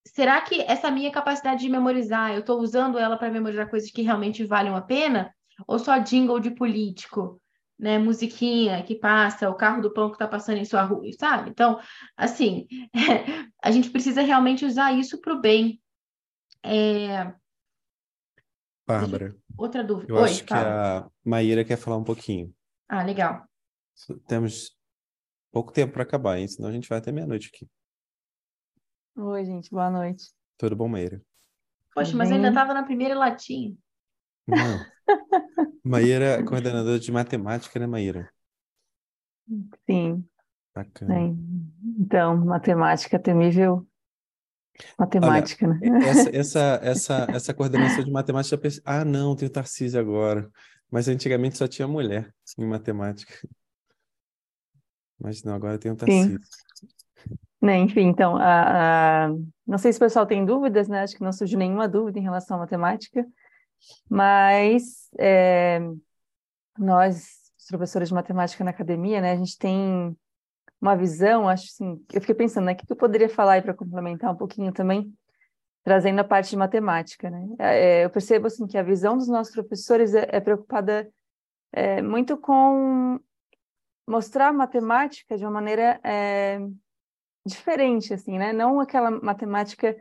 será 0.08 0.42
que 0.42 0.62
essa 0.62 0.90
minha 0.90 1.12
capacidade 1.12 1.62
de 1.62 1.70
memorizar, 1.70 2.34
eu 2.34 2.40
estou 2.40 2.60
usando 2.60 2.98
ela 2.98 3.18
para 3.18 3.30
memorizar 3.30 3.70
coisas 3.70 3.92
que 3.92 4.02
realmente 4.02 4.44
valem 4.44 4.74
a 4.74 4.82
pena? 4.82 5.32
Ou 5.68 5.78
só 5.78 6.00
jingle 6.00 6.40
de 6.40 6.50
político? 6.50 7.40
né, 7.78 8.00
musiquinha 8.00 8.82
que 8.84 8.96
passa, 8.96 9.50
o 9.50 9.54
carro 9.54 9.82
do 9.82 9.94
pão 9.94 10.08
que 10.08 10.16
está 10.16 10.26
passando 10.26 10.58
em 10.60 10.66
sua 10.66 10.82
rua, 10.84 11.04
sabe? 11.20 11.50
Então, 11.50 11.78
assim, 12.16 12.66
a 13.62 13.70
gente 13.70 13.92
precisa 13.92 14.22
realmente 14.22 14.66
usar 14.66 14.94
isso 14.94 15.20
para 15.20 15.34
o 15.34 15.42
bem. 15.42 15.80
É... 16.64 17.32
Bárbara. 18.88 19.36
Outra 19.58 19.84
dúvida. 19.84 20.12
Eu 20.12 20.18
Oi, 20.18 20.24
acho 20.24 20.44
que 20.44 20.54
a 20.54 21.10
Maíra 21.24 21.66
quer 21.66 21.78
falar 21.78 21.98
um 21.98 22.04
pouquinho. 22.04 22.54
Ah, 22.88 23.04
legal. 23.04 23.46
Temos 24.28 24.78
pouco 25.52 25.72
tempo 25.72 25.94
para 25.94 26.04
acabar, 26.04 26.38
hein? 26.38 26.48
Senão 26.48 26.70
a 26.70 26.72
gente 26.72 26.88
vai 26.88 27.00
até 27.00 27.12
meia-noite 27.12 27.50
aqui. 27.54 27.68
Oi, 29.18 29.46
gente, 29.46 29.70
boa 29.72 29.90
noite. 29.90 30.26
Tudo 30.58 30.76
bom, 30.76 30.88
Maíra? 30.88 31.22
Poxa, 31.94 32.12
Tudo 32.12 32.18
mas 32.20 32.30
bem? 32.30 32.38
ainda 32.38 32.50
estava 32.50 32.74
na 32.74 32.84
primeira 32.84 33.16
latim. 33.16 33.78
Não. 34.48 34.86
Maíra, 35.84 36.26
é 36.26 36.44
coordenadora 36.44 37.00
de 37.00 37.12
matemática, 37.12 37.80
né, 37.80 37.88
Maíra? 37.88 38.30
Sim, 39.88 40.28
Bacana. 40.76 41.34
Então, 41.98 42.36
matemática 42.38 43.18
temível. 43.18 43.88
Matemática, 45.00 45.68
né? 45.68 45.80
Essa, 46.06 46.30
essa, 46.36 46.80
essa, 46.84 47.28
essa 47.32 47.54
coordenação 47.54 48.04
de 48.04 48.12
matemática, 48.12 48.60
ah, 48.84 49.06
não, 49.06 49.36
tem 49.36 49.48
o 49.48 49.52
Tarcísio 49.52 50.00
agora. 50.00 50.50
Mas 50.92 51.08
antigamente 51.08 51.58
só 51.58 51.68
tinha 51.68 51.88
mulher 51.88 52.34
em 52.58 52.66
matemática. 52.66 53.34
Mas 55.20 55.44
não, 55.44 55.54
agora 55.56 55.78
tem 55.78 55.92
o 55.92 55.96
Tarcísio. 55.96 56.40
Né, 57.62 57.78
enfim, 57.78 58.02
então, 58.02 58.36
a, 58.38 59.26
a- 59.26 59.30
não 59.66 59.78
sei 59.78 59.92
se 59.92 59.98
o 59.98 60.02
pessoal 60.02 60.26
tem 60.28 60.46
dúvidas, 60.46 60.88
né? 60.88 61.02
Acho 61.02 61.16
que 61.16 61.24
não 61.24 61.32
surgiu 61.32 61.58
nenhuma 61.58 61.88
dúvida 61.88 62.20
em 62.20 62.24
relação 62.24 62.58
à 62.58 62.60
matemática, 62.60 63.26
mas 64.10 65.10
é, 65.18 65.80
nós, 66.78 67.52
os 67.58 67.66
professores 67.68 68.10
de 68.10 68.14
matemática 68.14 68.64
na 68.64 68.70
academia, 68.70 69.20
né, 69.22 69.32
a 69.32 69.36
gente 69.36 69.58
tem 69.58 70.16
uma 70.82 70.96
visão, 70.96 71.48
acho 71.48 71.66
assim, 71.66 72.06
eu 72.14 72.22
fiquei 72.22 72.36
pensando, 72.36 72.66
né, 72.66 72.74
o 72.74 72.76
que 72.76 72.92
eu 72.92 72.96
poderia 72.96 73.30
falar 73.30 73.62
para 73.62 73.74
complementar 73.74 74.32
um 74.32 74.38
pouquinho 74.38 74.72
também, 74.72 75.12
trazendo 75.84 76.20
a 76.20 76.24
parte 76.24 76.50
de 76.50 76.58
matemática, 76.58 77.30
né? 77.30 77.48
É, 77.60 78.06
eu 78.06 78.10
percebo 78.10 78.48
assim 78.48 78.68
que 78.68 78.78
a 78.78 78.84
visão 78.84 79.18
dos 79.18 79.28
nossos 79.28 79.54
professores 79.54 80.14
é, 80.14 80.28
é 80.32 80.40
preocupada 80.40 81.10
é, 81.72 82.02
muito 82.02 82.38
com 82.38 83.20
mostrar 84.08 84.50
a 84.50 84.54
matemática 84.54 85.38
de 85.38 85.44
uma 85.44 85.52
maneira 85.52 86.00
é, 86.04 86.60
diferente, 87.46 88.14
assim, 88.14 88.38
né? 88.38 88.52
Não 88.52 88.80
aquela 88.80 89.12
matemática 89.12 89.96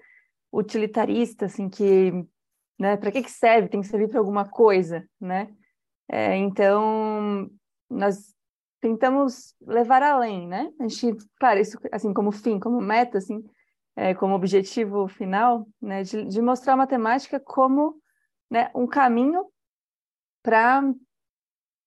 utilitarista, 0.53 1.47
assim, 1.47 1.69
que, 1.69 2.13
né? 2.79 2.97
Para 2.97 3.13
que 3.13 3.23
que 3.23 3.31
serve? 3.31 3.69
Tem 3.69 3.81
que 3.81 3.87
servir 3.87 4.09
para 4.09 4.19
alguma 4.19 4.49
coisa, 4.49 5.07
né? 5.21 5.53
É, 6.09 6.37
então, 6.37 7.51
nós 7.91 8.34
tentamos 8.85 9.55
levar 9.63 10.03
além, 10.03 10.47
né? 10.47 10.71
A 10.79 10.87
gente, 10.87 11.17
claro, 11.41 11.59
isso 11.59 11.79
assim 11.91 12.13
como 12.13 12.31
fim, 12.31 12.61
como 12.61 12.83
meta, 12.83 13.17
assim, 13.17 13.43
é, 13.97 14.13
como 14.13 14.35
objetivo 14.35 15.09
final, 15.09 15.67
né? 15.81 16.03
De, 16.03 16.27
de 16.27 16.43
mostrar 16.43 16.75
a 16.75 16.77
matemática 16.77 17.41
como, 17.41 17.99
né? 18.51 18.71
Um 18.75 18.87
caminho 18.87 19.47
para 20.43 20.83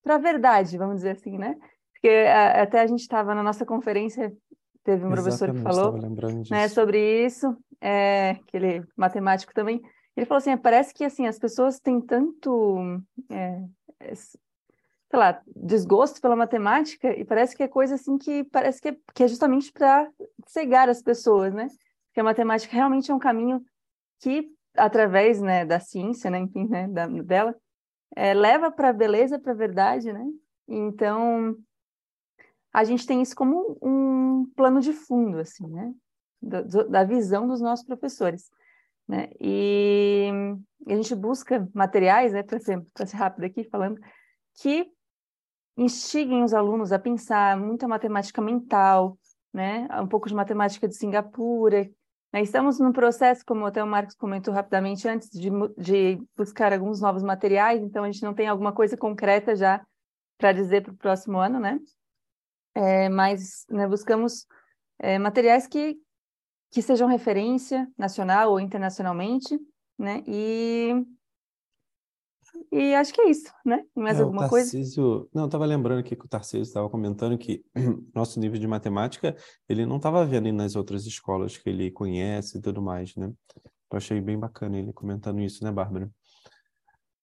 para 0.01 0.15
a 0.15 0.19
verdade, 0.19 0.75
vamos 0.75 0.95
dizer 0.95 1.11
assim, 1.11 1.37
né? 1.37 1.55
Porque 1.93 2.09
a, 2.09 2.63
até 2.63 2.81
a 2.81 2.87
gente 2.87 3.01
estava 3.01 3.35
na 3.35 3.43
nossa 3.43 3.63
conferência, 3.63 4.35
teve 4.83 5.05
um 5.05 5.11
professor 5.11 5.53
que 5.53 5.61
falou, 5.61 5.99
né, 6.49 6.67
sobre 6.69 7.25
isso, 7.25 7.55
é, 7.79 8.39
que 8.47 8.57
ele 8.57 8.77
é 8.77 8.83
matemático 8.95 9.53
também. 9.53 9.81
Ele 10.15 10.25
falou 10.25 10.39
assim, 10.39 10.57
parece 10.57 10.95
que 10.95 11.03
assim 11.03 11.27
as 11.27 11.37
pessoas 11.37 11.79
têm 11.79 12.01
tanto, 12.01 12.79
é, 13.29 13.61
é, 13.99 14.13
sei 15.09 15.19
lá, 15.19 15.41
desgosto 15.55 16.21
pela 16.21 16.35
matemática 16.35 17.17
e 17.17 17.23
parece 17.23 17.55
que 17.55 17.63
é 17.63 17.67
coisa 17.67 17.95
assim 17.95 18.17
que 18.17 18.43
parece 18.45 18.81
que 18.81 18.89
é, 18.89 18.97
que 19.13 19.23
é 19.23 19.27
justamente 19.27 19.71
para 19.71 20.09
cegar 20.47 20.89
as 20.89 21.01
pessoas, 21.01 21.53
né? 21.53 21.67
Porque 22.07 22.19
a 22.19 22.23
matemática 22.23 22.73
realmente 22.73 23.09
é 23.09 23.13
um 23.15 23.19
caminho 23.19 23.63
que 24.19 24.49
através, 24.75 25.41
né, 25.41 25.65
da 25.65 25.79
ciência, 25.79 26.29
né, 26.29 26.39
enfim, 26.39 26.67
né, 26.67 26.87
da, 26.87 27.07
dela, 27.07 27.55
é, 28.15 28.33
leva 28.33 28.71
para 28.71 28.89
a 28.89 28.93
beleza, 28.93 29.39
para 29.39 29.51
a 29.51 29.55
verdade, 29.55 30.13
né? 30.13 30.25
Então, 30.67 31.57
a 32.71 32.83
gente 32.83 33.07
tem 33.07 33.21
isso 33.21 33.35
como 33.35 33.77
um 33.81 34.45
plano 34.55 34.79
de 34.79 34.93
fundo, 34.93 35.39
assim, 35.39 35.67
né? 35.67 35.93
Da, 36.39 36.61
da 36.61 37.03
visão 37.03 37.47
dos 37.47 37.59
nossos 37.59 37.85
professores, 37.85 38.49
né? 39.07 39.29
E, 39.39 40.29
e 40.85 40.93
a 40.93 40.95
gente 40.95 41.15
busca 41.15 41.67
materiais, 41.73 42.33
né, 42.33 42.43
para 42.43 42.59
ser, 42.59 42.83
ser 42.95 43.15
rápido 43.15 43.45
aqui 43.45 43.63
falando, 43.63 43.99
que 44.61 44.91
instiguem 45.77 46.43
os 46.43 46.53
alunos 46.53 46.91
a 46.91 46.99
pensar 46.99 47.57
muita 47.57 47.87
matemática 47.87 48.41
mental, 48.41 49.17
né? 49.53 49.87
Um 50.01 50.07
pouco 50.07 50.27
de 50.27 50.35
matemática 50.35 50.87
de 50.87 50.95
Singapura, 50.95 51.89
Né, 52.33 52.41
estamos 52.41 52.77
num 52.79 52.91
processo, 52.91 53.43
como 53.45 53.65
até 53.65 53.81
o 53.81 53.87
Marcos 53.87 54.15
comentou 54.15 54.53
rapidamente 54.53 55.07
antes, 55.07 55.29
de, 55.29 55.49
de 55.77 56.21
buscar 56.35 56.73
alguns 56.73 56.99
novos 56.99 57.23
materiais, 57.23 57.81
então 57.81 58.03
a 58.03 58.11
gente 58.11 58.21
não 58.23 58.33
tem 58.33 58.47
alguma 58.47 58.73
coisa 58.73 58.97
concreta 58.97 59.55
já 59.55 59.85
para 60.37 60.51
dizer 60.51 60.83
para 60.83 60.91
o 60.91 60.97
próximo 60.97 61.37
ano, 61.39 61.59
né? 61.59 61.79
É, 62.75 63.09
mas 63.09 63.65
né, 63.69 63.87
buscamos 63.87 64.45
é, 64.99 65.17
materiais 65.17 65.67
que, 65.67 65.97
que 66.69 66.81
sejam 66.81 67.07
referência 67.07 67.87
nacional 67.97 68.51
ou 68.51 68.59
internacionalmente, 68.59 69.57
né? 69.97 70.21
E 70.27 70.93
e 72.71 72.93
acho 72.95 73.13
que 73.13 73.21
é 73.21 73.29
isso, 73.29 73.51
né? 73.65 73.83
Mais 73.95 74.19
é, 74.19 74.23
alguma 74.23 74.49
Tarcísio... 74.49 75.03
coisa? 75.03 75.29
Não, 75.33 75.43
eu 75.43 75.47
estava 75.47 75.65
lembrando 75.65 75.99
aqui 75.99 76.15
que 76.15 76.25
o 76.25 76.29
Tarcísio 76.29 76.61
estava 76.61 76.89
comentando 76.89 77.37
que 77.37 77.63
nosso 78.13 78.39
nível 78.39 78.59
de 78.59 78.67
matemática 78.67 79.35
ele 79.69 79.85
não 79.85 79.97
estava 79.97 80.25
vendo 80.25 80.51
nas 80.51 80.75
outras 80.75 81.05
escolas 81.05 81.57
que 81.57 81.69
ele 81.69 81.91
conhece 81.91 82.57
e 82.57 82.61
tudo 82.61 82.81
mais, 82.81 83.15
né? 83.15 83.31
Eu 83.89 83.97
achei 83.97 84.19
bem 84.19 84.37
bacana 84.37 84.77
ele 84.77 84.91
comentando 84.91 85.39
isso, 85.39 85.63
né, 85.63 85.71
Bárbara? 85.71 86.09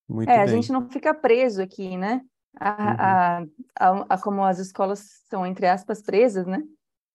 Muito 0.07 0.29
é, 0.29 0.35
bem. 0.35 0.43
a 0.43 0.47
gente 0.47 0.71
não 0.71 0.89
fica 0.89 1.13
preso 1.13 1.61
aqui, 1.61 1.95
né? 1.95 2.21
A, 2.59 2.69
uhum. 2.69 2.95
a, 2.97 3.99
a, 3.99 4.05
a, 4.15 4.17
como 4.17 4.43
as 4.43 4.59
escolas 4.59 5.21
são, 5.29 5.45
entre 5.45 5.67
aspas, 5.67 6.01
presas, 6.01 6.47
né? 6.47 6.63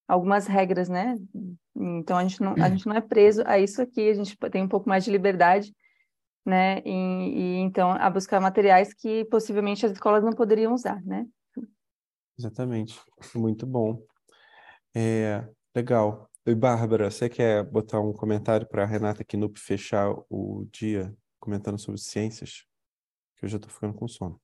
Algumas 0.07 0.47
regras, 0.47 0.89
né? 0.89 1.17
Então 1.75 2.17
a 2.17 2.23
gente, 2.23 2.41
não, 2.41 2.55
a 2.55 2.69
gente 2.69 2.87
não 2.87 2.95
é 2.95 3.01
preso 3.01 3.43
a 3.47 3.59
isso 3.59 3.81
aqui, 3.81 4.09
a 4.09 4.15
gente 4.15 4.37
tem 4.51 4.63
um 4.63 4.69
pouco 4.69 4.89
mais 4.89 5.05
de 5.05 5.11
liberdade 5.11 5.75
né? 6.45 6.81
E, 6.85 6.91
e, 6.91 7.57
então 7.59 7.91
a 7.93 8.09
buscar 8.11 8.41
materiais 8.41 8.93
que 8.95 9.25
possivelmente 9.27 9.85
as 9.85 9.93
escolas 9.93 10.25
não 10.25 10.33
poderiam 10.33 10.73
usar, 10.75 11.03
né? 11.05 11.27
Exatamente, 12.39 12.99
muito 13.35 13.67
bom. 13.67 14.03
É, 14.95 15.47
legal. 15.75 16.31
E 16.47 16.55
Bárbara, 16.55 17.11
você 17.11 17.29
quer 17.29 17.63
botar 17.65 18.01
um 18.01 18.13
comentário 18.13 18.67
para 18.67 18.83
a 18.83 18.87
Renata 18.87 19.23
Knupp 19.25 19.61
fechar 19.61 20.11
o 20.29 20.67
dia 20.73 21.15
comentando 21.39 21.79
sobre 21.79 22.01
ciências? 22.01 22.65
Que 23.37 23.45
eu 23.45 23.49
já 23.49 23.57
estou 23.57 23.71
ficando 23.71 23.95
com 23.95 24.09
sono. 24.09 24.41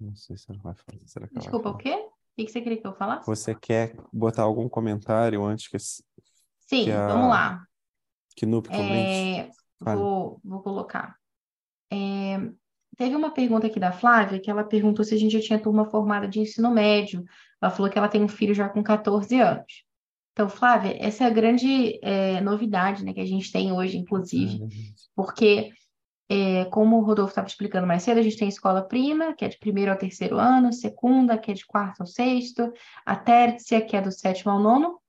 Não 0.00 0.16
sei 0.16 0.36
se 0.36 0.50
ela 0.50 0.60
vai 0.62 0.74
fazer. 0.74 1.06
Será 1.06 1.28
que 1.28 1.38
Desculpa, 1.38 1.68
ela 1.68 1.76
o 1.76 1.78
quê? 1.78 2.10
O 2.38 2.44
que 2.44 2.50
você 2.50 2.60
queria 2.60 2.80
que 2.80 2.86
eu 2.86 2.94
falasse? 2.94 3.26
Você 3.26 3.54
quer 3.54 3.94
botar 4.12 4.42
algum 4.42 4.68
comentário 4.68 5.44
antes 5.44 5.68
que. 5.68 5.78
Sim, 5.78 6.84
que 6.84 6.90
a... 6.90 7.06
vamos 7.06 7.28
lá. 7.28 7.62
Que 8.36 8.46
Nup 8.46 8.68
comente? 8.68 9.40
É, 9.40 9.50
vou, 9.80 10.40
vou 10.42 10.62
colocar. 10.62 11.16
É, 11.92 12.38
teve 12.96 13.16
uma 13.16 13.30
pergunta 13.30 13.66
aqui 13.66 13.80
da 13.80 13.92
Flávia, 13.92 14.40
que 14.40 14.50
ela 14.50 14.64
perguntou 14.64 15.04
se 15.04 15.14
a 15.14 15.18
gente 15.18 15.32
já 15.32 15.40
tinha 15.40 15.58
turma 15.58 15.84
formada 15.84 16.26
de 16.28 16.40
ensino 16.40 16.70
médio. 16.70 17.24
Ela 17.60 17.70
falou 17.70 17.90
que 17.90 17.98
ela 17.98 18.08
tem 18.08 18.22
um 18.22 18.28
filho 18.28 18.54
já 18.54 18.68
com 18.68 18.82
14 18.82 19.38
anos. 19.40 19.84
Então, 20.32 20.48
Flávia, 20.48 20.96
essa 20.98 21.24
é 21.24 21.26
a 21.26 21.30
grande 21.30 21.98
é, 22.02 22.40
novidade 22.40 23.04
né, 23.04 23.12
que 23.12 23.20
a 23.20 23.26
gente 23.26 23.50
tem 23.52 23.72
hoje, 23.72 23.98
inclusive, 23.98 24.60
porque 25.14 25.70
é, 26.32 26.64
como 26.66 26.96
o 26.96 27.02
Rodolfo 27.02 27.32
estava 27.32 27.48
explicando 27.48 27.88
mais 27.88 28.04
cedo, 28.04 28.18
a 28.18 28.22
gente 28.22 28.36
tem 28.36 28.48
escola 28.48 28.86
prima, 28.86 29.34
que 29.34 29.44
é 29.44 29.48
de 29.48 29.58
primeiro 29.58 29.90
ao 29.90 29.98
terceiro 29.98 30.38
ano, 30.38 30.72
segunda, 30.72 31.36
que 31.36 31.50
é 31.50 31.54
de 31.54 31.66
quarto 31.66 32.02
ao 32.02 32.06
sexto, 32.06 32.72
a 33.04 33.16
tercia, 33.16 33.84
que 33.84 33.96
é 33.96 34.00
do 34.00 34.12
sétimo 34.12 34.52
ao 34.52 34.60
nono, 34.60 35.00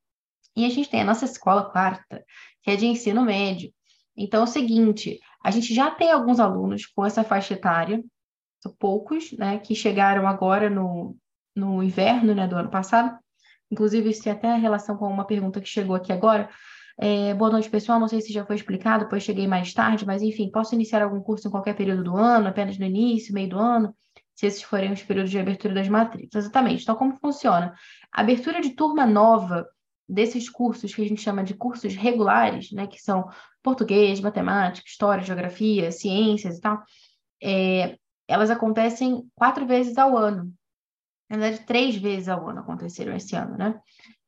e 0.56 0.66
a 0.66 0.70
gente 0.70 0.90
tem 0.90 1.02
a 1.02 1.06
nossa 1.06 1.26
escola 1.26 1.70
quarta, 1.70 2.26
que 2.64 2.72
é 2.72 2.76
de 2.76 2.88
ensino 2.88 3.22
médio. 3.22 3.72
Então, 4.18 4.42
é 4.42 4.44
o 4.46 4.48
seguinte, 4.48 5.20
a 5.44 5.52
gente 5.52 5.76
já 5.76 5.92
tem 5.92 6.12
alguns 6.12 6.40
alunos 6.40 6.88
com 6.88 7.06
essa 7.06 7.24
faixa 7.24 7.54
etária, 7.54 8.04
poucos, 8.80 9.32
né, 9.34 9.60
que 9.60 9.76
chegaram 9.76 10.28
agora 10.28 10.72
no, 10.72 11.16
no 11.56 11.84
inverno, 11.84 12.34
né, 12.34 12.48
do 12.48 12.56
ano 12.56 12.72
passado. 12.72 13.16
Inclusive, 13.70 14.10
isso 14.10 14.24
tem 14.24 14.34
até 14.34 14.56
relação 14.56 14.98
com 14.98 15.08
uma 15.08 15.26
pergunta 15.26 15.62
que 15.62 15.70
chegou 15.70 15.96
aqui 15.96 16.12
agora, 16.12 16.50
é, 16.98 17.34
boa 17.34 17.52
noite, 17.52 17.70
pessoal. 17.70 18.00
Não 18.00 18.08
sei 18.08 18.22
se 18.22 18.34
já 18.34 18.46
foi 18.46 18.56
explicado, 18.56 19.08
pois 19.10 19.24
cheguei 19.24 19.48
mais 19.48 19.74
tarde, 19.74 20.06
mas 20.06 20.22
enfim, 20.22 20.50
posso 20.52 20.76
iniciar 20.76 21.02
algum 21.02 21.22
curso 21.22 21.48
em 21.48 21.52
qualquer 21.52 21.76
período 21.76 22.04
do 22.04 22.16
ano, 22.16 22.48
apenas 22.48 22.78
no 22.78 22.86
início, 22.86 23.34
meio 23.34 23.50
do 23.50 23.60
ano, 23.60 23.96
se 24.36 24.46
esses 24.46 24.64
forem 24.64 24.92
os 24.92 25.04
períodos 25.04 25.32
de 25.32 25.40
abertura 25.40 25.74
das 25.74 25.88
matrículas. 25.88 26.46
Exatamente. 26.46 26.84
Então, 26.84 26.96
como 26.96 27.18
funciona? 27.20 27.74
A 28.12 28.22
abertura 28.22 28.62
de 28.62 28.72
turma 28.72 29.06
nova 29.06 29.68
desses 30.08 30.50
cursos 30.50 30.94
que 30.94 31.02
a 31.02 31.08
gente 31.08 31.22
chama 31.22 31.44
de 31.44 31.54
cursos 31.54 31.96
regulares, 31.96 32.72
né, 32.72 32.86
que 32.86 33.00
são 33.00 33.30
português, 33.64 34.20
matemática, 34.20 34.88
história, 34.88 35.24
geografia, 35.24 35.92
ciências 35.92 36.58
e 36.58 36.62
tal, 36.62 36.84
é, 37.42 37.98
elas 38.28 38.50
acontecem 38.50 39.24
quatro 39.36 39.66
vezes 39.66 39.98
ao 39.98 40.18
ano. 40.18 40.52
Na 41.30 41.38
verdade, 41.38 41.66
três 41.66 41.96
vezes 41.96 42.28
ao 42.28 42.50
ano 42.50 42.60
aconteceram 42.60 43.16
esse 43.16 43.36
ano, 43.36 43.58
né? 43.58 43.80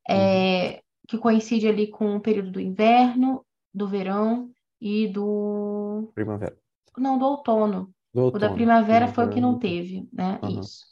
É, 0.08 0.83
que 1.08 1.18
coincide 1.18 1.68
ali 1.68 1.88
com 1.88 2.16
o 2.16 2.20
período 2.20 2.52
do 2.52 2.60
inverno, 2.60 3.46
do 3.74 3.88
verão 3.88 4.50
e 4.80 5.08
do. 5.08 6.12
Primavera. 6.14 6.58
Não, 6.98 7.18
do 7.18 7.26
outono. 7.26 7.94
Do 8.14 8.24
outono. 8.24 8.46
O 8.46 8.48
da 8.48 8.54
primavera 8.54 9.08
foi 9.08 9.26
o 9.26 9.30
que 9.30 9.42
não 9.42 9.58
teve, 9.58 10.08
né? 10.12 10.40
Uhum. 10.44 10.60
Isso. 10.60 10.86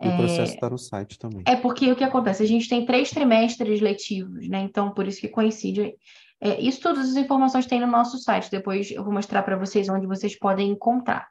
E 0.00 0.08
o 0.08 0.16
processo 0.16 0.54
está 0.54 0.66
é... 0.68 0.70
no 0.70 0.78
site 0.78 1.18
também. 1.18 1.42
É 1.46 1.56
porque 1.56 1.90
o 1.90 1.96
que 1.96 2.04
acontece? 2.04 2.42
A 2.42 2.46
gente 2.46 2.68
tem 2.68 2.86
três 2.86 3.10
trimestres 3.10 3.80
letivos, 3.80 4.48
né? 4.48 4.60
Então, 4.60 4.92
por 4.92 5.06
isso 5.06 5.20
que 5.20 5.28
coincide. 5.28 5.94
É, 6.40 6.60
isso 6.60 6.80
todas 6.80 7.10
as 7.10 7.16
informações 7.16 7.66
tem 7.66 7.80
no 7.80 7.86
nosso 7.86 8.16
site. 8.18 8.50
Depois 8.50 8.90
eu 8.90 9.02
vou 9.02 9.12
mostrar 9.12 9.42
para 9.42 9.56
vocês 9.56 9.88
onde 9.88 10.06
vocês 10.06 10.38
podem 10.38 10.70
encontrar. 10.70 11.28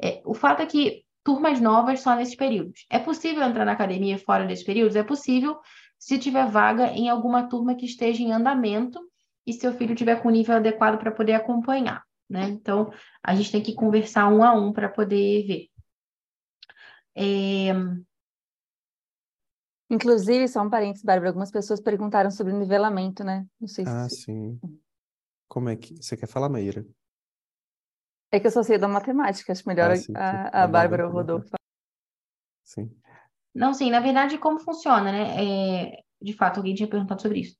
É, 0.00 0.22
o 0.24 0.32
fato 0.32 0.62
é 0.62 0.66
que 0.66 1.02
turmas 1.24 1.60
novas 1.60 2.00
só 2.00 2.14
nesses 2.14 2.36
períodos. 2.36 2.86
É 2.90 2.98
possível 2.98 3.42
entrar 3.42 3.64
na 3.64 3.72
academia 3.72 4.18
fora 4.18 4.46
desses 4.46 4.64
períodos? 4.64 4.94
É 4.94 5.02
possível, 5.02 5.58
se 6.04 6.18
tiver 6.18 6.46
vaga 6.50 6.88
em 6.88 7.08
alguma 7.08 7.48
turma 7.48 7.74
que 7.74 7.86
esteja 7.86 8.22
em 8.22 8.30
andamento 8.30 9.00
e 9.46 9.54
seu 9.54 9.72
filho 9.72 9.94
tiver 9.94 10.20
com 10.22 10.28
nível 10.28 10.56
adequado 10.56 10.98
para 10.98 11.10
poder 11.10 11.32
acompanhar, 11.32 12.04
né? 12.28 12.46
Então, 12.50 12.92
a 13.22 13.34
gente 13.34 13.50
tem 13.50 13.62
que 13.62 13.72
conversar 13.72 14.28
um 14.28 14.44
a 14.44 14.52
um 14.52 14.70
para 14.70 14.86
poder 14.86 15.46
ver. 15.46 15.68
É... 17.14 17.72
Inclusive, 19.88 20.46
só 20.46 20.60
um 20.60 20.68
parênteses, 20.68 21.02
Bárbara, 21.02 21.30
algumas 21.30 21.50
pessoas 21.50 21.80
perguntaram 21.80 22.30
sobre 22.30 22.52
o 22.52 22.58
nivelamento, 22.58 23.24
né? 23.24 23.46
Não 23.58 23.66
sei 23.66 23.86
ah, 23.88 24.06
se... 24.06 24.24
sim. 24.24 24.60
Como 25.48 25.70
é 25.70 25.76
que... 25.76 25.96
Você 25.96 26.18
quer 26.18 26.28
falar, 26.28 26.50
Maíra? 26.50 26.84
É 28.30 28.38
que 28.38 28.46
eu 28.46 28.50
só 28.50 28.62
sei 28.62 28.76
da 28.76 28.88
matemática, 28.88 29.52
acho 29.52 29.66
melhor 29.66 29.92
ah, 29.92 29.96
sim, 29.96 30.12
a, 30.14 30.64
a, 30.64 30.66
Bárbara 30.66 31.06
ou 31.06 31.10
o 31.10 31.14
Rodolfo. 31.14 31.48
Sim. 32.62 32.94
Não, 33.54 33.72
sim, 33.72 33.90
na 33.90 34.00
verdade, 34.00 34.36
como 34.38 34.58
funciona, 34.58 35.12
né? 35.12 35.92
É, 35.92 35.98
de 36.20 36.32
fato, 36.32 36.58
alguém 36.58 36.74
tinha 36.74 36.88
perguntado 36.88 37.22
sobre 37.22 37.40
isso. 37.40 37.56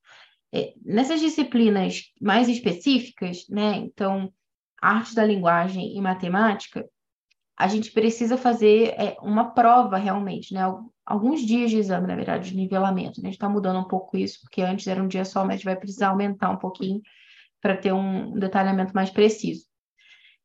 É, 0.52 0.74
nessas 0.84 1.20
disciplinas 1.20 2.12
mais 2.20 2.48
específicas, 2.48 3.46
né? 3.48 3.76
Então, 3.76 4.32
arte 4.82 5.14
da 5.14 5.24
linguagem 5.24 5.96
e 5.96 6.00
matemática, 6.00 6.84
a 7.56 7.68
gente 7.68 7.92
precisa 7.92 8.36
fazer 8.36 8.94
é, 8.98 9.16
uma 9.20 9.54
prova 9.54 9.96
realmente, 9.96 10.52
né? 10.52 10.62
Alguns 11.06 11.42
dias 11.42 11.70
de 11.70 11.78
exame, 11.78 12.06
na 12.08 12.16
verdade, 12.16 12.50
de 12.50 12.56
nivelamento. 12.56 13.20
Né? 13.20 13.28
A 13.28 13.30
gente 13.30 13.34
está 13.34 13.48
mudando 13.48 13.78
um 13.78 13.88
pouco 13.88 14.16
isso, 14.16 14.40
porque 14.42 14.62
antes 14.62 14.86
era 14.86 15.02
um 15.02 15.08
dia 15.08 15.24
só, 15.24 15.40
mas 15.42 15.50
a 15.50 15.56
gente 15.56 15.64
vai 15.64 15.76
precisar 15.76 16.08
aumentar 16.08 16.50
um 16.50 16.56
pouquinho 16.56 17.00
para 17.60 17.76
ter 17.76 17.92
um 17.92 18.32
detalhamento 18.38 18.92
mais 18.94 19.10
preciso. 19.10 19.66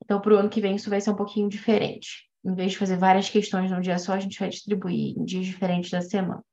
Então, 0.04 0.22
para 0.22 0.34
o 0.34 0.38
ano 0.38 0.50
que 0.50 0.62
vem, 0.62 0.76
isso 0.76 0.90
vai 0.90 1.02
ser 1.02 1.12
um 1.12 1.16
pouquinho 1.16 1.50
diferente 1.50 2.28
em 2.44 2.53
vez 2.53 2.72
de 2.72 2.78
fazer 2.78 2.98
várias 2.98 3.30
questões 3.30 3.72
num 3.72 3.82
dia 3.82 3.98
só, 3.98 4.14
a 4.14 4.20
gente 4.20 4.40
vai 4.40 4.49
distribuir 4.49 5.18
em 5.18 5.24
dias 5.24 5.45
diferentes 5.45 5.91
da 5.91 6.02
semana. 6.02 6.44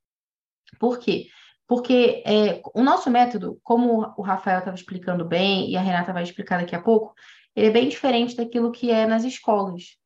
Por 0.79 0.99
quê? 0.99 1.29
Porque 1.67 2.23
é, 2.25 2.61
o 2.75 2.83
nosso 2.83 3.11
método, 3.11 3.59
como 3.63 4.15
o 4.17 4.23
Rafael 4.23 4.61
estava 4.61 4.77
explicando 4.77 5.25
bem 5.25 5.71
e 5.71 5.77
a 5.77 5.81
Renata 5.81 6.13
vai 6.13 6.23
explicar 6.23 6.61
daqui 6.61 6.77
a 6.77 6.83
pouco, 6.83 7.15
ele 7.55 7.69
é 7.69 7.71
bem 7.71 7.89
diferente 7.89 8.37
daquilo 8.37 8.71
que 8.71 8.91
é 8.91 9.07
nas 9.07 9.25
escolas. 9.25 9.97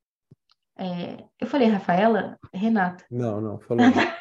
É, 0.78 1.24
eu 1.38 1.46
falei 1.46 1.68
Rafaela? 1.68 2.38
Renata. 2.54 3.04
Não, 3.10 3.40
não, 3.40 3.58
falou. 3.60 3.84
tá 3.92 4.16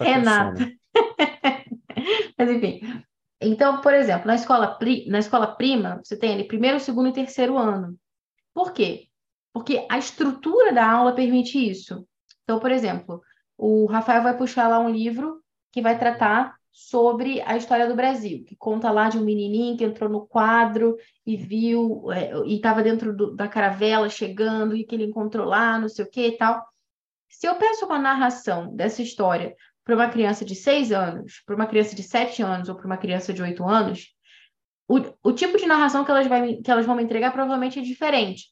Renata. 0.02 0.72
Mas 2.38 2.50
enfim. 2.50 2.80
Então, 3.40 3.80
por 3.80 3.92
exemplo, 3.92 4.26
na 4.26 4.34
escola, 4.34 4.78
na 5.06 5.18
escola 5.18 5.54
prima, 5.54 6.00
você 6.02 6.16
tem 6.16 6.32
ali 6.32 6.44
primeiro, 6.44 6.80
segundo 6.80 7.08
e 7.08 7.12
terceiro 7.12 7.58
ano. 7.58 7.98
Por 8.54 8.72
quê? 8.72 9.09
Porque 9.52 9.86
a 9.90 9.98
estrutura 9.98 10.72
da 10.72 10.88
aula 10.88 11.14
permite 11.14 11.58
isso. 11.58 12.06
Então, 12.44 12.58
por 12.58 12.70
exemplo, 12.70 13.20
o 13.56 13.86
Rafael 13.86 14.22
vai 14.22 14.36
puxar 14.36 14.68
lá 14.68 14.78
um 14.78 14.88
livro 14.88 15.40
que 15.72 15.82
vai 15.82 15.98
tratar 15.98 16.54
sobre 16.72 17.40
a 17.42 17.56
história 17.56 17.88
do 17.88 17.96
Brasil, 17.96 18.44
que 18.44 18.56
conta 18.56 18.90
lá 18.90 19.08
de 19.08 19.18
um 19.18 19.24
menininho 19.24 19.76
que 19.76 19.84
entrou 19.84 20.08
no 20.08 20.26
quadro 20.26 20.96
e 21.26 21.36
viu, 21.36 22.10
é, 22.12 22.32
e 22.46 22.56
estava 22.56 22.82
dentro 22.82 23.14
do, 23.14 23.34
da 23.34 23.48
caravela 23.48 24.08
chegando, 24.08 24.76
e 24.76 24.84
que 24.84 24.94
ele 24.94 25.04
encontrou 25.04 25.46
lá, 25.46 25.78
não 25.78 25.88
sei 25.88 26.04
o 26.04 26.10
que 26.10 26.28
e 26.28 26.36
tal. 26.36 26.64
Se 27.28 27.46
eu 27.46 27.56
peço 27.56 27.86
uma 27.86 27.98
narração 27.98 28.74
dessa 28.74 29.02
história 29.02 29.54
para 29.84 29.94
uma 29.94 30.08
criança 30.08 30.44
de 30.44 30.54
seis 30.54 30.92
anos, 30.92 31.42
para 31.44 31.56
uma 31.56 31.66
criança 31.66 31.94
de 31.94 32.02
sete 32.02 32.42
anos 32.42 32.68
ou 32.68 32.76
para 32.76 32.86
uma 32.86 32.96
criança 32.96 33.32
de 33.32 33.42
oito 33.42 33.64
anos, 33.64 34.14
o, 34.88 35.00
o 35.22 35.32
tipo 35.32 35.58
de 35.58 35.66
narração 35.66 36.04
que 36.04 36.10
elas, 36.10 36.26
vai, 36.26 36.56
que 36.56 36.70
elas 36.70 36.86
vão 36.86 36.96
me 36.96 37.02
entregar 37.02 37.32
provavelmente 37.32 37.78
é 37.78 37.82
diferente 37.82 38.44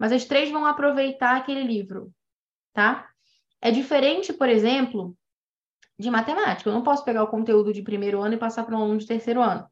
mas 0.00 0.12
as 0.12 0.24
três 0.24 0.50
vão 0.50 0.64
aproveitar 0.64 1.36
aquele 1.36 1.62
livro, 1.62 2.10
tá? 2.72 3.06
É 3.60 3.70
diferente, 3.70 4.32
por 4.32 4.48
exemplo, 4.48 5.14
de 5.98 6.10
matemática. 6.10 6.70
Eu 6.70 6.72
não 6.72 6.82
posso 6.82 7.04
pegar 7.04 7.22
o 7.22 7.28
conteúdo 7.28 7.70
de 7.74 7.82
primeiro 7.82 8.22
ano 8.22 8.32
e 8.34 8.38
passar 8.38 8.64
para 8.64 8.78
um 8.78 8.80
aluno 8.80 8.98
de 8.98 9.06
terceiro 9.06 9.42
ano. 9.42 9.68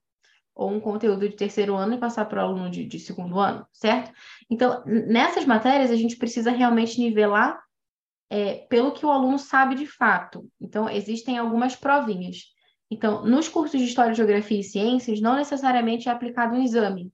Ou 0.54 0.70
um 0.70 0.80
conteúdo 0.80 1.26
de 1.26 1.34
terceiro 1.34 1.74
ano 1.74 1.94
e 1.94 1.98
passar 1.98 2.26
para 2.26 2.42
o 2.42 2.46
aluno 2.46 2.68
de, 2.68 2.84
de 2.84 2.98
segundo 2.98 3.40
ano, 3.40 3.66
certo? 3.72 4.12
Então, 4.50 4.82
nessas 4.84 5.46
matérias, 5.46 5.90
a 5.90 5.96
gente 5.96 6.16
precisa 6.16 6.50
realmente 6.50 7.00
nivelar 7.00 7.58
é, 8.28 8.66
pelo 8.68 8.92
que 8.92 9.06
o 9.06 9.10
aluno 9.10 9.38
sabe 9.38 9.76
de 9.76 9.86
fato. 9.86 10.46
Então, 10.60 10.90
existem 10.90 11.38
algumas 11.38 11.74
provinhas. 11.74 12.52
Então, 12.90 13.24
nos 13.24 13.48
cursos 13.48 13.80
de 13.80 13.86
História, 13.86 14.14
Geografia 14.14 14.60
e 14.60 14.64
Ciências, 14.64 15.22
não 15.22 15.36
necessariamente 15.36 16.10
é 16.10 16.12
aplicado 16.12 16.54
um 16.54 16.62
exame. 16.62 17.10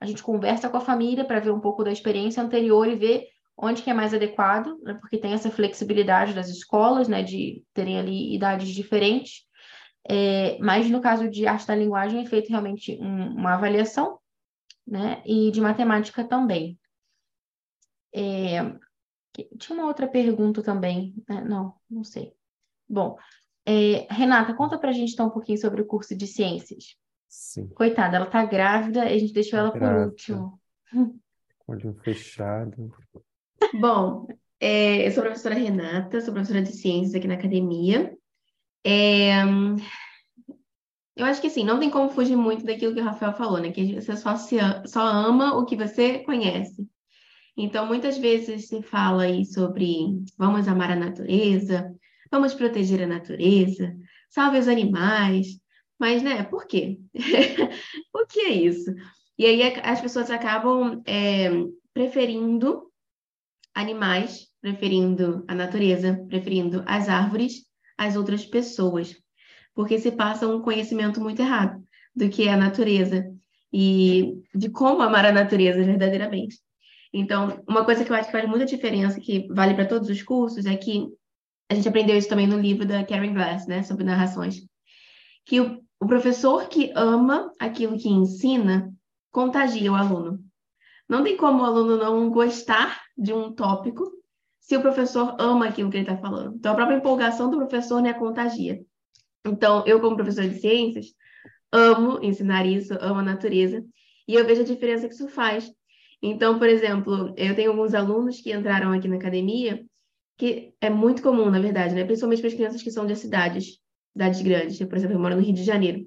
A 0.00 0.06
gente 0.06 0.22
conversa 0.22 0.68
com 0.68 0.76
a 0.76 0.80
família 0.80 1.24
para 1.24 1.40
ver 1.40 1.50
um 1.50 1.60
pouco 1.60 1.84
da 1.84 1.92
experiência 1.92 2.42
anterior 2.42 2.86
e 2.88 2.96
ver 2.96 3.28
onde 3.56 3.82
que 3.82 3.90
é 3.90 3.94
mais 3.94 4.12
adequado, 4.12 4.78
né, 4.82 4.94
porque 4.94 5.16
tem 5.16 5.32
essa 5.32 5.50
flexibilidade 5.50 6.34
das 6.34 6.48
escolas, 6.48 7.08
né, 7.08 7.22
de 7.22 7.64
terem 7.72 7.98
ali 7.98 8.34
idades 8.34 8.68
diferentes. 8.68 9.46
É, 10.08 10.58
mas 10.58 10.88
no 10.90 11.00
caso 11.00 11.28
de 11.28 11.46
arte 11.46 11.66
da 11.66 11.74
linguagem 11.74 12.20
é 12.20 12.26
feito 12.26 12.50
realmente 12.50 12.98
um, 13.00 13.34
uma 13.34 13.54
avaliação, 13.54 14.18
né, 14.86 15.22
e 15.24 15.50
de 15.50 15.60
matemática 15.60 16.22
também. 16.22 16.78
É, 18.14 18.62
tinha 19.58 19.78
uma 19.78 19.86
outra 19.86 20.06
pergunta 20.06 20.62
também, 20.62 21.14
né? 21.28 21.42
não, 21.42 21.74
não 21.90 22.04
sei. 22.04 22.32
Bom, 22.88 23.16
é, 23.64 24.06
Renata, 24.10 24.54
conta 24.54 24.78
pra 24.78 24.92
gente 24.92 25.12
então 25.12 25.26
um 25.26 25.30
pouquinho 25.30 25.58
sobre 25.58 25.82
o 25.82 25.86
curso 25.86 26.16
de 26.16 26.26
ciências. 26.26 26.96
Sim. 27.28 27.68
Coitada, 27.68 28.16
ela 28.16 28.26
tá 28.26 28.44
grávida 28.44 29.04
e 29.04 29.14
a 29.14 29.18
gente 29.18 29.32
deixou 29.32 29.58
ela 29.58 29.72
por 29.72 29.82
último. 29.82 30.60
Olho 31.66 31.94
fechado. 32.02 32.92
Bom, 33.80 34.26
é, 34.60 35.06
eu 35.06 35.10
sou 35.12 35.22
a 35.22 35.26
professora 35.26 35.54
Renata, 35.54 36.20
sou 36.20 36.32
professora 36.32 36.62
de 36.62 36.72
ciências 36.72 37.14
aqui 37.14 37.26
na 37.26 37.34
academia. 37.34 38.16
É, 38.84 39.42
eu 41.16 41.24
acho 41.24 41.40
que 41.40 41.46
assim, 41.46 41.64
não 41.64 41.80
tem 41.80 41.90
como 41.90 42.10
fugir 42.10 42.36
muito 42.36 42.64
daquilo 42.64 42.94
que 42.94 43.00
o 43.00 43.04
Rafael 43.04 43.32
falou, 43.32 43.58
né? 43.58 43.72
Que 43.72 43.94
você 43.94 44.16
só, 44.16 44.36
se, 44.36 44.56
só 44.86 45.00
ama 45.00 45.56
o 45.56 45.64
que 45.64 45.74
você 45.74 46.18
conhece. 46.20 46.86
Então, 47.56 47.86
muitas 47.86 48.18
vezes 48.18 48.68
se 48.68 48.82
fala 48.82 49.22
aí 49.22 49.46
sobre 49.46 50.22
vamos 50.36 50.68
amar 50.68 50.90
a 50.90 50.96
natureza, 50.96 51.90
vamos 52.30 52.52
proteger 52.52 53.02
a 53.02 53.06
natureza, 53.06 53.96
salve 54.28 54.58
os 54.58 54.68
animais, 54.68 55.58
mas, 55.98 56.22
né, 56.22 56.42
por 56.44 56.66
quê? 56.66 56.98
Por 58.12 58.26
que 58.26 58.42
isso? 58.42 58.94
E 59.38 59.46
aí 59.46 59.62
as 59.82 60.00
pessoas 60.00 60.30
acabam 60.30 61.02
é, 61.06 61.50
preferindo 61.92 62.90
animais, 63.74 64.48
preferindo 64.60 65.44
a 65.46 65.54
natureza, 65.54 66.24
preferindo 66.28 66.82
as 66.86 67.08
árvores 67.08 67.66
às 67.96 68.16
outras 68.16 68.44
pessoas, 68.44 69.16
porque 69.74 69.98
se 69.98 70.12
passa 70.12 70.48
um 70.48 70.60
conhecimento 70.60 71.20
muito 71.20 71.40
errado 71.40 71.82
do 72.14 72.28
que 72.28 72.48
é 72.48 72.52
a 72.52 72.56
natureza 72.56 73.30
e 73.72 74.42
de 74.54 74.70
como 74.70 75.02
amar 75.02 75.26
a 75.26 75.32
natureza 75.32 75.84
verdadeiramente. 75.84 76.56
Então, 77.12 77.62
uma 77.68 77.84
coisa 77.84 78.04
que 78.04 78.10
eu 78.10 78.16
acho 78.16 78.26
que 78.26 78.32
faz 78.32 78.48
muita 78.48 78.64
diferença, 78.64 79.20
que 79.20 79.46
vale 79.48 79.74
para 79.74 79.86
todos 79.86 80.08
os 80.08 80.22
cursos, 80.22 80.66
é 80.66 80.76
que 80.76 81.06
a 81.70 81.74
gente 81.74 81.88
aprendeu 81.88 82.16
isso 82.16 82.28
também 82.28 82.46
no 82.46 82.58
livro 82.58 82.86
da 82.86 83.04
Karen 83.04 83.32
Glass, 83.32 83.66
né, 83.66 83.82
sobre 83.82 84.04
narrações, 84.04 84.66
que 85.44 85.60
o, 85.60 85.82
o 86.06 86.08
professor 86.08 86.68
que 86.68 86.92
ama 86.94 87.52
aquilo 87.58 87.98
que 87.98 88.08
ensina 88.08 88.94
contagia 89.32 89.90
o 89.90 89.96
aluno. 89.96 90.38
Não 91.08 91.24
tem 91.24 91.36
como 91.36 91.60
o 91.60 91.64
aluno 91.64 91.96
não 91.96 92.30
gostar 92.30 93.02
de 93.18 93.32
um 93.32 93.52
tópico 93.52 94.12
se 94.60 94.76
o 94.76 94.80
professor 94.80 95.34
ama 95.40 95.66
aquilo 95.66 95.90
que 95.90 95.96
ele 95.96 96.08
está 96.08 96.16
falando. 96.16 96.54
Então, 96.54 96.70
a 96.70 96.74
própria 96.76 96.98
empolgação 96.98 97.50
do 97.50 97.56
professor 97.56 98.00
né, 98.00 98.12
contagia. 98.12 98.80
Então, 99.44 99.84
eu, 99.84 100.00
como 100.00 100.14
professora 100.14 100.48
de 100.48 100.60
ciências, 100.60 101.06
amo 101.72 102.20
ensinar 102.22 102.64
isso, 102.64 102.96
amo 103.00 103.18
a 103.18 103.24
natureza, 103.24 103.84
e 104.28 104.34
eu 104.34 104.46
vejo 104.46 104.60
a 104.60 104.64
diferença 104.64 105.08
que 105.08 105.14
isso 105.14 105.26
faz. 105.26 105.68
Então, 106.22 106.56
por 106.56 106.68
exemplo, 106.68 107.34
eu 107.36 107.56
tenho 107.56 107.72
alguns 107.72 107.94
alunos 107.94 108.40
que 108.40 108.52
entraram 108.52 108.92
aqui 108.92 109.08
na 109.08 109.16
academia, 109.16 109.84
que 110.38 110.72
é 110.80 110.88
muito 110.88 111.20
comum, 111.20 111.50
na 111.50 111.58
verdade, 111.58 111.96
né? 111.96 112.04
Principalmente 112.04 112.38
para 112.42 112.48
as 112.48 112.54
crianças 112.54 112.80
que 112.80 112.92
são 112.92 113.04
de 113.04 113.16
cidades, 113.16 113.80
cidades 114.16 114.40
grandes. 114.40 114.78
Por 114.78 114.96
exemplo, 114.96 115.14
eu 115.14 115.20
moro 115.20 115.36
no 115.36 115.42
Rio 115.42 115.54
de 115.54 115.62
Janeiro. 115.62 116.06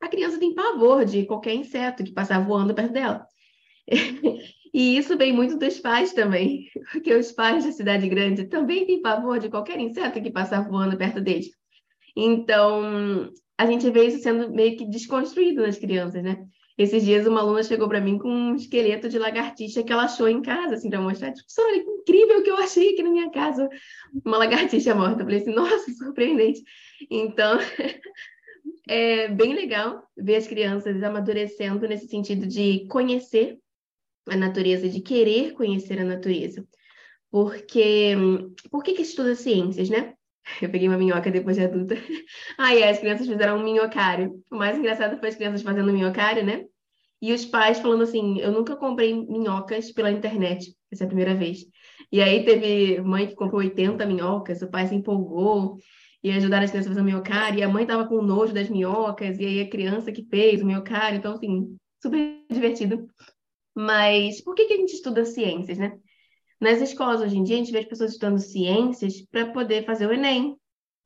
A 0.00 0.08
criança 0.08 0.38
tem 0.38 0.54
pavor 0.54 1.04
de 1.04 1.24
qualquer 1.24 1.54
inseto 1.54 2.04
que 2.04 2.12
passar 2.12 2.44
voando 2.44 2.74
perto 2.74 2.92
dela. 2.92 3.26
E 4.74 4.96
isso 4.96 5.18
vem 5.18 5.34
muito 5.34 5.58
dos 5.58 5.78
pais 5.80 6.14
também, 6.14 6.70
porque 6.90 7.12
os 7.12 7.30
pais 7.30 7.62
da 7.62 7.72
cidade 7.72 8.08
grande 8.08 8.46
também 8.46 8.86
têm 8.86 9.02
pavor 9.02 9.38
de 9.38 9.50
qualquer 9.50 9.78
inseto 9.78 10.22
que 10.22 10.30
passar 10.30 10.66
voando 10.66 10.96
perto 10.96 11.20
deles. 11.20 11.50
Então, 12.16 13.30
a 13.58 13.66
gente 13.66 13.90
vê 13.90 14.06
isso 14.06 14.22
sendo 14.22 14.50
meio 14.50 14.78
que 14.78 14.86
desconstruído 14.86 15.60
nas 15.60 15.76
crianças, 15.76 16.22
né? 16.22 16.46
Esses 16.76 17.04
dias 17.04 17.26
uma 17.26 17.40
aluna 17.40 17.62
chegou 17.62 17.88
para 17.88 18.00
mim 18.00 18.18
com 18.18 18.28
um 18.28 18.56
esqueleto 18.56 19.08
de 19.08 19.18
lagartixa 19.18 19.82
que 19.82 19.92
ela 19.92 20.04
achou 20.04 20.26
em 20.28 20.40
casa, 20.40 20.74
assim, 20.74 20.88
para 20.88 21.00
mostrar. 21.00 21.32
Tipo, 21.32 21.46
olha 21.60 21.84
que 21.84 21.90
incrível 21.90 22.42
que 22.42 22.50
eu 22.50 22.56
achei 22.56 22.94
aqui 22.94 23.02
na 23.02 23.10
minha 23.10 23.30
casa. 23.30 23.68
Uma 24.24 24.38
lagartixa 24.38 24.94
morta. 24.94 25.20
Eu 25.22 25.26
falei 25.26 25.40
assim, 25.40 25.54
nossa, 25.54 25.92
surpreendente. 25.92 26.62
Então, 27.10 27.58
é 28.88 29.28
bem 29.28 29.54
legal 29.54 30.02
ver 30.16 30.36
as 30.36 30.46
crianças 30.46 31.02
amadurecendo 31.02 31.86
nesse 31.86 32.08
sentido 32.08 32.46
de 32.46 32.86
conhecer 32.88 33.58
a 34.28 34.36
natureza, 34.36 34.88
de 34.88 35.00
querer 35.00 35.52
conhecer 35.52 36.00
a 36.00 36.04
natureza. 36.04 36.66
Porque, 37.30 38.14
por 38.70 38.82
que 38.82 38.94
que 38.94 39.02
estuda 39.02 39.34
ciências, 39.34 39.88
né? 39.90 40.14
Eu 40.60 40.70
peguei 40.70 40.88
uma 40.88 40.98
minhoca 40.98 41.30
depois 41.30 41.56
de 41.56 41.64
adulta. 41.64 41.94
Ah, 42.58 42.74
e 42.74 42.82
as 42.82 42.98
crianças 42.98 43.26
fizeram 43.26 43.58
um 43.58 43.64
minhocário. 43.64 44.42
O 44.50 44.56
mais 44.56 44.76
engraçado 44.76 45.18
foi 45.18 45.28
as 45.28 45.36
crianças 45.36 45.62
fazendo 45.62 45.92
minhocário, 45.92 46.44
né? 46.44 46.64
E 47.20 47.32
os 47.32 47.44
pais 47.44 47.78
falando 47.78 48.02
assim: 48.02 48.40
eu 48.40 48.50
nunca 48.52 48.76
comprei 48.76 49.14
minhocas 49.14 49.92
pela 49.92 50.10
internet. 50.10 50.74
Essa 50.90 51.04
é 51.04 51.06
a 51.06 51.08
primeira 51.08 51.34
vez. 51.34 51.60
E 52.10 52.20
aí 52.20 52.44
teve 52.44 53.00
mãe 53.00 53.26
que 53.26 53.34
comprou 53.34 53.60
80 53.60 54.04
minhocas, 54.06 54.60
o 54.60 54.70
pai 54.70 54.86
se 54.86 54.94
empolgou 54.94 55.76
e 56.22 56.30
ajudaram 56.30 56.64
as 56.64 56.70
crianças 56.70 56.90
a 56.90 56.94
fazer 56.94 57.00
o 57.00 57.04
minhocário. 57.04 57.58
E 57.60 57.62
a 57.62 57.68
mãe 57.68 57.86
tava 57.86 58.06
com 58.06 58.20
nojo 58.22 58.52
das 58.52 58.68
minhocas, 58.68 59.38
e 59.38 59.46
aí 59.46 59.60
a 59.60 59.70
criança 59.70 60.12
que 60.12 60.26
fez 60.28 60.62
o 60.62 60.66
minhocário. 60.66 61.18
Então, 61.18 61.32
assim, 61.32 61.76
super 62.02 62.44
divertido. 62.50 63.06
Mas 63.74 64.42
por 64.42 64.54
que, 64.54 64.66
que 64.66 64.74
a 64.74 64.76
gente 64.76 64.94
estuda 64.94 65.24
ciências, 65.24 65.78
né? 65.78 65.98
Nas 66.62 66.80
escolas 66.80 67.20
hoje 67.20 67.36
em 67.36 67.42
dia, 67.42 67.56
a 67.56 67.58
gente 67.58 67.72
vê 67.72 67.80
as 67.80 67.86
pessoas 67.86 68.12
estudando 68.12 68.38
ciências 68.38 69.20
para 69.22 69.50
poder 69.50 69.84
fazer 69.84 70.06
o 70.06 70.12
Enem, 70.12 70.56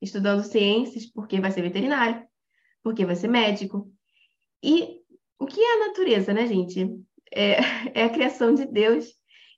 estudando 0.02 0.44
ciências 0.44 1.06
porque 1.06 1.40
vai 1.40 1.50
ser 1.50 1.62
veterinário, 1.62 2.22
porque 2.82 3.06
vai 3.06 3.16
ser 3.16 3.28
médico. 3.28 3.90
E 4.62 5.00
o 5.38 5.46
que 5.46 5.58
é 5.58 5.76
a 5.76 5.88
natureza, 5.88 6.34
né, 6.34 6.46
gente? 6.46 7.00
É, 7.32 7.56
é 8.02 8.04
a 8.04 8.10
criação 8.10 8.54
de 8.54 8.66
Deus. 8.66 9.06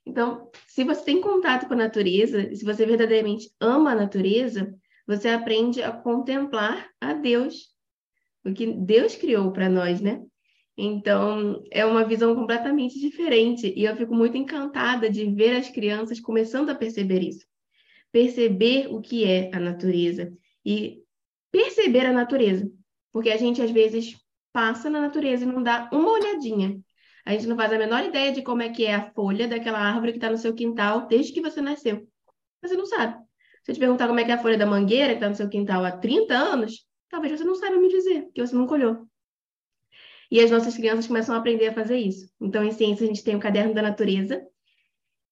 Então, 0.05 0.49
se 0.67 0.85
você 0.85 1.03
tem 1.03 1.19
contato 1.19 1.67
com 1.67 1.73
a 1.73 1.77
natureza, 1.77 2.55
se 2.55 2.63
você 2.63 2.85
verdadeiramente 2.85 3.51
ama 3.59 3.91
a 3.91 3.95
natureza, 3.95 4.73
você 5.05 5.27
aprende 5.27 5.83
a 5.83 5.91
contemplar 5.91 6.89
a 7.01 7.11
Deus, 7.11 7.75
o 8.45 8.53
que 8.53 8.67
Deus 8.67 9.17
criou 9.17 9.51
para 9.51 9.67
nós, 9.67 9.99
né? 9.99 10.23
Então, 10.81 11.61
é 11.69 11.85
uma 11.85 12.05
visão 12.05 12.33
completamente 12.33 12.97
diferente 12.97 13.73
e 13.75 13.83
eu 13.83 13.97
fico 13.97 14.15
muito 14.15 14.37
encantada 14.37 15.09
de 15.09 15.25
ver 15.25 15.57
as 15.57 15.69
crianças 15.69 16.21
começando 16.21 16.69
a 16.69 16.75
perceber 16.75 17.21
isso. 17.21 17.45
Perceber 18.13 18.87
o 18.87 19.01
que 19.01 19.25
é 19.25 19.51
a 19.53 19.59
natureza 19.59 20.31
e 20.65 21.03
perceber 21.51 22.05
a 22.05 22.13
natureza, 22.13 22.71
porque 23.11 23.29
a 23.29 23.35
gente 23.35 23.61
às 23.61 23.69
vezes 23.71 24.15
passa 24.53 24.89
na 24.89 25.01
natureza 25.01 25.43
e 25.43 25.47
não 25.47 25.61
dá 25.61 25.89
uma 25.91 26.13
olhadinha. 26.13 26.79
A 27.25 27.33
gente 27.33 27.47
não 27.47 27.57
faz 27.57 27.73
a 27.73 27.77
menor 27.77 28.05
ideia 28.05 28.31
de 28.31 28.41
como 28.41 28.61
é 28.61 28.69
que 28.69 28.85
é 28.85 28.95
a 28.95 29.11
folha 29.11 29.49
daquela 29.49 29.79
árvore 29.79 30.13
que 30.13 30.17
está 30.17 30.29
no 30.29 30.37
seu 30.37 30.55
quintal 30.55 31.07
desde 31.07 31.33
que 31.33 31.41
você 31.41 31.59
nasceu. 31.59 32.07
Você 32.61 32.77
não 32.77 32.85
sabe. 32.85 33.21
Se 33.65 33.71
eu 33.71 33.75
te 33.75 33.79
perguntar 33.79 34.07
como 34.07 34.21
é 34.21 34.23
que 34.23 34.31
é 34.31 34.35
a 34.35 34.41
folha 34.41 34.57
da 34.57 34.65
mangueira 34.65 35.09
que 35.09 35.15
está 35.15 35.27
no 35.27 35.35
seu 35.35 35.49
quintal 35.49 35.83
há 35.83 35.91
30 35.91 36.33
anos, 36.37 36.87
talvez 37.09 37.37
você 37.37 37.43
não 37.43 37.55
saiba 37.55 37.75
me 37.75 37.89
dizer, 37.89 38.23
porque 38.27 38.47
você 38.47 38.55
nunca 38.55 38.75
olhou. 38.75 39.08
E 40.31 40.39
as 40.39 40.51
nossas 40.51 40.75
crianças 40.75 41.07
começam 41.07 41.33
a 41.33 41.39
aprender 41.39 41.67
a 41.67 41.73
fazer 41.73 41.97
isso. 41.97 42.29
Então, 42.39 42.63
em 42.63 42.71
ciência, 42.71 43.03
a 43.03 43.07
gente 43.07 43.23
tem 43.23 43.35
o 43.35 43.39
caderno 43.39 43.73
da 43.73 43.81
natureza, 43.81 44.41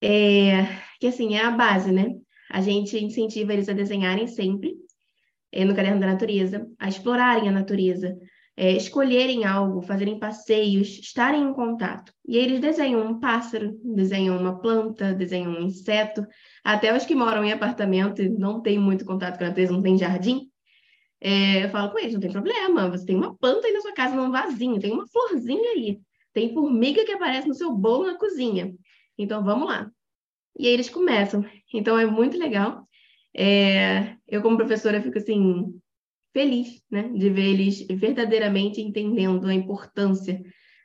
é, 0.02 0.66
que 1.00 1.08
assim 1.08 1.36
é 1.36 1.44
a 1.44 1.52
base, 1.52 1.92
né? 1.92 2.16
A 2.50 2.62
gente 2.62 2.98
incentiva 2.98 3.54
eles 3.54 3.70
a 3.70 3.74
desenharem 3.74 4.28
sempre 4.28 4.74
é, 5.52 5.66
no 5.66 5.76
caderno 5.76 6.00
da 6.00 6.08
natureza, 6.08 6.68
a 6.80 6.88
explorarem 6.88 7.50
a 7.50 7.52
natureza, 7.52 8.18
é, 8.56 8.72
escolherem 8.72 9.46
algo, 9.46 9.82
fazerem 9.82 10.18
passeios, 10.18 11.00
estarem 11.00 11.44
em 11.44 11.54
contato. 11.54 12.12
E 12.28 12.38
aí 12.38 12.44
eles 12.44 12.60
desenham 12.60 13.06
um 13.06 13.20
pássaro, 13.20 13.80
desenham 13.84 14.36
uma 14.38 14.60
planta, 14.60 15.14
desenham 15.14 15.52
um 15.52 15.62
inseto. 15.62 16.26
Até 16.64 16.96
os 16.96 17.06
que 17.06 17.14
moram 17.14 17.44
em 17.46 17.52
apartamento 17.52 18.22
e 18.22 18.30
não 18.30 18.62
têm 18.62 18.80
muito 18.80 19.06
contato 19.06 19.38
com 19.38 19.44
a 19.44 19.50
natureza, 19.50 19.74
não 19.74 19.82
tem 19.84 19.98
jardim, 19.98 20.50
é, 21.22 21.66
eu 21.66 21.70
falo 21.70 21.92
com 21.92 22.00
eles, 22.00 22.14
não 22.14 22.22
tem 22.22 22.32
problema, 22.32 22.90
você 22.90 23.06
tem 23.06 23.16
uma 23.16 23.36
planta 23.38 23.68
aí 23.68 23.74
na 23.74 23.82
sua 23.82 23.94
casa, 23.94 24.16
num 24.16 24.32
vasinho, 24.32 24.80
tem 24.80 24.92
uma 24.92 25.08
florzinha 25.08 25.72
aí, 25.72 26.00
tem 26.34 26.54
formiga 26.54 27.06
que 27.06 27.12
aparece 27.12 27.48
no 27.48 27.54
seu 27.56 27.72
bolo 27.76 28.06
na 28.06 28.18
cozinha. 28.18 28.74
Então, 29.18 29.44
vamos 29.44 29.68
lá. 29.68 29.92
E 30.60 30.68
aí 30.68 30.74
eles 30.74 30.90
começam. 30.90 31.46
Então, 31.74 31.98
é 32.00 32.06
muito 32.06 32.38
legal 32.38 32.88
É, 33.36 34.16
eu, 34.28 34.42
como 34.42 34.58
professora, 34.58 35.02
fico 35.02 35.18
assim, 35.20 35.80
feliz 36.34 36.82
né, 36.92 37.10
de 37.10 37.30
ver 37.30 37.48
eles 37.54 37.86
verdadeiramente 37.88 38.82
entendendo 38.82 39.48
a 39.48 39.54
importância 39.54 40.42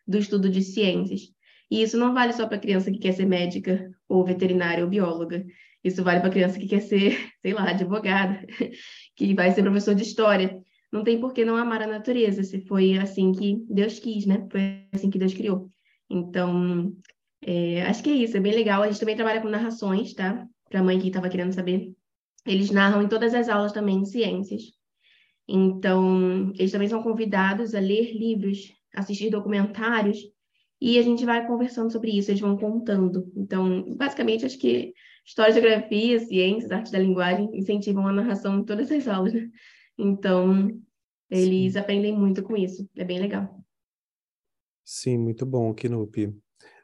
do 0.06 0.18
estudo 0.18 0.50
de 0.50 0.62
ciências. 0.62 1.22
E 1.70 1.82
isso 1.82 1.96
não 1.98 2.14
vale 2.14 2.32
só 2.32 2.46
para 2.46 2.58
criança 2.58 2.90
que 2.90 2.98
quer 2.98 3.12
ser 3.12 3.26
médica, 3.26 3.90
ou 4.08 4.24
veterinária, 4.24 4.84
ou 4.84 4.90
bióloga. 4.90 5.44
Isso 5.84 6.02
vale 6.04 6.20
para 6.20 6.30
criança 6.30 6.58
que 6.58 6.66
quer 6.66 6.80
ser, 6.80 7.32
sei 7.42 7.52
lá, 7.52 7.70
advogada, 7.70 8.44
que 9.16 9.34
vai 9.34 9.50
ser 9.52 9.62
professor 9.62 9.94
de 9.94 10.02
história. 10.02 10.60
Não 10.92 11.02
tem 11.02 11.18
por 11.18 11.32
que 11.32 11.44
não 11.44 11.56
amar 11.56 11.82
a 11.82 11.86
natureza, 11.86 12.42
se 12.42 12.64
foi 12.66 12.98
assim 12.98 13.32
que 13.32 13.64
Deus 13.68 13.98
quis, 13.98 14.26
né? 14.26 14.46
Foi 14.50 14.86
assim 14.92 15.10
que 15.10 15.18
Deus 15.18 15.32
criou. 15.32 15.70
Então, 16.10 16.94
é, 17.40 17.82
acho 17.82 18.02
que 18.02 18.10
é 18.10 18.14
isso, 18.14 18.36
é 18.36 18.40
bem 18.40 18.54
legal. 18.54 18.82
A 18.82 18.86
gente 18.86 19.00
também 19.00 19.16
trabalha 19.16 19.40
com 19.40 19.48
narrações, 19.48 20.12
tá? 20.12 20.46
Para 20.68 20.80
a 20.80 20.82
mãe 20.82 20.98
que 20.98 21.08
estava 21.08 21.28
querendo 21.28 21.52
saber. 21.52 21.92
Eles 22.46 22.70
narram 22.70 23.02
em 23.02 23.08
todas 23.08 23.34
as 23.34 23.48
aulas 23.48 23.72
também 23.72 24.04
ciências. 24.04 24.62
Então, 25.48 26.52
eles 26.58 26.72
também 26.72 26.88
são 26.88 27.02
convidados 27.02 27.74
a 27.74 27.80
ler 27.80 28.12
livros, 28.12 28.72
assistir 28.94 29.30
documentários, 29.30 30.18
e 30.80 30.98
a 30.98 31.02
gente 31.02 31.24
vai 31.24 31.46
conversando 31.46 31.92
sobre 31.92 32.10
isso, 32.10 32.30
eles 32.30 32.40
vão 32.40 32.56
contando. 32.56 33.30
Então, 33.36 33.94
basicamente, 33.96 34.44
acho 34.44 34.58
que 34.58 34.92
história, 35.24 35.52
geografia, 35.52 36.18
ciências, 36.20 36.70
arte 36.70 36.92
da 36.92 36.98
linguagem 36.98 37.48
incentivam 37.52 38.06
a 38.06 38.12
narração 38.12 38.58
em 38.58 38.64
todas 38.64 38.90
as 38.90 39.06
aulas, 39.06 39.32
né? 39.32 39.48
Então, 39.96 40.80
eles 41.30 41.72
Sim. 41.72 41.78
aprendem 41.78 42.16
muito 42.16 42.42
com 42.42 42.56
isso, 42.56 42.88
é 42.96 43.04
bem 43.04 43.20
legal. 43.20 43.62
Sim, 44.84 45.18
muito 45.18 45.46
bom, 45.46 45.72
Kinupi. 45.72 46.34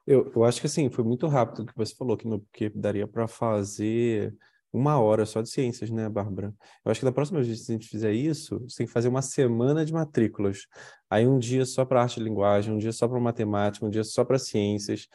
Eu, 0.06 0.32
eu 0.34 0.44
acho 0.44 0.60
que 0.60 0.66
assim, 0.66 0.88
foi 0.90 1.04
muito 1.04 1.26
rápido 1.26 1.60
o 1.62 1.66
que 1.66 1.76
você 1.76 1.94
falou, 1.94 2.16
Kinupi, 2.16 2.46
porque 2.50 2.70
daria 2.70 3.06
para 3.06 3.28
fazer 3.28 4.34
uma 4.72 5.00
hora 5.00 5.24
só 5.24 5.42
de 5.42 5.50
ciências, 5.50 5.90
né, 5.90 6.08
Bárbara? 6.08 6.54
Eu 6.84 6.90
acho 6.90 7.00
que 7.00 7.06
da 7.06 7.12
próxima 7.12 7.42
vez 7.42 7.66
que 7.66 7.72
a 7.72 7.74
gente 7.74 7.88
fizer 7.88 8.12
isso, 8.12 8.58
gente 8.60 8.76
tem 8.76 8.86
que 8.86 8.92
fazer 8.92 9.08
uma 9.08 9.22
semana 9.22 9.84
de 9.84 9.92
matrículas. 9.92 10.66
Aí 11.10 11.26
um 11.26 11.38
dia 11.38 11.64
só 11.64 11.84
para 11.84 12.02
arte 12.02 12.20
e 12.20 12.22
linguagem, 12.22 12.72
um 12.74 12.78
dia 12.78 12.92
só 12.92 13.08
para 13.08 13.18
matemática, 13.20 13.84
um 13.84 13.90
dia 13.90 14.04
só 14.04 14.24
para 14.24 14.38
ciências. 14.38 15.08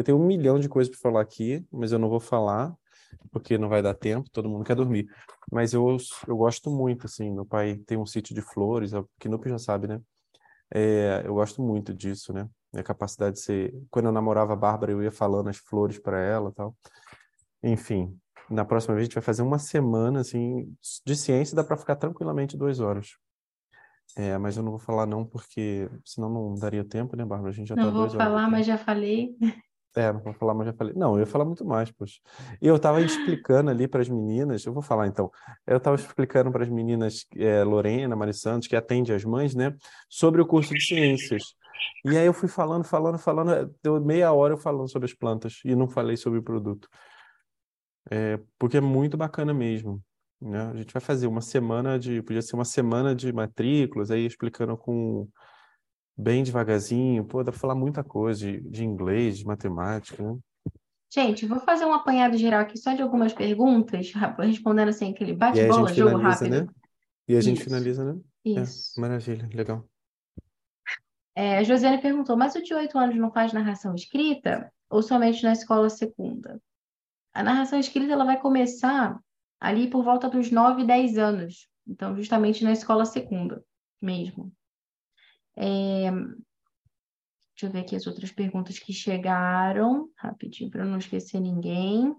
Eu 0.00 0.04
tenho 0.04 0.18
um 0.18 0.26
milhão 0.26 0.58
de 0.58 0.66
coisas 0.66 0.90
para 0.90 1.10
falar 1.10 1.20
aqui, 1.20 1.62
mas 1.70 1.92
eu 1.92 1.98
não 1.98 2.08
vou 2.08 2.20
falar, 2.20 2.74
porque 3.30 3.58
não 3.58 3.68
vai 3.68 3.82
dar 3.82 3.92
tempo, 3.92 4.30
todo 4.30 4.48
mundo 4.48 4.64
quer 4.64 4.74
dormir. 4.74 5.06
Mas 5.52 5.74
eu, 5.74 5.94
eu 6.26 6.36
gosto 6.38 6.70
muito, 6.70 7.06
assim, 7.06 7.30
meu 7.30 7.44
pai 7.44 7.76
tem 7.86 7.98
um 7.98 8.06
sítio 8.06 8.34
de 8.34 8.40
flores, 8.40 8.94
o 8.94 9.06
Kinup 9.18 9.46
já 9.46 9.58
sabe, 9.58 9.88
né? 9.88 10.00
É, 10.72 11.22
eu 11.26 11.34
gosto 11.34 11.60
muito 11.60 11.92
disso, 11.92 12.32
né? 12.32 12.48
A 12.74 12.82
capacidade 12.82 13.34
de 13.34 13.42
ser... 13.42 13.74
Quando 13.90 14.06
eu 14.06 14.12
namorava 14.12 14.54
a 14.54 14.56
Bárbara, 14.56 14.92
eu 14.92 15.02
ia 15.02 15.12
falando 15.12 15.48
as 15.48 15.58
flores 15.58 15.98
para 15.98 16.18
ela 16.18 16.50
tal. 16.52 16.74
Enfim, 17.62 18.16
na 18.48 18.64
próxima 18.64 18.94
vez 18.94 19.02
a 19.02 19.04
gente 19.04 19.14
vai 19.14 19.22
fazer 19.22 19.42
uma 19.42 19.58
semana, 19.58 20.20
assim, 20.20 20.74
de 21.04 21.14
ciência, 21.14 21.54
dá 21.54 21.62
para 21.62 21.76
ficar 21.76 21.96
tranquilamente 21.96 22.56
duas 22.56 22.80
horas. 22.80 23.10
É, 24.16 24.38
mas 24.38 24.56
eu 24.56 24.62
não 24.62 24.70
vou 24.70 24.80
falar 24.80 25.04
não, 25.04 25.26
porque 25.26 25.90
senão 26.06 26.30
não 26.30 26.54
daria 26.54 26.84
tempo, 26.84 27.14
né, 27.16 27.24
Bárbara? 27.24 27.50
A 27.50 27.54
gente 27.54 27.68
já 27.68 27.76
não 27.76 27.84
tá 27.84 27.90
vou 27.90 28.08
falar, 28.08 28.50
mas 28.50 28.64
já 28.64 28.78
falei. 28.78 29.36
É, 29.96 30.12
não 30.12 30.20
vou 30.20 30.32
falar, 30.32 30.54
mas 30.54 30.66
já 30.66 30.72
falei. 30.72 30.94
Não, 30.94 31.14
eu 31.14 31.20
ia 31.20 31.26
falar 31.26 31.44
muito 31.44 31.64
mais, 31.64 31.90
poxa. 31.90 32.20
E 32.62 32.66
eu 32.66 32.76
estava 32.76 33.00
explicando 33.00 33.70
ali 33.70 33.88
para 33.88 34.00
as 34.00 34.08
meninas, 34.08 34.64
eu 34.64 34.72
vou 34.72 34.82
falar 34.82 35.08
então. 35.08 35.30
Eu 35.66 35.78
estava 35.78 35.96
explicando 35.96 36.50
para 36.52 36.62
as 36.62 36.68
meninas, 36.68 37.26
é, 37.36 37.64
Lorena, 37.64 38.14
Mari 38.14 38.32
Santos, 38.32 38.68
que 38.68 38.76
atende 38.76 39.12
as 39.12 39.24
mães, 39.24 39.54
né, 39.54 39.74
sobre 40.08 40.40
o 40.40 40.46
curso 40.46 40.72
de 40.72 40.80
ciências. 40.80 41.42
E 42.04 42.16
aí 42.16 42.26
eu 42.26 42.32
fui 42.32 42.48
falando, 42.48 42.84
falando, 42.84 43.18
falando, 43.18 43.74
deu 43.82 44.00
meia 44.00 44.32
hora 44.32 44.54
eu 44.54 44.58
falando 44.58 44.88
sobre 44.88 45.06
as 45.06 45.14
plantas 45.14 45.60
e 45.64 45.74
não 45.74 45.88
falei 45.88 46.16
sobre 46.16 46.38
o 46.38 46.42
produto. 46.42 46.88
É, 48.10 48.38
porque 48.58 48.76
é 48.76 48.80
muito 48.80 49.16
bacana 49.16 49.52
mesmo. 49.52 50.02
Né? 50.40 50.70
A 50.70 50.74
gente 50.74 50.92
vai 50.92 51.00
fazer 51.02 51.26
uma 51.26 51.40
semana 51.40 51.98
de. 51.98 52.22
Podia 52.22 52.42
ser 52.42 52.54
uma 52.54 52.64
semana 52.64 53.14
de 53.14 53.32
matrículas, 53.32 54.10
aí 54.10 54.24
explicando 54.24 54.76
com 54.76 55.28
bem 56.16 56.42
devagarzinho. 56.42 57.24
Pô, 57.24 57.42
dá 57.42 57.50
para 57.50 57.60
falar 57.60 57.74
muita 57.74 58.04
coisa 58.04 58.40
de, 58.40 58.60
de 58.60 58.84
inglês, 58.84 59.38
de 59.38 59.46
matemática, 59.46 60.22
né? 60.22 60.38
Gente, 61.12 61.44
vou 61.44 61.58
fazer 61.58 61.84
um 61.84 61.92
apanhado 61.92 62.36
geral 62.36 62.60
aqui 62.60 62.78
só 62.78 62.94
de 62.94 63.02
algumas 63.02 63.32
perguntas, 63.32 64.12
respondendo 64.38 64.90
assim 64.90 65.10
aquele 65.10 65.34
bate-bola, 65.34 65.92
jogo 65.92 66.16
rápido. 66.18 66.50
Né? 66.50 66.68
E 67.26 67.36
a 67.36 67.40
gente 67.40 67.56
Isso. 67.56 67.64
finaliza, 67.64 68.04
né? 68.04 68.20
É, 68.46 68.50
Isso. 68.50 68.96
É, 68.96 69.00
maravilha, 69.00 69.48
legal. 69.52 69.84
É, 71.34 71.58
a 71.58 71.62
Josiane 71.64 72.00
perguntou, 72.00 72.36
mas 72.36 72.54
o 72.54 72.62
de 72.62 72.72
oito 72.74 72.96
anos 72.96 73.16
não 73.16 73.32
faz 73.32 73.52
narração 73.52 73.94
escrita 73.94 74.72
ou 74.88 75.02
somente 75.02 75.42
na 75.42 75.52
escola 75.52 75.88
secunda? 75.90 76.60
A 77.32 77.42
narração 77.42 77.78
escrita 77.78 78.12
ela 78.12 78.24
vai 78.24 78.38
começar 78.40 79.18
ali 79.60 79.88
por 79.88 80.04
volta 80.04 80.28
dos 80.28 80.50
9, 80.50 80.84
10 80.84 81.18
anos. 81.18 81.68
Então, 81.86 82.16
justamente 82.16 82.62
na 82.62 82.72
escola 82.72 83.04
secunda 83.04 83.64
mesmo. 84.00 84.52
É... 85.60 86.10
Deixa 86.10 87.66
eu 87.66 87.70
ver 87.70 87.80
aqui 87.80 87.94
as 87.94 88.06
outras 88.06 88.32
perguntas 88.32 88.78
que 88.78 88.92
chegaram, 88.92 90.08
rapidinho, 90.16 90.70
para 90.70 90.84
não 90.84 90.96
esquecer 90.96 91.38
ninguém. 91.40 92.16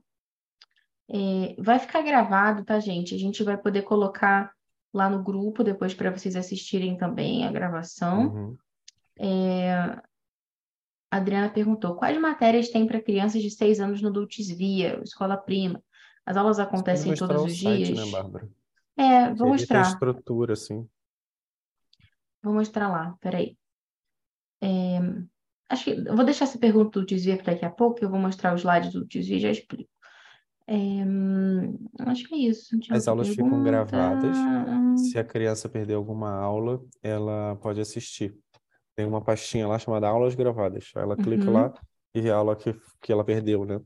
É... 1.10 1.56
Vai 1.58 1.80
ficar 1.80 2.04
gravado, 2.04 2.64
tá, 2.64 2.80
gente? 2.80 3.16
A 3.16 3.18
gente 3.18 3.44
vai 3.44 3.58
poder 3.58 3.82
colocar 3.82 4.54
lá 4.94 5.10
no 5.10 5.24
grupo 5.24 5.64
depois 5.64 5.94
para 5.94 6.12
vocês 6.12 6.36
assistirem 6.36 6.96
também 6.96 7.48
a 7.48 7.52
gravação. 7.52 8.28
Uhum. 8.28 8.58
É... 9.20 9.74
A 11.10 11.18
Adriana 11.18 11.50
perguntou: 11.50 11.96
quais 11.96 12.20
matérias 12.22 12.70
tem 12.70 12.86
para 12.86 13.02
crianças 13.02 13.42
de 13.42 13.50
seis 13.50 13.80
anos 13.80 14.02
no 14.02 14.12
Dulcis 14.12 14.50
Via, 14.52 15.02
escola 15.04 15.36
prima? 15.36 15.84
As 16.26 16.38
aulas 16.38 16.60
acontecem 16.60 17.16
todos 17.16 17.44
os 17.44 17.60
site, 17.60 17.86
dias? 17.86 18.06
Né, 18.06 18.12
Bárbara? 18.12 18.48
É, 18.96 19.34
vou 19.34 19.50
mostrar. 19.50 19.84
Tem 19.84 19.94
estrutura, 19.94 20.54
assim. 20.54 20.88
Vou 22.44 22.54
mostrar 22.54 22.90
lá, 22.90 23.16
peraí. 23.20 23.58
É, 24.62 25.00
acho 25.70 25.86
que 25.86 26.02
vou 26.04 26.24
deixar 26.24 26.46
essa 26.46 26.58
pergunta 26.58 27.00
do 27.00 27.06
desvio 27.06 27.38
para 27.38 27.54
daqui 27.54 27.66
a 27.66 27.70
pouco, 27.70 28.04
eu 28.04 28.10
vou 28.10 28.20
mostrar 28.20 28.54
os 28.54 28.62
slides 28.62 28.94
do 28.94 29.06
desvio 29.06 29.38
e 29.38 29.40
já 29.40 29.52
explico. 29.52 29.90
É, 30.68 31.04
acho 32.08 32.28
que 32.28 32.36
é 32.36 32.38
isso. 32.38 32.78
As 32.90 33.08
aulas 33.08 33.28
pergunta. 33.28 33.50
ficam 33.50 33.64
gravadas. 33.64 34.38
Se 34.96 35.18
a 35.18 35.24
criança 35.24 35.68
perder 35.68 35.96
alguma 35.96 36.32
aula, 36.32 36.82
ela 37.04 37.58
pode 37.58 37.82
assistir 37.82 38.38
tem 38.96 39.06
uma 39.06 39.22
pastinha 39.22 39.68
lá 39.68 39.80
chamada 39.80 40.08
aulas 40.08 40.36
gravadas. 40.36 40.92
Ela 40.96 41.16
clica 41.16 41.46
uhum. 41.46 41.54
lá 41.54 41.74
e 42.14 42.22
vê 42.22 42.30
a 42.30 42.36
aula 42.36 42.56
que, 42.56 42.76
que 43.02 43.12
ela 43.12 43.24
perdeu, 43.24 43.66
né? 43.66 43.80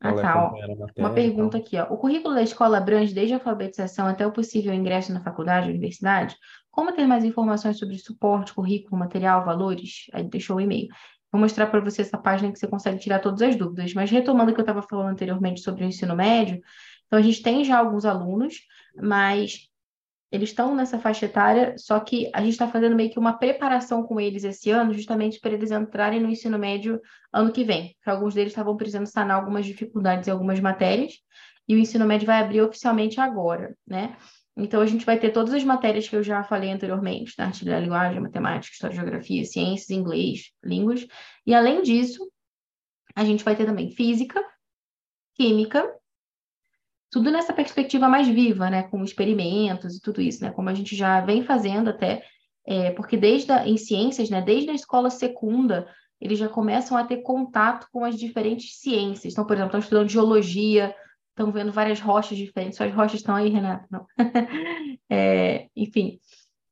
Ah, 0.00 0.08
ela 0.08 0.22
tá. 0.22 0.52
Uma 0.96 1.12
pergunta 1.12 1.58
aqui, 1.58 1.76
ó. 1.76 1.84
O 1.92 1.98
currículo 1.98 2.34
da 2.34 2.42
escola 2.42 2.78
abrange 2.78 3.12
desde 3.12 3.34
a 3.34 3.36
alfabetização 3.36 4.06
até 4.06 4.26
o 4.26 4.32
possível 4.32 4.72
ingresso 4.72 5.12
na 5.12 5.20
faculdade, 5.20 5.68
universidade? 5.68 6.36
Como 6.76 6.92
ter 6.92 7.06
mais 7.06 7.24
informações 7.24 7.78
sobre 7.78 7.96
suporte, 7.96 8.52
currículo, 8.52 8.98
material, 8.98 9.46
valores? 9.46 10.10
Aí 10.12 10.22
deixou 10.24 10.56
o 10.56 10.60
e-mail. 10.60 10.88
Vou 11.32 11.40
mostrar 11.40 11.68
para 11.68 11.80
você 11.80 12.02
essa 12.02 12.18
página 12.18 12.52
que 12.52 12.58
você 12.58 12.66
consegue 12.66 12.98
tirar 12.98 13.18
todas 13.18 13.40
as 13.40 13.56
dúvidas. 13.56 13.94
Mas 13.94 14.10
retomando 14.10 14.50
o 14.50 14.54
que 14.54 14.60
eu 14.60 14.62
estava 14.62 14.82
falando 14.82 15.08
anteriormente 15.08 15.62
sobre 15.62 15.84
o 15.84 15.86
ensino 15.86 16.14
médio, 16.14 16.60
então 17.06 17.18
a 17.18 17.22
gente 17.22 17.42
tem 17.42 17.64
já 17.64 17.78
alguns 17.78 18.04
alunos, 18.04 18.56
mas 18.94 19.70
eles 20.30 20.50
estão 20.50 20.74
nessa 20.74 20.98
faixa 20.98 21.24
etária, 21.24 21.74
só 21.78 21.98
que 21.98 22.30
a 22.34 22.42
gente 22.42 22.50
está 22.50 22.68
fazendo 22.68 22.94
meio 22.94 23.10
que 23.10 23.18
uma 23.18 23.38
preparação 23.38 24.02
com 24.02 24.20
eles 24.20 24.44
esse 24.44 24.68
ano, 24.70 24.92
justamente 24.92 25.40
para 25.40 25.54
eles 25.54 25.70
entrarem 25.70 26.20
no 26.20 26.28
ensino 26.28 26.58
médio 26.58 27.00
ano 27.32 27.52
que 27.52 27.64
vem, 27.64 27.94
porque 27.94 28.10
alguns 28.10 28.34
deles 28.34 28.52
estavam 28.52 28.76
precisando 28.76 29.06
sanar 29.06 29.38
algumas 29.38 29.64
dificuldades 29.64 30.28
em 30.28 30.30
algumas 30.30 30.60
matérias, 30.60 31.14
e 31.66 31.74
o 31.74 31.78
ensino 31.78 32.04
médio 32.04 32.26
vai 32.26 32.42
abrir 32.42 32.60
oficialmente 32.60 33.18
agora, 33.18 33.74
né? 33.86 34.14
Então, 34.56 34.80
a 34.80 34.86
gente 34.86 35.04
vai 35.04 35.18
ter 35.18 35.30
todas 35.30 35.52
as 35.52 35.62
matérias 35.62 36.08
que 36.08 36.16
eu 36.16 36.22
já 36.22 36.42
falei 36.42 36.70
anteriormente, 36.70 37.36
da 37.36 37.46
arte 37.46 37.64
da 37.64 37.78
linguagem, 37.78 38.20
matemática, 38.20 38.72
história, 38.72 38.96
geografia, 38.96 39.44
ciências, 39.44 39.90
inglês, 39.90 40.50
línguas, 40.64 41.06
e 41.46 41.52
além 41.52 41.82
disso, 41.82 42.26
a 43.14 43.24
gente 43.24 43.44
vai 43.44 43.54
ter 43.54 43.66
também 43.66 43.90
física, 43.90 44.42
química, 45.34 45.86
tudo 47.10 47.30
nessa 47.30 47.52
perspectiva 47.52 48.08
mais 48.08 48.26
viva, 48.26 48.70
né, 48.70 48.84
com 48.84 49.04
experimentos 49.04 49.96
e 49.96 50.00
tudo 50.00 50.20
isso, 50.20 50.42
né, 50.42 50.50
como 50.50 50.68
a 50.68 50.74
gente 50.74 50.96
já 50.96 51.20
vem 51.20 51.44
fazendo 51.44 51.90
até, 51.90 52.24
é, 52.66 52.90
porque 52.92 53.16
desde 53.16 53.52
a, 53.52 53.66
em 53.66 53.76
ciências, 53.76 54.30
né, 54.30 54.40
desde 54.40 54.70
a 54.70 54.74
escola 54.74 55.10
secunda, 55.10 55.86
eles 56.20 56.38
já 56.38 56.48
começam 56.48 56.96
a 56.96 57.04
ter 57.04 57.18
contato 57.18 57.86
com 57.92 58.04
as 58.04 58.18
diferentes 58.18 58.80
ciências. 58.80 59.32
Então, 59.32 59.44
por 59.46 59.52
exemplo, 59.52 59.68
estão 59.68 59.80
estudando 59.80 60.08
geologia, 60.08 60.94
estão 61.36 61.52
vendo 61.52 61.70
várias 61.70 62.00
rochas 62.00 62.38
diferentes. 62.38 62.78
Suas 62.78 62.92
rochas 62.92 63.20
estão 63.20 63.34
aí, 63.34 63.50
Renata? 63.50 63.86
Não. 63.90 64.06
é, 65.10 65.68
enfim, 65.76 66.18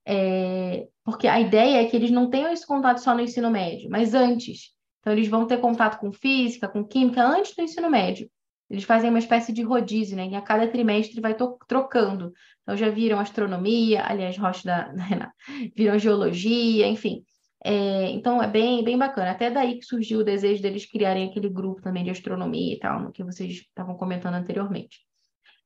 é, 0.07 0.89
porque 1.05 1.29
a 1.29 1.39
ideia 1.39 1.83
é 1.83 1.85
que 1.85 1.95
eles 1.95 2.11
não 2.11 2.31
tenham 2.31 2.51
esse 2.51 2.67
contato 2.67 2.99
só 2.99 3.15
no 3.15 3.21
ensino 3.21 3.51
médio, 3.51 3.91
mas 3.91 4.15
antes. 4.15 4.73
Então, 5.01 5.13
eles 5.13 5.29
vão 5.29 5.47
ter 5.47 5.59
contato 5.61 6.01
com 6.01 6.11
física, 6.11 6.67
com 6.67 6.83
química, 6.83 7.23
antes 7.23 7.55
do 7.55 7.63
ensino 7.63 7.91
médio. 7.91 8.29
Eles 8.71 8.85
fazem 8.85 9.11
uma 9.11 9.19
espécie 9.19 9.53
de 9.53 9.63
rodízio, 9.63 10.17
né? 10.17 10.27
E 10.29 10.35
a 10.35 10.41
cada 10.41 10.67
trimestre 10.67 11.21
vai 11.21 11.37
trocando. 11.69 12.33
Então, 12.63 12.75
já 12.75 12.89
viram 12.89 13.21
astronomia, 13.21 14.03
aliás, 14.07 14.39
Rocha 14.39 14.65
da, 14.65 14.89
da 14.93 15.03
Renata, 15.03 15.35
viram 15.77 15.99
geologia, 15.99 16.87
enfim. 16.89 17.23
É, 17.67 18.11
então, 18.11 18.43
é 18.43 18.47
bem, 18.47 18.85
bem 18.85 18.99
bacana. 18.99 19.31
Até 19.31 19.51
daí 19.51 19.79
que 19.79 19.87
surgiu 19.87 20.21
o 20.21 20.25
desejo 20.25 20.63
deles 20.63 20.85
criarem 20.85 21.29
aquele 21.29 21.49
grupo 21.49 21.81
também 21.81 22.05
de 22.05 22.11
astronomia 22.11 22.75
e 22.75 22.79
tal, 22.79 23.11
que 23.11 23.25
vocês 23.25 23.53
estavam 23.55 23.97
comentando 23.97 24.35
anteriormente. 24.35 24.99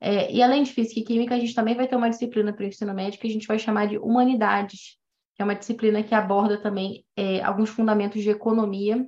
É, 0.01 0.33
e 0.33 0.41
além 0.41 0.63
de 0.63 0.73
física 0.73 1.01
e 1.01 1.05
química, 1.05 1.35
a 1.35 1.41
gente 1.41 1.55
também 1.55 1.75
vai 1.75 1.89
ter 1.89 1.97
uma 1.97 2.09
disciplina 2.09 2.53
para 2.53 2.65
o 2.65 2.69
ensino 2.69 2.95
médio 2.95 3.19
que 3.19 3.27
a 3.27 3.31
gente 3.31 3.49
vai 3.49 3.59
chamar 3.59 3.89
de 3.89 3.99
humanidades, 3.99 4.97
que 5.35 5.43
é 5.43 5.45
uma 5.45 5.57
disciplina 5.57 6.03
que 6.03 6.15
aborda 6.15 6.57
também 6.57 7.05
é, 7.17 7.43
alguns 7.43 7.71
fundamentos 7.71 8.23
de 8.23 8.31
economia, 8.31 9.05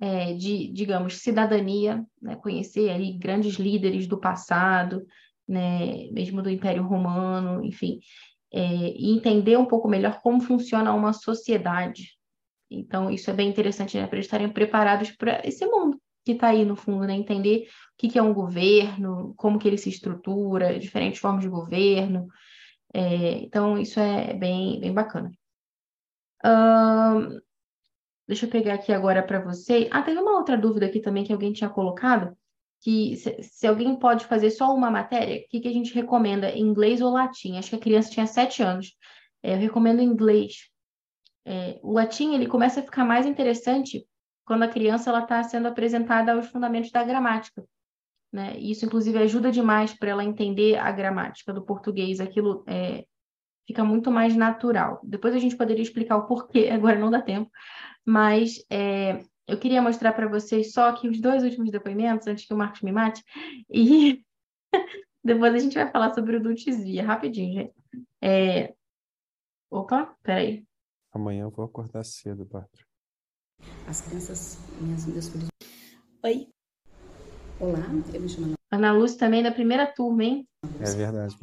é, 0.00 0.34
de, 0.34 0.68
digamos, 0.72 1.18
cidadania, 1.18 2.04
né? 2.20 2.36
conhecer 2.36 2.90
ali 2.90 3.12
grandes 3.18 3.54
líderes 3.54 4.06
do 4.06 4.18
passado, 4.18 5.04
né? 5.46 6.08
mesmo 6.12 6.40
do 6.40 6.50
Império 6.50 6.84
Romano, 6.84 7.64
enfim, 7.64 7.98
é, 8.52 8.62
e 8.62 9.10
entender 9.16 9.56
um 9.56 9.66
pouco 9.66 9.88
melhor 9.88 10.20
como 10.20 10.40
funciona 10.40 10.92
uma 10.92 11.12
sociedade. 11.12 12.18
Então, 12.70 13.10
isso 13.10 13.30
é 13.30 13.34
bem 13.34 13.48
interessante, 13.48 13.96
né? 13.96 14.06
para 14.06 14.16
eles 14.16 14.26
estarem 14.26 14.48
preparados 14.48 15.10
para 15.10 15.40
esse 15.46 15.64
mundo 15.66 16.00
que 16.24 16.32
está 16.32 16.48
aí 16.48 16.64
no 16.64 16.76
fundo, 16.76 17.04
né? 17.04 17.14
Entender 17.14 17.66
o 17.66 17.66
que, 17.98 18.08
que, 18.08 18.18
é 18.18 18.22
um 18.22 18.32
governo, 18.32 19.34
como 19.36 19.58
que 19.58 19.66
ele 19.66 19.78
se 19.78 19.88
estrutura, 19.88 20.78
diferentes 20.78 21.20
formas 21.20 21.42
de 21.42 21.48
governo. 21.48 22.28
É, 22.94 23.38
então, 23.38 23.78
isso 23.78 23.98
é 23.98 24.32
bem, 24.34 24.80
bem 24.80 24.92
bacana. 24.92 25.32
deixa 28.26 28.46
eu 28.46 28.50
pegar 28.50 28.74
aqui 28.74 28.92
agora 28.92 29.22
para 29.22 29.40
você. 29.40 29.88
Ah, 29.90 30.02
teve 30.02 30.20
uma 30.20 30.38
outra 30.38 30.56
dúvida 30.56 30.86
aqui 30.86 31.00
também 31.00 31.24
que 31.24 31.32
alguém 31.32 31.52
tinha 31.52 31.70
colocado, 31.70 32.36
que 32.82 33.16
se, 33.16 33.66
alguém 33.66 33.94
pode 33.96 34.26
fazer 34.26 34.50
só 34.50 34.74
uma 34.74 34.90
matéria, 34.90 35.36
o 35.36 35.48
que, 35.48 35.60
que 35.60 35.68
a 35.68 35.72
gente 35.72 35.94
recomenda, 35.94 36.50
inglês 36.56 37.00
ou 37.00 37.12
latim? 37.12 37.56
Acho 37.56 37.70
que 37.70 37.76
a 37.76 37.80
criança 37.80 38.10
tinha 38.10 38.26
sete 38.26 38.60
anos. 38.60 38.96
É, 39.40 39.54
eu 39.54 39.58
recomendo 39.58 40.02
inglês. 40.02 40.68
É, 41.44 41.78
o 41.80 41.92
latim 41.92 42.34
ele 42.34 42.46
começa 42.46 42.80
a 42.80 42.82
ficar 42.82 43.04
mais 43.04 43.24
interessante 43.24 44.04
quando 44.44 44.64
a 44.64 44.68
criança 44.68 45.10
ela 45.10 45.22
está 45.22 45.42
sendo 45.44 45.68
apresentada 45.68 46.32
aos 46.32 46.48
fundamentos 46.48 46.90
da 46.90 47.04
gramática. 47.04 47.64
Né? 48.32 48.58
Isso, 48.58 48.84
inclusive, 48.84 49.16
ajuda 49.18 49.52
demais 49.52 49.94
para 49.94 50.10
ela 50.10 50.24
entender 50.24 50.76
a 50.76 50.90
gramática 50.90 51.52
do 51.52 51.64
português. 51.64 52.18
Aquilo 52.18 52.64
é, 52.66 53.04
fica 53.64 53.84
muito 53.84 54.10
mais 54.10 54.34
natural. 54.34 55.00
Depois 55.04 55.36
a 55.36 55.38
gente 55.38 55.56
poderia 55.56 55.82
explicar 55.82 56.16
o 56.16 56.26
porquê, 56.26 56.68
agora 56.72 56.98
não 56.98 57.12
dá 57.12 57.22
tempo. 57.22 57.48
Mas 58.04 58.64
é, 58.68 59.22
eu 59.46 59.58
queria 59.58 59.82
mostrar 59.82 60.12
para 60.12 60.28
vocês 60.28 60.72
só 60.72 60.88
aqui 60.88 61.08
os 61.08 61.20
dois 61.20 61.42
últimos 61.42 61.70
depoimentos, 61.70 62.26
antes 62.26 62.46
que 62.46 62.54
o 62.54 62.56
Marcos 62.56 62.82
me 62.82 62.92
mate. 62.92 63.22
E 63.70 64.24
depois 65.22 65.54
a 65.54 65.58
gente 65.58 65.74
vai 65.74 65.90
falar 65.90 66.14
sobre 66.14 66.36
o 66.36 66.42
Dulcizia, 66.42 67.04
rapidinho, 67.04 67.54
gente. 67.54 67.74
É... 68.20 68.74
Opa, 69.70 70.14
peraí. 70.22 70.64
Amanhã 71.12 71.42
eu 71.42 71.50
vou 71.50 71.64
acordar 71.64 72.04
cedo, 72.04 72.46
Pátria. 72.46 72.86
As 73.86 74.00
crianças, 74.00 74.58
minhas 74.80 75.06
meus 75.06 75.28
filhos. 75.28 75.48
Oi. 76.24 76.48
Olá, 77.62 77.78
eu 78.12 78.20
me 78.20 78.28
chamo 78.28 78.46
Ana. 78.46 78.56
Ana 78.72 78.92
Lúcia 78.92 79.16
também 79.20 79.40
da 79.40 79.52
primeira 79.52 79.86
turma, 79.86 80.24
hein? 80.24 80.44
É 80.80 80.90
verdade, 80.90 81.36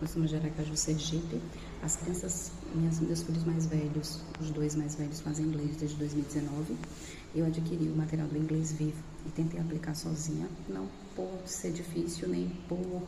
Nós 0.00 0.10
somos 0.10 0.30
de 0.30 0.36
Aracaju, 0.36 0.76
Sergipe. 0.76 1.40
As 1.80 1.94
crianças, 1.94 2.50
minhas, 2.74 2.98
meus 2.98 3.22
filhos 3.22 3.44
mais 3.44 3.66
velhos, 3.66 4.20
os 4.40 4.50
dois 4.50 4.74
mais 4.74 4.96
velhos 4.96 5.20
fazem 5.20 5.46
inglês 5.46 5.76
desde 5.76 5.96
2019. 5.96 6.76
Eu 7.36 7.46
adquiri 7.46 7.88
o 7.88 7.94
material 7.94 8.26
do 8.26 8.36
inglês 8.36 8.72
vivo 8.72 9.00
e 9.26 9.30
tentei 9.30 9.60
aplicar 9.60 9.94
sozinha, 9.94 10.48
não 10.68 10.88
por 11.14 11.30
ser 11.46 11.70
difícil, 11.70 12.28
nem 12.28 12.48
por 12.68 13.04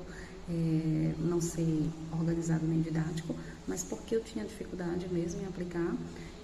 é, 0.48 1.12
não 1.18 1.40
ser 1.40 1.90
organizado 2.12 2.64
nem 2.64 2.80
didático, 2.80 3.34
mas 3.66 3.82
porque 3.82 4.14
eu 4.14 4.22
tinha 4.22 4.44
dificuldade 4.44 5.12
mesmo 5.12 5.42
em 5.42 5.46
aplicar. 5.46 5.96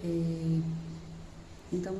É, 0.02 0.60
então, 1.72 1.94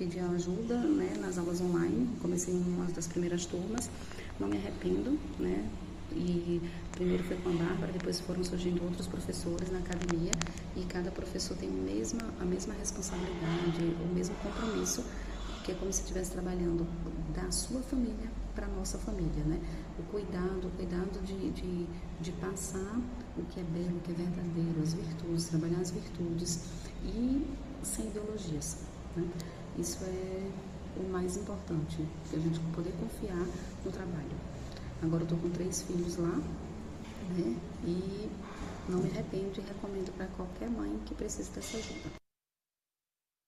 pedi 0.00 0.18
ajuda 0.18 0.78
né, 0.78 1.12
nas 1.20 1.36
aulas 1.36 1.60
online, 1.60 2.08
comecei 2.22 2.54
uma 2.54 2.86
das 2.86 3.06
primeiras 3.06 3.44
turmas, 3.44 3.90
não 4.38 4.48
me 4.48 4.56
arrependo, 4.56 5.18
né? 5.38 5.68
E 6.12 6.58
primeiro 6.90 7.22
foi 7.22 7.36
com 7.36 7.50
a 7.50 7.52
Bárbara, 7.52 7.92
depois 7.92 8.18
foram 8.18 8.42
surgindo 8.42 8.82
outros 8.82 9.06
professores 9.06 9.70
na 9.70 9.78
academia 9.78 10.32
e 10.74 10.84
cada 10.86 11.10
professor 11.10 11.54
tem 11.54 11.68
a 11.68 11.72
mesma, 11.72 12.22
a 12.40 12.44
mesma 12.46 12.72
responsabilidade, 12.74 13.94
o 14.02 14.14
mesmo 14.14 14.34
compromisso, 14.36 15.04
que 15.64 15.72
é 15.72 15.74
como 15.74 15.92
se 15.92 16.00
estivesse 16.00 16.32
trabalhando 16.32 16.86
da 17.34 17.50
sua 17.50 17.82
família 17.82 18.32
para 18.54 18.66
a 18.66 18.70
nossa 18.70 18.96
família, 18.96 19.44
né? 19.44 19.60
O 19.98 20.02
cuidado, 20.04 20.66
o 20.66 20.70
cuidado 20.78 21.22
de, 21.22 21.50
de, 21.50 21.86
de 22.22 22.32
passar 22.40 22.98
o 23.36 23.42
que 23.42 23.60
é 23.60 23.64
belo, 23.64 23.98
o 23.98 24.00
que 24.00 24.12
é 24.12 24.14
verdadeiro, 24.14 24.82
as 24.82 24.94
virtudes, 24.94 25.44
trabalhar 25.44 25.78
as 25.78 25.90
virtudes 25.90 26.60
e 27.04 27.46
sem 27.82 28.06
ideologias. 28.06 28.78
Né? 29.14 29.28
Isso 29.78 30.04
é 30.04 31.00
o 31.00 31.08
mais 31.10 31.36
importante, 31.36 31.96
que 32.28 32.36
a 32.36 32.38
gente 32.38 32.60
poder 32.74 32.92
confiar 32.92 33.46
no 33.84 33.92
trabalho. 33.92 34.30
Agora 35.02 35.22
eu 35.22 35.24
estou 35.24 35.38
com 35.38 35.50
três 35.50 35.82
filhos 35.82 36.16
lá, 36.16 36.36
né? 37.36 37.56
E 37.84 38.28
não 38.88 38.98
me 38.98 39.10
arrependo 39.10 39.58
e 39.58 39.60
recomendo 39.60 40.12
para 40.16 40.26
qualquer 40.28 40.68
mãe 40.68 40.98
que 41.06 41.14
precise 41.14 41.50
dessa 41.52 41.76
ajuda. 41.76 42.10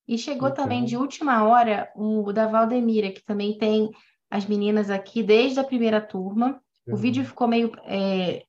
E 0.08 0.18
chegou 0.18 0.48
okay. 0.48 0.62
também 0.62 0.84
de 0.84 0.96
última 0.96 1.44
hora 1.44 1.90
o 1.94 2.32
da 2.32 2.46
Valdemira, 2.46 3.12
que 3.12 3.24
também 3.24 3.56
tem 3.56 3.90
as 4.30 4.46
meninas 4.46 4.90
aqui 4.90 5.22
desde 5.22 5.60
a 5.60 5.64
primeira 5.64 6.00
turma. 6.00 6.60
Uhum. 6.86 6.94
O 6.94 6.96
vídeo 6.96 7.24
ficou 7.24 7.46
meio 7.46 7.70
é, 7.84 8.44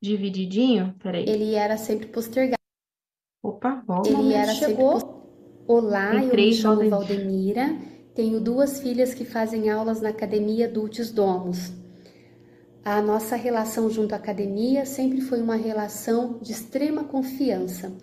divididinho. 0.00 0.94
Peraí. 1.02 1.28
Ele 1.28 1.54
era 1.54 1.76
sempre 1.76 2.06
postergado. 2.06 2.62
Opa, 3.42 3.82
volta. 3.86 4.08
Ele 4.08 4.32
era 4.32 4.52
chegou. 4.52 5.00
sempre. 5.00 5.23
Olá, 5.66 6.22
eu 6.22 6.36
me 6.36 6.52
chamo 6.52 6.90
Valdemira. 6.90 7.74
Tenho 8.14 8.38
duas 8.38 8.80
filhas 8.80 9.14
que 9.14 9.24
fazem 9.24 9.70
aulas 9.70 9.98
na 9.98 10.10
Academia 10.10 10.68
Dulces 10.68 11.10
Domos. 11.10 11.72
A 12.84 13.00
nossa 13.00 13.34
relação 13.34 13.88
junto 13.88 14.12
à 14.12 14.16
academia 14.16 14.84
sempre 14.84 15.22
foi 15.22 15.40
uma 15.40 15.56
relação 15.56 16.38
de 16.42 16.52
extrema 16.52 17.04
confiança. 17.04 17.94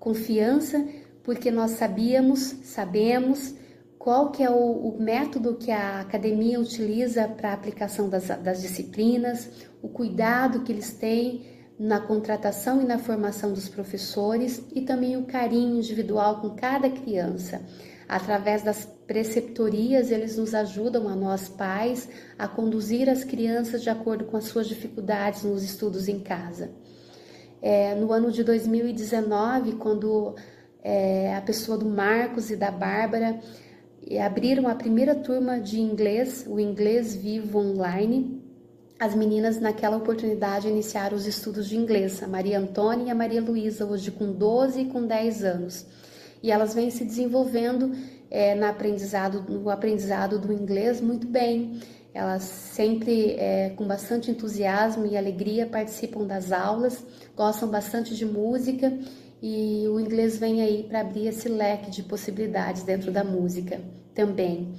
Confiança 0.00 0.82
porque 1.22 1.50
nós 1.50 1.72
sabíamos, 1.72 2.40
sabemos 2.64 3.54
qual 3.98 4.30
que 4.32 4.42
é 4.42 4.48
o, 4.48 4.54
o 4.54 4.98
método 4.98 5.56
que 5.56 5.70
a 5.70 6.00
academia 6.00 6.58
utiliza 6.58 7.28
para 7.28 7.50
a 7.50 7.54
aplicação 7.54 8.08
das, 8.08 8.28
das 8.42 8.62
disciplinas, 8.62 9.50
o 9.82 9.88
cuidado 9.88 10.60
que 10.60 10.72
eles 10.72 10.94
têm 10.94 11.44
na 11.78 12.00
contratação 12.00 12.80
e 12.80 12.84
na 12.84 12.98
formação 12.98 13.52
dos 13.52 13.68
professores 13.68 14.62
e 14.74 14.82
também 14.82 15.16
o 15.16 15.24
carinho 15.24 15.76
individual 15.76 16.40
com 16.40 16.50
cada 16.50 16.88
criança. 16.90 17.62
Através 18.08 18.62
das 18.62 18.84
preceptorias, 19.06 20.10
eles 20.10 20.36
nos 20.36 20.54
ajudam 20.54 21.08
a 21.08 21.16
nós 21.16 21.48
pais 21.48 22.08
a 22.38 22.46
conduzir 22.46 23.08
as 23.08 23.24
crianças 23.24 23.82
de 23.82 23.90
acordo 23.90 24.24
com 24.24 24.36
as 24.36 24.44
suas 24.44 24.68
dificuldades 24.68 25.44
nos 25.44 25.62
estudos 25.62 26.08
em 26.08 26.20
casa. 26.20 26.70
É, 27.60 27.94
no 27.94 28.12
ano 28.12 28.30
de 28.30 28.42
2019, 28.42 29.76
quando 29.76 30.34
é, 30.82 31.34
a 31.34 31.40
pessoa 31.40 31.78
do 31.78 31.86
Marcos 31.86 32.50
e 32.50 32.56
da 32.56 32.70
Bárbara 32.70 33.40
é, 34.06 34.22
abriram 34.22 34.68
a 34.68 34.74
primeira 34.74 35.14
turma 35.14 35.60
de 35.60 35.80
inglês, 35.80 36.44
o 36.48 36.58
Inglês 36.58 37.14
Vivo 37.14 37.60
Online, 37.60 38.41
as 39.02 39.16
meninas, 39.16 39.58
naquela 39.58 39.96
oportunidade, 39.96 40.68
iniciaram 40.68 41.16
os 41.16 41.26
estudos 41.26 41.68
de 41.68 41.76
inglês, 41.76 42.22
a 42.22 42.28
Maria 42.28 42.56
Antônia 42.56 43.06
e 43.06 43.10
a 43.10 43.14
Maria 43.16 43.42
Luísa, 43.42 43.84
hoje 43.84 44.12
com 44.12 44.30
12 44.30 44.82
e 44.82 44.84
com 44.84 45.04
10 45.04 45.42
anos. 45.42 45.84
E 46.40 46.52
elas 46.52 46.72
vêm 46.72 46.88
se 46.88 47.04
desenvolvendo 47.04 47.90
é, 48.30 48.54
no, 48.54 48.64
aprendizado, 48.64 49.44
no 49.48 49.68
aprendizado 49.70 50.38
do 50.38 50.52
inglês 50.52 51.00
muito 51.00 51.26
bem. 51.26 51.80
Elas 52.14 52.44
sempre, 52.44 53.32
é, 53.32 53.70
com 53.70 53.84
bastante 53.88 54.30
entusiasmo 54.30 55.04
e 55.04 55.16
alegria, 55.16 55.66
participam 55.66 56.24
das 56.24 56.52
aulas, 56.52 57.04
gostam 57.36 57.68
bastante 57.68 58.14
de 58.14 58.24
música 58.24 58.96
e 59.42 59.84
o 59.88 59.98
inglês 59.98 60.38
vem 60.38 60.62
aí 60.62 60.84
para 60.84 61.00
abrir 61.00 61.26
esse 61.26 61.48
leque 61.48 61.90
de 61.90 62.04
possibilidades 62.04 62.84
dentro 62.84 63.10
da 63.10 63.24
música 63.24 63.80
também. 64.14 64.72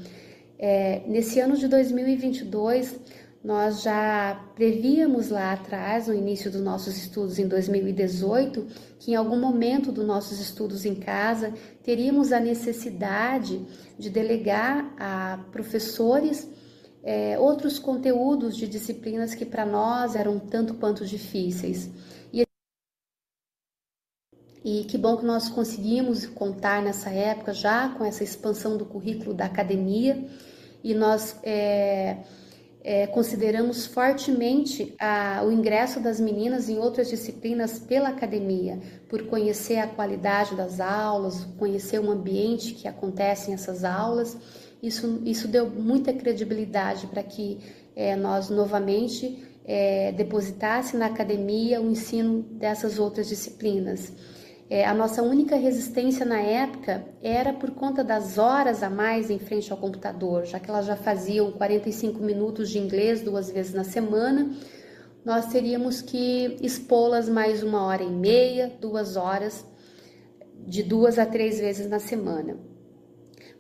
É, 0.58 1.02
nesse 1.08 1.42
ano 1.42 1.58
de 1.58 1.68
2022, 1.68 2.98
nós 3.44 3.82
já 3.82 4.42
prevíamos 4.56 5.30
lá 5.30 5.52
atrás, 5.52 6.08
no 6.08 6.14
início 6.14 6.50
dos 6.50 6.62
nossos 6.62 6.96
estudos 6.96 7.38
em 7.38 7.46
2018, 7.46 8.66
que 8.98 9.12
em 9.12 9.16
algum 9.16 9.38
momento 9.38 9.92
dos 9.92 10.06
nossos 10.06 10.40
estudos 10.40 10.86
em 10.86 10.96
casa 10.96 11.54
teríamos 11.84 12.32
a 12.32 12.40
necessidade 12.40 13.62
de 14.00 14.10
delegar 14.10 14.96
a 14.98 15.44
professores 15.52 16.48
é, 17.04 17.38
outros 17.38 17.78
conteúdos 17.78 18.56
de 18.56 18.66
disciplinas 18.66 19.36
que 19.36 19.46
para 19.46 19.66
nós 19.66 20.16
eram 20.16 20.40
tanto 20.40 20.76
quanto 20.76 21.06
difíceis. 21.06 21.90
E, 22.32 22.46
e 24.64 24.86
que 24.86 24.98
bom 24.98 25.18
que 25.18 25.26
nós 25.26 25.50
conseguimos 25.50 26.26
contar 26.28 26.82
nessa 26.82 27.10
época 27.10 27.54
já 27.54 27.90
com 27.90 28.06
essa 28.06 28.24
expansão 28.24 28.78
do 28.78 28.86
currículo 28.86 29.34
da 29.34 29.44
academia 29.44 30.26
e 30.82 30.94
nós. 30.94 31.38
É, 31.44 32.24
é, 32.84 33.08
consideramos 33.08 33.86
fortemente 33.86 34.94
a, 35.00 35.42
o 35.46 35.52
ingresso 35.52 36.02
das 36.02 36.20
meninas 36.20 36.68
em 36.68 36.78
outras 36.78 37.10
disciplinas 37.10 37.80
pela 37.80 38.10
academia, 38.10 38.78
por 39.08 39.24
conhecer 39.28 39.78
a 39.78 39.88
qualidade 39.88 40.54
das 40.54 40.82
aulas, 40.82 41.46
conhecer 41.58 42.00
o 42.00 42.12
ambiente 42.12 42.74
que 42.74 42.88
acontecem 42.88 43.54
essas 43.54 43.86
aulas. 43.86 44.38
Isso, 44.82 45.22
isso 45.24 45.48
deu 45.48 45.70
muita 45.70 46.12
credibilidade 46.12 47.08
para 47.08 47.24
que 47.24 47.58
é, 47.96 48.18
nós 48.18 48.50
novamente 48.50 49.42
é, 49.64 50.12
depositasse 50.12 50.98
na 50.98 51.06
academia 51.06 51.82
o 51.82 51.90
ensino 51.90 52.42
dessas 52.42 53.00
outras 53.00 53.30
disciplinas. 53.30 54.12
É, 54.74 54.84
a 54.86 54.94
nossa 54.96 55.22
única 55.22 55.56
resistência 55.56 56.26
na 56.26 56.40
época 56.40 57.06
era 57.22 57.54
por 57.54 57.70
conta 57.76 58.04
das 58.04 58.40
horas 58.40 58.82
a 58.82 58.90
mais 58.90 59.30
em 59.30 59.38
frente 59.38 59.72
ao 59.72 59.78
computador, 59.78 60.46
já 60.46 60.60
que 60.60 60.68
elas 60.68 60.88
já 60.88 60.96
faziam 60.96 61.52
45 61.52 62.20
minutos 62.20 62.72
de 62.72 62.80
inglês 62.80 63.22
duas 63.22 63.52
vezes 63.52 63.72
na 63.72 63.84
semana, 63.84 64.50
nós 65.24 65.46
teríamos 65.46 66.02
que 66.02 66.58
expô-las 66.60 67.30
mais 67.30 67.62
uma 67.62 67.86
hora 67.86 68.02
e 68.02 68.10
meia, 68.10 68.76
duas 68.82 69.16
horas, 69.16 69.64
de 70.66 70.82
duas 70.82 71.20
a 71.20 71.26
três 71.28 71.60
vezes 71.60 71.88
na 71.88 72.00
semana. 72.00 72.58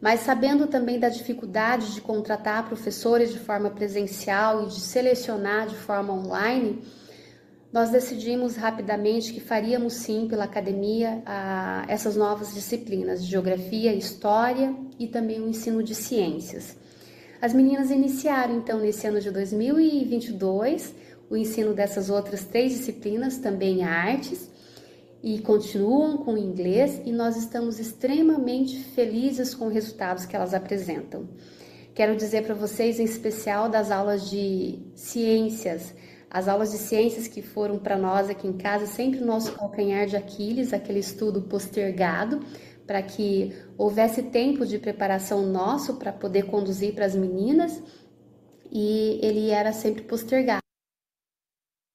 Mas 0.01 0.21
sabendo 0.21 0.65
também 0.65 0.99
da 0.99 1.09
dificuldade 1.09 1.93
de 1.93 2.01
contratar 2.01 2.65
professores 2.65 3.31
de 3.31 3.37
forma 3.37 3.69
presencial 3.69 4.63
e 4.63 4.65
de 4.65 4.79
selecionar 4.79 5.67
de 5.67 5.75
forma 5.75 6.11
online, 6.11 6.81
nós 7.73 7.89
decidimos 7.89 8.55
rapidamente 8.55 9.33
que 9.33 9.39
faríamos 9.39 9.93
sim 9.93 10.27
pela 10.27 10.43
academia 10.43 11.23
a, 11.25 11.83
essas 11.87 12.15
novas 12.15 12.53
disciplinas 12.53 13.25
de 13.25 13.31
geografia, 13.31 13.91
história 13.95 14.75
e 14.99 15.07
também 15.07 15.41
o 15.41 15.49
ensino 15.49 15.81
de 15.81 15.95
ciências. 15.95 16.77
As 17.41 17.51
meninas 17.51 17.89
iniciaram 17.89 18.57
então 18.57 18.79
nesse 18.79 19.07
ano 19.07 19.19
de 19.19 19.31
2022 19.31 20.93
o 21.31 21.35
ensino 21.35 21.73
dessas 21.73 22.11
outras 22.11 22.43
três 22.43 22.73
disciplinas, 22.73 23.39
também 23.39 23.83
artes, 23.83 24.51
e 25.23 25.39
continuam 25.39 26.17
com 26.17 26.33
o 26.35 26.37
inglês 26.37 27.01
e 27.03 27.11
nós 27.11 27.35
estamos 27.37 27.79
extremamente 27.79 28.77
felizes 28.77 29.55
com 29.55 29.65
os 29.65 29.73
resultados 29.73 30.27
que 30.27 30.35
elas 30.35 30.53
apresentam. 30.53 31.27
Quero 31.95 32.15
dizer 32.15 32.43
para 32.43 32.53
vocês, 32.53 32.99
em 32.99 33.03
especial 33.05 33.67
das 33.67 33.89
aulas 33.89 34.29
de 34.29 34.79
ciências, 34.95 35.93
as 36.33 36.47
aulas 36.47 36.71
de 36.71 36.79
ciências 36.79 37.27
que 37.27 37.43
foram 37.43 37.77
para 37.77 37.95
nós 37.95 38.27
aqui 38.27 38.47
em 38.47 38.57
casa, 38.57 38.87
sempre 38.87 39.21
o 39.21 39.25
nosso 39.25 39.51
calcanhar 39.51 40.07
de 40.07 40.17
Aquiles, 40.17 40.73
aquele 40.73 40.97
estudo 40.97 41.43
postergado, 41.43 42.39
para 42.87 43.03
que 43.03 43.53
houvesse 43.77 44.23
tempo 44.23 44.65
de 44.65 44.79
preparação 44.79 45.45
nosso 45.45 45.97
para 45.97 46.11
poder 46.11 46.47
conduzir 46.47 46.95
para 46.95 47.05
as 47.05 47.15
meninas, 47.15 47.83
e 48.71 49.19
ele 49.21 49.51
era 49.51 49.71
sempre 49.71 50.01
postergado. 50.01 50.63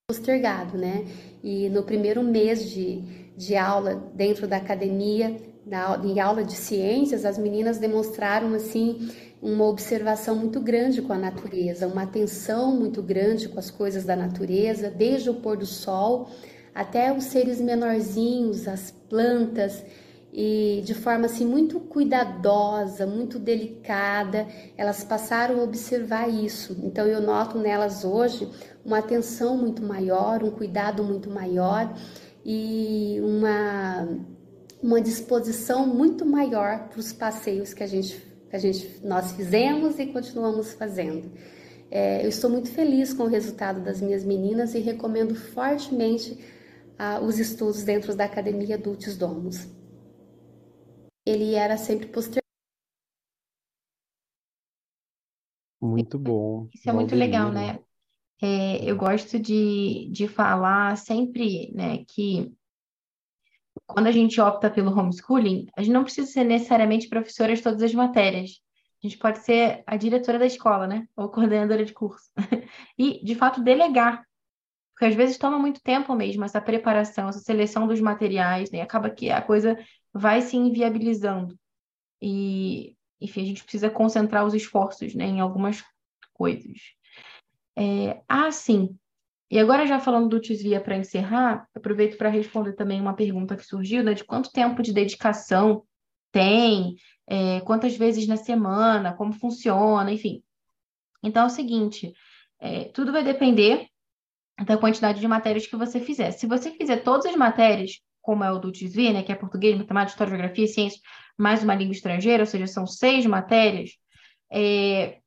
Postergado, 0.09 0.79
né? 0.79 1.05
E 1.43 1.69
no 1.69 1.83
primeiro 1.83 2.23
mês 2.23 2.71
de, 2.71 3.03
de 3.37 3.57
aula 3.57 3.97
dentro 4.15 4.47
da 4.47 4.59
academia, 4.59 5.37
na, 5.67 6.01
em 6.05 6.21
aula 6.21 6.45
de 6.45 6.55
ciências, 6.55 7.25
as 7.25 7.37
meninas 7.37 7.79
demonstraram 7.79 8.55
assim 8.55 9.11
uma 9.41 9.67
observação 9.67 10.35
muito 10.35 10.61
grande 10.61 11.01
com 11.01 11.13
a 11.13 11.19
natureza, 11.19 11.87
uma 11.87 12.03
atenção 12.03 12.75
muito 12.75 13.03
grande 13.03 13.49
com 13.49 13.59
as 13.59 13.71
coisas 13.71 14.05
da 14.05 14.17
natureza, 14.17 14.91
desde 14.91 15.31
o 15.31 15.35
pôr 15.35 15.57
do 15.57 15.67
sol 15.67 16.29
até 16.75 17.13
os 17.13 17.25
seres 17.25 17.61
menorzinhos, 17.61 18.69
as 18.69 18.91
plantas, 18.91 19.85
e 20.33 20.83
de 20.85 20.95
forma 20.95 21.27
assim 21.27 21.47
muito 21.47 21.81
cuidadosa, 21.81 23.07
muito 23.07 23.39
delicada, 23.39 24.47
elas 24.77 25.03
passaram 25.03 25.59
a 25.59 25.65
observar 25.65 26.29
isso. 26.29 26.77
Então 26.85 27.07
eu 27.07 27.21
noto 27.21 27.59
nelas 27.59 28.05
hoje 28.05 28.49
uma 28.85 28.99
atenção 28.99 29.57
muito 29.57 29.83
maior, 29.83 30.45
um 30.45 30.51
cuidado 30.51 31.03
muito 31.03 31.31
maior 31.31 31.93
e 32.45 33.19
uma 33.23 34.07
uma 34.81 35.01
disposição 35.01 35.85
muito 35.87 36.25
maior 36.25 36.89
para 36.89 37.01
os 37.01 37.13
passeios 37.13 37.75
que 37.75 37.83
a 37.83 37.87
gente 37.87 38.28
a 38.53 38.59
gente, 38.59 39.05
nós 39.05 39.33
fizemos 39.33 39.99
e 39.99 40.07
continuamos 40.07 40.73
fazendo. 40.73 41.31
É, 41.91 42.25
eu 42.25 42.29
estou 42.29 42.51
muito 42.51 42.71
feliz 42.71 43.15
com 43.15 43.25
o 43.25 43.29
resultado 43.29 43.83
das 43.83 44.01
minhas 44.01 44.25
meninas 44.25 44.75
e 44.75 44.79
recomendo 44.79 45.35
fortemente 45.35 46.39
ah, 46.99 47.21
os 47.21 47.39
estudos 47.39 47.83
dentro 47.83 48.15
da 48.15 48.25
Academia 48.25 48.77
Dulcis 48.77 49.17
Domus. 49.17 49.69
Ele 51.25 51.55
era 51.55 51.77
sempre 51.77 52.07
posterior. 52.09 52.43
Muito 55.81 56.19
bom. 56.19 56.69
Isso 56.75 56.89
é 56.89 56.93
muito 56.93 57.15
legal, 57.15 57.53
né? 57.53 57.79
É, 58.41 58.85
eu 58.85 58.97
gosto 58.97 59.39
de, 59.39 60.09
de 60.11 60.29
falar 60.29 60.97
sempre 60.97 61.73
né, 61.75 62.05
que 62.07 62.53
quando 63.89 64.07
a 64.07 64.13
gente 64.13 64.39
opta 64.39 64.71
pelo 64.71 64.93
homeschooling, 64.97 65.67
a 65.75 65.83
gente 65.83 65.95
não 65.95 66.05
precisa 66.05 66.31
ser 66.31 66.45
necessariamente 66.45 67.09
professora 67.09 67.55
de 67.55 67.63
todas 67.63 67.83
as 67.83 67.95
matérias. 67.95 68.61
A 69.03 69.07
gente 69.07 69.17
pode 69.17 69.39
ser 69.39 69.83
a 69.87 69.97
diretora 69.97 70.39
da 70.39 70.45
escola, 70.45 70.87
né? 70.87 71.09
Ou 71.17 71.31
coordenadora 71.31 71.85
de 71.85 71.95
curso. 71.95 72.31
e, 72.99 73.25
de 73.25 73.35
fato, 73.35 73.63
delegar. 73.63 74.23
Porque 74.93 75.07
às 75.07 75.15
vezes 75.15 75.39
toma 75.39 75.59
muito 75.59 75.81
tempo 75.81 76.15
mesmo 76.15 76.45
essa 76.45 76.61
preparação, 76.61 77.29
essa 77.29 77.39
seleção 77.39 77.87
dos 77.87 78.01
materiais, 78.01 78.71
né? 78.71 78.83
Acaba 78.83 79.09
que 79.09 79.31
a 79.31 79.41
coisa 79.41 79.79
vai 80.13 80.43
se 80.43 80.57
inviabilizando. 80.57 81.59
E, 82.21 82.95
enfim, 83.19 83.43
a 83.43 83.47
gente 83.47 83.63
precisa 83.63 83.89
concentrar 83.89 84.45
os 84.45 84.53
esforços, 84.53 85.15
né, 85.15 85.25
em 85.25 85.41
algumas 85.41 85.83
coisas. 86.35 86.79
É, 87.77 88.21
ah, 88.29 88.51
sim. 88.51 88.99
E 89.51 89.59
agora, 89.59 89.87
já 89.87 89.99
falando 89.99 90.29
do 90.29 90.41
Tisvia 90.41 90.81
para 90.81 90.97
encerrar, 90.97 91.67
aproveito 91.75 92.19
para 92.19 92.29
responder 92.29 92.75
também 92.75 93.01
uma 93.01 93.15
pergunta 93.15 93.57
que 93.57 93.65
surgiu, 93.65 94.03
né, 94.03 94.13
de 94.13 94.25
quanto 94.25 94.53
tempo 94.53 94.83
de 94.83 94.93
dedicação 94.93 95.85
tem, 96.31 96.97
é, 97.27 97.61
quantas 97.61 97.97
vezes 97.97 98.27
na 98.27 98.37
semana, 98.37 99.15
como 99.15 99.33
funciona, 99.33 100.13
enfim. 100.13 100.43
Então, 101.23 101.45
é 101.45 101.47
o 101.47 101.51
seguinte, 101.51 102.13
é, 102.61 102.85
tudo 102.87 103.11
vai 103.11 103.25
depender 103.25 103.87
da 104.67 104.77
quantidade 104.77 105.21
de 105.21 105.29
matérias 105.29 105.67
que 105.67 105.77
você 105.77 105.99
fizer. 106.01 106.33
Se 106.33 106.47
você 106.47 106.71
fizer 106.73 106.99
todas 106.99 107.27
as 107.27 107.37
matérias, 107.37 108.01
como 108.21 108.45
é 108.45 108.53
o 108.53 108.59
do 108.59 108.71
Tisvia, 108.71 109.13
né, 109.13 109.23
que 109.23 109.33
é 109.33 109.35
português, 109.35 109.79
matemática, 109.79 110.13
história, 110.13 110.31
geografia 110.31 110.67
ciência, 110.67 111.01
mais 111.39 111.63
uma 111.63 111.75
língua 111.75 111.95
estrangeira, 111.95 112.43
ou 112.43 112.47
seja, 112.47 112.67
são 112.67 112.87
seis 112.87 113.25
matérias, 113.25 113.93
é, 114.53 115.19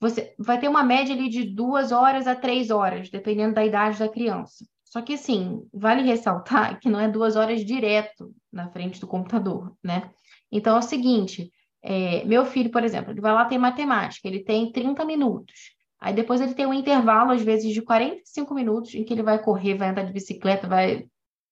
você 0.00 0.34
vai 0.38 0.58
ter 0.58 0.68
uma 0.68 0.82
média 0.82 1.14
ali 1.14 1.28
de 1.28 1.44
duas 1.44 1.92
horas 1.92 2.26
a 2.26 2.34
três 2.34 2.70
horas, 2.70 3.10
dependendo 3.10 3.54
da 3.54 3.64
idade 3.64 3.98
da 3.98 4.08
criança. 4.08 4.64
Só 4.84 5.02
que, 5.02 5.12
assim, 5.14 5.62
vale 5.72 6.02
ressaltar 6.02 6.78
que 6.80 6.88
não 6.88 6.98
é 6.98 7.06
duas 7.06 7.36
horas 7.36 7.64
direto 7.64 8.34
na 8.50 8.68
frente 8.70 8.98
do 8.98 9.06
computador, 9.06 9.76
né? 9.84 10.10
Então, 10.50 10.74
é 10.74 10.78
o 10.78 10.82
seguinte, 10.82 11.52
é, 11.82 12.24
meu 12.24 12.44
filho, 12.46 12.70
por 12.70 12.82
exemplo, 12.82 13.12
ele 13.12 13.20
vai 13.20 13.32
lá 13.32 13.44
ter 13.44 13.58
matemática, 13.58 14.26
ele 14.26 14.42
tem 14.42 14.72
30 14.72 15.04
minutos. 15.04 15.78
Aí 16.00 16.14
depois 16.14 16.40
ele 16.40 16.54
tem 16.54 16.66
um 16.66 16.74
intervalo, 16.74 17.30
às 17.30 17.42
vezes, 17.42 17.72
de 17.72 17.82
45 17.82 18.54
minutos, 18.54 18.94
em 18.94 19.04
que 19.04 19.12
ele 19.12 19.22
vai 19.22 19.40
correr, 19.40 19.74
vai 19.74 19.90
andar 19.90 20.02
de 20.02 20.12
bicicleta, 20.12 20.66
vai 20.66 21.04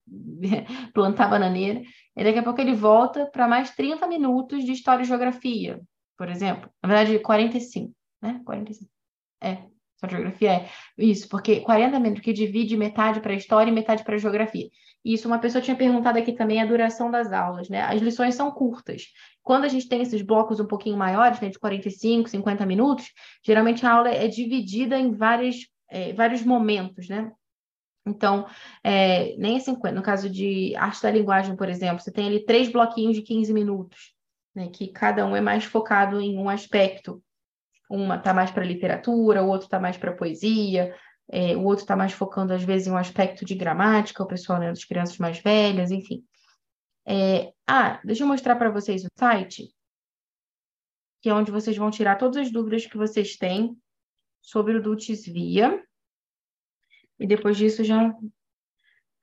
plantar 0.95 1.29
bananeira. 1.29 1.83
E 2.17 2.25
daqui 2.25 2.39
a 2.39 2.43
pouco 2.43 2.61
ele 2.61 2.75
volta 2.75 3.27
para 3.27 3.47
mais 3.47 3.71
30 3.77 4.07
minutos 4.09 4.65
de 4.65 4.73
história 4.73 5.03
e 5.03 5.07
geografia, 5.07 5.81
por 6.17 6.31
exemplo. 6.31 6.71
Na 6.83 6.89
verdade, 6.89 7.19
45 7.19 7.93
né? 8.21 8.41
45. 8.45 8.91
É, 9.41 9.63
só 9.97 10.09
geografia 10.09 10.53
é 10.53 10.69
isso, 10.97 11.29
porque 11.29 11.61
40 11.61 11.99
minutos 11.99 12.23
que 12.23 12.33
divide 12.33 12.77
metade 12.77 13.21
para 13.21 13.35
história 13.35 13.71
e 13.71 13.75
metade 13.75 14.05
para 14.05 14.17
geografia. 14.17 14.69
Isso, 15.05 15.27
uma 15.27 15.39
pessoa 15.39 15.63
tinha 15.63 15.77
perguntado 15.77 16.19
aqui 16.19 16.33
também 16.33 16.61
a 16.61 16.67
duração 16.67 17.11
das 17.11 17.33
aulas, 17.33 17.69
né? 17.69 17.83
As 17.83 18.01
lições 18.01 18.35
são 18.35 18.51
curtas. 18.51 19.07
Quando 19.43 19.65
a 19.65 19.69
gente 19.69 19.89
tem 19.89 20.03
esses 20.03 20.23
blocos 20.23 20.61
um 20.61 20.67
pouquinho 20.67 20.97
maiores, 20.97 21.41
né, 21.41 21.49
de 21.49 21.59
45, 21.59 22.29
50 22.29 22.67
minutos, 22.67 23.07
geralmente 23.45 23.87
a 23.87 23.93
aula 23.93 24.11
é 24.11 24.29
dividida 24.29 24.99
em 24.99 25.13
várias, 25.13 25.67
é, 25.89 26.13
vários 26.13 26.43
momentos, 26.43 27.09
né? 27.09 27.33
Então, 28.07 28.47
é, 28.83 29.37
nem 29.37 29.57
é 29.57 29.61
50. 29.61 29.95
No 29.95 30.03
caso 30.03 30.31
de 30.31 30.75
arte 30.77 31.03
da 31.03 31.11
linguagem, 31.11 31.57
por 31.57 31.69
exemplo, 31.69 32.01
você 32.01 32.13
tem 32.13 32.27
ali 32.27 32.45
três 32.45 32.71
bloquinhos 32.71 33.17
de 33.17 33.23
15 33.23 33.53
minutos, 33.53 34.15
né, 34.55 34.69
que 34.69 34.89
cada 34.89 35.27
um 35.27 35.37
é 35.37 35.41
mais 35.41 35.65
focado 35.65 36.21
em 36.21 36.39
um 36.39 36.49
aspecto. 36.49 37.23
Uma 37.89 38.17
está 38.17 38.35
mais 38.35 38.51
para 38.51 38.65
literatura, 38.65 39.43
o 39.43 39.49
outro 39.49 39.67
está 39.67 39.81
mais 39.81 39.97
para 39.97 40.13
poesia, 40.13 40.95
é, 41.31 41.57
o 41.57 41.65
outro 41.65 41.85
está 41.85 41.97
mais 41.97 42.13
focando, 42.13 42.53
às 42.53 42.63
vezes, 42.63 42.87
em 42.87 42.91
um 42.91 42.97
aspecto 42.97 43.45
de 43.45 43.55
gramática, 43.55 44.23
o 44.23 44.27
pessoal 44.27 44.59
né, 44.59 44.69
das 44.69 44.85
crianças 44.85 45.19
mais 45.19 45.39
velhas, 45.39 45.91
enfim. 45.91 46.25
É, 47.07 47.53
ah, 47.67 48.01
deixa 48.05 48.25
eu 48.25 48.29
mostrar 48.29 48.57
para 48.57 48.71
vocês 48.71 49.05
o 49.05 49.09
site, 49.19 49.71
que 51.23 51.29
é 51.29 51.35
onde 51.35 51.51
vocês 51.51 51.77
vão 51.77 51.91
tirar 51.91 52.17
todas 52.17 52.37
as 52.37 52.53
dúvidas 52.53 52.87
que 52.87 52.97
vocês 52.97 53.37
têm 53.37 53.77
sobre 54.43 54.77
o 54.77 54.83
Dulcis 54.83 55.27
Via. 55.27 55.83
E 57.19 57.27
depois 57.27 57.57
disso 57.57 57.83
já 57.83 58.15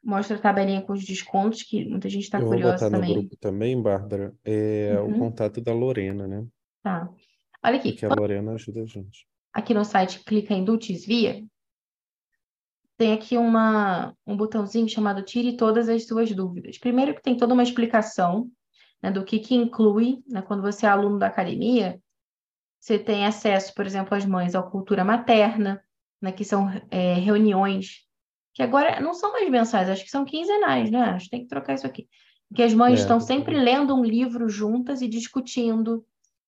mostra 0.03 0.37
a 0.37 0.39
tabelinha 0.39 0.81
com 0.81 0.93
os 0.93 1.03
descontos, 1.03 1.63
que 1.63 1.85
muita 1.85 2.09
gente 2.09 2.23
está 2.23 2.39
curiosa 2.39 2.89
também. 2.89 3.09
Eu 3.09 3.15
vou 3.15 3.15
botar 3.15 3.15
no 3.15 3.21
grupo 3.21 3.37
também, 3.37 3.81
Bárbara, 3.81 4.35
é 4.43 4.95
uhum. 4.99 5.15
o 5.15 5.19
contato 5.19 5.61
da 5.61 5.73
Lorena, 5.73 6.27
né? 6.27 6.45
Tá. 6.83 7.09
Olha 7.65 7.77
aqui. 7.77 7.93
Porque 7.93 8.05
a 8.05 8.13
Lorena 8.13 8.53
ajuda 8.53 8.83
a 8.83 8.85
gente. 8.85 9.27
Aqui 9.51 9.73
no 9.73 9.83
site, 9.83 10.23
clica 10.23 10.53
em 10.53 10.63
Dulcis 10.63 11.05
Via. 11.05 11.43
Tem 12.95 13.11
aqui 13.11 13.37
uma, 13.37 14.15
um 14.25 14.37
botãozinho 14.37 14.87
chamado 14.87 15.23
Tire 15.23 15.57
todas 15.57 15.89
as 15.89 16.05
suas 16.05 16.31
dúvidas. 16.31 16.77
Primeiro 16.77 17.15
que 17.15 17.21
tem 17.21 17.35
toda 17.35 17.53
uma 17.53 17.63
explicação 17.63 18.49
né, 19.01 19.11
do 19.11 19.25
que, 19.25 19.39
que 19.39 19.55
inclui, 19.55 20.23
né, 20.27 20.41
quando 20.41 20.61
você 20.61 20.85
é 20.85 20.89
aluno 20.89 21.17
da 21.17 21.27
academia, 21.27 21.99
você 22.79 22.99
tem 22.99 23.25
acesso, 23.25 23.73
por 23.73 23.85
exemplo, 23.85 24.15
as 24.15 24.25
mães 24.25 24.53
à 24.53 24.61
cultura 24.61 25.03
materna, 25.03 25.83
né, 26.21 26.31
que 26.31 26.45
são 26.45 26.69
é, 26.91 27.15
reuniões 27.15 28.05
que 28.53 28.63
agora 28.63 29.01
não 29.01 29.13
são 29.13 29.33
mais 29.33 29.49
mensais, 29.49 29.89
acho 29.89 30.03
que 30.03 30.09
são 30.09 30.23
quinzenais, 30.23 30.89
né? 30.89 31.01
Acho 31.01 31.25
que 31.25 31.31
tem 31.31 31.41
que 31.41 31.49
trocar 31.49 31.73
isso 31.73 31.85
aqui. 31.85 32.07
Que 32.55 32.63
as 32.63 32.73
mães 32.73 32.99
é, 32.99 33.01
estão 33.01 33.19
sempre 33.19 33.59
lendo 33.59 33.93
um 33.93 34.03
livro 34.03 34.47
juntas 34.47 35.01
e 35.01 35.09
discutindo, 35.09 36.05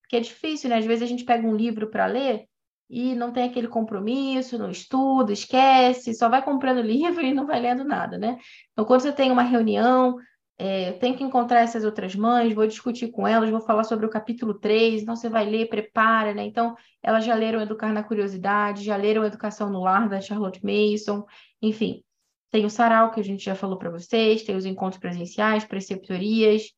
que 0.07 0.15
é 0.15 0.19
difícil, 0.19 0.69
né? 0.69 0.77
Às 0.77 0.85
vezes 0.85 1.03
a 1.03 1.07
gente 1.07 1.25
pega 1.25 1.47
um 1.47 1.55
livro 1.55 1.89
para 1.89 2.05
ler 2.05 2.45
e 2.89 3.13
não 3.15 3.31
tem 3.31 3.43
aquele 3.43 3.67
compromisso, 3.67 4.57
não 4.57 4.71
estuda, 4.71 5.33
esquece, 5.33 6.13
só 6.13 6.29
vai 6.29 6.43
comprando 6.43 6.81
livro 6.81 7.21
e 7.21 7.33
não 7.33 7.45
vai 7.45 7.59
lendo 7.59 7.83
nada, 7.83 8.17
né? 8.17 8.37
Então, 8.71 8.85
quando 8.85 9.01
você 9.01 9.11
tem 9.11 9.31
uma 9.31 9.43
reunião, 9.43 10.15
é, 10.57 10.93
tenho 10.93 11.15
que 11.15 11.23
encontrar 11.23 11.61
essas 11.61 11.83
outras 11.83 12.15
mães, 12.15 12.53
vou 12.53 12.65
discutir 12.65 13.09
com 13.11 13.27
elas, 13.27 13.49
vou 13.49 13.61
falar 13.61 13.83
sobre 13.83 14.05
o 14.05 14.09
capítulo 14.09 14.55
3, 14.55 15.03
então 15.03 15.15
você 15.15 15.29
vai 15.29 15.45
ler, 15.45 15.69
prepara, 15.69 16.33
né? 16.33 16.45
Então, 16.45 16.75
elas 17.03 17.25
já 17.25 17.35
leram 17.35 17.61
Educar 17.61 17.93
na 17.93 18.03
Curiosidade, 18.03 18.83
já 18.83 18.95
leram 18.95 19.25
Educação 19.25 19.69
no 19.69 19.81
Lar, 19.81 20.09
da 20.09 20.21
Charlotte 20.21 20.61
Mason, 20.63 21.25
enfim. 21.61 22.03
Tem 22.49 22.65
o 22.65 22.69
sarau, 22.69 23.11
que 23.11 23.19
a 23.19 23.23
gente 23.23 23.43
já 23.43 23.53
falou 23.53 23.77
para 23.77 23.89
vocês, 23.91 24.43
tem 24.43 24.55
os 24.55 24.65
encontros 24.65 24.99
presenciais, 24.99 25.65
preceptorias, 25.65 26.71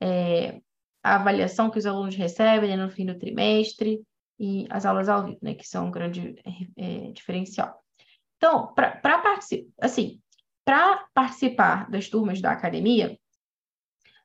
é, 0.00 0.60
a 1.02 1.16
avaliação 1.16 1.70
que 1.70 1.78
os 1.78 1.86
alunos 1.86 2.14
recebem 2.14 2.70
né, 2.70 2.76
no 2.76 2.90
fim 2.90 3.06
do 3.06 3.18
trimestre 3.18 4.02
e 4.38 4.66
as 4.70 4.84
aulas 4.84 5.08
ao 5.08 5.24
vivo, 5.24 5.38
né, 5.42 5.54
que 5.54 5.66
são 5.66 5.86
um 5.86 5.90
grande 5.90 6.36
é, 6.76 7.12
diferencial. 7.12 7.82
Então, 8.36 8.72
para 8.74 9.18
participar, 9.18 9.70
assim, 9.80 10.20
para 10.64 11.06
participar 11.12 11.90
das 11.90 12.08
turmas 12.08 12.40
da 12.40 12.52
academia, 12.52 13.18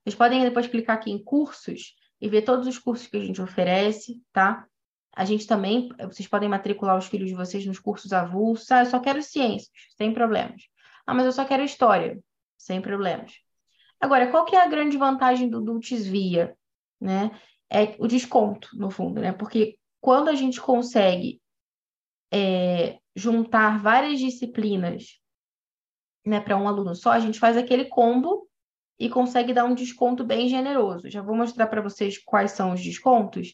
vocês 0.04 0.16
podem 0.16 0.42
depois 0.44 0.68
clicar 0.68 0.98
aqui 0.98 1.12
em 1.12 1.22
cursos 1.22 1.96
e 2.22 2.30
ver 2.30 2.44
todos 2.44 2.68
os 2.68 2.78
cursos 2.78 3.08
que 3.08 3.18
a 3.18 3.26
gente 3.26 3.42
oferece, 3.42 4.22
tá? 4.32 4.66
A 5.16 5.26
gente 5.26 5.48
também, 5.48 5.90
vocês 6.04 6.28
podem 6.28 6.48
matricular 6.48 6.98
os 6.98 7.08
filhos 7.08 7.30
de 7.30 7.36
vocês 7.36 7.66
nos 7.66 7.80
cursos 7.80 8.14
avulsos. 8.14 8.70
Ah, 8.72 8.82
eu 8.82 8.86
só 8.86 9.00
quero 9.00 9.22
ciências, 9.22 9.72
sem 9.98 10.14
problemas. 10.14 10.64
Ah, 11.08 11.14
mas 11.14 11.26
eu 11.26 11.32
só 11.32 11.46
quero 11.46 11.64
história, 11.64 12.20
sem 12.58 12.82
problemas. 12.82 13.34
Agora, 14.00 14.30
qual 14.30 14.46
que 14.46 14.56
é 14.56 14.62
a 14.62 14.68
grande 14.68 14.98
vantagem 14.98 15.50
do 15.50 15.62
Dulcis 15.62 16.06
Via? 16.06 16.56
Né? 17.06 17.30
É 17.72 17.96
o 18.00 18.08
desconto, 18.08 18.68
no 18.74 18.90
fundo, 18.90 19.22
né? 19.22 19.32
Porque 19.32 19.78
quando 20.02 20.28
a 20.28 20.34
gente 20.34 20.60
consegue 20.60 21.40
é, 22.34 22.98
juntar 23.16 23.80
várias 23.80 24.20
disciplinas 24.20 25.20
né, 26.26 26.42
para 26.42 26.58
um 26.58 26.68
aluno 26.68 26.96
só, 26.96 27.12
a 27.12 27.20
gente 27.20 27.40
faz 27.40 27.56
aquele 27.56 27.86
combo 27.86 28.48
e 29.00 29.08
consegue 29.08 29.54
dar 29.54 29.66
um 29.66 29.76
desconto 29.76 30.24
bem 30.24 30.50
generoso. 30.50 31.10
Já 31.10 31.22
vou 31.22 31.36
mostrar 31.36 31.68
para 31.68 31.82
vocês 31.82 32.18
quais 32.18 32.52
são 32.52 32.74
os 32.74 32.82
descontos, 32.82 33.54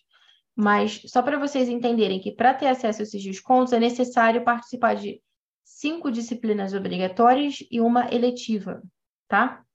mas 0.56 1.02
só 1.08 1.22
para 1.22 1.38
vocês 1.38 1.68
entenderem 1.68 2.22
que 2.22 2.32
para 2.32 2.54
ter 2.54 2.68
acesso 2.68 3.02
a 3.02 3.04
esses 3.04 3.22
descontos 3.22 3.74
é 3.74 3.80
necessário 3.80 4.44
participar 4.44 4.96
de 4.96 5.22
cinco 5.64 6.10
disciplinas 6.10 6.74
obrigatórias 6.74 7.58
e 7.70 7.82
uma 7.82 8.14
eletiva, 8.14 8.82
tá? 9.28 9.66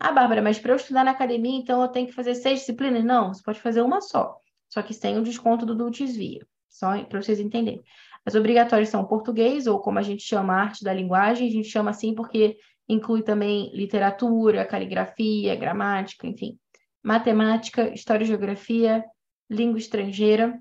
Ah, 0.00 0.12
Bárbara, 0.12 0.40
mas 0.40 0.58
para 0.58 0.72
eu 0.72 0.76
estudar 0.76 1.04
na 1.04 1.10
academia, 1.10 1.58
então 1.58 1.82
eu 1.82 1.88
tenho 1.88 2.06
que 2.06 2.12
fazer 2.12 2.34
seis 2.36 2.60
disciplinas? 2.60 3.04
Não, 3.04 3.34
você 3.34 3.42
pode 3.42 3.60
fazer 3.60 3.82
uma 3.82 4.00
só, 4.00 4.36
só 4.68 4.80
que 4.80 4.94
sem 4.94 5.18
o 5.18 5.22
desconto 5.22 5.66
do 5.66 5.74
Dulcis 5.74 6.16
Via, 6.16 6.46
só 6.68 7.02
para 7.04 7.20
vocês 7.20 7.40
entenderem. 7.40 7.82
As 8.24 8.34
obrigatórias 8.36 8.90
são 8.90 9.04
português, 9.04 9.66
ou 9.66 9.80
como 9.80 9.98
a 9.98 10.02
gente 10.02 10.22
chama 10.22 10.54
arte 10.54 10.84
da 10.84 10.92
linguagem, 10.92 11.48
a 11.48 11.50
gente 11.50 11.68
chama 11.68 11.90
assim 11.90 12.14
porque 12.14 12.58
inclui 12.88 13.22
também 13.22 13.74
literatura, 13.74 14.64
caligrafia, 14.64 15.56
gramática, 15.56 16.26
enfim. 16.26 16.58
Matemática, 17.02 17.92
história 17.92 18.22
e 18.22 18.26
geografia, 18.26 19.04
língua 19.50 19.78
estrangeira, 19.78 20.58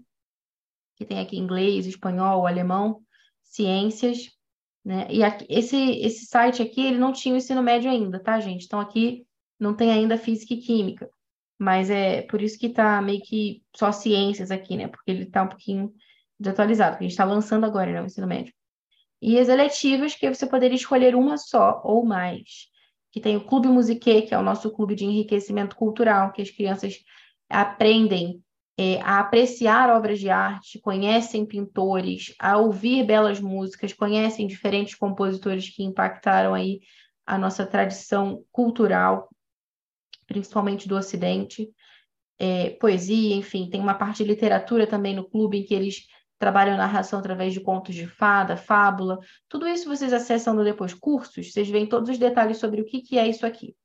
que 0.95 1.05
tem 1.05 1.19
aqui 1.19 1.37
inglês, 1.37 1.85
espanhol, 1.85 2.47
alemão, 2.47 3.01
ciências, 3.43 4.31
né? 4.83 5.05
E 5.09 5.21
aqui, 5.23 5.45
esse, 5.49 5.77
esse 5.99 6.25
site 6.25 6.61
aqui, 6.61 6.81
ele 6.81 6.97
não 6.97 7.11
tinha 7.11 7.35
o 7.35 7.37
ensino 7.37 7.61
médio 7.61 7.91
ainda, 7.91 8.19
tá, 8.19 8.39
gente? 8.39 8.65
Então 8.65 8.79
aqui 8.79 9.26
não 9.59 9.73
tem 9.73 9.91
ainda 9.91 10.17
física 10.17 10.53
e 10.53 10.57
química, 10.57 11.09
mas 11.57 11.89
é 11.89 12.21
por 12.23 12.41
isso 12.41 12.59
que 12.59 12.69
tá 12.69 13.01
meio 13.01 13.21
que 13.21 13.63
só 13.75 13.91
ciências 13.91 14.51
aqui, 14.51 14.77
né? 14.77 14.87
Porque 14.87 15.11
ele 15.11 15.25
tá 15.25 15.43
um 15.43 15.49
pouquinho 15.49 15.93
desatualizado, 16.39 16.91
porque 16.91 17.05
a 17.05 17.07
gente 17.07 17.13
está 17.13 17.25
lançando 17.25 17.65
agora, 17.65 17.91
né, 17.91 18.01
o 18.01 18.05
ensino 18.05 18.27
médio. 18.27 18.53
E 19.21 19.39
as 19.39 19.49
eletivas, 19.49 20.15
que 20.15 20.31
você 20.31 20.45
poderia 20.45 20.75
escolher 20.75 21.15
uma 21.15 21.37
só 21.37 21.81
ou 21.83 22.05
mais. 22.05 22.67
Que 23.11 23.19
tem 23.19 23.35
o 23.35 23.45
Clube 23.45 23.67
Musique, 23.67 24.21
que 24.23 24.33
é 24.33 24.37
o 24.37 24.43
nosso 24.43 24.69
clube 24.71 24.93
de 24.93 25.05
enriquecimento 25.05 25.75
cultural, 25.75 26.31
que 26.31 26.41
as 26.41 26.51
crianças 26.51 26.95
aprendem 27.49 28.43
é, 28.77 29.01
a 29.01 29.19
apreciar 29.19 29.89
obras 29.89 30.19
de 30.19 30.29
arte, 30.29 30.79
conhecem 30.79 31.45
pintores, 31.45 32.35
a 32.39 32.57
ouvir 32.57 33.03
belas 33.03 33.39
músicas, 33.39 33.91
conhecem 33.91 34.45
diferentes 34.45 34.93
compositores 34.93 35.67
que 35.67 35.83
impactaram 35.83 36.53
aí 36.53 36.81
a 37.25 37.37
nossa 37.39 37.65
tradição 37.65 38.43
cultural, 38.51 39.29
principalmente 40.27 40.87
do 40.87 40.95
Ocidente. 40.95 41.69
É, 42.39 42.71
poesia, 42.71 43.35
enfim, 43.35 43.69
tem 43.69 43.81
uma 43.81 43.95
parte 43.95 44.23
de 44.23 44.29
literatura 44.29 44.85
também 44.85 45.15
no 45.15 45.27
clube 45.27 45.57
em 45.57 45.63
que 45.63 45.73
eles 45.73 46.05
trabalham 46.37 46.77
narração 46.77 47.19
através 47.19 47.53
de 47.53 47.59
contos 47.59 47.95
de 47.95 48.05
fada, 48.05 48.55
fábula. 48.55 49.19
Tudo 49.49 49.67
isso 49.67 49.89
vocês 49.89 50.13
acessam 50.13 50.53
no 50.53 50.63
Depois 50.63 50.93
Cursos, 50.93 51.51
vocês 51.51 51.67
veem 51.67 51.87
todos 51.87 52.09
os 52.09 52.17
detalhes 52.17 52.57
sobre 52.57 52.81
o 52.81 52.85
que, 52.85 53.01
que 53.01 53.17
é 53.17 53.27
isso 53.27 53.45
aqui. 53.45 53.75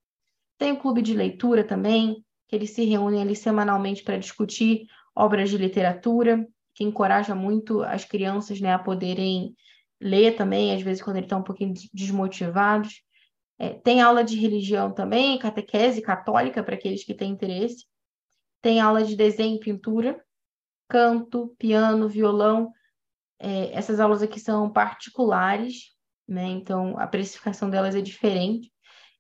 Tem 0.59 0.73
o 0.73 0.79
clube 0.79 1.01
de 1.01 1.15
leitura 1.15 1.65
também, 1.65 2.23
que 2.47 2.55
eles 2.55 2.71
se 2.71 2.85
reúnem 2.85 3.23
ali 3.23 3.35
semanalmente 3.35 4.03
para 4.03 4.19
discutir 4.19 4.87
obras 5.17 5.49
de 5.49 5.57
literatura, 5.57 6.47
que 6.75 6.85
encoraja 6.85 7.35
muito 7.35 7.83
as 7.83 8.05
crianças 8.05 8.61
né, 8.61 8.73
a 8.73 8.79
poderem 8.79 9.55
ler 10.01 10.37
também, 10.37 10.75
às 10.75 10.83
vezes 10.83 11.03
quando 11.03 11.17
eles 11.17 11.27
estão 11.27 11.41
um 11.41 11.45
pouquinho 11.45 11.73
desmotivados. 11.93 13.03
É, 13.63 13.75
tem 13.75 14.01
aula 14.01 14.25
de 14.25 14.37
religião 14.37 14.93
também, 14.93 15.39
catequese 15.39 16.03
católica 16.03 16.65
para 16.65 16.75
aqueles 16.75 17.05
que 17.05 17.15
têm 17.15 17.31
interesse. 17.31 17.87
Tem 18.61 18.81
aula 18.81 19.05
de 19.05 19.15
desenho 19.15 19.55
e 19.55 19.61
pintura, 19.61 20.21
canto, 20.89 21.55
piano, 21.61 22.09
violão. 22.09 22.73
É, 23.39 23.73
essas 23.73 24.01
aulas 24.01 24.21
aqui 24.21 24.41
são 24.41 24.69
particulares, 24.69 25.93
né? 26.27 26.43
Então 26.49 26.99
a 26.99 27.07
precificação 27.07 27.71
delas 27.71 27.95
é 27.95 28.01
diferente. 28.01 28.69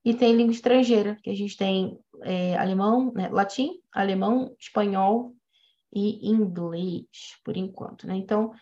E 0.04 0.12
tem 0.12 0.34
língua 0.34 0.52
estrangeira, 0.52 1.16
que 1.22 1.30
a 1.30 1.36
gente 1.36 1.56
tem 1.56 1.96
é, 2.22 2.56
alemão, 2.56 3.12
né? 3.12 3.28
latim, 3.28 3.70
alemão, 3.92 4.56
espanhol 4.58 5.36
e 5.94 6.28
inglês, 6.28 7.06
por 7.44 7.56
enquanto, 7.56 8.08
né? 8.08 8.16
Então, 8.16 8.52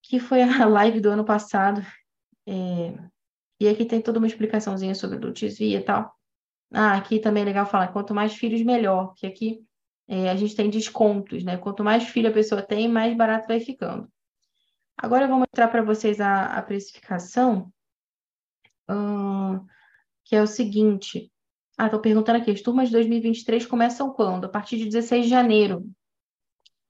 que 0.00 0.20
foi 0.20 0.42
a 0.42 0.46
live 0.64 1.00
do 1.00 1.10
ano 1.10 1.24
passado. 1.24 1.84
É... 2.46 3.15
E 3.58 3.68
aqui 3.68 3.84
tem 3.84 4.00
toda 4.00 4.18
uma 4.18 4.26
explicaçãozinha 4.26 4.94
sobre 4.94 5.24
o 5.26 5.32
Via 5.32 5.78
e 5.78 5.82
tal. 5.82 6.14
Ah, 6.72 6.94
aqui 6.96 7.18
também 7.18 7.42
é 7.42 7.46
legal 7.46 7.66
falar, 7.66 7.88
quanto 7.88 8.14
mais 8.14 8.34
filhos, 8.34 8.62
melhor, 8.62 9.14
que 9.14 9.26
aqui 9.26 9.64
é, 10.08 10.30
a 10.30 10.36
gente 10.36 10.54
tem 10.54 10.68
descontos, 10.68 11.44
né? 11.44 11.56
Quanto 11.56 11.82
mais 11.82 12.04
filho 12.04 12.28
a 12.28 12.32
pessoa 12.32 12.62
tem, 12.62 12.88
mais 12.88 13.16
barato 13.16 13.48
vai 13.48 13.60
ficando. 13.60 14.08
Agora 14.96 15.24
eu 15.24 15.28
vou 15.28 15.38
mostrar 15.38 15.68
para 15.68 15.82
vocês 15.82 16.20
a, 16.20 16.46
a 16.46 16.62
precificação, 16.62 17.72
hum, 18.88 19.64
que 20.24 20.34
é 20.34 20.42
o 20.42 20.46
seguinte. 20.46 21.30
Ah, 21.76 21.86
estou 21.86 22.00
perguntando 22.00 22.38
aqui, 22.38 22.50
as 22.50 22.62
turmas 22.62 22.88
de 22.88 22.92
2023 22.92 23.66
começam 23.66 24.12
quando? 24.12 24.46
A 24.46 24.48
partir 24.48 24.78
de 24.78 24.86
16 24.86 25.24
de 25.24 25.30
janeiro. 25.30 25.86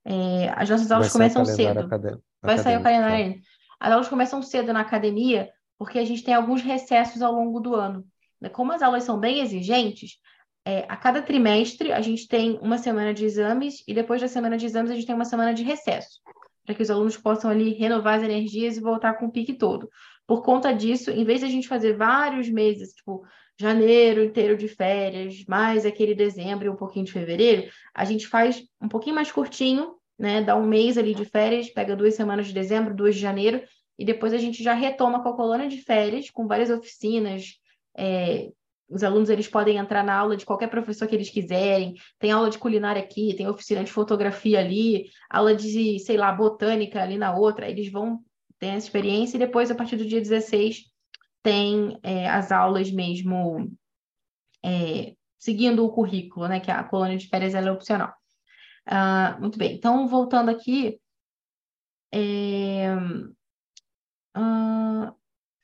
É, 0.04 0.50
as 0.50 0.70
nossas 0.70 0.90
aulas 0.92 1.12
começam 1.12 1.44
cedo. 1.44 1.88
Vai 2.40 2.58
sair 2.58 2.78
o 2.78 2.82
calendário. 2.82 3.40
As 3.80 3.92
aulas 3.92 4.08
começam 4.08 4.40
cedo 4.40 4.72
na 4.72 4.80
academia, 4.80 5.50
porque 5.78 5.98
a 5.98 6.04
gente 6.04 6.22
tem 6.22 6.34
alguns 6.34 6.62
recessos 6.62 7.22
ao 7.22 7.32
longo 7.32 7.60
do 7.60 7.74
ano. 7.74 8.04
Como 8.52 8.72
as 8.72 8.82
aulas 8.82 9.04
são 9.04 9.18
bem 9.18 9.40
exigentes, 9.40 10.18
é, 10.64 10.84
a 10.88 10.96
cada 10.96 11.22
trimestre 11.22 11.92
a 11.92 12.00
gente 12.00 12.26
tem 12.26 12.58
uma 12.60 12.78
semana 12.78 13.14
de 13.14 13.24
exames 13.24 13.82
e 13.86 13.94
depois 13.94 14.20
da 14.20 14.28
semana 14.28 14.56
de 14.56 14.66
exames 14.66 14.90
a 14.90 14.94
gente 14.94 15.06
tem 15.06 15.14
uma 15.14 15.24
semana 15.24 15.54
de 15.54 15.62
recesso, 15.62 16.20
para 16.64 16.74
que 16.74 16.82
os 16.82 16.90
alunos 16.90 17.16
possam 17.16 17.50
ali 17.50 17.72
renovar 17.72 18.18
as 18.18 18.24
energias 18.24 18.76
e 18.76 18.80
voltar 18.80 19.14
com 19.14 19.26
o 19.26 19.32
pique 19.32 19.54
todo. 19.54 19.88
Por 20.26 20.42
conta 20.42 20.72
disso, 20.72 21.10
em 21.10 21.24
vez 21.24 21.40
de 21.40 21.46
a 21.46 21.48
gente 21.48 21.68
fazer 21.68 21.96
vários 21.96 22.48
meses, 22.48 22.92
tipo 22.94 23.24
janeiro 23.58 24.22
inteiro 24.22 24.56
de 24.56 24.68
férias, 24.68 25.44
mais 25.48 25.86
aquele 25.86 26.14
dezembro 26.14 26.66
e 26.66 26.68
um 26.68 26.76
pouquinho 26.76 27.06
de 27.06 27.12
fevereiro, 27.12 27.70
a 27.94 28.04
gente 28.04 28.26
faz 28.26 28.62
um 28.82 28.88
pouquinho 28.88 29.14
mais 29.14 29.32
curtinho, 29.32 29.94
né? 30.18 30.42
Dá 30.42 30.56
um 30.56 30.66
mês 30.66 30.98
ali 30.98 31.14
de 31.14 31.24
férias, 31.24 31.70
pega 31.70 31.96
duas 31.96 32.14
semanas 32.14 32.46
de 32.46 32.52
dezembro, 32.52 32.94
duas 32.94 33.14
de 33.14 33.20
janeiro, 33.20 33.62
e 33.98 34.04
depois 34.04 34.32
a 34.32 34.38
gente 34.38 34.62
já 34.62 34.74
retoma 34.74 35.22
com 35.22 35.28
a 35.28 35.36
colônia 35.36 35.68
de 35.68 35.80
férias, 35.82 36.30
com 36.30 36.46
várias 36.46 36.70
oficinas, 36.70 37.58
é, 37.96 38.50
os 38.88 39.02
alunos 39.02 39.30
eles 39.30 39.48
podem 39.48 39.78
entrar 39.78 40.04
na 40.04 40.14
aula 40.14 40.36
de 40.36 40.46
qualquer 40.46 40.68
professor 40.68 41.08
que 41.08 41.14
eles 41.14 41.30
quiserem. 41.30 41.94
Tem 42.18 42.30
aula 42.30 42.50
de 42.50 42.58
culinária 42.58 43.02
aqui, 43.02 43.34
tem 43.34 43.48
oficina 43.48 43.82
de 43.82 43.90
fotografia 43.90 44.60
ali, 44.60 45.10
aula 45.28 45.54
de, 45.54 45.98
sei 45.98 46.16
lá, 46.16 46.32
botânica 46.32 47.02
ali 47.02 47.18
na 47.18 47.34
outra. 47.34 47.68
Eles 47.68 47.90
vão 47.90 48.20
ter 48.58 48.68
essa 48.68 48.86
experiência 48.86 49.36
e 49.36 49.40
depois, 49.40 49.70
a 49.70 49.74
partir 49.74 49.96
do 49.96 50.06
dia 50.06 50.20
16, 50.20 50.84
tem 51.42 51.98
é, 52.02 52.28
as 52.28 52.52
aulas 52.52 52.90
mesmo 52.90 53.72
é, 54.64 55.14
seguindo 55.38 55.84
o 55.84 55.92
currículo, 55.92 56.46
né? 56.46 56.60
Que 56.60 56.70
a 56.70 56.84
colônia 56.84 57.16
de 57.16 57.28
férias 57.28 57.54
é 57.54 57.70
opcional. 57.70 58.14
Uh, 58.88 59.40
muito 59.40 59.58
bem, 59.58 59.74
então 59.74 60.06
voltando 60.06 60.48
aqui, 60.48 61.00
é, 62.14 62.86
uh, 64.36 65.14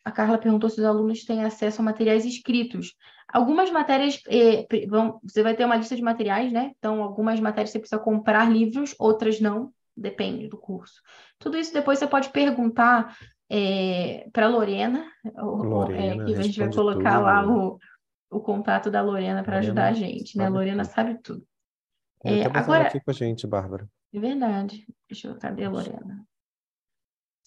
a 0.05 0.11
Carla 0.11 0.39
perguntou 0.39 0.69
se 0.69 0.81
os 0.81 0.87
alunos 0.87 1.25
têm 1.25 1.45
acesso 1.45 1.81
a 1.81 1.85
materiais 1.85 2.25
escritos. 2.25 2.95
Algumas 3.33 3.71
matérias, 3.71 4.21
eh, 4.29 4.67
vão, 4.89 5.21
você 5.23 5.43
vai 5.43 5.55
ter 5.55 5.65
uma 5.65 5.77
lista 5.77 5.95
de 5.95 6.03
materiais, 6.03 6.53
né? 6.53 6.73
Então, 6.79 7.03
algumas 7.03 7.39
matérias 7.41 7.71
você 7.71 7.79
precisa 7.79 8.01
comprar 8.01 8.51
livros, 8.51 8.95
outras 8.99 9.41
não, 9.41 9.73
depende 9.97 10.49
do 10.49 10.59
curso. 10.59 11.01
Tudo 11.39 11.57
isso 11.57 11.73
depois 11.73 11.99
você 11.99 12.07
pode 12.07 12.31
perguntar 12.31 13.17
é, 13.51 14.29
para 14.33 14.47
a 14.47 14.49
Lorena, 14.49 15.07
Lorena 15.37 16.23
é, 16.23 16.27
que 16.27 16.35
a 16.35 16.43
gente 16.43 16.59
vai 16.59 16.73
colocar 16.73 17.17
tudo. 17.17 17.25
lá 17.25 17.47
o, 17.47 17.79
o 18.31 18.41
contato 18.41 18.91
da 18.91 19.03
Lorena 19.03 19.43
para 19.43 19.59
ajudar 19.59 19.89
a 19.89 19.93
gente, 19.93 20.37
né? 20.37 20.47
A 20.47 20.49
Lorena 20.49 20.85
sabe 20.85 21.19
tudo. 21.23 21.47
É, 22.25 22.45
agora, 22.45 22.87
aqui 22.87 23.01
com 23.01 23.11
a 23.11 23.15
gente, 23.15 23.47
Bárbara. 23.47 23.89
é 24.15 24.19
verdade. 24.19 24.87
Deixa 25.09 25.29
eu, 25.29 25.39
cadê 25.39 25.65
a 25.65 25.71
Lorena? 25.71 26.25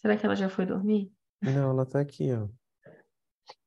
Será 0.06 0.16
que 0.16 0.24
ela 0.24 0.36
já 0.36 0.48
foi 0.48 0.68
dormir? 0.68 1.12
Não, 1.42 1.72
ela 1.72 1.84
tá 1.84 2.00
aqui, 2.00 2.32
ó. 2.32 2.48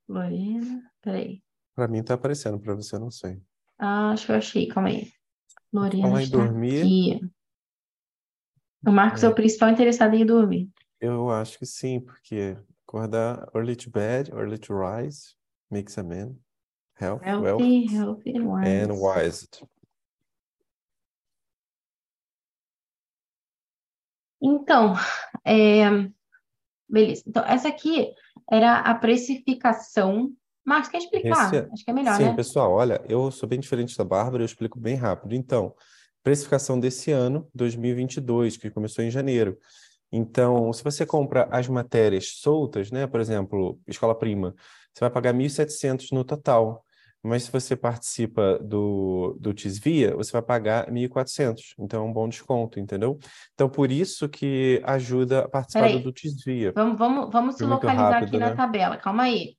Lorena, 0.09 0.89
peraí. 1.03 1.43
Pra 1.75 1.89
mim 1.89 2.01
tá 2.01 2.15
aparecendo, 2.15 2.61
pra 2.61 2.77
você 2.77 2.97
não 2.97 3.11
sei. 3.11 3.43
Ah, 3.77 4.13
acho 4.13 4.27
que 4.27 4.31
eu 4.31 4.37
achei, 4.37 4.69
calma 4.69 4.91
aí. 4.91 5.11
Lorena 5.73 6.03
Falar 6.07 6.21
em 6.21 6.25
está 6.27 6.37
dormir. 6.39 6.81
aqui. 6.85 7.31
O 8.87 8.93
Marcos 8.93 9.25
é 9.25 9.29
o 9.29 9.35
principal 9.35 9.71
interessado 9.71 10.15
em 10.15 10.21
ir 10.21 10.27
dormir. 10.27 10.71
Eu 11.01 11.29
acho 11.29 11.59
que 11.59 11.67
sim, 11.67 11.99
porque 11.99 12.57
acordar 12.87 13.51
early 13.53 13.75
to 13.75 13.91
bed, 13.91 14.31
early 14.31 14.59
to 14.59 14.73
rise, 14.73 15.35
makes 15.69 15.99
a 15.99 16.05
man 16.05 16.37
health, 17.01 17.21
wealth, 17.27 17.61
Healthy, 17.61 17.87
healthy 17.87 18.37
and 18.39 18.47
wise. 18.47 18.85
and 18.85 18.93
wise. 19.01 19.49
Então, 24.41 24.95
é, 25.45 26.09
beleza. 26.89 27.23
Então, 27.27 27.45
essa 27.45 27.69
aqui 27.69 28.13
era 28.51 28.79
a 28.81 28.95
precificação. 28.95 30.33
Marcos, 30.65 30.89
quer 30.91 30.99
explicar? 30.99 31.55
Esse- 31.55 31.69
Acho 31.73 31.85
que 31.85 31.91
é 31.91 31.95
melhor, 31.95 32.17
Sim, 32.17 32.25
né? 32.25 32.35
pessoal, 32.35 32.73
olha, 32.73 33.01
eu 33.09 33.31
sou 33.31 33.49
bem 33.49 33.59
diferente 33.61 33.97
da 33.97 34.05
Bárbara, 34.05 34.43
eu 34.43 34.47
explico 34.47 34.79
bem 34.79 34.95
rápido. 34.97 35.35
Então, 35.35 35.75
precificação 36.23 36.79
desse 36.79 37.11
ano, 37.11 37.49
2022, 37.55 38.57
que 38.57 38.71
começou 38.71 39.05
em 39.05 39.11
janeiro. 39.11 39.57
Então, 40.11 40.73
se 40.73 40.83
você 40.83 41.05
compra 41.05 41.49
as 41.51 41.69
matérias 41.69 42.33
soltas, 42.41 42.91
né, 42.91 43.07
por 43.07 43.21
exemplo, 43.21 43.79
escola 43.87 44.15
prima, 44.15 44.55
você 44.93 45.01
vai 45.01 45.11
pagar 45.11 45.33
1.700 45.35 46.11
no 46.11 46.25
total. 46.25 46.85
Mas 47.23 47.45
se 47.45 47.53
você 47.53 47.77
participa 47.77 48.59
do, 48.61 49.37
do 49.41 49.53
Tisvia, 49.53 50.15
você 50.15 50.31
vai 50.33 50.43
pagar 50.43 50.89
1.400. 50.89 51.75
Então, 51.79 52.05
é 52.05 52.09
um 52.09 52.13
bom 52.13 52.29
desconto, 52.29 52.79
entendeu? 52.79 53.19
Então, 53.55 53.69
por 53.69 53.91
isso 53.91 54.29
que 54.29 54.81
ajuda 54.85 55.41
a 55.41 55.49
participar 55.49 55.87
Peraí. 55.87 56.03
do, 56.03 56.13
Tisvia. 56.13 56.73
Vamos, 56.75 56.99
vamos, 56.99 57.31
vamos 57.33 57.57
se 57.57 57.65
localizar 57.65 58.11
rápido, 58.11 58.29
aqui 58.29 58.39
na 58.39 58.51
né? 58.51 58.57
tabela. 58.57 58.97
Calma 58.97 59.25
aí. 59.25 59.58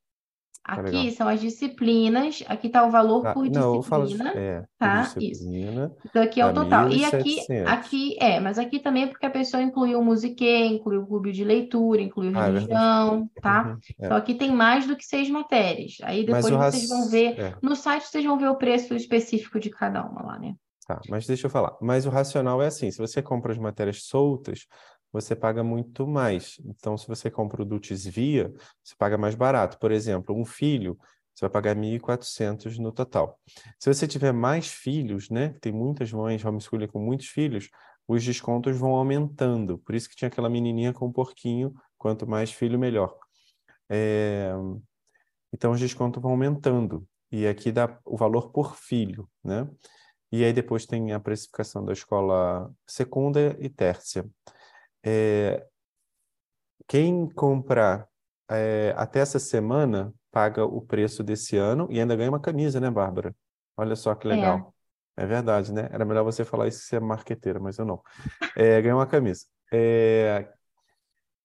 Tá 0.76 0.82
Aqui 0.82 0.92
legal. 0.98 1.12
são 1.14 1.28
as 1.28 1.40
disciplinas. 1.42 2.44
Aqui 2.48 2.68
está 2.68 2.86
o 2.86 2.92
valor 2.92 3.22
Tá, 3.24 3.34
por 3.34 3.50
não, 3.50 3.76
eu 3.76 3.82
falo 3.82 4.06
de, 4.06 4.12
disciplina. 4.14 4.40
é, 4.40 4.64
tá? 4.78 5.02
Isso. 5.02 5.20
disciplina, 5.20 5.92
Então 6.06 6.22
aqui 6.24 6.42
é 6.42 6.46
o 6.46 6.54
total. 6.54 6.90
E 6.90 7.04
aqui, 7.06 7.36
1.700. 7.50 7.68
aqui 7.68 8.18
é, 8.20 8.40
mas 8.40 8.60
aqui 8.60 8.80
também 8.80 9.04
é 9.04 9.08
porque 9.08 9.26
a 9.26 9.30
pessoa 9.30 9.62
incluiu 9.64 10.00
o 10.00 10.06
musiquê, 10.06 10.66
incluiu 10.66 11.02
o 11.02 11.08
clube 11.08 11.32
de 11.32 11.44
leitura, 11.44 12.02
incluiu 12.02 12.32
Ah, 12.36 12.48
é 12.48 12.52
religião, 12.52 13.30
tá? 13.42 13.64
Uhum, 13.68 13.78
é. 14.00 14.06
Então 14.06 14.18
aqui 14.18 14.36
tem 14.36 14.52
mais 14.52 14.86
do 14.88 14.96
que 14.96 15.06
seis 15.06 15.30
matérias. 15.30 15.98
Aí 16.04 16.26
depois 16.26 16.46
vocês 16.46 16.58
raci- 16.58 16.88
vão 16.88 17.08
ver, 17.10 17.40
é. 17.40 17.56
no 17.62 17.76
site 17.76 18.06
vocês 18.08 18.24
vão 18.26 18.38
ver 18.38 18.48
o 18.50 18.56
preço 18.56 18.94
específico 18.96 19.60
de 19.60 19.70
cada 19.70 20.04
uma 20.06 20.22
lá, 20.24 20.40
né? 20.40 20.54
Tá, 20.88 21.00
mas 21.08 21.28
deixa 21.28 21.46
eu 21.46 21.52
falar. 21.52 21.76
Mas 21.80 22.06
o 22.08 22.10
racional 22.10 22.62
é 22.64 22.68
assim: 22.68 22.90
se 22.90 22.98
você 22.98 23.22
compra 23.22 23.52
as 23.52 23.60
matérias 23.60 24.04
soltas, 24.06 24.66
você 25.12 25.36
paga 25.36 25.64
muito 25.64 26.08
mais. 26.08 26.60
Então, 26.66 26.98
se 26.98 27.08
você 27.08 27.30
compra 27.32 27.62
o 27.62 27.66
Dutis 27.66 28.06
Via, 28.06 28.54
você 28.84 28.96
paga 28.98 29.18
mais 29.18 29.36
barato. 29.36 29.80
Por 29.80 29.92
exemplo, 29.92 30.36
um 30.36 30.46
filho, 30.46 30.98
você 31.34 31.46
vai 31.46 31.50
pagar 31.50 31.76
1.400 31.76 32.78
no 32.78 32.92
total. 32.92 33.40
Se 33.80 33.92
você 33.92 34.08
tiver 34.08 34.32
mais 34.34 34.68
filhos, 34.68 35.30
né? 35.30 35.56
Tem 35.62 35.72
muitas 35.72 36.12
mães 36.12 36.44
homeschooling 36.44 36.88
com 36.88 37.00
muitos 37.00 37.28
filhos, 37.28 37.70
os 38.08 38.24
descontos 38.24 38.78
vão 38.78 38.92
aumentando. 38.92 39.78
Por 39.80 39.96
isso 39.96 40.10
que 40.10 40.16
tinha 40.16 40.28
aquela 40.28 40.50
menininha 40.50 40.94
com 40.94 41.08
um 41.08 41.12
porquinho, 41.12 41.74
quanto 41.98 42.28
mais 42.28 42.52
filho, 42.52 42.78
melhor. 42.78 43.16
É, 43.90 44.52
Então, 45.54 45.72
os 45.72 45.80
descontos 45.80 46.22
vão 46.22 46.32
aumentando. 46.32 47.08
E 47.32 47.48
aqui 47.48 47.72
dá 47.72 48.00
o 48.06 48.18
valor 48.18 48.52
por 48.52 48.76
filho, 48.76 49.30
né? 49.44 49.68
E 50.32 50.44
aí 50.44 50.54
depois 50.54 50.86
tem 50.86 51.12
a 51.14 51.20
precificação 51.20 51.84
da 51.84 51.94
escola 51.94 52.72
secunda 52.88 53.56
e 53.60 53.70
tércia. 53.70 54.30
É, 55.04 55.66
quem 56.88 57.30
comprar 57.30 58.08
é, 58.50 58.94
até 58.98 59.20
essa 59.20 59.40
semana 59.40 60.14
paga 60.32 60.66
o 60.66 60.82
preço 60.82 61.24
desse 61.24 61.58
ano 61.58 61.88
e 61.92 62.00
ainda 62.00 62.16
ganha 62.16 62.30
uma 62.30 62.40
camisa, 62.40 62.80
né, 62.80 62.90
Bárbara? 62.90 63.36
Olha 63.78 63.96
só 63.96 64.14
que 64.16 64.28
legal. 64.28 64.74
É 65.16 65.26
verdade, 65.26 65.74
né? 65.74 65.90
Era 65.92 66.06
melhor 66.06 66.24
você 66.24 66.46
falar 66.46 66.68
isso 66.68 66.80
se 66.82 66.96
é 66.96 67.00
marqueteira, 67.00 67.60
mas 67.60 67.78
eu 67.78 67.86
não. 67.86 68.02
É, 68.56 68.82
ganha 68.82 68.96
uma 68.96 69.06
camisa. 69.08 69.46
É, 69.72 70.48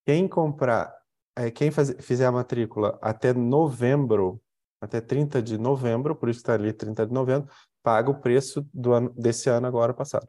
quem 0.07 0.29
comprar, 0.29 0.95
é, 1.37 1.51
quem 1.51 1.71
faz- 1.71 1.95
fizer 2.01 2.27
a 2.27 2.33
matrícula 2.33 2.99
até 3.03 3.33
novembro, 3.33 4.41
até 4.81 5.01
30 5.01 5.43
de 5.43 5.59
novembro, 5.59 6.15
por 6.15 6.29
isso 6.29 6.41
está 6.41 6.55
ali 6.55 6.73
30 6.73 7.07
de 7.07 7.13
novembro, 7.13 7.51
paga 7.83 8.11
o 8.11 8.21
preço 8.21 8.67
do 8.73 8.93
ano, 8.93 9.11
desse 9.17 9.49
ano 9.49 9.67
agora 9.67 9.93
passado. 9.95 10.29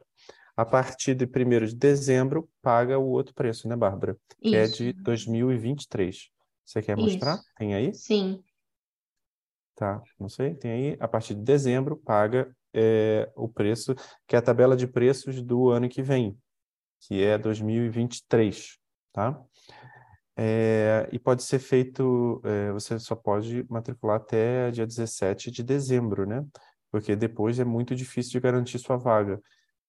A 0.56 0.64
partir 0.64 1.14
de 1.14 1.26
1 1.26 1.66
de 1.66 1.76
dezembro, 1.76 2.48
paga 2.62 2.98
o 2.98 3.08
outro 3.08 3.34
preço, 3.34 3.68
né, 3.68 3.76
Bárbara? 3.76 4.16
Que 4.40 4.56
é 4.56 4.64
Isso. 4.64 4.76
de 4.76 4.92
2023. 4.94 6.30
Você 6.64 6.82
quer 6.82 6.96
mostrar? 6.96 7.34
Isso. 7.34 7.44
Tem 7.56 7.74
aí? 7.74 7.94
Sim. 7.94 8.42
Tá, 9.74 10.02
não 10.18 10.28
sei, 10.30 10.54
tem 10.54 10.70
aí. 10.70 10.96
A 10.98 11.06
partir 11.06 11.34
de 11.34 11.42
dezembro, 11.42 11.98
paga 11.98 12.50
é, 12.72 13.30
o 13.36 13.46
preço, 13.46 13.94
que 14.26 14.34
é 14.34 14.38
a 14.38 14.42
tabela 14.42 14.74
de 14.74 14.86
preços 14.86 15.42
do 15.42 15.68
ano 15.68 15.88
que 15.88 16.02
vem, 16.02 16.38
que 17.00 17.22
é 17.22 17.36
2023, 17.36 18.78
tá? 19.12 19.38
É, 20.34 21.08
e 21.12 21.18
pode 21.18 21.42
ser 21.42 21.58
feito, 21.58 22.40
é, 22.44 22.72
você 22.72 22.98
só 22.98 23.14
pode 23.14 23.66
matricular 23.68 24.16
até 24.16 24.70
dia 24.70 24.86
17 24.86 25.50
de 25.50 25.62
dezembro, 25.62 26.26
né? 26.26 26.44
Porque 26.90 27.14
depois 27.14 27.58
é 27.58 27.64
muito 27.64 27.94
difícil 27.94 28.32
de 28.32 28.40
garantir 28.40 28.78
sua 28.78 28.96
vaga. 28.96 29.40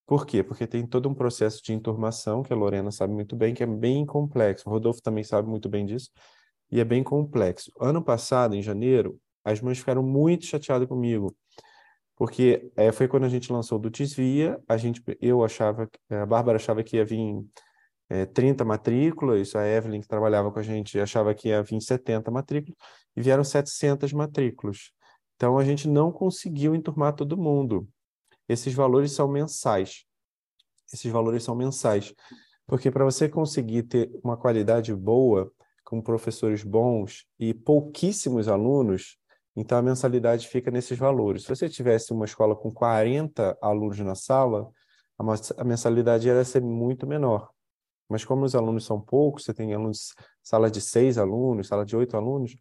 Por 0.08 0.24
quê? 0.24 0.42
Porque 0.42 0.66
tem 0.66 0.86
todo 0.86 1.06
um 1.06 1.14
processo 1.14 1.62
de 1.62 1.74
enturmação, 1.74 2.42
que 2.42 2.50
a 2.50 2.56
Lorena 2.56 2.90
sabe 2.90 3.12
muito 3.12 3.36
bem, 3.36 3.52
que 3.52 3.62
é 3.62 3.66
bem 3.66 4.06
complexo. 4.06 4.66
O 4.66 4.72
Rodolfo 4.72 5.02
também 5.02 5.22
sabe 5.22 5.46
muito 5.46 5.68
bem 5.68 5.84
disso, 5.84 6.10
e 6.70 6.80
é 6.80 6.84
bem 6.84 7.04
complexo. 7.04 7.70
Ano 7.78 8.02
passado, 8.02 8.54
em 8.56 8.62
janeiro, 8.62 9.20
as 9.44 9.60
mães 9.60 9.78
ficaram 9.78 10.02
muito 10.02 10.46
chateadas 10.46 10.88
comigo, 10.88 11.36
porque 12.16 12.72
é, 12.74 12.90
foi 12.90 13.06
quando 13.06 13.24
a 13.24 13.28
gente 13.28 13.52
lançou 13.52 13.78
do 13.78 13.90
Tisvia, 13.90 14.58
a 14.66 14.78
gente, 14.78 15.02
eu 15.20 15.44
achava, 15.44 15.86
a 16.08 16.24
Bárbara 16.24 16.56
achava 16.56 16.82
que 16.82 16.96
ia 16.96 17.04
vir 17.04 17.44
é, 18.08 18.24
30 18.24 18.64
matrículas, 18.64 19.54
a 19.54 19.66
Evelyn, 19.68 20.00
que 20.00 20.08
trabalhava 20.08 20.50
com 20.50 20.58
a 20.58 20.62
gente, 20.62 20.98
achava 20.98 21.34
que 21.34 21.48
ia 21.48 21.62
vir 21.62 21.82
70 21.82 22.30
matrículas, 22.30 22.78
e 23.14 23.20
vieram 23.20 23.44
700 23.44 24.14
matrículas. 24.14 24.90
Então, 25.36 25.58
a 25.58 25.64
gente 25.64 25.86
não 25.86 26.10
conseguiu 26.10 26.74
enturmar 26.74 27.14
todo 27.14 27.36
mundo. 27.36 27.86
Esses 28.48 28.72
valores 28.74 29.12
são 29.12 29.28
mensais. 29.28 30.04
Esses 30.92 31.10
valores 31.10 31.42
são 31.42 31.54
mensais. 31.54 32.14
Porque 32.66 32.90
para 32.90 33.04
você 33.04 33.28
conseguir 33.28 33.84
ter 33.84 34.10
uma 34.22 34.36
qualidade 34.36 34.94
boa, 34.94 35.52
com 35.84 36.02
professores 36.02 36.62
bons 36.62 37.26
e 37.38 37.54
pouquíssimos 37.54 38.46
alunos, 38.46 39.16
então 39.56 39.78
a 39.78 39.82
mensalidade 39.82 40.46
fica 40.46 40.70
nesses 40.70 40.98
valores. 40.98 41.44
Se 41.44 41.48
você 41.48 41.66
tivesse 41.66 42.12
uma 42.12 42.26
escola 42.26 42.54
com 42.54 42.70
40 42.70 43.56
alunos 43.62 43.98
na 44.00 44.14
sala, 44.14 44.70
a 45.56 45.64
mensalidade 45.64 46.28
ia 46.28 46.44
ser 46.44 46.60
muito 46.60 47.06
menor. 47.06 47.48
Mas 48.06 48.22
como 48.22 48.44
os 48.44 48.54
alunos 48.54 48.84
são 48.84 49.00
poucos, 49.00 49.44
você 49.44 49.54
tem 49.54 49.72
alunos, 49.72 50.14
sala 50.42 50.70
de 50.70 50.80
seis 50.80 51.16
alunos, 51.16 51.68
sala 51.68 51.86
de 51.86 51.96
oito 51.96 52.18
alunos, 52.18 52.54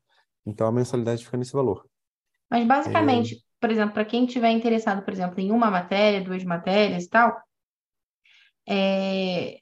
então 0.45 0.65
a 0.65 0.71
mensalidade 0.71 1.25
fica 1.25 1.35
nesse 1.35 1.51
valor. 1.51 1.85
Mas 2.49 2.65
basicamente, 2.65 3.43
por 3.59 3.71
exemplo, 3.71 3.93
para 3.93 4.05
quem 4.05 4.25
tiver 4.25 4.51
interessado, 4.51 5.03
por 5.03 5.13
exemplo, 5.13 5.39
em 5.39 5.51
uma 5.51 5.71
matéria, 5.71 6.23
duas 6.23 6.43
matérias 6.43 7.05
e 7.05 7.09
tal, 7.09 7.41
é, 8.67 9.59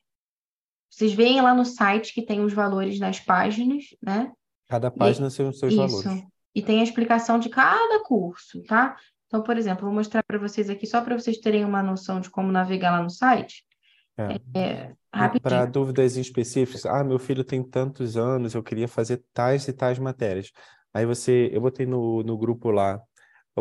vocês 0.89 1.13
veem 1.13 1.41
lá 1.41 1.53
no 1.53 1.65
site 1.65 2.13
que 2.13 2.21
tem 2.21 2.41
os 2.41 2.53
valores 2.53 2.99
nas 2.99 3.19
páginas, 3.19 3.83
né? 4.01 4.31
Cada 4.67 4.87
E 4.87 4.91
página 4.91 5.29
tem 5.29 5.47
os 5.47 5.59
seus 5.59 5.73
isso. 5.73 6.03
valores. 6.03 6.23
E 6.53 6.61
tem 6.61 6.79
a 6.79 6.83
explicação 6.83 7.37
de 7.37 7.49
cada 7.49 8.01
curso, 8.03 8.63
tá? 8.63 8.95
Então, 9.27 9.43
por 9.43 9.57
exemplo, 9.57 9.85
vou 9.85 9.93
mostrar 9.93 10.23
para 10.23 10.37
vocês 10.37 10.69
aqui, 10.69 10.87
só 10.87 11.01
para 11.01 11.17
vocês 11.17 11.37
terem 11.39 11.65
uma 11.65 11.83
noção 11.83 12.21
de 12.21 12.29
como 12.29 12.51
navegar 12.51 12.91
lá 12.91 13.03
no 13.03 13.09
site. 13.09 13.65
É. 14.17 14.39
É, 14.57 14.93
Para 15.41 15.65
dúvidas 15.65 16.15
específicas, 16.15 16.85
ah, 16.85 17.03
meu 17.03 17.19
filho 17.19 17.43
tem 17.43 17.61
tantos 17.61 18.15
anos, 18.15 18.55
eu 18.55 18.63
queria 18.63 18.87
fazer 18.87 19.21
tais 19.33 19.67
e 19.67 19.73
tais 19.73 19.99
matérias. 19.99 20.51
Aí 20.93 21.05
você, 21.05 21.49
eu 21.51 21.59
botei 21.59 21.85
no, 21.85 22.23
no 22.23 22.37
grupo 22.37 22.71
lá 22.71 23.01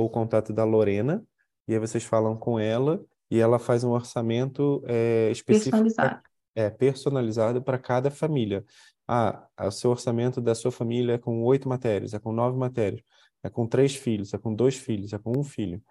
o 0.01 0.09
contato 0.11 0.53
da 0.53 0.65
Lorena, 0.65 1.25
e 1.69 1.73
aí 1.75 1.79
vocês 1.79 2.05
falam 2.05 2.37
com 2.37 2.59
ela, 2.59 3.05
e 3.31 3.41
ela 3.41 3.59
faz 3.59 3.85
um 3.85 3.91
orçamento 3.91 4.83
é, 4.87 5.31
específico, 5.31 5.77
Personalizado. 5.79 6.23
é, 6.55 6.71
personalizado 6.71 7.63
para 7.63 7.79
cada 7.79 8.11
família. 8.11 8.65
Ah, 9.09 9.49
o 9.61 9.71
seu 9.71 9.91
orçamento 9.91 10.41
da 10.41 10.55
sua 10.55 10.73
família 10.73 11.15
é 11.15 11.19
com 11.19 11.43
oito 11.45 11.69
matérias, 11.69 12.15
é 12.15 12.19
com 12.19 12.33
nove 12.33 12.57
matérias, 12.59 13.03
é 13.43 13.51
com 13.51 13.67
três 13.67 13.95
filhos, 13.97 14.33
é 14.35 14.39
com 14.39 14.55
dois 14.55 14.77
filhos, 14.77 15.13
é 15.13 15.19
com 15.19 15.39
um 15.39 15.45
filho. 15.45 15.83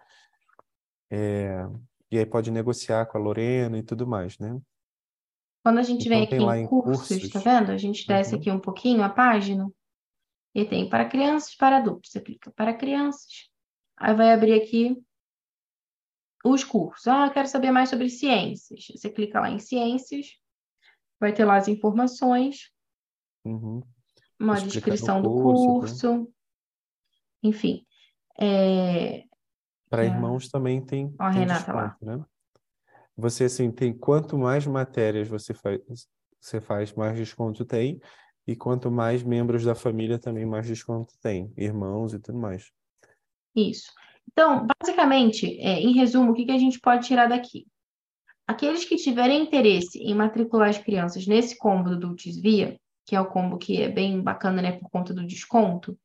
É, 1.10 1.64
e 2.10 2.18
aí 2.18 2.26
pode 2.26 2.50
negociar 2.50 3.06
com 3.06 3.18
a 3.18 3.20
Lorena 3.20 3.78
e 3.78 3.82
tudo 3.82 4.06
mais, 4.06 4.38
né? 4.38 4.60
Quando 5.62 5.78
a 5.78 5.82
gente 5.82 6.08
vem 6.08 6.22
Então 6.22 6.24
aqui 6.24 6.36
tem 6.36 6.40
lá 6.40 6.58
em 6.58 6.64
em 6.64 6.66
cursos, 6.66 7.28
tá 7.28 7.40
cursos. 7.40 7.42
vendo? 7.42 7.70
A 7.70 7.76
gente 7.78 8.06
desce 8.06 8.34
Uhum. 8.34 8.40
aqui 8.40 8.50
um 8.50 8.60
pouquinho 8.60 9.02
a 9.02 9.08
página 9.08 9.70
e 10.54 10.64
tem 10.64 10.88
para 10.88 11.08
crianças, 11.08 11.54
para 11.56 11.78
adultos. 11.78 12.10
Você 12.10 12.20
clica 12.20 12.50
para 12.52 12.74
crianças, 12.74 13.50
aí 13.96 14.14
vai 14.14 14.32
abrir 14.32 14.60
aqui 14.60 15.02
os 16.44 16.62
cursos. 16.62 17.06
Ah, 17.06 17.26
eu 17.26 17.32
quero 17.32 17.48
saber 17.48 17.70
mais 17.70 17.88
sobre 17.88 18.08
ciências. 18.10 18.86
Você 18.94 19.10
clica 19.10 19.40
lá 19.40 19.50
em 19.50 19.58
ciências, 19.58 20.38
vai 21.18 21.32
ter 21.32 21.44
lá 21.44 21.56
as 21.56 21.68
informações, 21.68 22.72
Uhum. 23.44 23.82
uma 24.40 24.54
Explica 24.54 24.80
do 24.80 24.86
descrição 24.86 25.22
do 25.22 25.30
curso, 25.30 25.64
tá? 25.66 25.80
curso, 25.80 26.32
enfim. 27.42 27.86
É, 28.40 29.24
Para 29.90 30.04
é, 30.04 30.06
irmãos 30.06 30.48
também 30.48 30.84
tem, 30.84 31.14
Ó, 31.20 31.30
tem 31.30 31.40
Renata 31.40 31.72
lá. 31.72 31.88
desconto, 31.88 32.18
né? 32.18 32.24
Você, 33.16 33.44
assim, 33.44 33.70
tem 33.70 33.96
quanto 33.96 34.36
mais 34.36 34.66
matérias 34.66 35.28
você 35.28 35.54
faz, 35.54 35.80
você 36.40 36.60
faz, 36.60 36.92
mais 36.94 37.16
desconto 37.16 37.64
tem. 37.64 38.00
E 38.46 38.54
quanto 38.54 38.90
mais 38.90 39.22
membros 39.22 39.64
da 39.64 39.74
família, 39.74 40.18
também 40.18 40.44
mais 40.44 40.66
desconto 40.66 41.14
tem. 41.20 41.52
Irmãos 41.56 42.12
e 42.12 42.18
tudo 42.18 42.38
mais. 42.38 42.70
Isso. 43.54 43.92
Então, 44.30 44.66
basicamente, 44.66 45.58
é, 45.60 45.80
em 45.80 45.92
resumo, 45.92 46.32
o 46.32 46.34
que 46.34 46.44
que 46.44 46.52
a 46.52 46.58
gente 46.58 46.80
pode 46.80 47.06
tirar 47.06 47.28
daqui? 47.28 47.66
Aqueles 48.46 48.84
que 48.84 48.96
tiverem 48.96 49.42
interesse 49.42 49.98
em 49.98 50.14
matricular 50.14 50.68
as 50.68 50.78
crianças 50.78 51.26
nesse 51.26 51.56
combo 51.56 51.90
do 51.90 51.98
Dulcis 51.98 52.40
Via, 52.40 52.78
que 53.06 53.14
é 53.14 53.20
o 53.20 53.26
combo 53.26 53.58
que 53.58 53.80
é 53.80 53.88
bem 53.88 54.20
bacana, 54.20 54.60
né, 54.60 54.72
por 54.72 54.90
conta 54.90 55.14
do 55.14 55.26
desconto, 55.26 55.98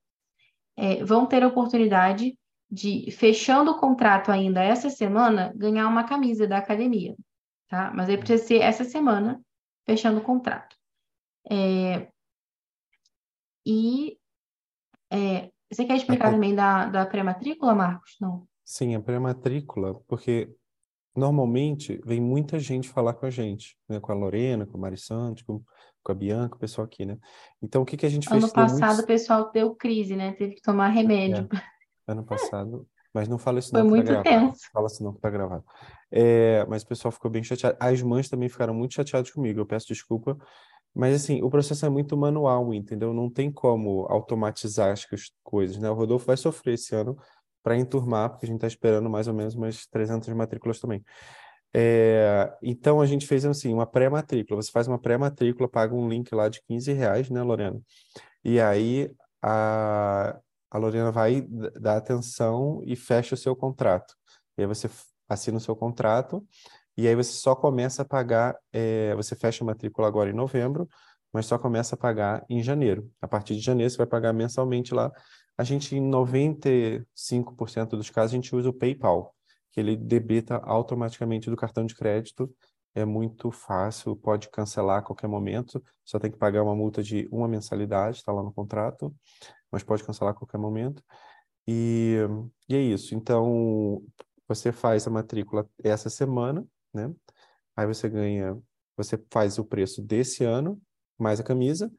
é, 0.78 1.04
vão 1.04 1.26
ter 1.26 1.44
a 1.44 1.48
oportunidade 1.48 2.38
de, 2.70 3.10
fechando 3.12 3.72
o 3.72 3.80
contrato 3.80 4.32
ainda 4.32 4.64
essa 4.64 4.90
semana, 4.90 5.52
ganhar 5.56 5.88
uma 5.88 6.04
camisa 6.04 6.48
da 6.48 6.58
academia, 6.58 7.16
tá? 7.68 7.92
Mas 7.94 8.10
aí 8.10 8.18
precisa 8.18 8.46
ser 8.46 8.62
essa 8.62 8.84
semana, 8.84 9.42
fechando 9.86 10.20
o 10.20 10.24
contrato. 10.24 10.76
É, 11.50 12.08
e 13.66 14.18
é, 15.12 15.50
você 15.72 15.86
quer 15.86 15.98
explicar 15.98 16.26
Até- 16.28 16.36
também 16.36 16.56
da, 16.56 16.86
da 16.86 17.06
pré-matrícula, 17.06 17.76
Marcos? 17.76 18.16
Não. 18.20 18.48
Sim, 18.66 18.96
a 18.96 19.00
pré-matrícula, 19.00 19.96
porque 20.08 20.54
normalmente 21.16 22.00
vem 22.06 22.22
muita 22.22 22.60
gente 22.60 22.88
falar 22.90 23.14
com 23.14 23.26
a 23.26 23.30
gente, 23.30 23.78
né? 23.88 24.00
Com 24.00 24.12
a 24.12 24.16
Lorena, 24.16 24.66
com 24.66 24.78
a 24.78 24.82
Mari 24.82 24.98
Santos, 24.98 25.44
com, 25.44 25.62
com 26.04 26.12
a 26.12 26.16
Bianca, 26.16 26.56
o 26.56 26.60
pessoal 26.60 26.86
aqui, 26.86 27.06
né? 27.06 27.18
Então, 27.62 27.82
o 27.82 27.86
que 27.86 27.98
que 27.98 28.06
a 28.06 28.10
gente 28.10 28.30
fez? 28.30 28.44
Ano 28.44 28.52
Deu 28.54 28.64
muito 28.64 28.80
passado 28.80 29.00
o 29.02 29.08
pessoal 29.08 29.52
deu 29.52 29.76
crise, 29.76 30.16
né? 30.16 30.34
Teve 30.34 30.56
que 30.56 30.62
tomar 30.62 30.88
remédio. 30.90 31.48
É, 31.54 32.12
ano 32.12 32.24
passado. 32.24 32.88
Mas 33.12 33.28
não 33.28 33.40
fala 33.40 33.58
isso 33.58 33.72
Foi 33.72 33.82
não, 33.82 33.88
que 33.88 33.90
tá 33.92 33.96
muito 33.96 34.24
gravado. 34.24 34.52
tenso. 34.52 34.70
Fala 34.72 34.86
assim 34.86 35.04
não, 35.04 35.14
que 35.14 35.20
tá 35.20 35.30
gravado. 35.32 35.64
É, 36.12 36.64
mas 36.70 36.84
o 36.84 36.88
pessoal 36.88 37.12
ficou 37.12 37.30
bem 37.32 37.44
chateado. 37.44 37.76
As 37.80 38.02
mães 38.04 38.30
também 38.30 38.48
ficaram 38.48 38.74
muito 38.74 38.94
chateadas 38.94 39.32
comigo. 39.32 39.60
Eu 39.60 39.66
peço 39.66 39.88
desculpa. 39.88 40.38
Mas, 40.94 41.16
assim, 41.16 41.42
o 41.42 41.50
processo 41.50 41.86
é 41.86 41.90
muito 41.90 42.18
manual, 42.18 42.74
entendeu? 42.74 43.14
Não 43.14 43.30
tem 43.30 43.52
como 43.52 44.06
automatizar 44.10 44.92
as 44.92 45.06
cois- 45.06 45.32
coisas, 45.44 45.78
né? 45.78 45.90
O 45.90 45.94
Rodolfo 45.94 46.26
vai 46.26 46.38
sofrer 46.38 46.74
esse 46.76 46.96
ano 46.96 47.18
para 47.64 47.78
enturmar, 47.78 48.30
porque 48.30 48.46
a 48.46 48.48
gente 48.48 48.58
está 48.58 48.68
esperando 48.68 49.10
mais 49.10 49.28
ou 49.28 49.34
menos 49.34 49.56
umas 49.56 49.86
300 49.88 50.28
matrículas 50.30 50.80
também. 50.80 51.04
É, 51.74 52.52
então, 52.64 53.00
a 53.02 53.06
gente 53.06 53.28
fez, 53.28 53.46
assim, 53.46 53.74
uma 53.74 53.86
pré-matrícula. 53.86 54.62
Você 54.62 54.72
faz 54.72 54.88
uma 54.88 55.00
pré-matrícula, 55.00 55.70
paga 55.70 55.94
um 55.96 56.08
link 56.10 56.34
lá 56.34 56.50
de 56.50 56.62
15 56.64 56.92
reais, 56.94 57.30
né, 57.30 57.42
Lorena? 57.44 57.80
E 58.44 58.60
aí, 58.60 59.12
a, 59.42 60.40
a 60.72 60.78
Lorena 60.78 61.12
vai 61.12 61.42
dar 61.80 61.98
atenção 61.98 62.82
e 62.86 62.96
fecha 62.96 63.36
o 63.36 63.38
seu 63.38 63.56
contrato. 63.56 64.16
E 64.58 64.62
aí 64.62 64.68
você 64.68 64.90
assina 65.28 65.58
o 65.58 65.62
seu 65.62 65.76
contrato 65.76 66.46
e 67.04 67.08
aí 67.08 67.16
você 67.16 67.32
só 67.34 67.56
começa 67.56 68.02
a 68.02 68.06
pagar, 68.06 68.58
eh, 68.74 69.14
você 69.16 69.36
fecha 69.36 69.64
a 69.64 69.68
matrícula 69.68 70.08
agora 70.08 70.30
em 70.30 70.34
novembro, 70.34 70.88
mas 71.32 71.46
só 71.46 71.58
começa 71.58 71.96
a 71.96 71.98
pagar 71.98 72.46
em 72.50 72.62
janeiro. 72.64 73.12
A 73.22 73.28
partir 73.28 73.56
de 73.56 73.62
janeiro 73.62 73.90
você 73.92 73.98
vai 73.98 74.08
pagar 74.08 74.34
mensalmente 74.34 74.94
lá. 74.94 75.12
A 75.58 75.64
gente, 75.64 75.96
em 75.96 76.02
95% 76.02 77.98
dos 77.98 78.10
casos, 78.10 78.34
a 78.34 78.36
gente 78.36 78.56
usa 78.56 78.70
o 78.70 78.74
PayPal, 78.74 79.36
que 79.72 79.80
ele 79.80 79.96
debita 79.96 80.58
automaticamente 80.58 81.50
do 81.50 81.56
cartão 81.56 81.86
de 81.86 81.96
crédito. 81.96 82.54
É 82.96 83.06
muito 83.06 83.52
fácil, 83.52 84.16
pode 84.16 84.50
cancelar 84.50 85.00
a 85.00 85.02
qualquer 85.02 85.28
momento, 85.28 85.84
só 86.04 86.18
tem 86.20 86.32
que 86.32 86.38
pagar 86.38 86.64
uma 86.64 86.76
multa 86.76 87.04
de 87.04 87.28
uma 87.32 87.48
mensalidade, 87.48 88.18
está 88.18 88.32
lá 88.32 88.42
no 88.42 88.52
contrato, 88.52 89.14
mas 89.72 89.84
pode 89.84 90.04
cancelar 90.04 90.34
a 90.34 90.38
qualquer 90.38 90.58
momento. 90.58 91.04
E, 91.68 92.18
e 92.68 92.76
é 92.76 92.80
isso. 92.80 93.14
Então, 93.14 94.02
você 94.48 94.72
faz 94.72 95.06
a 95.06 95.12
matrícula 95.12 95.70
essa 95.84 96.10
semana, 96.10 96.66
né? 96.94 97.12
Aí 97.76 97.86
você 97.88 98.10
ganha, 98.10 98.58
você 98.98 99.18
faz 99.32 99.58
o 99.58 99.66
preço 99.66 100.02
desse 100.02 100.44
ano, 100.44 100.82
mais 101.18 101.40
a 101.40 101.44
camisa, 101.44 101.92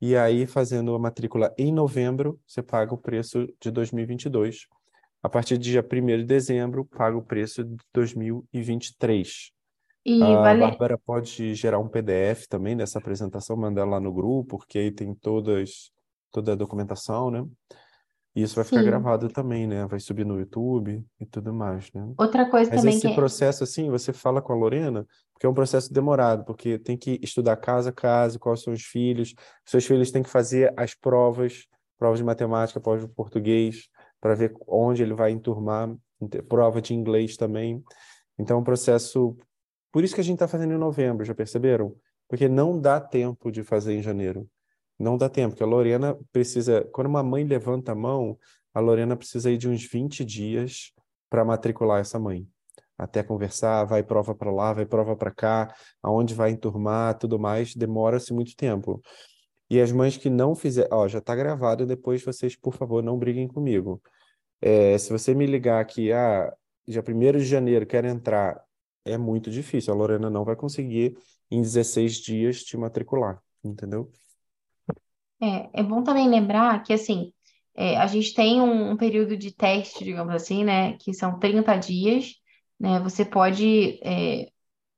e 0.00 0.16
aí 0.16 0.46
fazendo 0.46 0.94
a 0.94 0.98
matrícula 0.98 1.54
em 1.56 1.72
novembro, 1.72 2.40
você 2.46 2.62
paga 2.62 2.92
o 2.92 2.98
preço 2.98 3.46
de 3.60 3.70
2022. 3.70 4.66
A 5.22 5.28
partir 5.28 5.56
de 5.56 5.70
dia 5.70 5.82
1º 5.82 6.18
de 6.18 6.24
dezembro, 6.24 6.84
paga 6.84 7.16
o 7.16 7.22
preço 7.22 7.62
de 7.64 7.76
2023. 7.94 9.52
E 10.04 10.20
A 10.20 10.40
vale. 10.40 10.60
Bárbara 10.60 10.98
pode 10.98 11.54
gerar 11.54 11.78
um 11.78 11.88
PDF 11.88 12.48
também 12.48 12.76
dessa 12.76 12.98
apresentação, 12.98 13.56
mandar 13.56 13.84
lá 13.84 14.00
no 14.00 14.12
grupo, 14.12 14.58
porque 14.58 14.78
aí 14.78 14.90
tem 14.90 15.14
todas, 15.14 15.92
toda 16.32 16.52
a 16.52 16.56
documentação, 16.56 17.30
né? 17.30 17.46
E 18.34 18.42
isso 18.42 18.54
vai 18.54 18.64
ficar 18.64 18.80
Sim. 18.80 18.86
gravado 18.86 19.28
também, 19.28 19.66
né? 19.66 19.86
Vai 19.86 20.00
subir 20.00 20.24
no 20.24 20.38
YouTube 20.38 21.04
e 21.20 21.26
tudo 21.26 21.52
mais, 21.52 21.92
né? 21.92 22.12
Outra 22.16 22.48
coisa 22.48 22.70
Mas 22.70 22.80
também 22.80 22.96
esse 22.96 23.06
que 23.06 23.12
é. 23.12 23.14
processo, 23.14 23.62
assim, 23.62 23.90
você 23.90 24.12
fala 24.12 24.40
com 24.40 24.52
a 24.54 24.56
Lorena, 24.56 25.06
porque 25.34 25.44
é 25.44 25.48
um 25.48 25.54
processo 25.54 25.92
demorado, 25.92 26.44
porque 26.44 26.78
tem 26.78 26.96
que 26.96 27.20
estudar 27.22 27.56
casa 27.56 27.90
a 27.90 27.92
casa, 27.92 28.38
quais 28.38 28.62
são 28.62 28.72
os 28.72 28.82
filhos, 28.82 29.34
seus 29.66 29.84
filhos 29.84 30.10
têm 30.10 30.22
que 30.22 30.30
fazer 30.30 30.72
as 30.78 30.94
provas, 30.94 31.66
provas 31.98 32.18
de 32.18 32.24
matemática, 32.24 32.80
provas 32.80 33.02
de 33.06 33.14
português, 33.14 33.88
para 34.18 34.34
ver 34.34 34.54
onde 34.66 35.02
ele 35.02 35.14
vai 35.14 35.30
enturmar, 35.30 35.94
prova 36.48 36.80
de 36.80 36.94
inglês 36.94 37.36
também. 37.36 37.82
Então, 38.38 38.56
é 38.56 38.60
um 38.60 38.64
processo. 38.64 39.36
Por 39.92 40.02
isso 40.02 40.14
que 40.14 40.20
a 40.22 40.24
gente 40.24 40.36
está 40.36 40.48
fazendo 40.48 40.72
em 40.72 40.78
novembro, 40.78 41.24
já 41.24 41.34
perceberam? 41.34 41.94
Porque 42.28 42.48
não 42.48 42.80
dá 42.80 42.98
tempo 42.98 43.52
de 43.52 43.62
fazer 43.62 43.94
em 43.94 44.02
janeiro. 44.02 44.48
Não 44.98 45.16
dá 45.16 45.28
tempo, 45.28 45.50
porque 45.50 45.62
a 45.62 45.66
Lorena 45.66 46.16
precisa. 46.30 46.82
Quando 46.92 47.08
uma 47.08 47.22
mãe 47.22 47.44
levanta 47.44 47.92
a 47.92 47.94
mão, 47.94 48.38
a 48.74 48.80
Lorena 48.80 49.16
precisa 49.16 49.50
ir 49.50 49.58
de 49.58 49.68
uns 49.68 49.84
20 49.84 50.24
dias 50.24 50.92
para 51.28 51.44
matricular 51.44 52.00
essa 52.00 52.18
mãe. 52.18 52.46
Até 52.96 53.22
conversar, 53.22 53.84
vai 53.84 54.02
prova 54.02 54.34
para 54.34 54.50
lá, 54.50 54.72
vai 54.72 54.86
prova 54.86 55.16
para 55.16 55.30
cá, 55.30 55.74
aonde 56.02 56.34
vai 56.34 56.50
enturmar, 56.50 57.18
tudo 57.18 57.38
mais, 57.38 57.74
demora-se 57.74 58.32
muito 58.32 58.54
tempo. 58.54 59.02
E 59.68 59.80
as 59.80 59.90
mães 59.90 60.16
que 60.16 60.28
não 60.28 60.54
fizeram, 60.54 60.88
ó, 60.92 61.08
já 61.08 61.18
está 61.18 61.34
gravado, 61.34 61.86
depois 61.86 62.22
vocês, 62.22 62.54
por 62.54 62.74
favor, 62.74 63.02
não 63.02 63.18
briguem 63.18 63.48
comigo. 63.48 64.00
É, 64.60 64.96
se 64.98 65.10
você 65.10 65.34
me 65.34 65.46
ligar 65.46 65.80
aqui, 65.80 66.12
ah, 66.12 66.52
dia 66.86 67.02
1 67.02 67.38
de 67.38 67.44
janeiro, 67.44 67.86
quero 67.86 68.06
entrar, 68.06 68.62
é 69.04 69.16
muito 69.18 69.50
difícil. 69.50 69.92
A 69.92 69.96
Lorena 69.96 70.30
não 70.30 70.44
vai 70.44 70.54
conseguir, 70.54 71.16
em 71.50 71.60
16 71.60 72.16
dias, 72.16 72.62
te 72.62 72.76
matricular, 72.76 73.42
entendeu? 73.64 74.10
É, 75.42 75.80
é 75.80 75.82
bom 75.82 76.02
também 76.04 76.28
lembrar 76.28 76.82
que, 76.84 76.92
assim, 76.92 77.32
é, 77.74 77.96
a 77.96 78.06
gente 78.06 78.32
tem 78.34 78.60
um, 78.60 78.92
um 78.92 78.96
período 78.96 79.36
de 79.36 79.50
teste, 79.54 80.04
digamos 80.04 80.32
assim, 80.34 80.62
né, 80.64 80.92
que 80.98 81.12
são 81.12 81.38
30 81.38 81.76
dias, 81.76 82.34
né, 82.78 83.00
você 83.00 83.24
pode 83.24 83.98
é, 84.04 84.48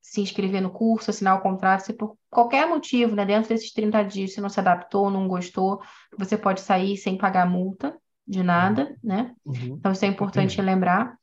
se 0.03 0.21
inscrever 0.21 0.61
no 0.61 0.71
curso, 0.71 1.11
assinar 1.11 1.39
o 1.39 1.43
contrato, 1.43 1.81
se 1.87 1.93
por 1.95 2.17
qualquer 2.29 2.69
motivo, 2.69 3.15
né, 3.17 3.25
dentro 3.25 3.49
desses 3.49 3.73
30 3.73 4.03
dias, 4.03 4.35
se 4.35 4.41
não 4.41 4.49
se 4.49 4.61
adaptou, 4.61 5.11
não 5.11 5.27
gostou, 5.27 5.81
você 6.19 6.37
pode 6.37 6.61
sair 6.61 6.97
sem 6.97 7.17
pagar 7.17 7.49
multa 7.49 7.97
de 8.27 8.43
nada, 8.43 8.97
né, 9.03 9.35
Uhum. 9.47 9.77
então 9.79 9.93
isso 9.93 10.05
é 10.05 10.09
importante 10.09 10.61
lembrar. 10.61 11.17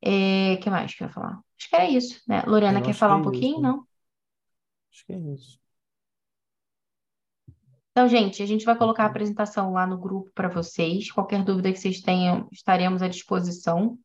É, 0.00 0.56
que 0.58 0.70
mais 0.70 0.94
que 0.94 1.02
eu 1.02 1.08
ia 1.08 1.12
falar? 1.12 1.40
Acho 1.58 1.68
que 1.68 1.74
era 1.74 1.90
isso, 1.90 2.22
né, 2.28 2.42
Lorena, 2.46 2.78
Eu 2.78 2.84
quer 2.84 2.92
falar 2.94 3.16
um 3.16 3.20
é 3.20 3.22
pouquinho? 3.24 3.54
isso. 3.54 3.62
Não? 3.62 3.86
Acho 4.92 5.06
que 5.06 5.12
é 5.12 5.18
isso. 5.18 5.58
Então, 7.98 8.06
gente, 8.06 8.40
a 8.40 8.46
gente 8.46 8.64
vai 8.64 8.76
colocar 8.76 9.02
a 9.02 9.06
apresentação 9.06 9.72
lá 9.72 9.84
no 9.84 9.98
grupo 9.98 10.30
para 10.32 10.46
vocês. 10.46 11.10
Qualquer 11.10 11.42
dúvida 11.42 11.72
que 11.72 11.80
vocês 11.80 12.00
tenham, 12.00 12.46
estaremos 12.52 13.02
à 13.02 13.08
disposição. 13.08 13.98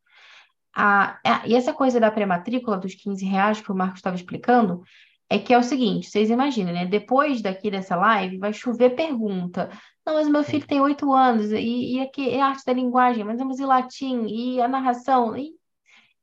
Ah, 0.75 1.19
e 1.45 1.53
essa 1.53 1.71
coisa 1.71 1.99
da 1.99 2.09
pré-matrícula 2.09 2.75
dos 2.75 2.95
15 2.95 3.23
reais 3.23 3.61
que 3.61 3.71
o 3.71 3.75
Marcos 3.75 3.99
estava 3.99 4.15
explicando, 4.15 4.81
é 5.29 5.37
que 5.37 5.53
é 5.53 5.59
o 5.59 5.61
seguinte, 5.61 6.09
vocês 6.09 6.31
imaginem, 6.31 6.73
né? 6.73 6.85
Depois 6.87 7.39
daqui 7.39 7.69
dessa 7.69 7.95
live, 7.95 8.39
vai 8.39 8.51
chover 8.51 8.95
pergunta. 8.95 9.69
Não, 10.03 10.15
mas 10.15 10.27
meu 10.27 10.43
filho 10.43 10.65
tem 10.65 10.81
oito 10.81 11.13
anos, 11.13 11.51
e, 11.51 11.97
e 11.97 12.01
aqui 12.01 12.31
é 12.31 12.41
arte 12.41 12.65
da 12.65 12.73
linguagem, 12.73 13.23
mas 13.23 13.37
vamos 13.37 13.59
e 13.59 13.63
latim, 13.63 14.25
e 14.25 14.59
a 14.59 14.67
narração. 14.67 15.37
E 15.37 15.51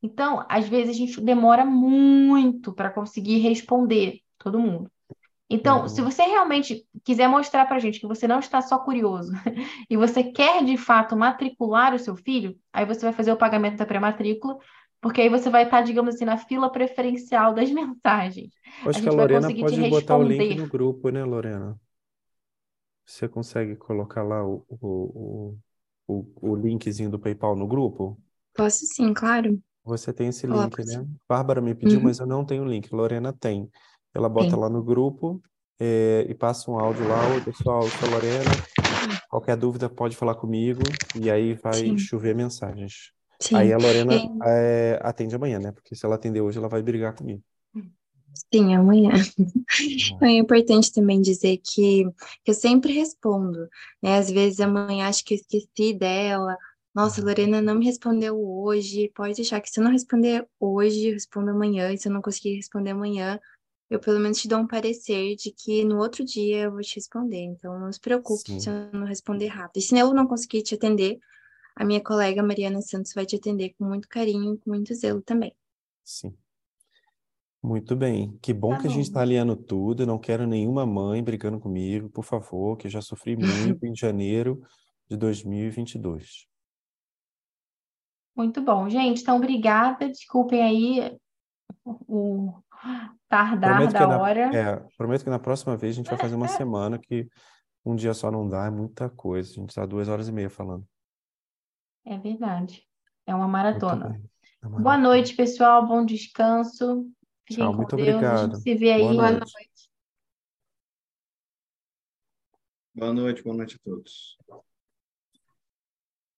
Então, 0.03 0.45
às 0.49 0.67
vezes 0.67 0.89
a 0.93 0.97
gente 0.97 1.21
demora 1.21 1.63
muito 1.63 2.73
para 2.73 2.91
conseguir 2.91 3.37
responder 3.37 4.19
todo 4.37 4.59
mundo. 4.59 4.91
Então, 5.51 5.87
se 5.87 6.01
Uhum. 6.01 6.03
você 6.03 6.23
realmente 6.23 6.85
quiser 7.03 7.27
mostrar 7.27 7.65
para 7.65 7.77
a 7.77 7.79
gente 7.79 7.99
que 7.99 8.07
você 8.07 8.27
não 8.27 8.39
está 8.39 8.61
só 8.61 8.79
curioso 8.79 9.31
e 9.89 9.97
você 9.97 10.23
quer 10.23 10.63
de 10.63 10.77
fato 10.77 11.15
matricular 11.17 11.93
o 11.93 11.99
seu 11.99 12.15
filho, 12.15 12.57
aí 12.73 12.85
você 12.85 13.01
vai 13.01 13.13
fazer 13.13 13.31
o 13.33 13.37
pagamento 13.37 13.77
da 13.77 13.85
pré-matrícula, 13.85 14.57
porque 15.01 15.21
aí 15.21 15.29
você 15.29 15.49
vai 15.49 15.63
estar, 15.65 15.81
digamos 15.81 16.15
assim, 16.15 16.25
na 16.25 16.37
fila 16.37 16.71
preferencial 16.71 17.53
das 17.53 17.69
mensagens. 17.71 18.51
Eu 18.83 18.89
A 18.95 18.99
acho 18.99 19.01
que 19.01 19.09
a 19.09 19.11
gente 19.11 19.15
vai 19.17 19.17
Lorena 19.17 19.51
pode 19.51 19.83
botar 19.83 20.17
o 20.17 20.23
link 20.23 20.53
no 20.53 20.67
grupo, 20.67 21.09
né, 21.09 21.23
Lorena? 21.25 21.79
Você 23.05 23.27
consegue 23.29 23.75
colocar 23.75 24.23
lá 24.23 24.43
o, 24.45 24.65
o, 24.69 25.57
o, 26.07 26.23
o, 26.41 26.51
o 26.51 26.55
linkzinho 26.55 27.09
do 27.11 27.19
PayPal 27.19 27.55
no 27.55 27.67
grupo? 27.67 28.19
Posso 28.53 28.85
sim, 28.85 29.13
claro. 29.13 29.61
Você 29.83 30.13
tem 30.13 30.27
esse 30.29 30.45
Coloco 30.47 30.77
link, 30.77 30.83
né? 30.83 31.05
Bárbara 31.27 31.61
me 31.61 31.73
pediu, 31.75 31.99
Uhum. 31.99 32.01
mas 32.01 32.19
eu 32.19 32.27
não 32.27 32.45
tenho 32.45 32.63
o 32.63 32.67
link. 32.67 32.93
Lorena 32.93 33.33
tem. 33.33 33.69
Ela 34.13 34.29
bota 34.29 34.55
Tem. 34.55 34.57
lá 34.57 34.69
no 34.69 34.83
grupo 34.83 35.41
eh, 35.79 36.25
e 36.29 36.35
passa 36.35 36.69
um 36.71 36.77
áudio 36.77 37.05
lá. 37.05 37.27
Oi, 37.27 37.41
pessoal, 37.41 37.85
eu 37.85 37.91
sou 37.91 38.07
a 38.07 38.11
Lorena. 38.11 38.65
Qualquer 39.29 39.57
dúvida 39.57 39.89
pode 39.89 40.15
falar 40.17 40.35
comigo. 40.35 40.99
E 41.15 41.29
aí 41.31 41.53
vai 41.55 41.95
Sim. 41.95 41.97
chover 41.97 42.35
mensagens. 42.35 43.13
Sim. 43.39 43.55
Aí 43.55 43.73
a 43.73 43.77
Lorena 43.77 44.23
É, 44.45 44.99
atende 45.03 45.35
amanhã, 45.35 45.59
né? 45.59 45.71
Porque 45.71 45.95
se 45.95 46.05
ela 46.05 46.15
atender 46.15 46.41
hoje, 46.41 46.57
ela 46.59 46.69
vai 46.69 46.81
brigar 46.81 47.15
comigo. 47.15 47.43
sim, 48.53 48.73
amanhã. 48.75 49.11
É 50.21 50.31
importante 50.37 50.91
também 50.93 51.21
dizer 51.21 51.57
que, 51.57 52.05
que 52.43 52.51
eu 52.51 52.53
sempre 52.53 52.93
respondo, 52.93 53.67
né? 54.01 54.17
Às 54.17 54.29
vezes 54.31 54.59
amanhã 54.59 55.07
acho 55.07 55.23
que 55.25 55.33
eu 55.35 55.37
esqueci 55.37 55.93
dela. 55.93 56.57
Nossa, 56.93 57.21
a 57.21 57.25
Lorena 57.25 57.61
não 57.61 57.75
me 57.75 57.85
respondeu 57.85 58.39
hoje. 58.39 59.11
Pode 59.15 59.35
deixar 59.35 59.61
que 59.61 59.69
se 59.69 59.79
eu 59.79 59.83
não 59.83 59.91
responder 59.91 60.47
hoje, 60.59 61.07
eu 61.07 61.13
respondo 61.13 61.51
amanhã. 61.51 61.91
E 61.93 61.97
se 61.97 62.07
eu 62.07 62.13
não 62.13 62.21
conseguir 62.21 62.55
responder 62.55 62.91
amanhã, 62.91 63.39
eu 63.91 63.99
pelo 63.99 64.21
menos 64.21 64.39
te 64.39 64.47
dou 64.47 64.59
um 64.59 64.65
parecer 64.65 65.35
de 65.35 65.51
que 65.51 65.83
no 65.83 65.97
outro 65.97 66.23
dia 66.23 66.61
eu 66.61 66.71
vou 66.71 66.79
te 66.79 66.95
responder. 66.95 67.43
Então 67.43 67.77
não 67.77 67.91
se 67.91 67.99
preocupe 67.99 68.49
Sim. 68.49 68.59
se 68.61 68.69
eu 68.69 68.89
não 68.93 69.05
responder 69.05 69.47
rápido. 69.47 69.77
E 69.77 69.81
se 69.81 69.97
eu 69.97 70.13
não 70.13 70.25
conseguir 70.25 70.63
te 70.63 70.75
atender, 70.75 71.19
a 71.75 71.83
minha 71.83 72.01
colega 72.01 72.41
Mariana 72.41 72.81
Santos 72.81 73.13
vai 73.13 73.25
te 73.25 73.35
atender 73.35 73.75
com 73.77 73.83
muito 73.83 74.07
carinho 74.07 74.53
e 74.53 74.57
com 74.59 74.69
muito 74.69 74.95
zelo 74.95 75.21
também. 75.21 75.53
Sim. 76.05 76.33
Muito 77.61 77.93
bem. 77.93 78.37
Que 78.41 78.53
bom 78.53 78.69
Tá 78.69 78.77
que 78.77 78.87
a 78.87 78.89
gente 78.89 78.95
bom. 78.95 79.01
está 79.01 79.21
alinhando 79.21 79.57
tudo. 79.57 80.03
Eu 80.03 80.07
não 80.07 80.17
quero 80.17 80.47
nenhuma 80.47 80.85
mãe 80.85 81.21
brigando 81.21 81.59
comigo, 81.59 82.09
por 82.09 82.23
favor, 82.23 82.77
que 82.77 82.87
eu 82.87 82.91
já 82.91 83.01
sofri 83.01 83.35
muito 83.35 83.41
em 83.85 83.93
janeiro 83.93 84.63
de 85.09 85.17
2022. 85.17 86.47
Muito 88.33 88.61
bom, 88.61 88.89
gente. 88.89 89.21
Então, 89.21 89.35
obrigada. 89.35 90.07
Desculpem 90.07 90.63
aí 90.63 91.17
o 91.83 92.53
tardar 93.29 93.75
Prometo 93.77 93.93
da 93.93 94.07
na, 94.07 94.17
hora. 94.21 94.55
é, 94.55 94.75
prometo 94.97 95.23
que 95.23 95.29
na 95.29 95.39
próxima 95.39 95.77
vez 95.77 95.93
a 95.93 95.97
gente 95.97 96.09
vai 96.09 96.17
fazer 96.19 96.35
uma 96.35 96.47
semana 96.47 96.97
que 96.99 97.27
um 97.85 97.95
dia 97.95 98.13
só 98.13 98.29
não 98.31 98.47
dá, 98.47 98.65
é 98.65 98.69
muita 98.69 99.09
coisa. 99.09 99.51
A 99.51 99.55
gente 99.55 99.69
está 99.69 99.85
duas 99.85 100.07
horas 100.07 100.27
e 100.27 100.31
meia 100.31 100.49
falando. 100.49 100.85
É 102.05 102.17
verdade. 102.17 102.87
É 103.25 103.33
uma 103.35 103.47
maratona. 103.47 104.21
É 104.63 104.67
Boa 104.67 104.79
maratona. 104.81 104.97
noite, 104.97 105.35
pessoal. 105.35 105.87
Bom 105.87 106.05
descanso. 106.05 107.07
Fiquem 107.47 107.63
Tchau, 107.65 107.71
com 107.71 107.77
muito 107.77 107.95
Deus. 107.95 108.07
A 108.07 108.11
gente 108.11 108.25
obrigado. 108.25 108.55
se 108.61 108.75
vê 108.75 108.91
aí. 108.93 109.01
Boa 109.01 109.31
noite. 109.31 109.91
Boa 112.93 113.13
noite, 113.13 113.43
boa 113.43 113.55
noite 113.55 113.75
a 113.75 113.79
todos. 113.83 114.37